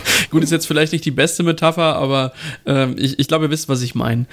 Gut, 0.31 0.43
ist 0.43 0.51
jetzt 0.51 0.65
vielleicht 0.67 0.93
nicht 0.93 1.05
die 1.05 1.11
beste 1.11 1.43
Metapher, 1.43 1.95
aber 1.95 2.33
ähm, 2.65 2.95
ich, 2.97 3.19
ich 3.19 3.27
glaube, 3.27 3.45
ihr 3.45 3.51
wisst, 3.51 3.69
was 3.69 3.81
ich 3.81 3.95
meine. 3.95 4.25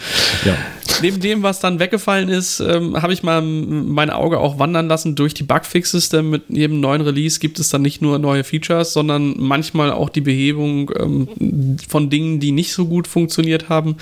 Ja. 0.44 0.56
Neben 1.02 1.20
dem, 1.20 1.42
was 1.42 1.60
dann 1.60 1.78
weggefallen 1.78 2.28
ist, 2.28 2.60
ähm, 2.60 3.00
habe 3.00 3.12
ich 3.12 3.22
mal 3.22 3.40
mein 3.42 4.10
Auge 4.10 4.38
auch 4.38 4.58
wandern 4.58 4.88
lassen 4.88 5.14
durch 5.14 5.34
die 5.34 5.44
Bugfixes, 5.44 6.08
denn 6.08 6.30
mit 6.30 6.42
jedem 6.48 6.80
neuen 6.80 7.02
Release 7.02 7.38
gibt 7.38 7.58
es 7.58 7.68
dann 7.68 7.82
nicht 7.82 8.02
nur 8.02 8.18
neue 8.18 8.42
Features, 8.42 8.92
sondern 8.92 9.34
manchmal 9.38 9.92
auch 9.92 10.08
die 10.08 10.20
Behebung 10.20 10.90
ähm, 10.98 11.76
von 11.88 12.10
Dingen, 12.10 12.40
die 12.40 12.52
nicht 12.52 12.72
so 12.72 12.86
gut 12.86 13.06
funktioniert 13.06 13.68
haben. 13.68 13.96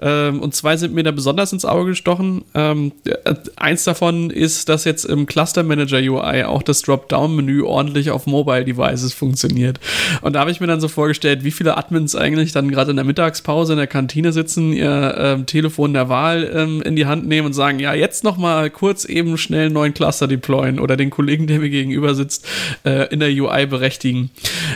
Ähm, 0.00 0.40
und 0.40 0.54
zwei 0.54 0.76
sind 0.76 0.94
mir 0.94 1.02
da 1.02 1.10
besonders 1.10 1.52
ins 1.52 1.64
Auge 1.64 1.90
gestochen. 1.90 2.44
Ähm, 2.54 2.92
äh, 3.04 3.34
eins 3.56 3.84
davon 3.84 4.30
ist, 4.30 4.68
dass 4.68 4.84
jetzt 4.84 5.04
im 5.04 5.26
Cluster 5.26 5.62
Manager 5.62 5.98
UI 5.98 6.44
auch 6.44 6.62
das 6.62 6.82
Dropdown-Menü 6.82 7.62
ordentlich 7.62 8.10
auf 8.10 8.26
Mobile 8.26 8.64
Devices 8.64 9.14
funktioniert. 9.14 9.80
Und 10.20 10.34
da 10.34 10.40
habe 10.40 10.50
ich 10.50 10.60
mir 10.60 10.66
dann 10.66 10.80
so 10.80 10.88
vorgestellt, 10.88 11.31
wie 11.40 11.50
viele 11.50 11.76
Admins 11.76 12.14
eigentlich 12.14 12.52
dann 12.52 12.70
gerade 12.70 12.90
in 12.90 12.96
der 12.96 13.04
Mittagspause 13.04 13.72
in 13.72 13.78
der 13.78 13.86
Kantine 13.86 14.32
sitzen, 14.32 14.72
ihr 14.72 15.14
ähm, 15.18 15.46
Telefon 15.46 15.92
der 15.92 16.08
Wahl 16.08 16.50
ähm, 16.54 16.82
in 16.82 16.96
die 16.96 17.06
Hand 17.06 17.26
nehmen 17.26 17.46
und 17.46 17.52
sagen, 17.52 17.78
ja, 17.78 17.94
jetzt 17.94 18.24
noch 18.24 18.36
mal 18.36 18.70
kurz 18.70 19.04
eben 19.04 19.38
schnell 19.38 19.66
einen 19.66 19.74
neuen 19.74 19.94
Cluster 19.94 20.28
deployen 20.28 20.78
oder 20.78 20.96
den 20.96 21.10
Kollegen, 21.10 21.46
der 21.46 21.58
mir 21.58 21.70
gegenüber 21.70 22.14
sitzt, 22.14 22.46
äh, 22.84 23.12
in 23.12 23.20
der 23.20 23.30
UI 23.30 23.66
berechtigen. 23.66 24.30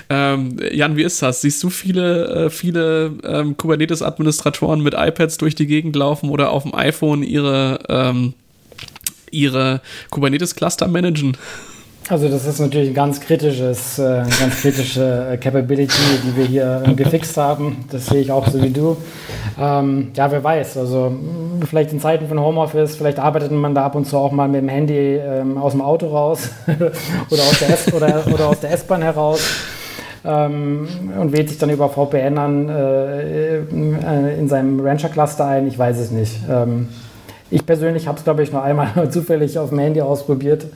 Ähm, 0.09 0.57
Jan, 0.73 0.97
wie 0.97 1.03
ist 1.03 1.23
das? 1.23 1.41
Siehst 1.43 1.63
du 1.63 1.71
viele, 1.71 2.47
äh, 2.47 2.51
viele 2.51 3.13
ähm, 3.25 3.57
Kubernetes-Administratoren 3.57 4.83
mit 4.83 4.95
iPads 4.95 5.39
durch 5.39 5.55
die 5.55 5.67
Gegend 5.67 5.95
laufen 5.97 6.31
oder 6.31 6.51
auf 6.51 6.63
dem 6.63 6.75
iPhone 6.75 7.23
ihre, 7.23 7.81
ähm, 7.89 8.35
ihre 9.31 9.81
Kubernetes-Cluster 10.11 10.89
managen? 10.89 11.37
Also 12.09 12.29
das 12.29 12.47
ist 12.47 12.61
natürlich 12.61 12.91
ein 12.91 12.95
ganz 12.95 13.21
kritisches, 13.21 13.99
äh, 13.99 14.23
ganz 14.39 14.61
kritische 14.61 15.29
äh, 15.33 15.37
Capability, 15.39 16.21
die 16.23 16.37
wir 16.37 16.45
hier 16.45 16.83
äh, 16.87 16.95
gefixt 16.95 17.37
haben. 17.37 17.85
Das 17.91 18.07
sehe 18.07 18.21
ich 18.21 18.31
auch 18.31 18.47
so 18.47 18.63
wie 18.63 18.71
du. 18.71 18.97
Ähm, 19.61 20.13
ja, 20.15 20.31
wer 20.31 20.45
weiß. 20.45 20.77
Also 20.77 21.07
hm, 21.07 21.63
vielleicht 21.69 21.93
in 21.93 21.99
Zeiten 21.99 22.29
von 22.29 22.39
Homeoffice, 22.39 22.95
vielleicht 22.95 23.19
arbeitet 23.19 23.51
man 23.51 23.75
da 23.75 23.85
ab 23.85 23.97
und 23.97 24.07
zu 24.07 24.19
auch 24.19 24.31
mal 24.31 24.47
mit 24.47 24.63
dem 24.63 24.69
Handy 24.69 25.17
ähm, 25.17 25.59
aus 25.59 25.73
dem 25.73 25.81
Auto 25.81 26.07
raus 26.07 26.51
oder 27.31 27.43
aus 27.43 27.59
der 27.59 27.71
S 27.71 27.93
oder, 27.93 28.25
oder 28.33 28.49
aus 28.51 28.61
der 28.61 28.71
S-Bahn 28.71 29.03
heraus. 29.03 29.41
Ähm, 30.25 30.87
und 31.19 31.33
wählt 31.33 31.49
sich 31.49 31.59
dann 31.59 31.71
über 31.71 31.89
VPN 31.89 32.39
an 32.39 32.69
äh, 32.69 33.57
äh, 33.59 34.39
in 34.39 34.49
seinem 34.49 34.79
Rancher-Cluster 34.79 35.45
ein. 35.45 35.67
Ich 35.67 35.77
weiß 35.77 35.99
es 35.99 36.13
nicht. 36.13 36.37
Ähm, 36.49 36.89
ich 37.51 37.65
persönlich 37.65 38.07
habe 38.07 38.19
es, 38.19 38.25
glaube 38.25 38.43
ich, 38.43 38.53
nur 38.53 38.63
einmal 38.63 39.11
zufällig 39.11 39.59
auf 39.59 39.71
dem 39.71 39.79
Handy 39.79 40.01
ausprobiert, 40.01 40.67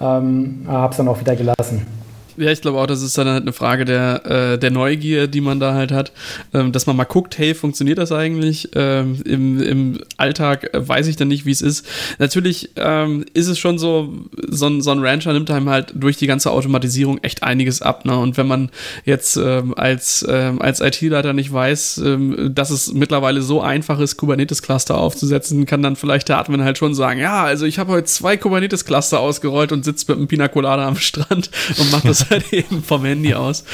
ähm, 0.00 0.64
habe 0.66 0.90
es 0.90 0.96
dann 0.96 1.08
auch 1.08 1.20
wieder 1.20 1.36
gelassen. 1.36 1.86
Ja, 2.36 2.50
ich 2.50 2.60
glaube 2.60 2.78
auch, 2.78 2.86
das 2.86 3.02
ist 3.02 3.16
dann 3.16 3.28
halt 3.28 3.42
eine 3.42 3.52
Frage 3.52 3.84
der, 3.84 4.26
äh, 4.26 4.58
der 4.58 4.70
Neugier, 4.70 5.28
die 5.28 5.40
man 5.40 5.60
da 5.60 5.74
halt 5.74 5.92
hat, 5.92 6.12
ähm, 6.52 6.72
dass 6.72 6.86
man 6.86 6.96
mal 6.96 7.04
guckt, 7.04 7.38
hey, 7.38 7.54
funktioniert 7.54 7.98
das 7.98 8.10
eigentlich? 8.10 8.70
Ähm, 8.74 9.20
im, 9.24 9.62
Im 9.62 9.98
Alltag 10.16 10.74
äh, 10.74 10.88
weiß 10.88 11.06
ich 11.06 11.16
dann 11.16 11.28
nicht, 11.28 11.46
wie 11.46 11.52
es 11.52 11.62
ist. 11.62 11.86
Natürlich 12.18 12.70
ähm, 12.76 13.24
ist 13.34 13.46
es 13.46 13.58
schon 13.58 13.78
so, 13.78 14.12
so 14.48 14.66
ein, 14.66 14.82
so 14.82 14.90
ein 14.90 14.98
Rancher 14.98 15.32
nimmt 15.32 15.50
einem 15.50 15.68
halt 15.68 15.92
durch 15.94 16.16
die 16.16 16.26
ganze 16.26 16.50
Automatisierung 16.50 17.18
echt 17.22 17.44
einiges 17.44 17.82
ab. 17.82 18.04
Ne? 18.04 18.18
Und 18.18 18.36
wenn 18.36 18.48
man 18.48 18.70
jetzt 19.04 19.36
ähm, 19.36 19.74
als, 19.76 20.26
ähm, 20.28 20.60
als 20.60 20.80
IT-Leiter 20.80 21.34
nicht 21.34 21.52
weiß, 21.52 21.98
ähm, 22.04 22.52
dass 22.52 22.70
es 22.70 22.92
mittlerweile 22.92 23.42
so 23.42 23.60
einfach 23.60 24.00
ist, 24.00 24.16
Kubernetes-Cluster 24.16 24.98
aufzusetzen, 24.98 25.66
kann 25.66 25.82
dann 25.82 25.94
vielleicht 25.94 26.28
der 26.28 26.38
Admin 26.38 26.64
halt 26.64 26.78
schon 26.78 26.96
sagen, 26.96 27.20
ja, 27.20 27.44
also 27.44 27.64
ich 27.64 27.78
habe 27.78 27.92
heute 27.92 28.06
zwei 28.06 28.36
Kubernetes-Cluster 28.36 29.20
ausgerollt 29.20 29.70
und 29.70 29.84
sitze 29.84 30.06
mit 30.08 30.18
einem 30.18 30.26
Pina 30.26 30.48
Colada 30.48 30.86
am 30.88 30.96
Strand 30.96 31.50
und 31.78 31.92
mache 31.92 32.08
das 32.08 32.23
halt 32.30 32.52
eben 32.52 32.82
vom 32.82 33.04
Handy 33.04 33.34
aus. 33.34 33.64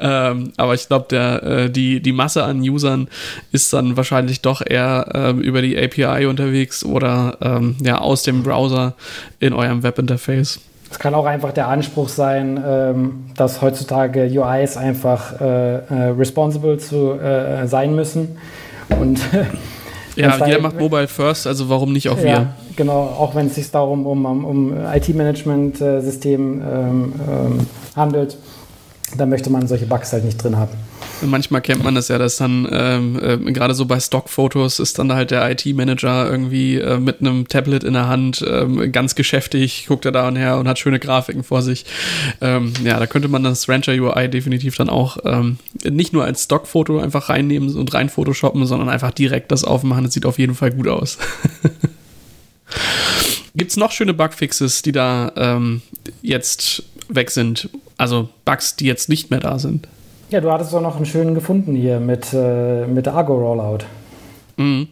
Ähm, 0.00 0.52
aber 0.56 0.74
ich 0.74 0.88
glaube, 0.88 1.16
äh, 1.16 1.70
die 1.70 2.00
die 2.00 2.12
Masse 2.12 2.44
an 2.44 2.60
Usern 2.60 3.08
ist 3.52 3.72
dann 3.72 3.96
wahrscheinlich 3.96 4.42
doch 4.42 4.62
eher 4.64 5.08
ähm, 5.14 5.40
über 5.40 5.62
die 5.62 5.76
API 5.76 6.26
unterwegs 6.26 6.84
oder 6.84 7.38
ähm, 7.40 7.76
ja 7.82 7.98
aus 7.98 8.22
dem 8.22 8.42
Browser 8.42 8.94
in 9.40 9.52
eurem 9.52 9.82
Webinterface. 9.82 10.60
Es 10.90 10.98
kann 10.98 11.14
auch 11.14 11.26
einfach 11.26 11.52
der 11.52 11.68
Anspruch 11.68 12.08
sein, 12.08 12.62
ähm, 12.66 13.26
dass 13.36 13.60
heutzutage 13.60 14.24
UIs 14.24 14.76
einfach 14.76 15.40
äh, 15.40 15.76
äh, 15.76 16.10
responsible 16.18 16.78
zu 16.78 17.12
äh, 17.12 17.66
sein 17.66 17.94
müssen. 17.94 18.38
Und 18.88 19.20
ja, 20.16 20.46
jeder 20.46 20.60
macht 20.60 20.78
Mobile 20.78 21.08
First, 21.08 21.46
also 21.46 21.68
warum 21.68 21.92
nicht 21.92 22.08
auch 22.08 22.18
wir? 22.18 22.26
Ja, 22.26 22.54
genau, 22.76 23.00
auch 23.18 23.34
wenn 23.34 23.46
es 23.46 23.54
sich 23.54 23.70
darum 23.70 24.06
um, 24.06 24.24
um, 24.24 24.44
um 24.44 24.72
IT-Management-System 24.72 26.62
ähm, 26.62 27.12
ähm, 27.28 27.66
handelt, 27.96 28.36
dann 29.16 29.28
möchte 29.28 29.50
man 29.50 29.66
solche 29.66 29.86
Bugs 29.86 30.12
halt 30.12 30.24
nicht 30.24 30.42
drin 30.42 30.56
haben. 30.56 30.72
Manchmal 31.22 31.62
kennt 31.62 31.82
man 31.82 31.96
das 31.96 32.08
ja, 32.08 32.18
dass 32.18 32.36
dann 32.36 32.68
ähm, 32.70 33.18
äh, 33.20 33.52
gerade 33.52 33.74
so 33.74 33.86
bei 33.86 33.98
Stockfotos 33.98 34.78
ist 34.78 34.98
dann 34.98 35.12
halt 35.12 35.32
der 35.32 35.50
IT-Manager 35.50 36.30
irgendwie 36.30 36.76
äh, 36.76 36.98
mit 36.98 37.20
einem 37.20 37.48
Tablet 37.48 37.82
in 37.82 37.94
der 37.94 38.06
Hand, 38.08 38.44
ähm, 38.48 38.92
ganz 38.92 39.16
geschäftig, 39.16 39.86
guckt 39.88 40.04
er 40.04 40.12
da 40.12 40.28
und 40.28 40.36
her 40.36 40.58
und 40.58 40.68
hat 40.68 40.78
schöne 40.78 41.00
Grafiken 41.00 41.42
vor 41.42 41.62
sich. 41.62 41.86
Ähm, 42.40 42.72
ja, 42.84 42.98
da 42.98 43.06
könnte 43.06 43.28
man 43.28 43.42
das 43.42 43.68
Rancher 43.68 43.92
UI 43.92 44.28
definitiv 44.28 44.76
dann 44.76 44.88
auch 44.88 45.18
ähm, 45.24 45.58
nicht 45.82 46.12
nur 46.12 46.24
als 46.24 46.44
Stockfoto 46.44 47.00
einfach 47.00 47.28
reinnehmen 47.28 47.74
und 47.74 47.94
rein 47.94 48.08
photoshoppen, 48.08 48.64
sondern 48.66 48.88
einfach 48.88 49.10
direkt 49.10 49.50
das 49.50 49.64
aufmachen. 49.64 50.04
Das 50.04 50.14
sieht 50.14 50.26
auf 50.26 50.38
jeden 50.38 50.54
Fall 50.54 50.70
gut 50.70 50.86
aus. 50.86 51.18
Gibt 53.54 53.72
es 53.72 53.76
noch 53.76 53.90
schöne 53.90 54.14
Bugfixes, 54.14 54.82
die 54.82 54.92
da 54.92 55.32
ähm, 55.36 55.82
jetzt 56.22 56.84
weg 57.08 57.30
sind? 57.30 57.70
Also 57.96 58.28
Bugs, 58.44 58.76
die 58.76 58.86
jetzt 58.86 59.08
nicht 59.08 59.30
mehr 59.30 59.40
da 59.40 59.58
sind? 59.58 59.88
Ja, 60.30 60.40
du 60.40 60.52
hattest 60.52 60.72
doch 60.72 60.82
noch 60.82 60.96
einen 60.96 61.06
schönen 61.06 61.34
gefunden 61.34 61.74
hier 61.74 62.00
mit, 62.00 62.34
äh, 62.34 62.86
mit 62.86 63.08
Argo 63.08 63.34
Rollout. 63.34 63.84
Mhm. 64.58 64.88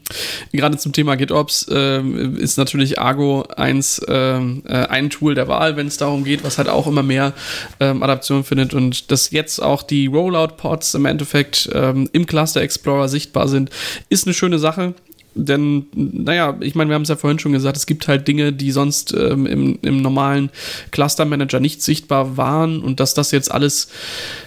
Gerade 0.52 0.78
zum 0.78 0.92
Thema 0.92 1.16
GitOps 1.16 1.66
äh, 1.68 2.00
ist 2.00 2.56
natürlich 2.56 3.00
Argo 3.00 3.44
eins, 3.56 3.98
äh, 3.98 4.12
ein 4.12 5.10
Tool 5.10 5.34
der 5.34 5.48
Wahl, 5.48 5.76
wenn 5.76 5.88
es 5.88 5.98
darum 5.98 6.24
geht, 6.24 6.44
was 6.44 6.56
halt 6.56 6.68
auch 6.68 6.86
immer 6.86 7.02
mehr 7.02 7.32
ähm, 7.80 8.02
Adaption 8.02 8.44
findet 8.44 8.74
und 8.74 9.10
dass 9.10 9.32
jetzt 9.32 9.60
auch 9.60 9.82
die 9.82 10.06
Rollout-Pods 10.06 10.94
im 10.94 11.04
Endeffekt 11.04 11.68
ähm, 11.74 12.08
im 12.12 12.26
Cluster 12.26 12.60
Explorer 12.60 13.08
sichtbar 13.08 13.48
sind, 13.48 13.70
ist 14.08 14.26
eine 14.26 14.34
schöne 14.34 14.60
Sache. 14.60 14.94
Denn, 15.38 15.86
naja, 15.94 16.56
ich 16.60 16.74
meine, 16.74 16.88
wir 16.88 16.94
haben 16.94 17.02
es 17.02 17.10
ja 17.10 17.16
vorhin 17.16 17.38
schon 17.38 17.52
gesagt, 17.52 17.76
es 17.76 17.84
gibt 17.84 18.08
halt 18.08 18.26
Dinge, 18.26 18.54
die 18.54 18.70
sonst 18.72 19.12
ähm, 19.12 19.44
im, 19.44 19.78
im 19.82 20.00
normalen 20.00 20.48
Cluster 20.92 21.26
Manager 21.26 21.60
nicht 21.60 21.82
sichtbar 21.82 22.38
waren 22.38 22.80
und 22.80 23.00
dass 23.00 23.12
das 23.12 23.32
jetzt 23.32 23.52
alles 23.52 23.88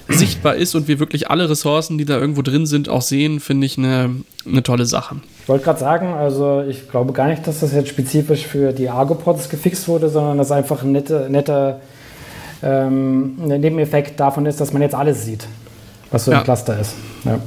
sichtbar 0.08 0.56
ist 0.56 0.74
und 0.74 0.88
wir 0.88 1.00
wirklich 1.00 1.30
alle 1.30 1.48
Ressourcen, 1.48 2.00
die 2.00 2.06
da 2.06 2.18
irgendwo 2.18 2.42
drin 2.42 2.66
sind, 2.66 2.90
auch 2.90 3.04
sehen, 3.04 3.40
finde 3.40 3.68
ich 3.68 3.78
eine, 3.78 4.16
eine 4.48 4.64
tolle 4.64 4.88
Sache. 4.88 5.18
Ich 5.44 5.50
wollte 5.50 5.64
gerade 5.64 5.80
sagen, 5.80 6.14
also 6.14 6.64
ich 6.68 6.90
glaube 6.90 7.14
gar 7.14 7.28
nicht, 7.28 7.46
dass 7.46 7.60
das 7.60 7.72
jetzt 7.72 7.90
spezifisch 7.90 8.48
für 8.48 8.74
die 8.74 8.90
Argo-Pods 8.90 9.50
gefixt 9.50 9.88
wurde, 9.88 10.10
sondern 10.10 10.40
dass 10.40 10.52
einfach 10.52 10.82
ein 10.82 10.92
netter 10.92 11.30
nette, 11.30 11.80
ähm, 12.64 13.36
Nebeneffekt 13.36 14.20
davon 14.20 14.48
ist, 14.48 14.60
dass 14.60 14.74
man 14.74 14.82
jetzt 14.82 14.96
alles 14.96 15.24
sieht, 15.24 15.46
was 16.10 16.26
so 16.26 16.32
ja. 16.32 16.40
im 16.40 16.44
Cluster 16.44 16.80
ist. 16.80 16.96
Ja. 17.26 17.40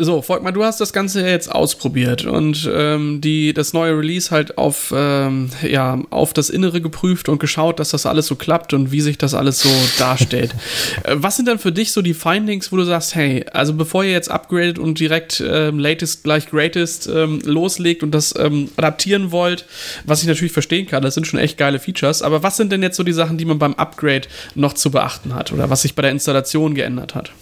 So, 0.00 0.22
Volkmar, 0.22 0.52
du 0.52 0.62
hast 0.62 0.80
das 0.80 0.92
Ganze 0.92 1.26
jetzt 1.26 1.50
ausprobiert 1.50 2.24
und 2.24 2.70
ähm, 2.72 3.20
die, 3.20 3.52
das 3.52 3.72
neue 3.72 3.98
Release 3.98 4.30
halt 4.30 4.56
auf, 4.56 4.94
ähm, 4.96 5.50
ja, 5.68 6.00
auf 6.10 6.32
das 6.32 6.50
Innere 6.50 6.80
geprüft 6.80 7.28
und 7.28 7.40
geschaut, 7.40 7.80
dass 7.80 7.90
das 7.90 8.06
alles 8.06 8.28
so 8.28 8.36
klappt 8.36 8.72
und 8.74 8.92
wie 8.92 9.00
sich 9.00 9.18
das 9.18 9.34
alles 9.34 9.58
so 9.58 9.68
darstellt. 9.98 10.54
Äh, 11.02 11.16
was 11.16 11.34
sind 11.34 11.48
dann 11.48 11.58
für 11.58 11.72
dich 11.72 11.90
so 11.90 12.00
die 12.00 12.14
Findings, 12.14 12.70
wo 12.70 12.76
du 12.76 12.84
sagst, 12.84 13.16
hey, 13.16 13.44
also 13.52 13.74
bevor 13.74 14.04
ihr 14.04 14.12
jetzt 14.12 14.30
upgradet 14.30 14.78
und 14.78 15.00
direkt 15.00 15.42
ähm, 15.44 15.80
latest 15.80 16.22
gleich 16.22 16.48
greatest 16.48 17.08
ähm, 17.12 17.40
loslegt 17.44 18.04
und 18.04 18.12
das 18.12 18.32
ähm, 18.38 18.70
adaptieren 18.76 19.32
wollt, 19.32 19.64
was 20.06 20.22
ich 20.22 20.28
natürlich 20.28 20.52
verstehen 20.52 20.86
kann, 20.86 21.02
das 21.02 21.14
sind 21.14 21.26
schon 21.26 21.40
echt 21.40 21.58
geile 21.58 21.80
Features, 21.80 22.22
aber 22.22 22.44
was 22.44 22.56
sind 22.56 22.70
denn 22.70 22.84
jetzt 22.84 22.96
so 22.96 23.02
die 23.02 23.12
Sachen, 23.12 23.36
die 23.36 23.44
man 23.44 23.58
beim 23.58 23.74
Upgrade 23.74 24.28
noch 24.54 24.74
zu 24.74 24.92
beachten 24.92 25.34
hat 25.34 25.52
oder 25.52 25.70
was 25.70 25.82
sich 25.82 25.96
bei 25.96 26.02
der 26.02 26.12
Installation 26.12 26.76
geändert 26.76 27.16
hat? 27.16 27.32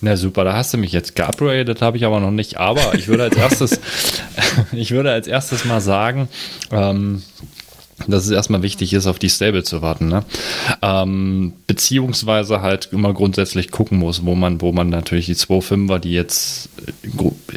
Na 0.00 0.16
super, 0.16 0.44
da 0.44 0.54
hast 0.54 0.74
du 0.74 0.78
mich 0.78 0.92
jetzt 0.92 1.16
geupgradet, 1.16 1.80
habe 1.80 1.96
ich 1.96 2.04
aber 2.04 2.20
noch 2.20 2.30
nicht. 2.30 2.58
Aber 2.58 2.94
ich 2.94 3.08
würde 3.08 3.24
als 3.24 3.36
erstes, 3.36 3.80
ich 4.72 4.90
würde 4.90 5.10
als 5.10 5.26
erstes 5.26 5.64
mal 5.64 5.80
sagen, 5.80 6.28
ähm, 6.70 7.22
dass 8.06 8.24
es 8.24 8.30
erstmal 8.30 8.62
wichtig 8.62 8.92
ist, 8.92 9.06
auf 9.06 9.18
die 9.18 9.30
Stable 9.30 9.64
zu 9.64 9.80
warten. 9.82 10.08
Ne? 10.08 10.22
Ähm, 10.82 11.54
beziehungsweise 11.66 12.60
halt 12.60 12.90
immer 12.92 13.14
grundsätzlich 13.14 13.70
gucken 13.70 13.98
muss, 13.98 14.24
wo 14.24 14.34
man, 14.34 14.60
wo 14.60 14.72
man 14.72 14.90
natürlich 14.90 15.26
die 15.26 15.34
2.5er, 15.34 15.98
die 15.98 16.12
jetzt 16.12 16.68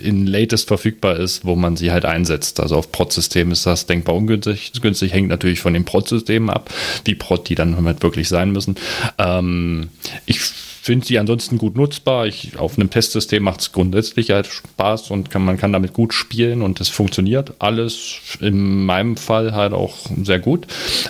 in 0.01 0.25
latest 0.27 0.67
verfügbar 0.67 1.17
ist, 1.17 1.45
wo 1.45 1.55
man 1.55 1.75
sie 1.75 1.91
halt 1.91 2.05
einsetzt. 2.05 2.59
Also 2.59 2.77
auf 2.77 2.91
Prot-System 2.91 3.51
ist 3.51 3.65
das 3.65 3.85
denkbar 3.85 4.15
ungünstig. 4.15 4.71
Günstig 4.81 5.11
hängt 5.13 5.27
natürlich 5.27 5.59
von 5.59 5.73
den 5.73 5.85
Prot-Systemen 5.85 6.49
ab, 6.49 6.69
wie 7.03 7.15
Prot 7.15 7.49
die 7.49 7.55
dann 7.55 7.83
halt 7.85 8.01
wirklich 8.01 8.29
sein 8.29 8.51
müssen. 8.51 8.75
Ähm, 9.17 9.89
ich 10.25 10.39
finde 10.81 11.05
sie 11.05 11.19
ansonsten 11.19 11.57
gut 11.57 11.75
nutzbar. 11.75 12.25
Ich, 12.27 12.57
auf 12.57 12.77
einem 12.77 12.89
Testsystem 12.89 13.43
macht 13.43 13.61
es 13.61 13.71
grundsätzlich 13.71 14.31
halt 14.31 14.47
Spaß 14.47 15.11
und 15.11 15.29
kann, 15.29 15.43
man 15.43 15.57
kann 15.57 15.73
damit 15.73 15.93
gut 15.93 16.13
spielen 16.13 16.61
und 16.61 16.79
es 16.79 16.89
funktioniert 16.89 17.53
alles 17.59 18.19
in 18.39 18.85
meinem 18.85 19.17
Fall 19.17 19.53
halt 19.53 19.73
auch 19.73 19.97
sehr 20.23 20.39
gut. 20.39 20.67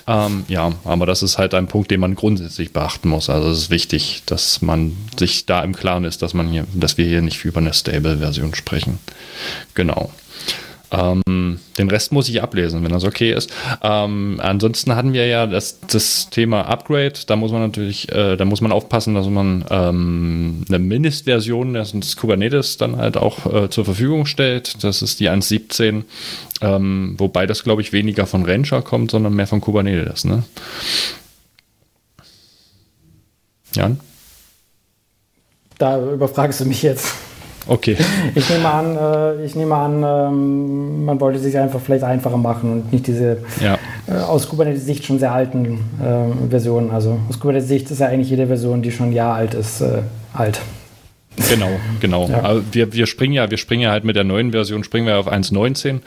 Ähm, 0.07 0.45
ja, 0.47 0.73
aber 0.83 1.05
das 1.05 1.23
ist 1.23 1.37
halt 1.37 1.53
ein 1.53 1.67
Punkt, 1.67 1.91
den 1.91 1.99
man 1.99 2.15
grundsätzlich 2.15 2.73
beachten 2.73 3.09
muss. 3.09 3.29
Also 3.29 3.49
es 3.49 3.57
ist 3.59 3.69
wichtig, 3.69 4.23
dass 4.25 4.61
man 4.61 4.95
sich 5.17 5.45
da 5.45 5.63
im 5.63 5.75
Klaren 5.75 6.03
ist, 6.03 6.21
dass 6.21 6.33
man 6.33 6.49
hier, 6.49 6.65
dass 6.73 6.97
wir 6.97 7.05
hier 7.05 7.21
nicht 7.21 7.43
über 7.45 7.59
eine 7.59 7.73
Stable-Version 7.73 8.55
sprechen. 8.55 8.99
Genau. 9.75 10.11
Ähm, 10.91 11.59
den 11.77 11.89
Rest 11.89 12.11
muss 12.11 12.29
ich 12.29 12.41
ablesen, 12.41 12.83
wenn 12.83 12.91
das 12.91 13.03
okay 13.03 13.31
ist. 13.31 13.51
Ähm, 13.83 14.39
ansonsten 14.41 14.95
hatten 14.95 15.13
wir 15.13 15.27
ja 15.27 15.45
das, 15.45 15.79
das 15.81 16.29
Thema 16.29 16.63
Upgrade. 16.63 17.13
Da 17.27 17.35
muss 17.35 17.51
man 17.51 17.61
natürlich, 17.61 18.11
äh, 18.11 18.35
da 18.35 18.45
muss 18.45 18.61
man 18.61 18.71
aufpassen, 18.71 19.13
dass 19.13 19.27
man 19.27 19.65
ähm, 19.69 20.65
eine 20.67 20.79
Mindestversion 20.79 21.73
des 21.73 22.15
Kubernetes 22.17 22.77
dann 22.77 22.97
halt 22.97 23.17
auch 23.17 23.45
äh, 23.53 23.69
zur 23.69 23.85
Verfügung 23.85 24.25
stellt. 24.25 24.83
Das 24.83 25.01
ist 25.01 25.19
die 25.19 25.29
1.17, 25.29 26.03
ähm, 26.61 27.15
wobei 27.17 27.45
das, 27.45 27.63
glaube 27.63 27.81
ich, 27.81 27.93
weniger 27.93 28.25
von 28.25 28.45
Rancher 28.45 28.81
kommt, 28.81 29.11
sondern 29.11 29.33
mehr 29.33 29.47
von 29.47 29.61
Kubernetes. 29.61 30.25
Ne? 30.25 30.43
Jan? 33.75 33.99
Da 35.77 36.01
überfragst 36.01 36.59
du 36.59 36.65
mich 36.65 36.81
jetzt. 36.81 37.13
Okay. 37.67 37.97
Ich 38.35 38.49
nehme 38.49 38.69
an, 38.69 38.97
äh, 38.97 39.45
ich 39.45 39.55
nehme 39.55 39.75
an 39.75 40.03
ähm, 40.03 41.05
man 41.05 41.19
wollte 41.19 41.39
sich 41.39 41.57
einfach 41.57 41.79
vielleicht 41.79 42.03
einfacher 42.03 42.37
machen 42.37 42.71
und 42.71 42.93
nicht 42.93 43.07
diese 43.07 43.37
ja. 43.61 43.77
äh, 44.07 44.19
aus 44.21 44.47
Kubernetes-Sicht 44.49 45.05
schon 45.05 45.19
sehr 45.19 45.31
alten 45.31 45.79
äh, 46.01 46.49
Versionen. 46.49 46.91
Also 46.91 47.19
aus 47.27 47.39
Kubernetes-Sicht 47.39 47.89
ist 47.91 47.99
ja 47.99 48.07
eigentlich 48.07 48.29
jede 48.29 48.47
Version, 48.47 48.81
die 48.81 48.91
schon 48.91 49.09
ein 49.09 49.13
Jahr 49.13 49.35
alt 49.35 49.53
ist, 49.53 49.83
alt. 50.33 50.61
Genau, 51.49 51.69
genau. 51.99 52.27
Ja. 52.27 52.43
Aber 52.43 52.61
wir, 52.71 52.93
wir 52.93 53.07
springen 53.07 53.33
ja, 53.33 53.49
wir 53.49 53.57
springen 53.57 53.83
ja 53.83 53.91
halt 53.91 54.03
mit 54.03 54.15
der 54.15 54.23
neuen 54.23 54.51
Version, 54.51 54.83
springen 54.83 55.07
wir 55.07 55.17
auf 55.17 55.31
1.19. 55.31 55.99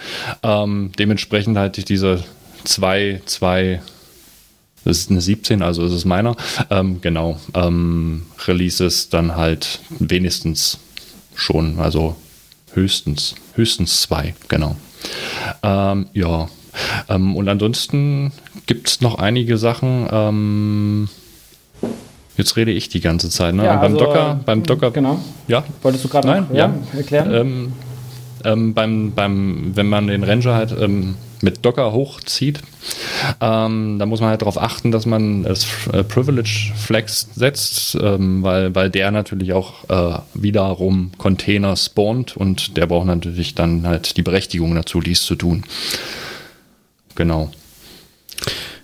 Ähm, 0.42 0.92
dementsprechend 0.98 1.56
halt 1.56 1.88
diese 1.88 2.22
zwei, 2.64 3.20
zwei 3.24 3.80
das 4.84 4.98
ist 4.98 5.10
eine 5.10 5.20
17, 5.20 5.62
also 5.62 5.84
ist 5.84 5.92
es 5.92 6.04
meiner. 6.04 6.36
Ähm, 6.70 7.00
genau. 7.00 7.38
Ähm, 7.54 8.22
Releases 8.46 9.08
dann 9.08 9.36
halt 9.36 9.80
wenigstens 9.98 10.78
schon, 11.34 11.78
also 11.78 12.16
höchstens, 12.74 13.34
höchstens 13.54 14.02
zwei, 14.02 14.34
genau. 14.48 14.76
Ähm, 15.62 16.06
ja, 16.12 16.48
ähm, 17.08 17.36
und 17.36 17.48
ansonsten 17.48 18.32
gibt 18.66 18.88
es 18.88 19.00
noch 19.00 19.18
einige 19.18 19.58
Sachen. 19.58 20.08
Ähm, 20.10 21.08
jetzt 22.36 22.56
rede 22.56 22.70
ich 22.70 22.88
die 22.88 23.00
ganze 23.00 23.30
Zeit. 23.30 23.54
Ne? 23.54 23.64
Ja, 23.64 23.76
beim 23.76 23.92
also, 23.92 24.04
Docker, 24.04 24.40
beim 24.44 24.62
Docker. 24.62 24.90
Genau. 24.90 25.20
Ja. 25.48 25.64
Wolltest 25.82 26.04
du 26.04 26.08
gerade 26.08 26.28
ja, 26.28 26.46
ja, 26.52 26.74
erklären? 26.96 27.72
Ähm, 28.44 28.74
beim, 28.74 29.12
beim, 29.12 29.72
wenn 29.74 29.88
man 29.88 30.06
den 30.06 30.24
Ranger 30.24 30.54
halt 30.54 30.74
ähm, 30.78 31.16
mit 31.40 31.64
Docker 31.64 31.92
hochzieht, 31.92 32.60
ähm, 33.40 33.98
da 33.98 34.06
muss 34.06 34.20
man 34.20 34.30
halt 34.30 34.42
darauf 34.42 34.60
achten, 34.60 34.92
dass 34.92 35.06
man 35.06 35.42
das 35.42 35.66
äh, 35.92 36.04
Privilege 36.04 36.72
Flex 36.76 37.28
setzt, 37.34 37.96
ähm, 38.00 38.42
weil, 38.42 38.74
weil 38.74 38.90
der 38.90 39.10
natürlich 39.10 39.52
auch 39.52 39.88
äh, 39.88 40.18
wiederum 40.34 41.12
Container 41.18 41.76
spawnt 41.76 42.36
und 42.36 42.76
der 42.76 42.86
braucht 42.86 43.06
natürlich 43.06 43.54
dann 43.54 43.86
halt 43.86 44.16
die 44.16 44.22
Berechtigung 44.22 44.74
dazu, 44.74 45.00
dies 45.00 45.22
zu 45.22 45.34
tun. 45.34 45.64
Genau. 47.14 47.50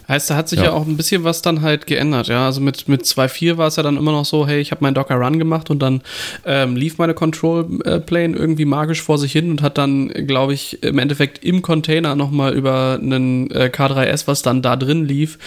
Heißt, 0.08 0.30
da 0.30 0.36
hat 0.36 0.48
sich 0.48 0.60
ja. 0.60 0.66
ja. 0.66 0.72
auch 0.72 0.86
ein 0.86 0.96
bisschen 0.96 1.24
was 1.24 1.42
dann 1.42 1.60
halt 1.60 1.86
geändert, 1.86 2.28
ja. 2.28 2.46
Also 2.46 2.60
mit, 2.60 2.88
mit 2.88 3.02
2.4 3.02 3.58
war 3.58 3.68
es 3.68 3.76
ja 3.76 3.82
dann 3.82 3.96
immer 3.96 4.12
noch 4.12 4.24
so, 4.24 4.46
hey, 4.46 4.60
ich 4.60 4.70
habe 4.70 4.82
meinen 4.82 4.94
Docker 4.94 5.16
Run 5.16 5.38
gemacht 5.38 5.68
und 5.68 5.80
dann 5.80 6.00
ähm, 6.46 6.76
lief 6.76 6.96
meine 6.98 7.12
Control 7.14 7.64
Plane 8.06 8.36
irgendwie 8.36 8.64
magisch 8.64 9.02
vor 9.02 9.18
sich 9.18 9.32
hin 9.32 9.50
und 9.50 9.60
hat 9.60 9.76
dann, 9.76 10.08
glaube 10.08 10.54
ich, 10.54 10.82
im 10.82 10.98
Endeffekt 10.98 11.44
im 11.44 11.60
Container 11.60 12.16
nochmal 12.16 12.54
über 12.54 12.98
einen 13.00 13.50
äh, 13.50 13.70
K3S, 13.72 14.26
was 14.26 14.42
dann 14.42 14.62
da 14.62 14.76
drin 14.76 15.04
lief, 15.04 15.38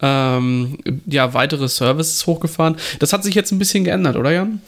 ähm, 0.00 0.78
ja, 1.06 1.34
weitere 1.34 1.68
Services 1.68 2.26
hochgefahren. 2.26 2.76
Das 2.98 3.12
hat 3.12 3.22
sich 3.22 3.34
jetzt 3.34 3.52
ein 3.52 3.58
bisschen 3.58 3.84
geändert, 3.84 4.16
oder 4.16 4.32
Jan? 4.32 4.60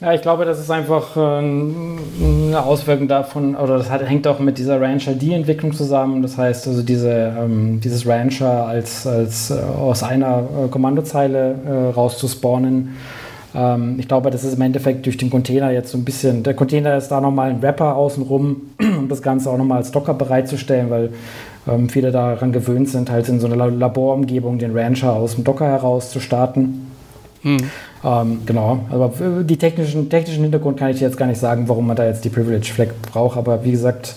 Ja, 0.00 0.12
ich 0.12 0.22
glaube, 0.22 0.44
das 0.44 0.60
ist 0.60 0.70
einfach 0.70 1.16
äh, 1.16 1.20
eine 1.20 2.62
Auswirkung 2.62 3.08
davon, 3.08 3.56
oder 3.56 3.78
das 3.78 3.90
hat, 3.90 4.08
hängt 4.08 4.28
auch 4.28 4.38
mit 4.38 4.58
dieser 4.58 4.80
Rancher-D-Entwicklung 4.80 5.72
zusammen. 5.72 6.22
Das 6.22 6.38
heißt, 6.38 6.68
also 6.68 6.82
diese, 6.82 7.10
ähm, 7.10 7.80
dieses 7.80 8.06
Rancher 8.06 8.66
als, 8.66 9.06
als 9.06 9.50
äh, 9.50 9.54
aus 9.54 10.04
einer 10.04 10.44
äh, 10.66 10.68
Kommandozeile 10.68 11.92
rauszuspawnen. 11.96 12.94
Ähm, 13.54 13.96
ich 13.98 14.06
glaube, 14.06 14.30
das 14.30 14.44
ist 14.44 14.54
im 14.54 14.60
Endeffekt 14.60 15.06
durch 15.06 15.16
den 15.16 15.30
Container 15.30 15.70
jetzt 15.70 15.90
so 15.90 15.98
ein 15.98 16.04
bisschen, 16.04 16.42
der 16.42 16.54
Container 16.54 16.96
ist 16.96 17.08
da 17.08 17.20
nochmal 17.20 17.50
ein 17.50 17.62
Wrapper 17.62 17.96
außenrum, 17.96 18.56
um 18.80 19.08
das 19.08 19.22
Ganze 19.22 19.50
auch 19.50 19.58
nochmal 19.58 19.78
als 19.78 19.90
Docker 19.90 20.14
bereitzustellen, 20.14 20.90
weil 20.90 21.10
ähm, 21.66 21.88
viele 21.88 22.12
daran 22.12 22.52
gewöhnt 22.52 22.88
sind, 22.88 23.10
halt 23.10 23.28
in 23.28 23.40
so 23.40 23.46
einer 23.46 23.68
Laborumgebung 23.68 24.58
den 24.58 24.76
Rancher 24.76 25.12
aus 25.12 25.34
dem 25.34 25.44
Docker 25.44 25.66
heraus 25.66 26.10
zu 26.10 26.20
starten. 26.20 26.92
Hm. 27.42 27.58
Ähm, 28.04 28.42
genau, 28.46 28.86
aber 28.90 29.12
die 29.42 29.56
technischen, 29.56 30.08
technischen 30.08 30.42
Hintergrund 30.42 30.78
kann 30.78 30.90
ich 30.90 31.00
jetzt 31.00 31.16
gar 31.16 31.26
nicht 31.26 31.40
sagen, 31.40 31.68
warum 31.68 31.86
man 31.86 31.96
da 31.96 32.06
jetzt 32.06 32.24
die 32.24 32.28
Privilege 32.28 32.72
Flag 32.72 32.88
braucht. 33.12 33.36
Aber 33.36 33.64
wie 33.64 33.72
gesagt, 33.72 34.14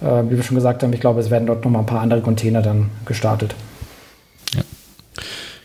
äh, 0.00 0.22
wie 0.28 0.36
wir 0.36 0.42
schon 0.42 0.54
gesagt 0.54 0.82
haben, 0.82 0.92
ich 0.92 1.00
glaube, 1.00 1.20
es 1.20 1.30
werden 1.30 1.46
dort 1.46 1.64
nochmal 1.64 1.82
ein 1.82 1.86
paar 1.86 2.00
andere 2.00 2.20
Container 2.20 2.62
dann 2.62 2.90
gestartet. 3.04 3.54
Ja. 4.54 4.62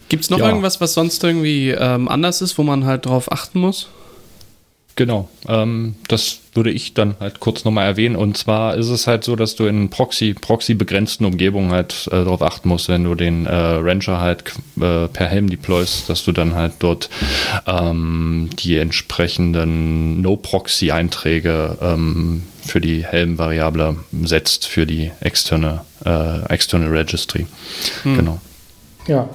Gibt 0.10 0.24
es 0.24 0.30
noch 0.30 0.40
ja. 0.40 0.48
irgendwas, 0.48 0.82
was 0.82 0.94
sonst 0.94 1.24
irgendwie 1.24 1.72
ähm, 1.72 2.08
anders 2.08 2.42
ist, 2.42 2.58
wo 2.58 2.64
man 2.64 2.86
halt 2.86 3.06
drauf 3.06 3.32
achten 3.32 3.60
muss? 3.60 3.90
Genau, 4.96 5.28
ähm, 5.48 5.96
das 6.08 6.40
würde 6.54 6.70
ich 6.70 6.94
dann 6.94 7.16
halt 7.20 7.40
kurz 7.40 7.66
nochmal 7.66 7.86
erwähnen. 7.86 8.16
Und 8.16 8.38
zwar 8.38 8.76
ist 8.76 8.90
es 8.90 9.08
halt 9.08 9.24
so, 9.24 9.36
dass 9.36 9.56
du 9.56 9.66
in 9.66 9.90
Proxy, 9.90 10.36
Proxy-begrenzten 10.36 11.26
Umgebungen 11.26 11.72
halt 11.72 12.08
äh, 12.08 12.24
darauf 12.24 12.44
achten 12.44 12.70
musst, 12.70 12.90
wenn 12.90 13.04
du 13.04 13.16
den 13.16 13.48
äh, 13.48 13.56
Rancher 13.56 14.20
halt 14.20 14.44
äh, 14.80 15.08
per 15.08 15.28
Helm 15.28 15.50
deployst, 15.50 16.10
dass 16.10 16.24
du 16.24 16.32
dann 16.32 16.54
halt 16.54 16.74
dort 16.80 17.10
ähm, 17.66 18.52
die 18.60 18.78
entsprechenden 18.78 20.22
No-Proxy-Einträge 20.22 21.78
ähm, 21.82 22.44
für 22.64 22.80
die 22.80 23.04
Helm-Variable 23.04 23.98
setzt 24.24 24.68
für 24.68 24.86
die 24.86 25.12
externe, 25.22 25.82
äh, 26.06 26.46
externe 26.54 26.92
Registry. 26.92 27.48
Hm. 28.04 28.16
Genau. 28.16 28.42
Ja. 29.08 29.28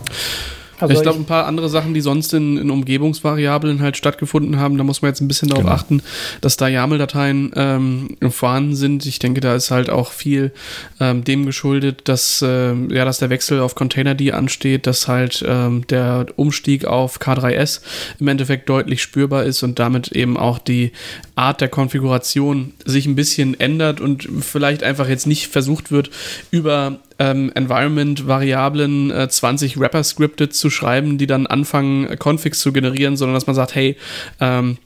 Also 0.81 0.95
ich 0.95 1.03
glaube, 1.03 1.19
ein 1.19 1.25
paar 1.25 1.47
andere 1.47 1.69
Sachen, 1.69 1.95
die 1.95 2.01
sonst 2.01 2.33
in, 2.35 2.57
in, 2.57 2.71
Umgebungsvariablen 2.71 3.81
halt 3.81 3.97
stattgefunden 3.97 4.59
haben, 4.59 4.79
da 4.79 4.85
muss 4.85 5.03
man 5.03 5.11
jetzt 5.11 5.21
ein 5.21 5.29
bisschen 5.29 5.49
darauf 5.49 5.65
genau. 5.65 5.75
achten, 5.75 6.03
dass 6.41 6.57
da 6.57 6.69
YAML-Dateien 6.69 7.53
ähm, 7.57 8.17
vorhanden 8.31 8.75
sind. 8.75 9.07
Ich 9.07 9.19
denke, 9.19 9.41
da 9.41 9.55
ist 9.55 9.71
halt 9.71 9.91
auch 9.91 10.13
viel 10.13 10.53
ähm, 11.01 11.25
dem 11.25 11.47
geschuldet, 11.47 12.03
dass, 12.05 12.43
äh, 12.43 12.75
ja, 12.75 13.05
dass 13.05 13.19
der 13.19 13.31
Wechsel 13.31 13.61
auf 13.61 13.75
Containerd 13.75 14.19
ansteht, 14.33 14.87
dass 14.87 15.07
halt 15.07 15.45
ähm, 15.47 15.87
der 15.89 16.27
Umstieg 16.37 16.85
auf 16.85 17.21
K3S 17.21 17.81
im 18.19 18.29
Endeffekt 18.29 18.69
deutlich 18.69 19.03
spürbar 19.03 19.45
ist 19.45 19.63
und 19.63 19.79
damit 19.79 20.13
eben 20.13 20.37
auch 20.37 20.59
die 20.59 20.93
Art 21.35 21.61
der 21.61 21.69
Konfiguration 21.69 22.73
sich 22.85 23.07
ein 23.07 23.15
bisschen 23.15 23.59
ändert 23.59 24.01
und 24.01 24.29
vielleicht 24.41 24.83
einfach 24.83 25.09
jetzt 25.09 25.27
nicht 25.27 25.49
versucht 25.49 25.91
wird, 25.91 26.11
über 26.51 26.99
ähm, 27.19 27.51
Environment-Variablen 27.55 29.11
äh, 29.11 29.29
20 29.29 29.79
Wrapper-Scripted 29.79 30.55
zu 30.55 30.71
schreiben, 30.71 31.19
die 31.19 31.27
dann 31.27 31.47
anfangen, 31.47 32.07
äh, 32.07 32.17
Configs 32.17 32.61
zu 32.61 32.73
generieren, 32.73 33.17
sondern 33.17 33.35
dass 33.35 33.47
man 33.47 33.57
sagt, 33.57 33.75
hey, 33.75 33.97
ähm, 34.41 34.79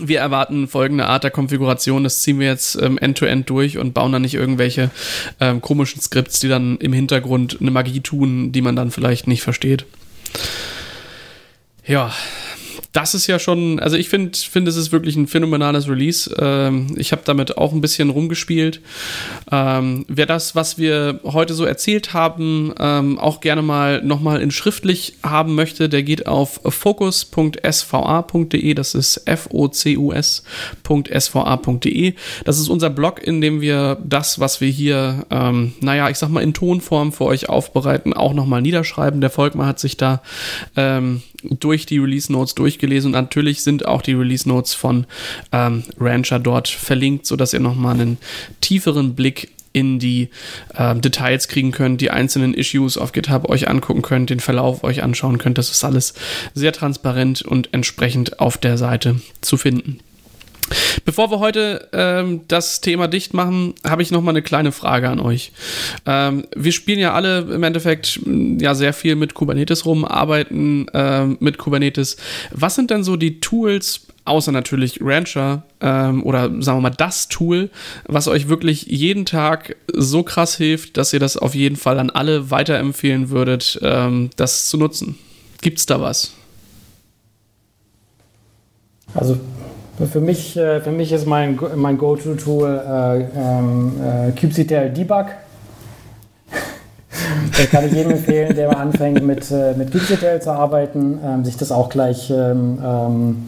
wir 0.00 0.20
erwarten 0.20 0.68
folgende 0.68 1.06
Art 1.06 1.24
der 1.24 1.30
Konfiguration, 1.30 2.04
das 2.04 2.22
ziehen 2.22 2.38
wir 2.38 2.46
jetzt 2.46 2.76
ähm, 2.80 2.98
end-to-end 2.98 3.42
-end 3.42 3.48
durch 3.48 3.78
und 3.78 3.92
bauen 3.92 4.12
dann 4.12 4.22
nicht 4.22 4.34
irgendwelche 4.34 4.90
ähm, 5.40 5.60
komischen 5.60 6.00
Skripts, 6.00 6.40
die 6.40 6.48
dann 6.48 6.78
im 6.78 6.92
Hintergrund 6.92 7.58
eine 7.60 7.70
Magie 7.70 8.00
tun, 8.00 8.52
die 8.52 8.62
man 8.62 8.76
dann 8.76 8.90
vielleicht 8.90 9.26
nicht 9.26 9.42
versteht. 9.42 9.84
Ja, 11.86 12.12
das 12.92 13.14
ist 13.14 13.28
ja 13.28 13.38
schon, 13.38 13.78
also 13.78 13.96
ich 13.96 14.08
finde, 14.08 14.36
find, 14.36 14.66
es 14.66 14.74
ist 14.76 14.90
wirklich 14.90 15.14
ein 15.16 15.28
phänomenales 15.28 15.88
Release. 15.88 16.34
Ähm, 16.38 16.88
ich 16.96 17.12
habe 17.12 17.22
damit 17.24 17.56
auch 17.56 17.72
ein 17.72 17.80
bisschen 17.80 18.10
rumgespielt. 18.10 18.80
Ähm, 19.52 20.04
wer 20.08 20.26
das, 20.26 20.56
was 20.56 20.76
wir 20.76 21.20
heute 21.24 21.54
so 21.54 21.64
erzählt 21.64 22.12
haben, 22.12 22.74
ähm, 22.80 23.16
auch 23.18 23.40
gerne 23.40 23.62
mal 23.62 24.02
nochmal 24.02 24.42
in 24.42 24.50
schriftlich 24.50 25.14
haben 25.22 25.54
möchte, 25.54 25.88
der 25.88 26.02
geht 26.02 26.26
auf 26.26 26.60
focus.sva.de. 26.64 28.74
Das 28.74 28.96
ist 28.96 29.22
F-O-C-U-S.sva.de. 29.24 32.14
Das 32.44 32.58
ist 32.58 32.68
unser 32.68 32.90
Blog, 32.90 33.22
in 33.22 33.40
dem 33.40 33.60
wir 33.60 33.98
das, 34.04 34.40
was 34.40 34.60
wir 34.60 34.68
hier, 34.68 35.26
ähm, 35.30 35.74
naja, 35.80 36.10
ich 36.10 36.18
sag 36.18 36.30
mal 36.30 36.42
in 36.42 36.54
Tonform 36.54 37.12
für 37.12 37.26
euch 37.26 37.48
aufbereiten, 37.48 38.14
auch 38.14 38.34
nochmal 38.34 38.62
niederschreiben. 38.62 39.20
Der 39.20 39.30
Volkmann 39.30 39.68
hat 39.68 39.78
sich 39.78 39.96
da 39.96 40.22
ähm, 40.74 41.22
durch 41.42 41.86
die 41.86 41.98
Release 41.98 42.32
Notes 42.32 42.54
durchgelesen 42.54 43.08
und 43.08 43.12
natürlich 43.12 43.62
sind 43.62 43.86
auch 43.86 44.02
die 44.02 44.12
Release 44.12 44.48
Notes 44.48 44.74
von 44.74 45.06
ähm, 45.52 45.84
Rancher 45.98 46.38
dort 46.38 46.68
verlinkt, 46.68 47.26
sodass 47.26 47.52
ihr 47.52 47.60
nochmal 47.60 47.94
einen 47.94 48.18
tieferen 48.60 49.14
Blick 49.14 49.50
in 49.72 49.98
die 49.98 50.30
äh, 50.74 50.96
Details 50.96 51.48
kriegen 51.48 51.70
könnt, 51.72 52.00
die 52.00 52.10
einzelnen 52.10 52.54
Issues 52.54 52.98
auf 52.98 53.12
GitHub 53.12 53.48
euch 53.48 53.68
angucken 53.68 54.02
könnt, 54.02 54.30
den 54.30 54.40
Verlauf 54.40 54.82
euch 54.82 55.02
anschauen 55.02 55.38
könnt. 55.38 55.58
Das 55.58 55.70
ist 55.70 55.84
alles 55.84 56.14
sehr 56.54 56.72
transparent 56.72 57.42
und 57.42 57.68
entsprechend 57.72 58.40
auf 58.40 58.58
der 58.58 58.78
Seite 58.78 59.20
zu 59.40 59.56
finden. 59.56 60.00
Bevor 61.04 61.30
wir 61.30 61.38
heute 61.38 61.88
ähm, 61.92 62.42
das 62.48 62.80
Thema 62.80 63.08
dicht 63.08 63.34
machen, 63.34 63.74
habe 63.84 64.02
ich 64.02 64.10
noch 64.10 64.22
mal 64.22 64.30
eine 64.30 64.42
kleine 64.42 64.72
Frage 64.72 65.08
an 65.08 65.20
euch. 65.20 65.52
Ähm, 66.06 66.46
wir 66.54 66.72
spielen 66.72 66.98
ja 66.98 67.12
alle 67.14 67.40
im 67.40 67.62
Endeffekt 67.62 68.20
mm, 68.24 68.58
ja 68.58 68.74
sehr 68.74 68.92
viel 68.92 69.16
mit 69.16 69.34
Kubernetes 69.34 69.86
rum, 69.86 70.04
arbeiten 70.04 70.86
ähm, 70.94 71.36
mit 71.40 71.58
Kubernetes. 71.58 72.16
Was 72.50 72.74
sind 72.74 72.90
denn 72.90 73.04
so 73.04 73.16
die 73.16 73.40
Tools, 73.40 74.06
außer 74.24 74.52
natürlich 74.52 75.00
Rancher 75.02 75.64
ähm, 75.80 76.22
oder 76.24 76.42
sagen 76.62 76.78
wir 76.78 76.82
mal 76.82 76.90
das 76.90 77.28
Tool, 77.28 77.70
was 78.06 78.28
euch 78.28 78.48
wirklich 78.48 78.86
jeden 78.86 79.26
Tag 79.26 79.76
so 79.92 80.22
krass 80.22 80.56
hilft, 80.56 80.96
dass 80.96 81.12
ihr 81.12 81.20
das 81.20 81.36
auf 81.36 81.54
jeden 81.54 81.76
Fall 81.76 81.98
an 81.98 82.10
alle 82.10 82.50
weiterempfehlen 82.50 83.30
würdet, 83.30 83.78
ähm, 83.82 84.30
das 84.36 84.68
zu 84.68 84.76
nutzen? 84.76 85.18
Gibt's 85.62 85.86
da 85.86 86.00
was? 86.00 86.32
Also 89.14 89.38
für 90.06 90.20
mich, 90.20 90.56
äh, 90.56 90.80
für 90.80 90.90
mich 90.90 91.12
ist 91.12 91.26
mein, 91.26 91.58
mein 91.76 91.98
Go-To-Tool 91.98 92.82
äh, 92.86 93.20
ähm, 93.38 93.92
äh, 94.00 94.88
Debug. 94.90 95.26
das 97.56 97.70
kann 97.70 97.86
ich 97.86 97.92
jedem 97.92 98.12
empfehlen, 98.12 98.54
der 98.54 98.68
mal 98.68 98.76
anfängt 98.76 99.22
mit, 99.22 99.50
äh, 99.50 99.74
mit 99.74 99.92
kubectl 99.92 100.40
zu 100.40 100.50
arbeiten, 100.52 101.18
ähm, 101.24 101.44
sich 101.44 101.56
das 101.56 101.70
auch 101.72 101.88
gleich 101.88 102.30
ähm, 102.30 102.78
ähm 102.82 103.46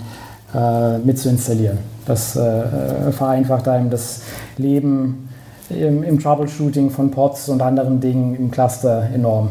äh, 0.54 0.98
mit 0.98 1.18
zu 1.18 1.30
installieren. 1.30 1.78
Das 2.04 2.32
vereinfacht 2.32 3.68
einem 3.68 3.88
das 3.88 4.20
Leben 4.58 5.30
im, 5.70 6.02
im, 6.02 6.18
Troubleshooting 6.18 6.90
von 6.90 7.10
Pods 7.10 7.48
und 7.48 7.62
anderen 7.62 8.00
Dingen 8.00 8.34
im 8.34 8.50
Cluster 8.50 9.08
enorm. 9.14 9.50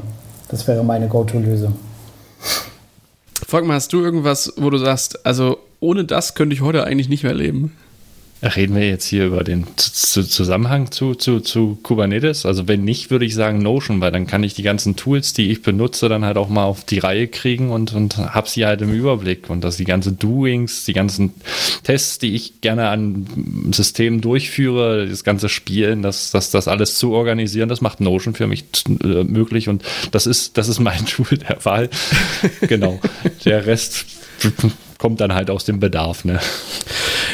Das 0.49 0.67
wäre 0.67 0.83
meine 0.83 1.07
Go-To-Lösung. 1.07 1.73
Volkmar, 3.47 3.77
hast 3.77 3.91
du 3.93 4.01
irgendwas, 4.01 4.53
wo 4.57 4.69
du 4.69 4.77
sagst, 4.77 5.25
also 5.25 5.57
ohne 5.81 6.05
das 6.05 6.35
könnte 6.35 6.53
ich 6.53 6.61
heute 6.61 6.85
eigentlich 6.85 7.09
nicht 7.09 7.23
mehr 7.23 7.33
leben. 7.33 7.73
Reden 8.43 8.75
wir 8.75 8.87
jetzt 8.87 9.05
hier 9.05 9.27
über 9.27 9.43
den 9.43 9.67
Zusammenhang 9.75 10.89
zu, 10.89 11.13
zu, 11.13 11.41
zu 11.41 11.77
Kubernetes? 11.83 12.47
Also 12.47 12.67
wenn 12.67 12.83
nicht, 12.83 13.11
würde 13.11 13.23
ich 13.23 13.35
sagen 13.35 13.59
Notion, 13.59 14.01
weil 14.01 14.11
dann 14.11 14.25
kann 14.25 14.43
ich 14.43 14.55
die 14.55 14.63
ganzen 14.63 14.95
Tools, 14.95 15.33
die 15.33 15.51
ich 15.51 15.61
benutze, 15.61 16.09
dann 16.09 16.25
halt 16.25 16.37
auch 16.37 16.49
mal 16.49 16.63
auf 16.63 16.83
die 16.83 16.97
Reihe 16.97 17.27
kriegen 17.27 17.69
und, 17.69 17.93
und 17.93 18.17
habe 18.17 18.49
sie 18.49 18.65
halt 18.65 18.81
im 18.81 18.91
Überblick. 18.91 19.51
Und 19.51 19.63
dass 19.63 19.77
die 19.77 19.83
ganzen 19.83 20.17
Doings, 20.17 20.85
die 20.85 20.93
ganzen 20.93 21.33
Tests, 21.83 22.17
die 22.17 22.33
ich 22.33 22.61
gerne 22.61 22.87
an 22.89 23.69
Systemen 23.73 24.21
durchführe, 24.21 25.05
das 25.07 25.23
ganze 25.23 25.47
Spielen, 25.47 26.01
das, 26.01 26.31
das, 26.31 26.49
das 26.49 26.67
alles 26.67 26.97
zu 26.97 27.11
organisieren, 27.11 27.69
das 27.69 27.81
macht 27.81 28.01
Notion 28.01 28.33
für 28.33 28.47
mich 28.47 28.65
äh, 29.03 29.23
möglich. 29.23 29.69
Und 29.69 29.83
das 30.11 30.25
ist, 30.25 30.57
das 30.57 30.67
ist 30.67 30.79
mein 30.79 31.05
Tool 31.05 31.37
der 31.37 31.63
Wahl. 31.63 31.91
genau. 32.61 32.99
Der 33.45 33.67
Rest 33.67 34.07
kommt 35.01 35.19
dann 35.19 35.33
halt 35.33 35.49
aus 35.49 35.65
dem 35.65 35.79
Bedarf, 35.79 36.25
ne? 36.25 36.39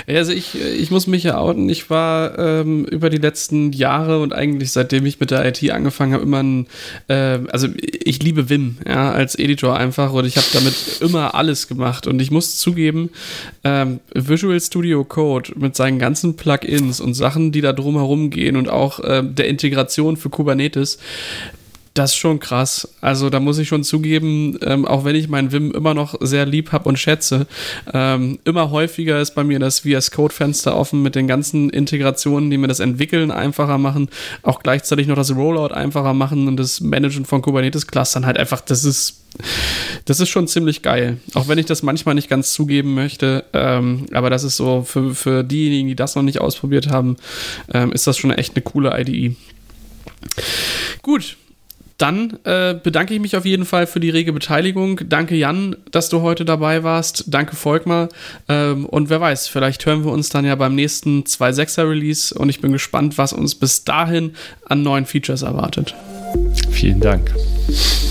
Also 0.07 0.31
ich, 0.31 0.56
ich 0.56 0.89
muss 0.89 1.06
mich 1.06 1.23
ja 1.23 1.38
outen. 1.38 1.68
Ich 1.68 1.89
war 1.89 2.39
ähm, 2.39 2.85
über 2.85 3.10
die 3.10 3.18
letzten 3.18 3.73
Jahre 3.73 4.22
und 4.22 4.31
eigentlich 4.31 4.72
seitdem 4.72 5.06
ich 5.06 5.19
mit 5.19 5.31
der 5.31 5.45
IT 5.45 5.69
angefangen 5.69 6.14
habe, 6.14 6.23
immer 6.23 6.41
ein, 6.41 6.68
äh, 7.10 7.39
also 7.52 7.68
ich 7.76 8.23
liebe 8.23 8.49
Vim, 8.49 8.77
ja, 8.88 9.11
als 9.11 9.38
Editor 9.38 9.76
einfach 9.76 10.14
und 10.14 10.26
ich 10.26 10.38
habe 10.38 10.48
damit 10.53 10.76
immer 11.02 11.35
alles 11.35 11.68
gemacht 11.68 12.07
und 12.07 12.22
ich 12.22 12.31
muss 12.31 12.57
zugeben, 12.57 13.10
ähm, 13.65 13.99
Visual 14.14 14.61
Studio 14.61 15.03
Code 15.03 15.52
mit 15.57 15.76
seinen 15.76 15.99
ganzen 15.99 16.38
Plugins 16.38 17.02
und 17.02 17.15
Sachen, 17.15 17.52
die 17.52 17.60
da 17.60 17.73
drumherum 17.73 18.30
gehen 18.30 18.56
und 18.56 18.69
auch 18.69 19.02
äh, 19.02 19.22
der 19.23 19.49
Integration 19.49 20.15
für 20.15 20.30
Kubernetes, 20.30 20.99
Das 21.98 22.11
ist 22.11 22.18
schon 22.18 22.40
krass. 22.40 22.88
Also 23.02 23.32
da 23.32 23.40
muss 23.40 23.57
ich 23.57 23.68
schon 23.68 23.84
zugeben, 23.84 24.60
ähm, 24.61 24.86
auch 24.86 25.03
wenn 25.03 25.15
ich 25.15 25.30
meinen 25.30 25.52
Vim 25.52 25.72
immer 25.72 25.95
noch 25.95 26.14
sehr 26.19 26.45
lieb 26.45 26.72
habe 26.72 26.88
und 26.88 26.99
schätze, 26.99 27.48
ähm, 27.91 28.38
immer 28.44 28.69
häufiger 28.69 29.19
ist 29.19 29.34
bei 29.34 29.44
mir 29.44 29.57
das 29.57 29.80
VS 29.80 30.11
Code 30.11 30.32
Fenster 30.32 30.78
offen 30.78 31.02
mit 31.02 31.15
den 31.15 31.28
ganzen 31.28 31.72
Integrationen, 31.72 32.52
die 32.52 32.60
mir 32.60 32.68
das 32.68 32.82
Entwickeln 32.82 33.32
einfacher 33.32 33.80
machen, 33.80 34.10
auch 34.44 34.60
gleichzeitig 34.61 35.07
noch 35.07 35.15
das 35.15 35.36
Rollout 35.36 35.74
einfacher 35.74 36.14
machen 36.14 36.48
und 36.48 36.57
das 36.57 36.82
Managen 36.82 37.26
von 37.26 37.41
Kubernetes 37.41 37.88
Clustern 37.88 38.28
halt 38.28 38.38
einfach, 38.38 38.61
das 38.61 38.86
ist 38.86 39.24
das 40.06 40.19
ist 40.19 40.30
schon 40.30 40.48
ziemlich 40.48 40.84
geil. 40.84 41.18
Auch 41.34 41.48
wenn 41.48 41.57
ich 41.57 41.65
das 41.65 41.82
manchmal 41.82 42.15
nicht 42.15 42.30
ganz 42.30 42.53
zugeben 42.53 42.94
möchte. 42.94 43.44
Ähm, 43.53 44.06
aber 44.11 44.30
das 44.30 44.44
ist 44.44 44.56
so, 44.56 44.84
für, 44.84 45.14
für 45.14 45.44
diejenigen, 45.44 45.88
die 45.88 45.95
das 45.95 46.15
noch 46.15 46.24
nicht 46.24 46.41
ausprobiert 46.41 46.90
haben, 46.90 47.18
ähm, 47.72 47.91
ist 47.91 48.07
das 48.07 48.18
schon 48.18 48.32
echt 48.32 48.56
eine 48.56 48.64
coole 48.64 48.99
IDE. 48.99 49.36
Gut, 51.03 51.38
dann 51.98 52.38
äh, 52.44 52.76
bedanke 52.76 53.14
ich 53.14 53.19
mich 53.19 53.36
auf 53.36 53.45
jeden 53.45 53.65
Fall 53.65 53.88
für 53.88 53.99
die 53.99 54.10
rege 54.10 54.32
Beteiligung. 54.32 55.02
Danke 55.10 55.36
Jan, 55.36 55.76
dass 55.91 56.10
du 56.10 56.22
heute 56.22 56.45
dabei 56.45 56.84
warst. 56.84 57.26
Danke 57.28 57.56
Volkmar. 57.56 58.10
Ähm, 58.48 58.86
und 58.86 59.10
wer 59.10 59.19
weiß, 59.19 59.48
vielleicht 59.48 59.86
hören 59.86 60.06
wir 60.06 60.11
uns 60.11 60.30
dann 60.30 60.45
ja 60.45 60.56
beim 60.56 60.76
nächsten 60.76 61.24
2.6er 61.24 61.90
Release 61.90 62.34
und 62.34 62.49
ich 62.49 62.61
bin 62.61 62.72
gespannt, 62.72 63.18
was 63.18 63.34
uns 63.34 63.56
bis 63.56 63.84
dahin 63.84 64.34
an 64.65 64.84
neuen 64.84 65.06
Features 65.06 65.41
erwartet. 65.41 65.95
Vielen 66.69 66.99
Dank. 66.99 67.34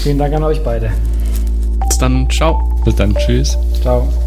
Vielen 0.02 0.18
Dank 0.18 0.34
an 0.34 0.42
euch 0.42 0.62
beide. 0.62 0.92
Bis 1.88 1.98
dann, 1.98 2.28
ciao. 2.28 2.80
Bis 2.84 2.96
dann, 2.96 3.14
tschüss. 3.14 3.56
Ciao. 3.82 4.25